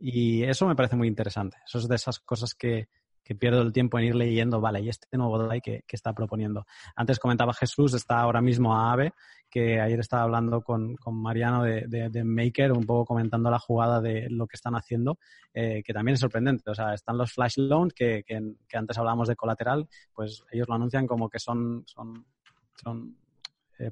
y 0.00 0.42
eso 0.44 0.66
me 0.66 0.74
parece 0.74 0.96
muy 0.96 1.06
interesante. 1.06 1.58
Eso 1.64 1.78
es 1.78 1.86
de 1.86 1.94
esas 1.94 2.18
cosas 2.18 2.54
que, 2.54 2.88
que 3.22 3.34
pierdo 3.34 3.60
el 3.62 3.72
tiempo 3.72 3.98
en 3.98 4.06
ir 4.06 4.14
leyendo, 4.16 4.60
vale, 4.60 4.80
y 4.80 4.88
este 4.88 5.16
nuevo 5.16 5.38
DAI 5.38 5.60
que, 5.60 5.84
que, 5.86 5.94
está 5.94 6.12
proponiendo. 6.12 6.66
Antes 6.96 7.18
comentaba 7.18 7.52
Jesús, 7.52 7.94
está 7.94 8.20
ahora 8.20 8.40
mismo 8.40 8.74
a 8.74 8.92
AVE, 8.92 9.12
que 9.50 9.80
ayer 9.80 10.00
estaba 10.00 10.22
hablando 10.22 10.62
con, 10.62 10.96
con 10.96 11.20
Mariano 11.20 11.62
de, 11.62 11.86
de, 11.86 12.24
Maker, 12.24 12.72
un 12.72 12.86
poco 12.86 13.04
comentando 13.04 13.50
la 13.50 13.58
jugada 13.58 14.00
de 14.00 14.28
lo 14.30 14.46
que 14.46 14.56
están 14.56 14.74
haciendo, 14.74 15.18
eh, 15.52 15.82
que 15.84 15.92
también 15.92 16.14
es 16.14 16.20
sorprendente. 16.20 16.70
O 16.70 16.74
sea, 16.74 16.94
están 16.94 17.18
los 17.18 17.32
flash 17.32 17.58
loans, 17.58 17.92
que, 17.92 18.24
que, 18.26 18.54
que, 18.66 18.76
antes 18.76 18.96
hablábamos 18.96 19.28
de 19.28 19.36
colateral, 19.36 19.86
pues 20.14 20.42
ellos 20.50 20.68
lo 20.68 20.74
anuncian 20.74 21.06
como 21.06 21.28
que 21.28 21.38
son, 21.38 21.84
son, 21.86 22.24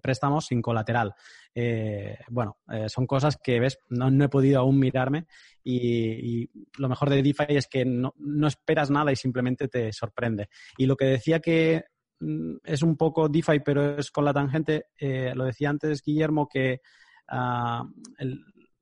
préstamos 0.00 0.46
sin 0.46 0.60
colateral. 0.60 1.14
Eh, 1.54 2.18
bueno, 2.28 2.58
eh, 2.70 2.88
son 2.88 3.06
cosas 3.06 3.38
que 3.42 3.58
ves, 3.60 3.78
no, 3.88 4.24
he 4.24 4.28
podido 4.28 4.60
aún 4.60 4.78
mirarme 4.78 5.26
y, 5.64 6.48
lo 6.78 6.88
mejor 6.88 7.10
de 7.10 7.22
DeFi 7.22 7.56
es 7.56 7.66
que 7.66 7.84
no, 7.84 8.14
esperas 8.46 8.90
nada 8.90 9.12
y 9.12 9.16
simplemente 9.16 9.68
te 9.68 9.92
sorprende. 9.92 10.48
Y 10.76 10.86
lo 10.86 10.96
que 10.96 11.06
decía 11.06 11.40
que 11.40 11.84
mm, 12.20 12.56
es 12.64 12.82
un 12.82 12.96
poco 12.96 13.28
DeFi, 13.28 13.60
pero 13.60 13.98
es 13.98 14.10
con 14.10 14.24
la 14.24 14.32
tangente, 14.32 14.86
lo 15.34 15.44
decía 15.44 15.70
antes 15.70 16.02
Guillermo, 16.02 16.48
que 16.48 16.80
ah, 17.28 17.84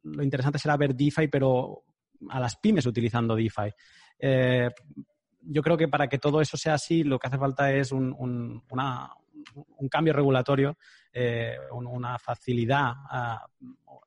lo 0.02 0.22
interesante 0.22 0.58
será 0.58 0.76
ver 0.76 0.94
DeFi, 0.94 1.28
pero 1.28 1.84
a 2.30 2.40
las 2.40 2.56
pymes 2.56 2.86
utilizando 2.86 3.36
DeFi. 3.36 3.70
yo 5.40 5.62
creo 5.62 5.76
que 5.76 5.88
para 5.88 6.08
que 6.08 6.18
todo 6.18 6.40
eso 6.40 6.56
sea 6.56 6.74
así, 6.74 7.04
lo 7.04 7.18
que 7.18 7.28
hace 7.28 7.38
falta 7.38 7.72
es 7.72 7.92
una, 7.92 9.10
un 9.54 9.88
cambio 9.88 10.12
regulatorio, 10.12 10.76
eh, 11.12 11.56
una 11.72 12.18
facilidad, 12.18 12.92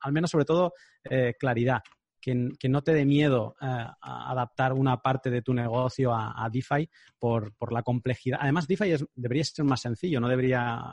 al 0.02 0.12
menos 0.12 0.30
sobre 0.30 0.46
todo 0.46 0.74
eh, 1.04 1.36
claridad. 1.40 1.82
Que, 2.22 2.36
no 2.70 2.84
te 2.84 2.94
dé 2.94 3.06
miedo 3.06 3.56
eh, 3.62 3.86
adaptar 4.02 4.74
una 4.74 5.02
parte 5.02 5.32
de 5.32 5.42
tu 5.42 5.54
negocio 5.54 6.14
a, 6.14 6.48
DeFi 6.52 6.88
por, 7.18 7.54
la 7.72 7.82
complejidad. 7.82 8.40
Además, 8.42 8.68
DeFi 8.68 8.96
debería 9.16 9.44
ser 9.46 9.66
más 9.66 9.82
sencillo, 9.82 10.20
no 10.20 10.28
debería 10.28 10.84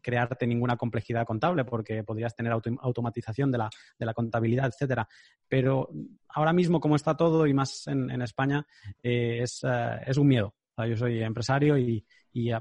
crearte 0.00 0.46
ninguna 0.46 0.76
complejidad 0.76 1.26
contable 1.26 1.66
porque 1.66 2.02
podrías 2.04 2.34
tener 2.34 2.52
automatización 2.52 3.50
de 3.50 3.58
la, 3.58 4.14
contabilidad, 4.14 4.68
etcétera. 4.68 5.06
Pero 5.48 5.90
ahora 6.28 6.54
mismo, 6.54 6.80
como 6.80 6.96
está 6.96 7.14
todo 7.16 7.46
y 7.46 7.52
más 7.52 7.86
en, 7.88 8.22
España, 8.22 8.64
es, 9.02 9.62
es, 10.06 10.16
un 10.16 10.28
miedo. 10.28 10.54
yo 10.78 10.96
soy 10.96 11.22
empresario 11.22 11.76
y, 11.76 12.06
y, 12.32 12.52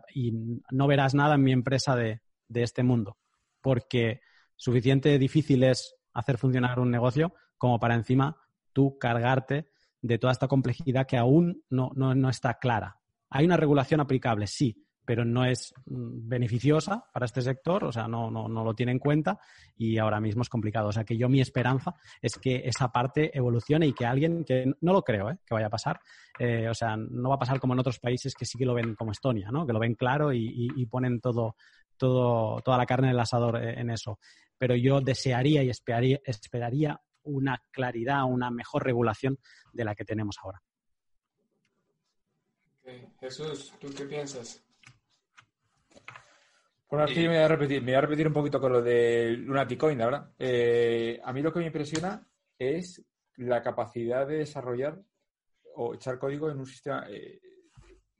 no 0.72 0.88
verás 0.88 1.13
nada 1.13 1.36
en 1.36 1.43
mi 1.43 1.51
empresa 1.51 1.95
de, 1.95 2.22
este 2.53 2.84
mundo, 2.84 3.17
porque 3.61 4.22
suficiente 4.57 5.17
difícil 5.17 5.63
es 5.63 5.95
hacer 6.13 6.38
funcionar 6.38 6.80
un 6.80 6.91
negocio 6.91 7.34
como 7.57 7.80
para 7.80 7.95
encima 7.95 8.36
tú 8.74 8.97
cargarte 8.99 9.69
de 10.01 10.17
toda 10.17 10.34
esta 10.34 10.47
complejidad 10.47 11.07
que 11.07 11.17
aún 11.17 11.63
no, 11.69 11.91
no, 11.95 12.30
está 12.30 12.55
clara. 12.59 12.99
Hay 13.30 13.45
una 13.45 13.55
regulación 13.55 14.01
aplicable, 14.01 14.47
sí, 14.47 14.86
pero 15.05 15.25
no 15.25 15.45
es 15.45 15.73
mm, 15.85 16.27
beneficiosa 16.27 17.05
para 17.11 17.25
este 17.25 17.41
sector, 17.41 17.83
o 17.83 17.91
sea, 17.91 18.07
no, 18.07 18.29
no, 18.29 18.47
no, 18.47 18.63
lo 18.63 18.73
tiene 18.73 18.91
en 18.91 18.99
cuenta 18.99 19.39
y 19.77 19.97
ahora 19.97 20.19
mismo 20.19 20.41
es 20.41 20.49
complicado. 20.49 20.89
O 20.89 20.91
sea, 20.91 21.03
que 21.03 21.17
yo 21.17 21.29
mi 21.29 21.41
esperanza 21.41 21.95
es 22.21 22.37
que 22.37 22.61
esa 22.65 22.91
parte 22.91 23.35
evolucione 23.37 23.87
y 23.87 23.93
que 23.93 24.05
alguien, 24.05 24.43
que 24.43 24.71
no 24.81 24.93
lo 24.93 25.03
creo 25.03 25.29
¿eh? 25.29 25.37
que 25.45 25.53
vaya 25.53 25.67
a 25.67 25.71
pasar, 25.71 25.99
eh, 26.39 26.67
o 26.69 26.73
sea, 26.73 26.95
no 26.97 27.29
va 27.29 27.35
a 27.35 27.39
pasar 27.39 27.59
como 27.59 27.73
en 27.73 27.79
otros 27.79 27.99
países 27.99 28.35
que 28.35 28.45
sí 28.45 28.57
que 28.57 28.65
lo 28.65 28.73
ven 28.73 28.95
como 28.95 29.11
Estonia, 29.11 29.49
¿no? 29.51 29.65
que 29.65 29.73
lo 29.73 29.79
ven 29.79 29.95
claro 29.95 30.31
y, 30.33 30.71
y, 30.75 30.85
ponen 30.85 31.19
todo, 31.19 31.55
todo, 31.97 32.61
toda 32.61 32.77
la 32.77 32.85
carne 32.85 33.07
en 33.07 33.13
el 33.13 33.19
asador 33.19 33.63
eh, 33.63 33.79
en 33.79 33.89
eso. 33.89 34.19
Pero 34.57 34.75
yo 34.75 35.01
desearía 35.01 35.63
y 35.63 35.69
esperaría, 35.69 36.19
esperaría 36.23 37.01
una 37.23 37.63
claridad, 37.71 38.23
una 38.25 38.51
mejor 38.51 38.83
regulación 38.83 39.39
de 39.73 39.85
la 39.85 39.95
que 39.95 40.05
tenemos 40.05 40.37
ahora. 40.43 40.61
Jesús, 43.19 43.73
¿tú 43.79 43.89
qué 43.95 44.05
piensas? 44.05 44.63
Bueno, 46.91 47.05
aquí 47.05 47.21
me 47.21 47.29
voy 47.29 47.37
a 47.37 47.47
repetir, 47.47 47.81
me 47.81 47.93
voy 47.93 47.95
a 47.95 48.01
repetir 48.01 48.27
un 48.27 48.33
poquito 48.33 48.59
con 48.59 48.73
lo 48.73 48.81
de 48.81 49.29
Lunaticoin, 49.29 49.97
la 49.97 50.05
verdad. 50.07 50.33
Eh, 50.37 51.21
a 51.23 51.31
mí 51.31 51.41
lo 51.41 51.53
que 51.53 51.59
me 51.59 51.67
impresiona 51.67 52.21
es 52.59 53.01
la 53.37 53.61
capacidad 53.61 54.27
de 54.27 54.39
desarrollar 54.39 55.01
o 55.75 55.93
echar 55.93 56.19
código 56.19 56.51
en 56.51 56.59
un 56.59 56.65
sistema 56.65 57.05
eh, 57.09 57.39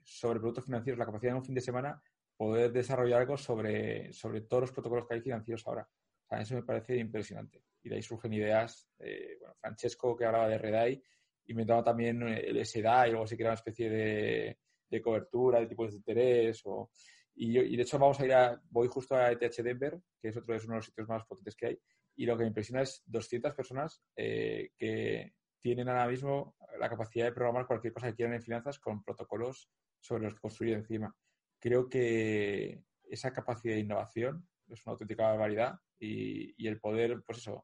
sobre 0.01 0.39
productos 0.39 0.63
financieros, 0.63 0.97
la 0.97 1.05
capacidad 1.05 1.32
en 1.32 1.39
un 1.39 1.43
fin 1.43 1.55
de 1.55 1.59
semana 1.59 2.01
poder 2.38 2.72
desarrollar 2.72 3.19
algo 3.19 3.36
sobre, 3.36 4.13
sobre 4.13 4.39
todos 4.39 4.61
los 4.61 4.72
protocolos 4.72 5.05
que 5.05 5.15
hay 5.15 5.22
financieros 5.22 5.67
ahora. 5.67 5.86
O 6.24 6.30
sea, 6.30 6.39
eso 6.39 6.55
me 6.55 6.63
parece 6.63 6.95
impresionante. 6.95 7.65
Y 7.84 7.89
de 7.89 7.95
ahí 7.95 8.01
surgen 8.01 8.32
ideas. 8.32 8.88
Eh, 8.99 9.36
bueno, 9.38 9.53
Francesco, 9.59 10.15
que 10.15 10.24
hablaba 10.24 10.47
de 10.47 10.57
Redai, 10.57 11.03
inventaba 11.47 11.84
también 11.84 12.24
el 12.24 12.65
SDAI, 12.65 13.09
o 13.09 13.11
algo 13.11 13.24
así 13.26 13.36
que 13.36 13.43
era 13.43 13.49
una 13.49 13.55
especie 13.55 13.89
de, 13.89 14.59
de 14.89 15.01
cobertura, 15.01 15.59
de 15.59 15.67
tipos 15.67 15.91
de 15.91 15.97
interés 15.97 16.61
o 16.63 16.89
y, 17.36 17.75
de 17.75 17.84
hecho 17.84 17.97
vamos 17.97 18.19
a 18.19 18.25
ir 18.25 18.34
a, 18.34 18.61
voy 18.69 18.88
justo 18.88 19.15
a 19.15 19.32
ETH 19.32 19.63
Denver, 19.63 19.99
que 20.21 20.29
es 20.29 20.38
otro 20.38 20.53
de 20.53 20.67
los 20.67 20.86
sitios 20.86 21.07
más 21.07 21.25
potentes 21.25 21.55
que 21.55 21.67
hay, 21.67 21.79
y 22.15 22.25
lo 22.25 22.38
que 22.38 22.43
me 22.43 22.49
impresiona 22.49 22.82
es 22.82 23.03
200 23.05 23.53
personas 23.53 24.03
eh, 24.15 24.71
que 24.77 25.34
tienen 25.59 25.89
ahora 25.89 26.07
mismo 26.07 26.55
la 26.79 26.89
capacidad 26.89 27.25
de 27.25 27.32
programar 27.32 27.67
cualquier 27.67 27.93
cosa 27.93 28.07
que 28.07 28.15
quieran 28.15 28.36
en 28.36 28.41
finanzas 28.41 28.79
con 28.79 29.03
protocolos 29.03 29.69
sobre 29.99 30.23
los 30.23 30.34
que 30.34 30.41
construir 30.41 30.73
encima. 30.73 31.15
Creo 31.59 31.88
que 31.88 32.84
esa 33.03 33.32
capacidad 33.32 33.75
de 33.75 33.82
innovación 33.82 34.47
es 34.67 34.86
una 34.86 34.93
auténtica 34.93 35.27
barbaridad 35.27 35.75
y, 35.99 36.67
el 36.67 36.79
poder, 36.79 37.21
pues 37.25 37.39
eso, 37.39 37.63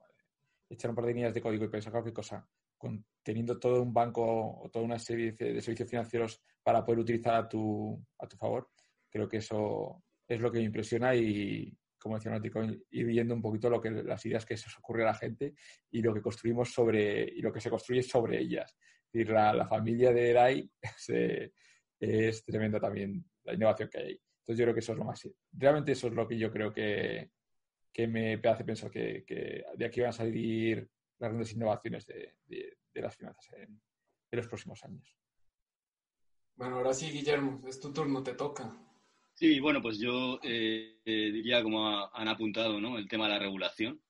echar 0.69 0.91
un 0.91 0.95
par 0.95 1.05
de 1.05 1.13
líneas 1.13 1.33
de 1.33 1.41
código 1.41 1.65
y 1.65 1.69
pensar 1.69 1.91
cualquier 1.91 2.13
cosa, 2.13 2.47
teniendo 3.23 3.59
todo 3.59 3.81
un 3.81 3.93
banco 3.93 4.59
o 4.61 4.69
toda 4.69 4.85
una 4.85 4.99
serie 4.99 5.31
de 5.31 5.61
servicios 5.61 5.89
financieros 5.89 6.41
para 6.61 6.85
poder 6.85 6.99
utilizar 6.99 7.35
a 7.35 7.49
tu, 7.49 7.99
a 8.19 8.27
tu 8.27 8.37
favor, 8.37 8.69
creo 9.17 9.29
que 9.29 9.37
eso 9.37 10.03
es 10.27 10.39
lo 10.39 10.51
que 10.51 10.59
me 10.59 10.65
impresiona 10.65 11.15
y, 11.15 11.75
como 11.97 12.15
decía 12.15 12.31
Náutico, 12.31 12.63
ir 12.63 13.05
viendo 13.05 13.33
un 13.33 13.41
poquito 13.41 13.69
lo 13.69 13.81
que 13.81 13.89
las 13.89 14.23
ideas 14.25 14.45
que 14.45 14.57
se 14.57 14.67
os 14.67 14.77
ocurre 14.77 15.03
a 15.03 15.07
la 15.07 15.13
gente 15.13 15.55
y 15.91 16.01
lo 16.01 16.13
que 16.13 16.21
construimos 16.21 16.71
sobre, 16.71 17.23
y 17.23 17.41
lo 17.41 17.51
que 17.51 17.61
se 17.61 17.69
construye 17.69 18.03
sobre 18.03 18.39
ellas. 18.39 18.75
Es 19.07 19.13
decir, 19.13 19.29
la, 19.29 19.67
familia 19.67 20.11
de 20.11 20.33
DAI 20.33 20.71
es, 20.81 21.09
es 21.99 22.45
tremenda 22.45 22.79
también, 22.79 23.25
la 23.43 23.53
innovación 23.53 23.89
que 23.89 23.97
hay 23.97 24.05
ahí. 24.05 24.21
Entonces 24.39 24.59
yo 24.59 24.65
creo 24.65 24.73
que 24.73 24.79
eso 24.79 24.91
es 24.93 24.97
lo 24.97 25.05
más... 25.05 25.29
Realmente 25.51 25.91
eso 25.93 26.07
es 26.07 26.13
lo 26.13 26.27
que 26.27 26.37
yo 26.37 26.51
creo 26.51 26.71
que, 26.71 27.31
que 27.91 28.07
me 28.07 28.35
hace 28.35 28.63
pensar 28.63 28.91
que, 28.91 29.65
de 29.75 29.85
aquí 29.85 30.01
van 30.01 30.09
a 30.09 30.13
salir 30.13 30.89
las 31.19 31.31
grandes 31.31 31.53
innovaciones 31.53 32.05
de, 32.05 32.35
las 32.93 33.15
finanzas 33.15 33.47
en, 33.53 33.81
en 34.31 34.37
los 34.37 34.47
próximos 34.47 34.83
años. 34.83 35.17
Bueno, 36.55 36.77
ahora 36.77 36.93
sí, 36.93 37.11
Guillermo, 37.11 37.61
es 37.67 37.79
tu 37.79 37.91
turno, 37.91 38.23
te 38.23 38.33
toca. 38.33 38.86
Sí, 39.37 39.59
bueno, 39.59 39.83
pues 39.83 39.99
yo 39.99 40.39
eh, 40.41 40.99
eh, 41.05 41.31
diría, 41.31 41.61
como 41.61 41.87
han 42.11 42.27
apuntado, 42.27 42.81
¿no? 42.81 42.97
El 42.97 43.07
tema 43.07 43.25
de 43.25 43.33
la 43.33 43.39
regulación. 43.39 44.01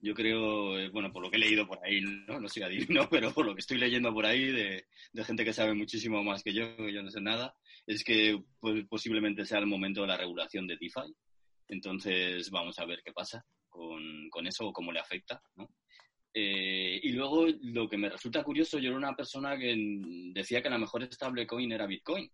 Yo 0.00 0.14
creo, 0.14 0.76
eh, 0.76 0.88
bueno, 0.90 1.12
por 1.12 1.22
lo 1.22 1.30
que 1.30 1.36
he 1.36 1.38
leído 1.40 1.64
por 1.64 1.78
ahí, 1.84 2.00
no, 2.00 2.40
no 2.40 2.48
soy 2.48 2.64
adivino, 2.64 3.08
pero 3.10 3.32
por 3.32 3.46
lo 3.46 3.54
que 3.54 3.60
estoy 3.60 3.78
leyendo 3.78 4.12
por 4.12 4.26
ahí 4.26 4.46
de, 4.46 4.84
gente 5.24 5.44
que 5.44 5.52
sabe 5.52 5.74
muchísimo 5.74 6.24
más 6.24 6.42
que 6.42 6.52
yo, 6.52 6.76
que 6.76 6.92
yo 6.92 7.04
no 7.04 7.10
sé 7.10 7.20
nada, 7.20 7.54
es 7.86 8.02
que 8.02 8.42
pues, 8.58 8.84
posiblemente 8.88 9.44
sea 9.46 9.60
el 9.60 9.66
momento 9.66 10.00
de 10.02 10.08
la 10.08 10.16
regulación 10.16 10.66
de 10.66 10.76
DeFi. 10.76 11.14
Entonces, 11.68 12.50
vamos 12.50 12.76
a 12.80 12.84
ver 12.84 13.00
qué 13.04 13.12
pasa 13.12 13.44
con, 13.68 14.28
con 14.28 14.46
eso 14.48 14.66
o 14.66 14.72
cómo 14.72 14.90
le 14.92 15.00
afecta, 15.00 15.40
¿no? 15.56 15.68
y 16.36 17.12
luego, 17.12 17.46
lo 17.62 17.88
que 17.88 17.96
me 17.96 18.08
resulta 18.08 18.42
curioso, 18.42 18.80
yo 18.80 18.88
era 18.88 18.98
una 18.98 19.14
persona 19.14 19.56
que 19.56 19.72
decía 20.34 20.60
que 20.60 20.68
la 20.68 20.78
mejor 20.78 21.06
stablecoin 21.12 21.70
era 21.70 21.86
Bitcoin 21.86 22.28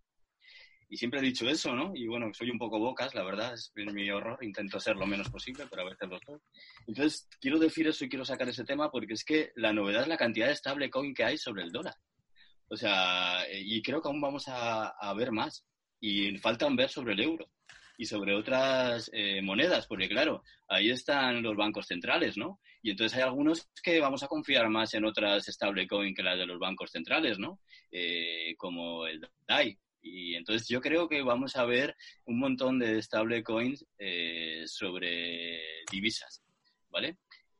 y 0.91 0.97
siempre 0.97 1.20
he 1.20 1.22
dicho 1.22 1.49
eso, 1.49 1.72
¿no? 1.72 1.93
Y 1.95 2.09
bueno, 2.09 2.34
soy 2.34 2.51
un 2.51 2.59
poco 2.59 2.80
bocas, 2.80 3.14
la 3.14 3.22
verdad, 3.22 3.55
es 3.55 3.72
mi 3.76 4.11
horror, 4.11 4.43
intento 4.43 4.80
ser 4.80 4.97
lo 4.97 5.07
menos 5.07 5.30
posible, 5.30 5.64
pero 5.70 5.82
a 5.82 5.84
veces 5.84 6.09
lo 6.09 6.18
soy. 6.18 6.38
Entonces, 6.88 7.28
quiero 7.41 7.61
decir 7.61 7.86
eso 7.86 8.05
y 8.05 8.09
quiero 8.09 8.24
sacar 8.24 8.49
ese 8.49 8.64
tema 8.64 8.91
porque 8.91 9.14
es 9.14 9.24
que 9.24 9.53
la 9.55 9.72
novedad 9.72 10.03
es 10.03 10.09
la 10.09 10.16
cantidad 10.16 10.49
de 10.49 10.57
stablecoin 10.57 11.14
que 11.14 11.22
hay 11.22 11.38
sobre 11.38 11.62
el 11.62 11.70
dólar. 11.70 11.95
O 12.68 12.76
sea, 12.76 13.45
y 13.53 13.80
creo 13.82 14.03
que 14.03 14.09
aún 14.09 14.20
vamos 14.20 14.45
a, 14.49 15.14
ver 15.14 15.30
más. 15.30 15.64
Y 16.01 16.36
faltan 16.38 16.74
ver 16.74 16.88
sobre 16.88 17.12
el 17.12 17.20
euro 17.20 17.47
y 17.97 18.07
sobre 18.07 18.34
otras 18.34 19.11
eh, 19.12 19.43
monedas, 19.43 19.86
porque 19.86 20.09
claro, 20.09 20.43
ahí 20.66 20.91
están 20.91 21.43
los 21.43 21.55
bancos 21.55 21.86
centrales, 21.86 22.38
¿no? 22.38 22.59
Y 22.82 22.93
entonces 22.93 23.18
hay 23.18 23.24
algunos 23.24 23.68
que 23.82 24.01
vamos 24.01 24.22
a 24.22 24.28
confiar 24.28 24.70
más 24.70 24.95
en 24.95 25.05
otras 25.05 25.45
stablecoin 25.45 26.14
que 26.14 26.22
las 26.22 26.38
de 26.38 26.47
los 26.47 26.59
bancos 26.59 26.91
centrales, 26.91 27.38
¿no? 27.38 27.61
Eh, 27.93 28.55
como 28.57 29.07
el 29.07 29.20
DAI, 29.47 29.78
y 30.03 30.34
entonces 30.34 30.68
yo 30.68 30.80
creo 30.80 31.09
que 31.09 31.22
vamos 31.22 31.57
a 31.57 31.64
ver 31.64 31.96
un 32.24 32.38
montón 32.38 32.78
de 32.78 33.01
stablecoins 33.03 33.86
eh, 33.98 34.64
sobre 34.66 35.61
divisas, 35.90 36.42
¿vale? 36.90 37.18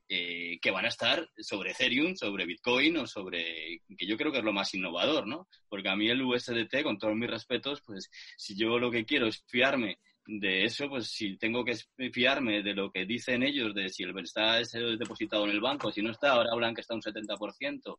Eh, 0.09 0.59
que 0.61 0.73
van 0.73 0.87
a 0.87 0.89
estar 0.89 1.31
sobre 1.39 1.71
Ethereum, 1.71 2.17
sobre 2.17 2.45
Bitcoin 2.45 2.97
o 2.97 3.07
sobre, 3.07 3.83
que 3.97 4.07
yo 4.07 4.17
creo 4.17 4.33
que 4.33 4.39
es 4.39 4.45
lo 4.45 4.53
más 4.53 4.75
innovador, 4.75 5.27
¿no? 5.27 5.47
Porque 5.69 5.89
a 5.89 5.95
mí 5.95 6.09
el 6.09 6.23
USDT, 6.23 6.83
con 6.83 6.99
todos 6.99 7.15
mis 7.15 7.31
respetos, 7.31 7.81
pues 7.87 8.11
si 8.37 8.57
yo 8.57 8.79
lo 8.79 8.91
que 8.91 9.05
quiero 9.05 9.29
es 9.29 9.45
fiarme 9.47 10.01
de 10.27 10.65
eso, 10.65 10.89
pues 10.89 11.09
si 11.09 11.37
tengo 11.37 11.65
que 11.65 11.77
fiarme 12.13 12.63
de 12.63 12.75
lo 12.75 12.91
que 12.91 13.07
dicen 13.07 13.43
ellos, 13.43 13.75
de 13.75 13.89
si 13.89 14.03
el 14.03 14.19
está 14.19 14.61
depositado 14.99 15.45
en 15.45 15.51
el 15.51 15.61
banco, 15.61 15.93
si 15.93 16.03
no 16.03 16.11
está, 16.11 16.33
ahora 16.33 16.51
hablan 16.53 16.75
que 16.75 16.81
está 16.81 16.95
un 16.95 17.03
70%. 17.03 17.99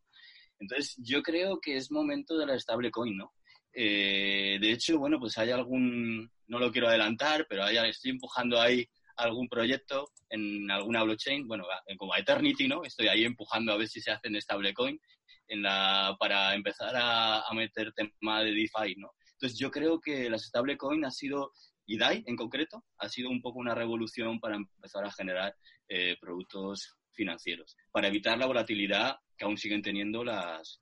Entonces 0.58 0.96
yo 0.98 1.22
creo 1.22 1.60
que 1.60 1.76
es 1.76 1.90
momento 1.90 2.36
de 2.36 2.46
la 2.46 2.58
stablecoin, 2.58 3.16
¿no? 3.16 3.32
Eh, 3.74 4.58
de 4.60 4.72
hecho, 4.72 4.98
bueno, 4.98 5.18
pues 5.18 5.36
hay 5.38 5.50
algún, 5.50 6.30
no 6.46 6.58
lo 6.58 6.70
quiero 6.70 6.88
adelantar, 6.88 7.46
pero 7.48 7.64
hay, 7.64 7.76
estoy 7.88 8.10
empujando 8.10 8.60
ahí 8.60 8.86
algún 9.16 9.48
proyecto 9.48 10.10
en 10.30 10.70
alguna 10.70 11.02
blockchain, 11.02 11.46
bueno, 11.46 11.64
como 11.96 12.16
Eternity, 12.16 12.68
¿no? 12.68 12.84
Estoy 12.84 13.08
ahí 13.08 13.24
empujando 13.24 13.72
a 13.72 13.76
ver 13.76 13.88
si 13.88 14.00
se 14.00 14.10
hace 14.10 14.28
en 14.28 14.40
stablecoin 14.40 15.00
en 15.48 15.62
la, 15.62 16.16
para 16.18 16.54
empezar 16.54 16.92
a, 16.96 17.44
meter 17.54 17.92
tema 17.92 18.42
de 18.42 18.52
DeFi, 18.52 18.96
¿no? 18.96 19.12
Entonces 19.32 19.58
yo 19.58 19.70
creo 19.70 20.00
que 20.00 20.30
las 20.30 20.44
stablecoin 20.44 21.04
ha 21.04 21.10
sido, 21.10 21.52
y 21.86 21.98
DAI 21.98 22.24
en 22.26 22.36
concreto, 22.36 22.84
ha 22.98 23.08
sido 23.08 23.28
un 23.28 23.42
poco 23.42 23.58
una 23.58 23.74
revolución 23.74 24.40
para 24.40 24.56
empezar 24.56 25.04
a 25.04 25.12
generar 25.12 25.54
eh, 25.88 26.16
productos 26.20 26.96
financieros, 27.12 27.76
para 27.90 28.08
evitar 28.08 28.38
la 28.38 28.46
volatilidad 28.46 29.16
que 29.36 29.44
aún 29.44 29.58
siguen 29.58 29.82
teniendo 29.82 30.24
las, 30.24 30.80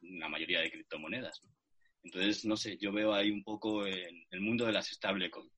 la 0.00 0.28
mayoría 0.28 0.60
de 0.60 0.70
criptomonedas. 0.70 1.40
¿no? 1.44 1.59
Entonces, 2.02 2.44
no 2.44 2.56
sé, 2.56 2.76
yo 2.78 2.92
veo 2.92 3.12
ahí 3.12 3.30
un 3.30 3.42
poco 3.42 3.86
en 3.86 4.24
el 4.30 4.40
mundo 4.40 4.66
de 4.66 4.72
las 4.72 4.88
stablecoin. 4.88 5.50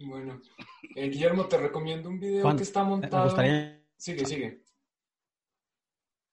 Bueno, 0.00 0.40
eh, 0.94 1.08
Guillermo, 1.08 1.46
te 1.46 1.56
recomiendo 1.56 2.08
un 2.08 2.20
video 2.20 2.56
que 2.56 2.62
está 2.62 2.84
montado. 2.84 3.16
Me 3.16 3.24
gustaría... 3.24 3.82
Sigue, 3.96 4.24
sigue. 4.26 4.62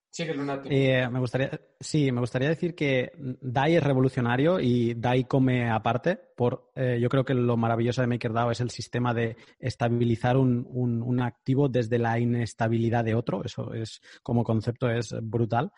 Sigue, 0.10 0.34
Lunate. 0.34 0.70
Eh, 0.72 1.10
me 1.10 1.20
gustaría, 1.20 1.60
sí, 1.80 2.12
me 2.12 2.22
gustaría 2.22 2.48
decir 2.50 2.74
que 2.74 3.12
DAI 3.18 3.76
es 3.76 3.84
revolucionario 3.84 4.60
y 4.62 4.94
DAI 4.94 5.26
come 5.26 5.70
aparte. 5.70 6.18
Por, 6.38 6.72
eh, 6.76 7.00
yo 7.02 7.10
creo 7.10 7.26
que 7.26 7.34
lo 7.34 7.58
maravilloso 7.58 8.02
de 8.02 8.08
MakerDAO 8.08 8.52
es 8.52 8.62
el 8.62 8.70
sistema 8.70 9.14
de 9.14 9.36
estabilizar 9.60 10.38
un, 10.38 10.66
un, 10.70 11.02
un, 11.02 11.22
activo 11.22 11.68
desde 11.68 11.98
la 11.98 12.18
inestabilidad 12.18 13.04
de 13.04 13.16
otro. 13.16 13.44
Eso 13.44 13.74
es, 13.74 14.02
como 14.24 14.44
concepto, 14.44 14.90
es 14.90 15.14
brutal. 15.22 15.72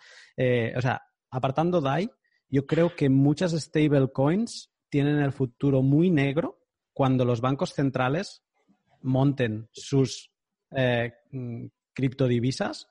o 0.75 0.81
sea, 0.81 1.01
apartando 1.31 1.81
DAI, 1.81 2.09
yo 2.49 2.65
creo 2.65 2.95
que 2.95 3.09
muchas 3.09 3.51
stablecoins 3.51 4.71
tienen 4.89 5.19
el 5.19 5.31
futuro 5.31 5.81
muy 5.81 6.09
negro 6.09 6.59
cuando 6.93 7.25
los 7.25 7.41
bancos 7.41 7.73
centrales 7.73 8.43
monten 9.01 9.69
sus 9.71 10.31
eh, 10.71 11.13
mm, 11.31 11.65
criptodivisas 11.93 12.87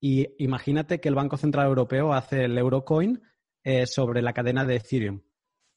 y 0.00 0.26
imagínate 0.42 1.00
que 1.00 1.08
el 1.08 1.14
Banco 1.14 1.36
Central 1.36 1.68
Europeo 1.68 2.12
hace 2.12 2.44
el 2.44 2.58
Eurocoin 2.58 3.22
eh, 3.62 3.86
sobre 3.86 4.22
la 4.22 4.32
cadena 4.32 4.64
de 4.64 4.76
Ethereum, 4.76 5.22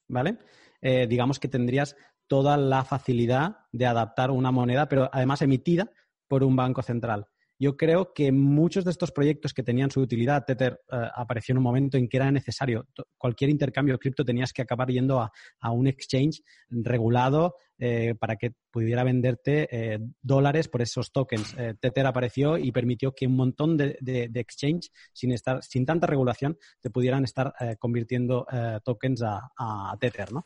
¿vale? 0.07 0.39
Eh, 0.81 1.05
digamos 1.07 1.39
que 1.39 1.47
tendrías 1.47 1.95
toda 2.27 2.57
la 2.57 2.83
facilidad 2.83 3.57
de 3.71 3.85
adaptar 3.85 4.31
una 4.31 4.51
moneda, 4.51 4.87
pero 4.87 5.09
además 5.11 5.41
emitida 5.41 5.91
por 6.27 6.43
un 6.43 6.55
banco 6.55 6.81
central. 6.81 7.27
Yo 7.57 7.77
creo 7.77 8.13
que 8.13 8.31
muchos 8.31 8.83
de 8.83 8.91
estos 8.91 9.11
proyectos 9.11 9.53
que 9.53 9.63
tenían 9.63 9.89
su 9.89 10.01
utilidad, 10.01 10.43
Tether 10.45 10.81
eh, 10.91 10.97
apareció 11.15 11.53
en 11.53 11.57
un 11.57 11.63
momento 11.63 11.97
en 11.97 12.07
que 12.09 12.17
era 12.17 12.29
necesario. 12.31 12.87
Cualquier 13.17 13.49
intercambio 13.49 13.93
de 13.93 13.99
cripto 13.99 14.25
tenías 14.25 14.51
que 14.51 14.61
acabar 14.61 14.89
yendo 14.89 15.21
a, 15.21 15.31
un 15.71 15.87
exchange 15.87 16.41
regulado 16.69 17.55
eh, 17.77 18.13
para 18.19 18.35
que 18.35 18.53
pudiera 18.71 19.03
venderte 19.03 19.67
eh, 19.71 19.99
dólares 20.21 20.67
por 20.67 20.81
esos 20.81 21.11
tokens. 21.11 21.55
Tether 21.79 22.05
apareció 22.05 22.57
y 22.57 22.71
permitió 22.71 23.13
que 23.13 23.27
un 23.27 23.35
montón 23.35 23.77
de, 23.77 23.97
de, 24.01 24.39
exchange, 24.39 24.91
sin, 25.13 25.31
estar, 25.31 25.63
sin 25.63 25.85
tanta 25.85 26.07
regulación, 26.07 26.57
te 26.81 26.89
pudieran 26.89 27.23
estar 27.23 27.53
convirtiendo 27.79 28.45
tokens 28.83 29.21
a, 29.23 29.51
a 29.57 29.97
Tether. 29.99 30.31
¿no? 30.31 30.45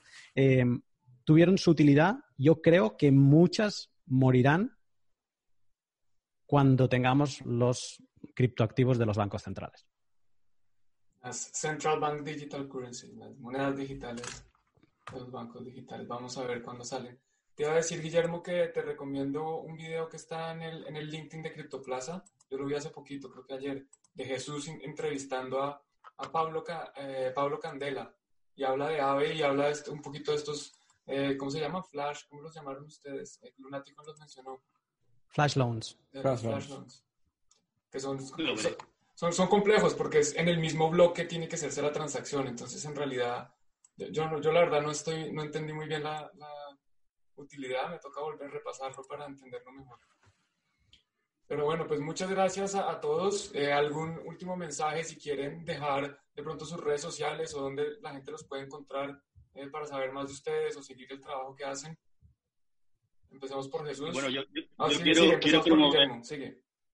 tuvieron 1.24 1.58
su 1.58 1.72
utilidad. 1.72 2.16
Yo 2.38 2.62
creo 2.62 2.98
que 2.98 3.12
muchas 3.12 3.92
morirán 4.08 4.79
cuando 6.50 6.90
tengamos 6.90 7.46
los 7.46 8.02
criptoactivos 8.34 8.98
de 8.98 9.06
los 9.06 9.18
bancos 9.18 9.44
centrales. 9.44 9.86
Las 11.22 11.38
Central 11.54 12.00
Bank 12.00 12.24
Digital 12.24 12.68
Currency, 12.68 13.14
las 13.14 13.38
monedas 13.38 13.78
digitales 13.78 14.50
los 15.14 15.32
bancos 15.32 15.64
digitales. 15.64 16.08
Vamos 16.08 16.38
a 16.38 16.46
ver 16.46 16.64
cuándo 16.64 16.84
salen. 16.84 17.20
Te 17.54 17.64
iba 17.64 17.74
a 17.74 17.76
decir, 17.76 18.02
Guillermo, 18.02 18.42
que 18.42 18.68
te 18.70 18.82
recomiendo 18.82 19.58
un 19.58 19.76
video 19.76 20.10
que 20.10 20.18
está 20.18 20.52
en 20.54 20.64
el, 20.64 20.88
en 20.88 20.96
el 20.96 21.08
LinkedIn 21.08 21.44
de 21.44 21.54
CryptoPlaza. 21.54 22.24
Yo 22.50 22.58
lo 22.58 22.66
vi 22.66 22.74
hace 22.74 22.90
poquito, 22.90 23.30
creo 23.30 23.46
que 23.46 23.54
ayer, 23.54 23.88
de 24.14 24.26
Jesús 24.26 24.68
entrevistando 24.68 25.62
a, 25.62 25.80
a 26.18 26.32
Pablo, 26.32 26.64
eh, 26.96 27.32
Pablo 27.36 27.60
Candela. 27.60 28.12
Y 28.56 28.64
habla 28.64 28.90
de 28.90 29.00
AVE 29.00 29.36
y 29.36 29.42
habla 29.44 29.70
de 29.70 29.90
un 29.92 30.02
poquito 30.02 30.32
de 30.32 30.38
estos, 30.38 30.74
eh, 31.06 31.38
¿cómo 31.38 31.52
se 31.52 31.60
llama? 31.60 31.84
Flash, 31.84 32.24
¿cómo 32.28 32.42
los 32.42 32.56
llamaron 32.56 32.86
ustedes? 32.86 33.40
El 33.44 33.54
Lunático 33.58 34.04
los 34.04 34.18
mencionó. 34.20 34.64
Flash 35.30 35.56
loans. 35.56 35.98
Flash, 36.12 36.44
loans. 36.44 37.06
Que 37.92 38.00
son, 38.00 38.20
son, 39.16 39.34
son, 39.34 39.48
complejos 39.48 39.94
porque 39.96 40.20
es 40.20 40.36
en 40.36 40.48
el 40.48 40.60
mismo 40.60 40.90
bloque 40.90 41.26
tiene 41.26 41.48
que 41.48 41.56
hacerse 41.56 41.82
la 41.82 41.92
transacción. 41.92 42.48
Entonces, 42.48 42.84
en 42.86 42.96
realidad, 42.96 43.54
yo, 43.96 44.40
yo 44.40 44.52
la 44.52 44.62
verdad 44.62 44.82
no, 44.82 44.92
estoy, 44.92 45.32
no 45.32 45.44
entendí 45.44 45.74
muy 45.74 45.88
bien 45.88 46.04
la, 46.04 46.32
la 46.36 46.78
utilidad. 47.36 47.90
Me 47.90 48.00
toca 48.00 48.22
volver 48.22 48.48
a 48.48 48.52
repasarlo 48.52 49.04
para 49.08 49.26
entenderlo 49.26 49.72
mejor. 49.72 50.00
Pero 51.50 51.66
bueno, 51.66 51.88
pues 51.88 52.00
muchas 52.00 52.30
gracias 52.30 52.76
a, 52.76 53.02
todos. 53.02 53.50
Eh, 53.56 53.74
¿Algún 53.74 54.20
último 54.28 54.56
mensaje 54.56 55.04
si 55.04 55.18
quieren 55.18 55.66
dejar 55.66 56.22
de 56.36 56.44
pronto 56.44 56.64
sus 56.64 56.80
redes 56.80 57.02
sociales 57.02 57.56
o 57.56 57.62
donde 57.62 58.00
la 58.02 58.12
gente 58.12 58.32
los 58.32 58.44
puede 58.44 58.66
encontrar 58.66 59.20
eh, 59.56 59.68
para 59.68 59.88
saber 59.88 60.12
más 60.12 60.28
de 60.28 60.34
ustedes 60.34 60.78
o 60.78 60.84
seguir 60.84 61.12
el 61.12 61.20
trabajo 61.20 61.56
que 61.56 61.66
hacen? 61.66 61.98
Empezamos 63.32 63.68
por 63.68 63.86
Jesús. 63.88 64.12
Bueno, 64.12 64.30
yo, 64.30 64.42
ah, 64.78 64.90
quiero, 65.04 65.40
quiero, 65.40 65.64
promover, 65.64 66.10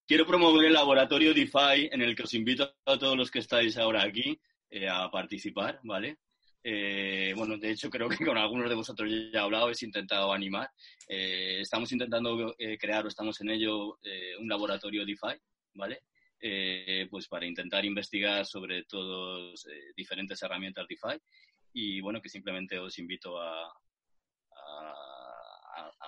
quiero, 0.05 0.25
promover, 0.25 0.65
el 0.65 0.73
laboratorio 0.73 1.33
DeFi 1.33 1.89
en 1.91 2.01
el 2.01 2.15
que 2.15 2.23
os 2.23 2.33
invito 2.33 2.75
a 2.85 2.97
todos 2.97 3.15
los 3.15 3.31
que 3.31 3.39
estáis 3.39 3.77
ahora 3.77 4.03
aquí 4.03 4.39
eh, 4.69 4.87
a 4.89 5.09
participar, 5.09 5.79
¿vale? 5.83 6.19
Eh, 6.63 7.33
bueno, 7.37 7.57
de 7.57 7.71
hecho 7.71 7.89
creo 7.89 8.09
que 8.09 8.25
con 8.25 8.37
algunos 8.37 8.67
de 8.69 8.75
vosotros 8.75 9.09
ya 9.09 9.39
he 9.39 9.41
hablado, 9.41 9.69
he 9.69 9.85
intentado 9.85 10.33
animar. 10.33 10.69
Eh, 11.07 11.61
estamos 11.61 11.91
intentando 11.91 12.55
crear, 12.79 13.05
o 13.05 13.07
estamos 13.07 13.39
en 13.41 13.49
ello, 13.51 13.97
un 14.39 14.49
laboratorio 14.49 15.05
DeFi, 15.05 15.39
¿vale? 15.73 16.01
pues 17.09 17.27
para 17.27 17.47
intentar 17.47 17.83
investigar 17.85 18.45
sobre 18.45 18.83
todas 18.83 19.65
diferentes 19.95 20.39
herramientas 20.43 20.85
DeFi 20.87 21.17
y 21.73 22.01
bueno, 22.01 22.21
que 22.21 22.29
simplemente 22.29 22.77
os 22.77 22.99
invito 22.99 23.41
a 23.41 23.73
a, 24.65 25.14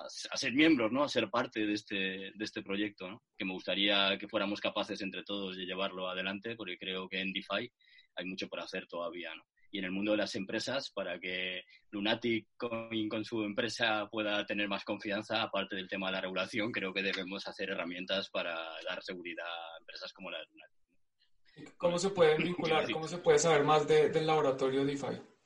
ser 0.10 0.54
miembros, 0.54 0.92
¿no? 0.92 1.04
A 1.04 1.10
ser 1.10 1.30
parte 1.30 1.66
de 1.66 1.74
este, 1.74 1.96
de 1.96 2.46
este 2.46 2.62
proyecto, 2.62 3.10
¿no? 3.10 3.24
Que 3.38 3.46
me 3.46 3.54
gustaría 3.54 4.18
que 4.18 4.28
fuéramos 4.28 4.60
capaces 4.60 5.02
entre 5.02 5.24
todos 5.24 5.58
de 5.58 5.66
llevarlo 5.66 6.10
adelante, 6.10 6.56
porque 6.56 6.78
creo 6.78 7.08
que 7.08 7.20
en 7.20 7.34
DeFi 7.34 7.72
hay 8.16 8.26
mucho 8.26 8.48
por 8.48 8.60
hacer 8.60 8.88
todavía, 8.88 9.34
¿no? 9.36 9.44
Y 9.70 9.80
en 9.80 9.86
el 9.86 9.92
mundo 9.92 10.12
de 10.12 10.18
las 10.18 10.34
empresas, 10.36 10.92
para 10.92 11.20
que 11.20 11.64
Lunatic 11.92 12.48
con, 12.58 13.26
su 13.26 13.44
empresa 13.44 14.08
pueda 14.10 14.46
tener 14.46 14.70
más 14.70 14.86
confianza, 14.86 15.42
aparte 15.42 15.76
del 15.76 15.90
tema 15.90 16.08
de 16.08 16.14
la 16.14 16.22
regulación, 16.22 16.72
creo 16.72 16.94
que 16.94 17.04
debemos 17.04 17.48
hacer 17.48 17.70
herramientas 17.70 18.30
para 18.30 18.56
dar 18.88 19.04
seguridad 19.04 19.46
a 19.46 19.78
empresas 19.80 20.14
como 20.14 20.32
la 20.32 20.40
de 20.40 20.46
Lunatic. 20.46 21.76
¿Cómo 21.78 22.00
se 22.00 22.10
puede 22.12 22.38
vincular, 22.38 22.90
cómo 22.92 23.08
se 23.08 23.18
puede 23.18 23.40
saber 23.40 23.64
más 23.64 23.88
del 23.88 24.26
laboratorio 24.26 24.86
DeFi? 24.86 25.37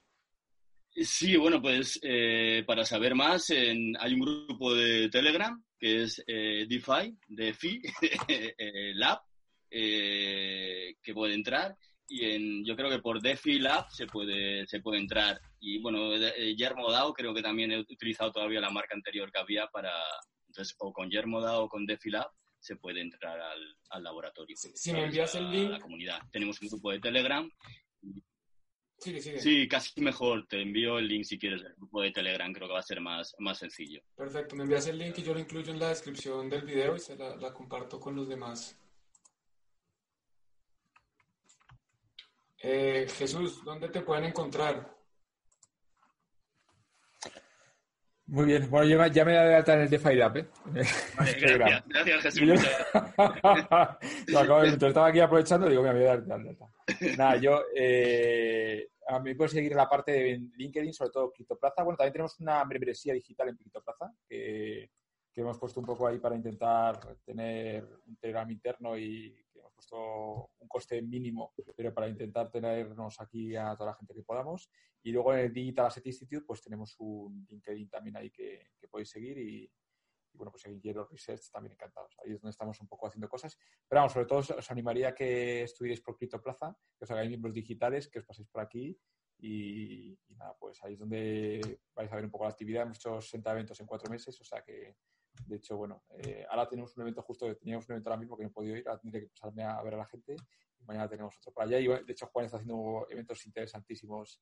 Sí, 0.94 1.38
bueno, 1.38 1.62
pues 1.62 2.00
eh, 2.04 2.64
para 2.68 2.84
saber 2.84 3.16
más, 3.16 3.50
hay 3.50 4.14
un 4.14 4.20
grupo 4.20 4.74
de 4.74 5.10
Telegram 5.10 5.64
que 5.80 6.04
es 6.04 6.22
eh, 6.28 6.66
DeFi, 6.68 7.18
DeFi 7.28 7.82
eh, 8.28 8.92
Lab, 8.96 9.22
que 9.70 11.14
puede 11.14 11.34
entrar. 11.34 11.76
Y 12.08 12.26
en, 12.26 12.66
yo 12.66 12.76
creo 12.76 12.90
que 12.90 13.00
por 13.00 13.22
DeFi 13.22 13.60
Lab 13.60 13.90
se 13.90 14.06
puede, 14.06 14.68
se 14.68 14.82
puede 14.82 15.00
entrar. 15.00 15.40
Y 15.62 15.80
bueno, 15.80 16.14
Yermo 16.58 16.92
DAO 16.92 17.14
creo 17.14 17.34
que 17.34 17.42
también 17.42 17.72
he 17.72 17.80
utilizado 17.80 18.34
todavía 18.34 18.60
la 18.60 18.70
marca 18.70 18.94
anterior 18.94 19.32
que 19.32 19.40
había 19.40 19.68
para. 19.68 19.94
Entonces, 20.48 20.76
o 20.80 20.92
con 20.92 21.10
Yermo 21.10 21.40
DAO 21.40 21.64
o 21.64 21.70
con 21.70 21.86
DeFi 21.86 22.10
Lab 22.10 22.30
se 22.60 22.76
puede 22.76 23.02
entrar 23.02 23.40
al, 23.40 24.04
laboratorio. 24.04 24.56
Si, 24.58 24.92
me 24.92 25.06
envías 25.06 25.34
el 25.36 25.50
link. 25.50 25.68
A 25.68 25.72
la 25.72 25.80
comunidad. 25.80 26.20
Tenemos 26.32 26.62
un 26.62 26.68
grupo 26.68 26.92
de 26.92 27.00
Telegram 27.00 27.50
Sí, 29.02 29.68
casi 29.68 30.00
mejor. 30.00 30.46
Te 30.48 30.62
envío 30.62 31.00
el 31.00 31.08
link 31.08 31.24
si 31.24 31.40
quieres 31.40 31.64
del 31.64 31.74
grupo 31.74 32.02
de 32.02 32.12
Telegram. 32.12 32.54
Creo 32.54 32.68
que 32.68 32.74
va 32.74 32.80
a 32.80 32.84
ser 32.84 33.02
más, 33.02 33.36
más 33.40 33.58
sencillo. 33.58 34.02
Perfecto. 34.16 34.56
Me 34.56 34.64
envías 34.64 34.86
el 34.88 35.00
link 35.00 35.18
y 35.18 35.24
yo 35.24 35.34
lo 35.34 35.40
incluyo 35.40 35.72
en 35.74 35.80
la 35.80 35.90
descripción 35.90 36.50
del 36.50 36.62
video 36.62 36.96
y 36.96 37.00
se 37.00 37.16
la, 37.16 37.52
comparto 37.52 38.00
con 38.00 38.16
los 38.16 38.28
demás. 38.28 38.78
Eh, 42.60 43.08
Jesús, 43.18 43.64
¿dónde 43.64 43.90
te 43.90 44.02
pueden 44.02 44.26
encontrar? 44.26 45.01
Muy 48.32 48.46
bien, 48.46 48.70
bueno, 48.70 48.88
yo 48.88 49.06
ya 49.08 49.26
me 49.26 49.34
voy 49.34 49.54
a 49.54 49.60
en 49.60 49.82
el 49.82 49.90
DeFi 49.90 50.16
Lab, 50.16 50.38
¿eh? 50.38 50.48
gracias, 51.42 51.84
gracias, 51.86 52.22
Jesús. 52.22 52.48
lo 54.28 54.40
acabo 54.40 54.62
de, 54.62 54.70
estaba 54.70 55.08
aquí 55.08 55.20
aprovechando 55.20 55.68
y 55.68 55.72
digo, 55.72 55.84
me 55.84 55.92
voy 55.92 56.04
a 56.04 56.18
dar 56.18 56.46
Nada, 57.18 57.36
yo, 57.36 57.62
eh, 57.76 58.88
a 59.10 59.20
mí 59.20 59.36
puedes 59.36 59.52
seguir 59.52 59.76
la 59.76 59.90
parte 59.90 60.14
de 60.14 60.42
LinkedIn, 60.56 60.94
sobre 60.94 61.12
todo 61.12 61.34
CryptoPlaza. 61.34 61.84
Bueno, 61.84 61.98
también 61.98 62.14
tenemos 62.14 62.40
una 62.40 62.64
membresía 62.64 63.14
digital 63.14 63.50
en 63.50 63.58
CryptoPlaza 63.58 64.14
que, 64.30 64.92
que 65.34 65.42
hemos 65.42 65.60
puesto 65.60 65.82
un 65.82 65.88
poco 65.88 66.08
ahí 66.08 66.18
para 66.20 66.38
intentar 66.38 67.02
tener 67.26 67.86
un 68.08 68.16
Telegram 68.16 68.50
interno 68.50 68.98
y 68.98 69.41
un 69.92 70.68
coste 70.68 71.02
mínimo, 71.02 71.54
pero 71.76 71.94
para 71.94 72.08
intentar 72.08 72.50
tenernos 72.50 73.20
aquí 73.20 73.56
a 73.56 73.76
toda 73.76 73.92
la 73.92 73.98
gente 73.98 74.14
que 74.14 74.24
podamos. 74.24 74.70
Y 75.04 75.12
luego 75.12 75.34
en 75.34 75.40
el 75.40 75.54
Digital 75.54 75.88
Asset 75.88 76.06
Institute, 76.06 76.46
pues 76.46 76.62
tenemos 76.62 76.96
un 77.00 77.46
LinkedIn 77.50 77.90
también 77.90 78.18
ahí 78.18 78.30
que, 78.30 78.72
que 78.80 78.88
podéis 78.88 79.10
seguir 79.10 79.38
y, 79.38 79.72
y 80.34 80.38
bueno, 80.38 80.52
pues 80.52 80.66
en 80.66 80.80
Quiero 80.80 81.08
Research 81.08 81.50
también 81.52 81.74
encantados. 81.74 82.16
Ahí 82.24 82.34
es 82.34 82.42
donde 82.42 82.52
estamos 82.52 82.80
un 82.80 82.88
poco 82.88 83.08
haciendo 83.08 83.28
cosas. 83.28 83.58
Pero 83.88 84.00
vamos, 84.00 84.14
sobre 84.14 84.26
todo 84.26 84.40
os, 84.40 84.72
animaría 84.72 85.10
a 85.10 85.16
que 85.16 85.64
estudiéis 85.64 86.02
por 86.02 86.18
Plaza, 86.18 86.78
que 86.98 87.06
os 87.06 87.12
hagáis 87.12 87.30
miembros 87.30 87.54
digitales, 87.54 88.08
que 88.08 88.20
os 88.20 88.26
paséis 88.26 88.48
por 88.48 88.62
aquí 88.62 88.98
y, 89.40 90.18
nada, 90.30 90.56
pues 90.60 90.84
ahí 90.84 90.94
es 90.94 91.00
donde 91.00 91.80
vais 91.96 92.12
a 92.12 92.16
ver 92.16 92.26
un 92.26 92.32
poco 92.32 92.46
la 92.46 92.52
actividad. 92.52 92.84
Hemos 92.84 92.98
hecho 92.98 93.20
60 93.20 93.52
eventos 93.52 93.80
en 93.80 93.88
cuatro 93.88 94.10
meses, 94.10 94.40
o 94.40 94.44
sea 94.44 94.62
que, 94.64 94.96
de 95.46 95.56
hecho, 95.56 95.78
bueno, 95.78 96.04
eh, 96.18 96.46
ahora 96.50 96.68
tenemos 96.68 96.96
un 96.98 97.04
evento 97.04 97.22
justo, 97.22 97.56
teníamos 97.56 97.88
un 97.88 97.94
evento 97.94 98.10
ahora 98.10 98.20
mismo 98.20 98.38
que 98.38 98.44
no 98.44 98.50
he 98.50 98.54
podido 98.54 98.76
ir, 98.76 98.88
ahora 98.88 99.00
tendré 99.00 99.22
que 99.22 99.28
pasarme 99.28 99.64
a 99.64 99.82
ver 99.82 99.94
a 99.96 99.98
la 99.98 100.06
gente 100.06 100.36
y 100.80 100.84
mañana 100.86 101.08
tenemos 101.08 101.38
otro 101.38 101.52
para 101.52 101.68
allá. 101.68 101.80
Y 101.80 101.88
de 101.88 102.12
hecho, 102.12 102.28
Juan 102.28 102.46
está 102.46 102.58
haciendo 102.58 103.08
eventos 103.10 103.46
interesantísimos 103.46 104.42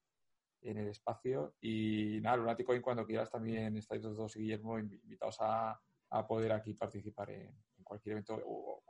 en 0.62 0.78
el 0.78 0.88
espacio. 0.88 1.56
Y 1.62 2.20
nada, 2.22 2.38
Lunático, 2.38 2.76
y 2.76 2.82
cuando 2.82 3.06
quieras 3.06 3.30
también 3.30 3.76
estáis 3.78 4.04
los 4.04 4.18
dos 4.18 4.36
Guillermo 4.36 4.80
invitados 4.80 5.38
a, 5.40 5.80
a 6.10 6.28
poder 6.28 6.52
aquí 6.52 6.74
participar 6.74 7.32
en, 7.32 7.56
cualquier 7.84 8.14
evento 8.14 8.40
o, 8.46 8.84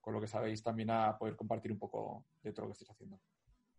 con 0.00 0.14
lo 0.14 0.20
que 0.20 0.26
sabéis 0.26 0.62
también 0.62 0.90
a 0.90 1.18
poder 1.18 1.36
compartir 1.36 1.70
un 1.70 1.78
poco 1.78 2.24
de 2.42 2.52
todo 2.52 2.66
lo 2.66 2.68
que 2.68 2.72
estáis 2.72 2.90
haciendo. 2.90 3.20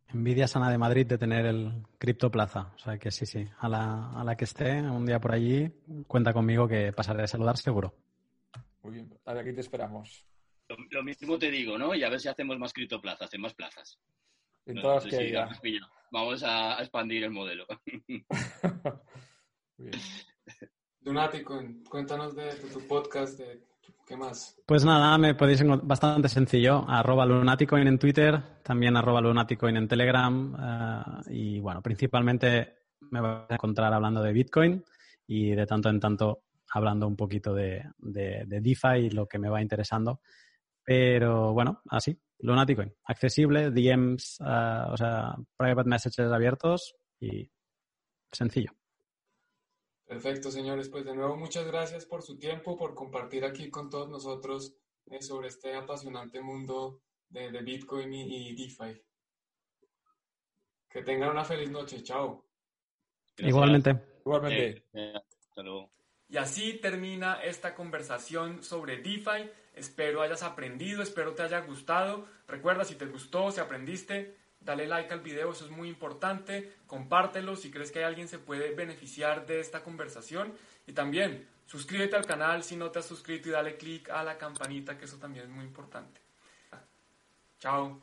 Envidia 0.10 0.48
sana 0.48 0.69
de 0.69 0.78
Madrid 0.78 1.06
de 1.06 1.18
tener 1.18 1.45
el 1.45 1.84
Cripto 1.98 2.30
Plaza. 2.30 2.72
O 2.76 2.78
sea 2.78 2.98
que 2.98 3.11
sí, 3.11 3.26
sí. 3.26 3.48
A 3.60 3.69
la, 3.69 4.11
a 4.11 4.23
la 4.23 4.36
que 4.36 4.44
esté 4.44 4.82
un 4.82 5.06
día 5.06 5.19
por 5.19 5.32
allí, 5.32 5.72
cuenta 6.07 6.34
conmigo 6.34 6.68
que 6.68 6.91
pasaré 6.91 7.23
a 7.23 7.28
saludar 7.28 7.57
seguro. 7.57 7.94
Muy 8.84 8.94
bien, 8.94 9.10
aquí 9.26 9.53
te 9.53 9.61
esperamos. 9.61 10.26
Lo, 10.90 11.03
mismo 11.03 11.38
te 11.38 11.52
digo, 11.52 11.78
¿no? 11.78 11.94
Y 11.94 12.03
a 12.03 12.10
ver 12.10 12.19
si 12.19 12.28
hacemos 12.28 12.57
más 12.57 12.73
criptoplazas, 12.73 13.34
en 13.34 13.41
más 13.41 13.53
plazas. 13.53 13.99
En 14.65 14.82
todas 14.82 15.06
que 15.06 15.34
Vamos 16.11 16.44
a, 16.44 16.80
expandir 16.80 17.23
el 17.23 17.32
modelo. 17.32 17.65
Lunático, 21.02 21.61
cuéntanos 21.90 22.36
de, 22.36 22.53
tu 22.56 22.86
podcast, 22.88 23.40
de 23.40 23.64
qué 24.06 24.18
más. 24.18 24.57
Pues 24.65 24.86
nada, 24.86 25.18
me 25.18 25.36
podéis 25.36 25.61
encontrar 25.61 25.88
bastante 25.88 26.30
sencillo, 26.30 26.86
arroba 26.88 27.26
lunaticoin 27.26 27.88
en 27.88 27.99
Twitter, 27.99 28.61
también 28.64 28.95
arroba 28.98 29.22
lunaticoin 29.22 29.78
en 29.78 29.88
Telegram 29.88 30.56
eh, 30.60 31.32
y 31.32 31.60
bueno, 31.60 31.82
principalmente 31.82 32.76
me 33.10 33.22
vais 33.22 33.49
a 33.49 33.56
encontrar 33.56 33.94
hablando 33.94 34.22
de 34.22 34.34
Bitcoin 34.34 34.84
y 35.28 35.52
de 35.52 35.65
tanto 35.65 35.90
en 35.90 35.99
tanto 35.99 36.44
hablando 36.73 37.07
un 37.07 37.15
poquito 37.15 37.53
de, 37.53 37.84
de, 37.98 38.44
de 38.45 38.61
DeFi 38.61 39.06
y 39.06 39.10
lo 39.10 39.28
que 39.28 39.40
me 39.40 39.49
va 39.49 39.61
interesando. 39.61 40.22
Pero 40.84 41.53
bueno, 41.53 41.82
así, 41.90 42.18
Lunaticoin, 42.40 42.94
accesible, 43.06 43.72
DMs, 43.72 44.40
uh, 44.40 44.91
o 44.91 44.98
sea, 44.98 45.36
private 45.56 45.90
messages 45.90 46.32
abiertos 46.32 46.95
y 47.19 47.49
sencillo. 48.32 48.72
Perfecto, 50.12 50.52
señores. 50.52 50.90
Pues 50.90 51.06
de 51.06 51.16
nuevo, 51.16 51.38
muchas 51.38 51.66
gracias 51.66 52.06
por 52.06 52.22
su 52.22 52.38
tiempo, 52.38 52.76
por 52.76 52.94
compartir 52.94 53.46
aquí 53.46 53.70
con 53.70 53.90
todos 53.90 54.10
nosotros 54.10 54.76
eh, 55.06 55.22
sobre 55.22 55.48
este 55.48 55.74
apasionante 55.74 56.42
mundo 56.42 57.00
de, 57.30 57.50
de 57.50 57.62
Bitcoin 57.62 58.14
y, 58.14 58.50
y, 58.50 58.54
DeFi. 58.54 59.02
Que 60.90 61.02
tengan 61.02 61.30
una 61.30 61.46
feliz 61.46 61.72
noche. 61.72 62.04
Chao. 62.04 62.46
Gracias. 63.38 63.48
Igualmente. 63.48 63.96
Igualmente. 64.26 64.68
Eh, 64.68 64.84
eh, 64.96 65.14
hasta 65.16 65.64
luego. 65.64 65.94
Y 66.28 66.36
así 66.36 66.74
termina 66.82 67.42
esta 67.42 67.74
conversación 67.74 68.64
sobre 68.64 68.98
DeFi. 68.98 69.50
Espero 69.76 70.22
hayas 70.22 70.44
aprendido, 70.44 71.04
espero 71.04 71.34
te 71.34 71.44
haya 71.44 71.62
gustado. 71.62 72.28
Recuerda, 72.48 72.84
si 72.84 72.96
te 72.96 73.06
gustó, 73.06 73.50
si 73.50 73.62
aprendiste, 73.62 74.41
dale 74.62 74.88
like 74.88 75.14
al 75.14 75.20
video, 75.22 75.52
eso 75.52 75.66
es 75.66 75.72
muy 75.72 75.90
importante. 75.90 76.74
Compártelo 76.88 77.56
si 77.56 77.72
crees 77.72 77.92
que 77.92 78.04
alguien 78.04 78.28
se 78.28 78.40
puede 78.40 78.74
beneficiar 78.74 79.46
de 79.46 79.60
esta 79.60 79.84
conversación. 79.84 80.54
Y 80.88 80.94
también 80.94 81.48
suscríbete 81.66 82.16
al 82.16 82.26
canal 82.26 82.64
si 82.64 82.76
no 82.76 82.92
te 82.92 83.00
has 83.00 83.06
suscrito 83.06 83.50
y 83.50 83.52
dale 83.52 83.78
click 83.78 84.10
a 84.10 84.24
la 84.24 84.38
campanita, 84.38 84.98
que 84.98 85.06
eso 85.06 85.18
también 85.18 85.46
es 85.46 85.52
muy 85.52 85.66
importante. 85.66 86.22
Chao. 87.60 88.02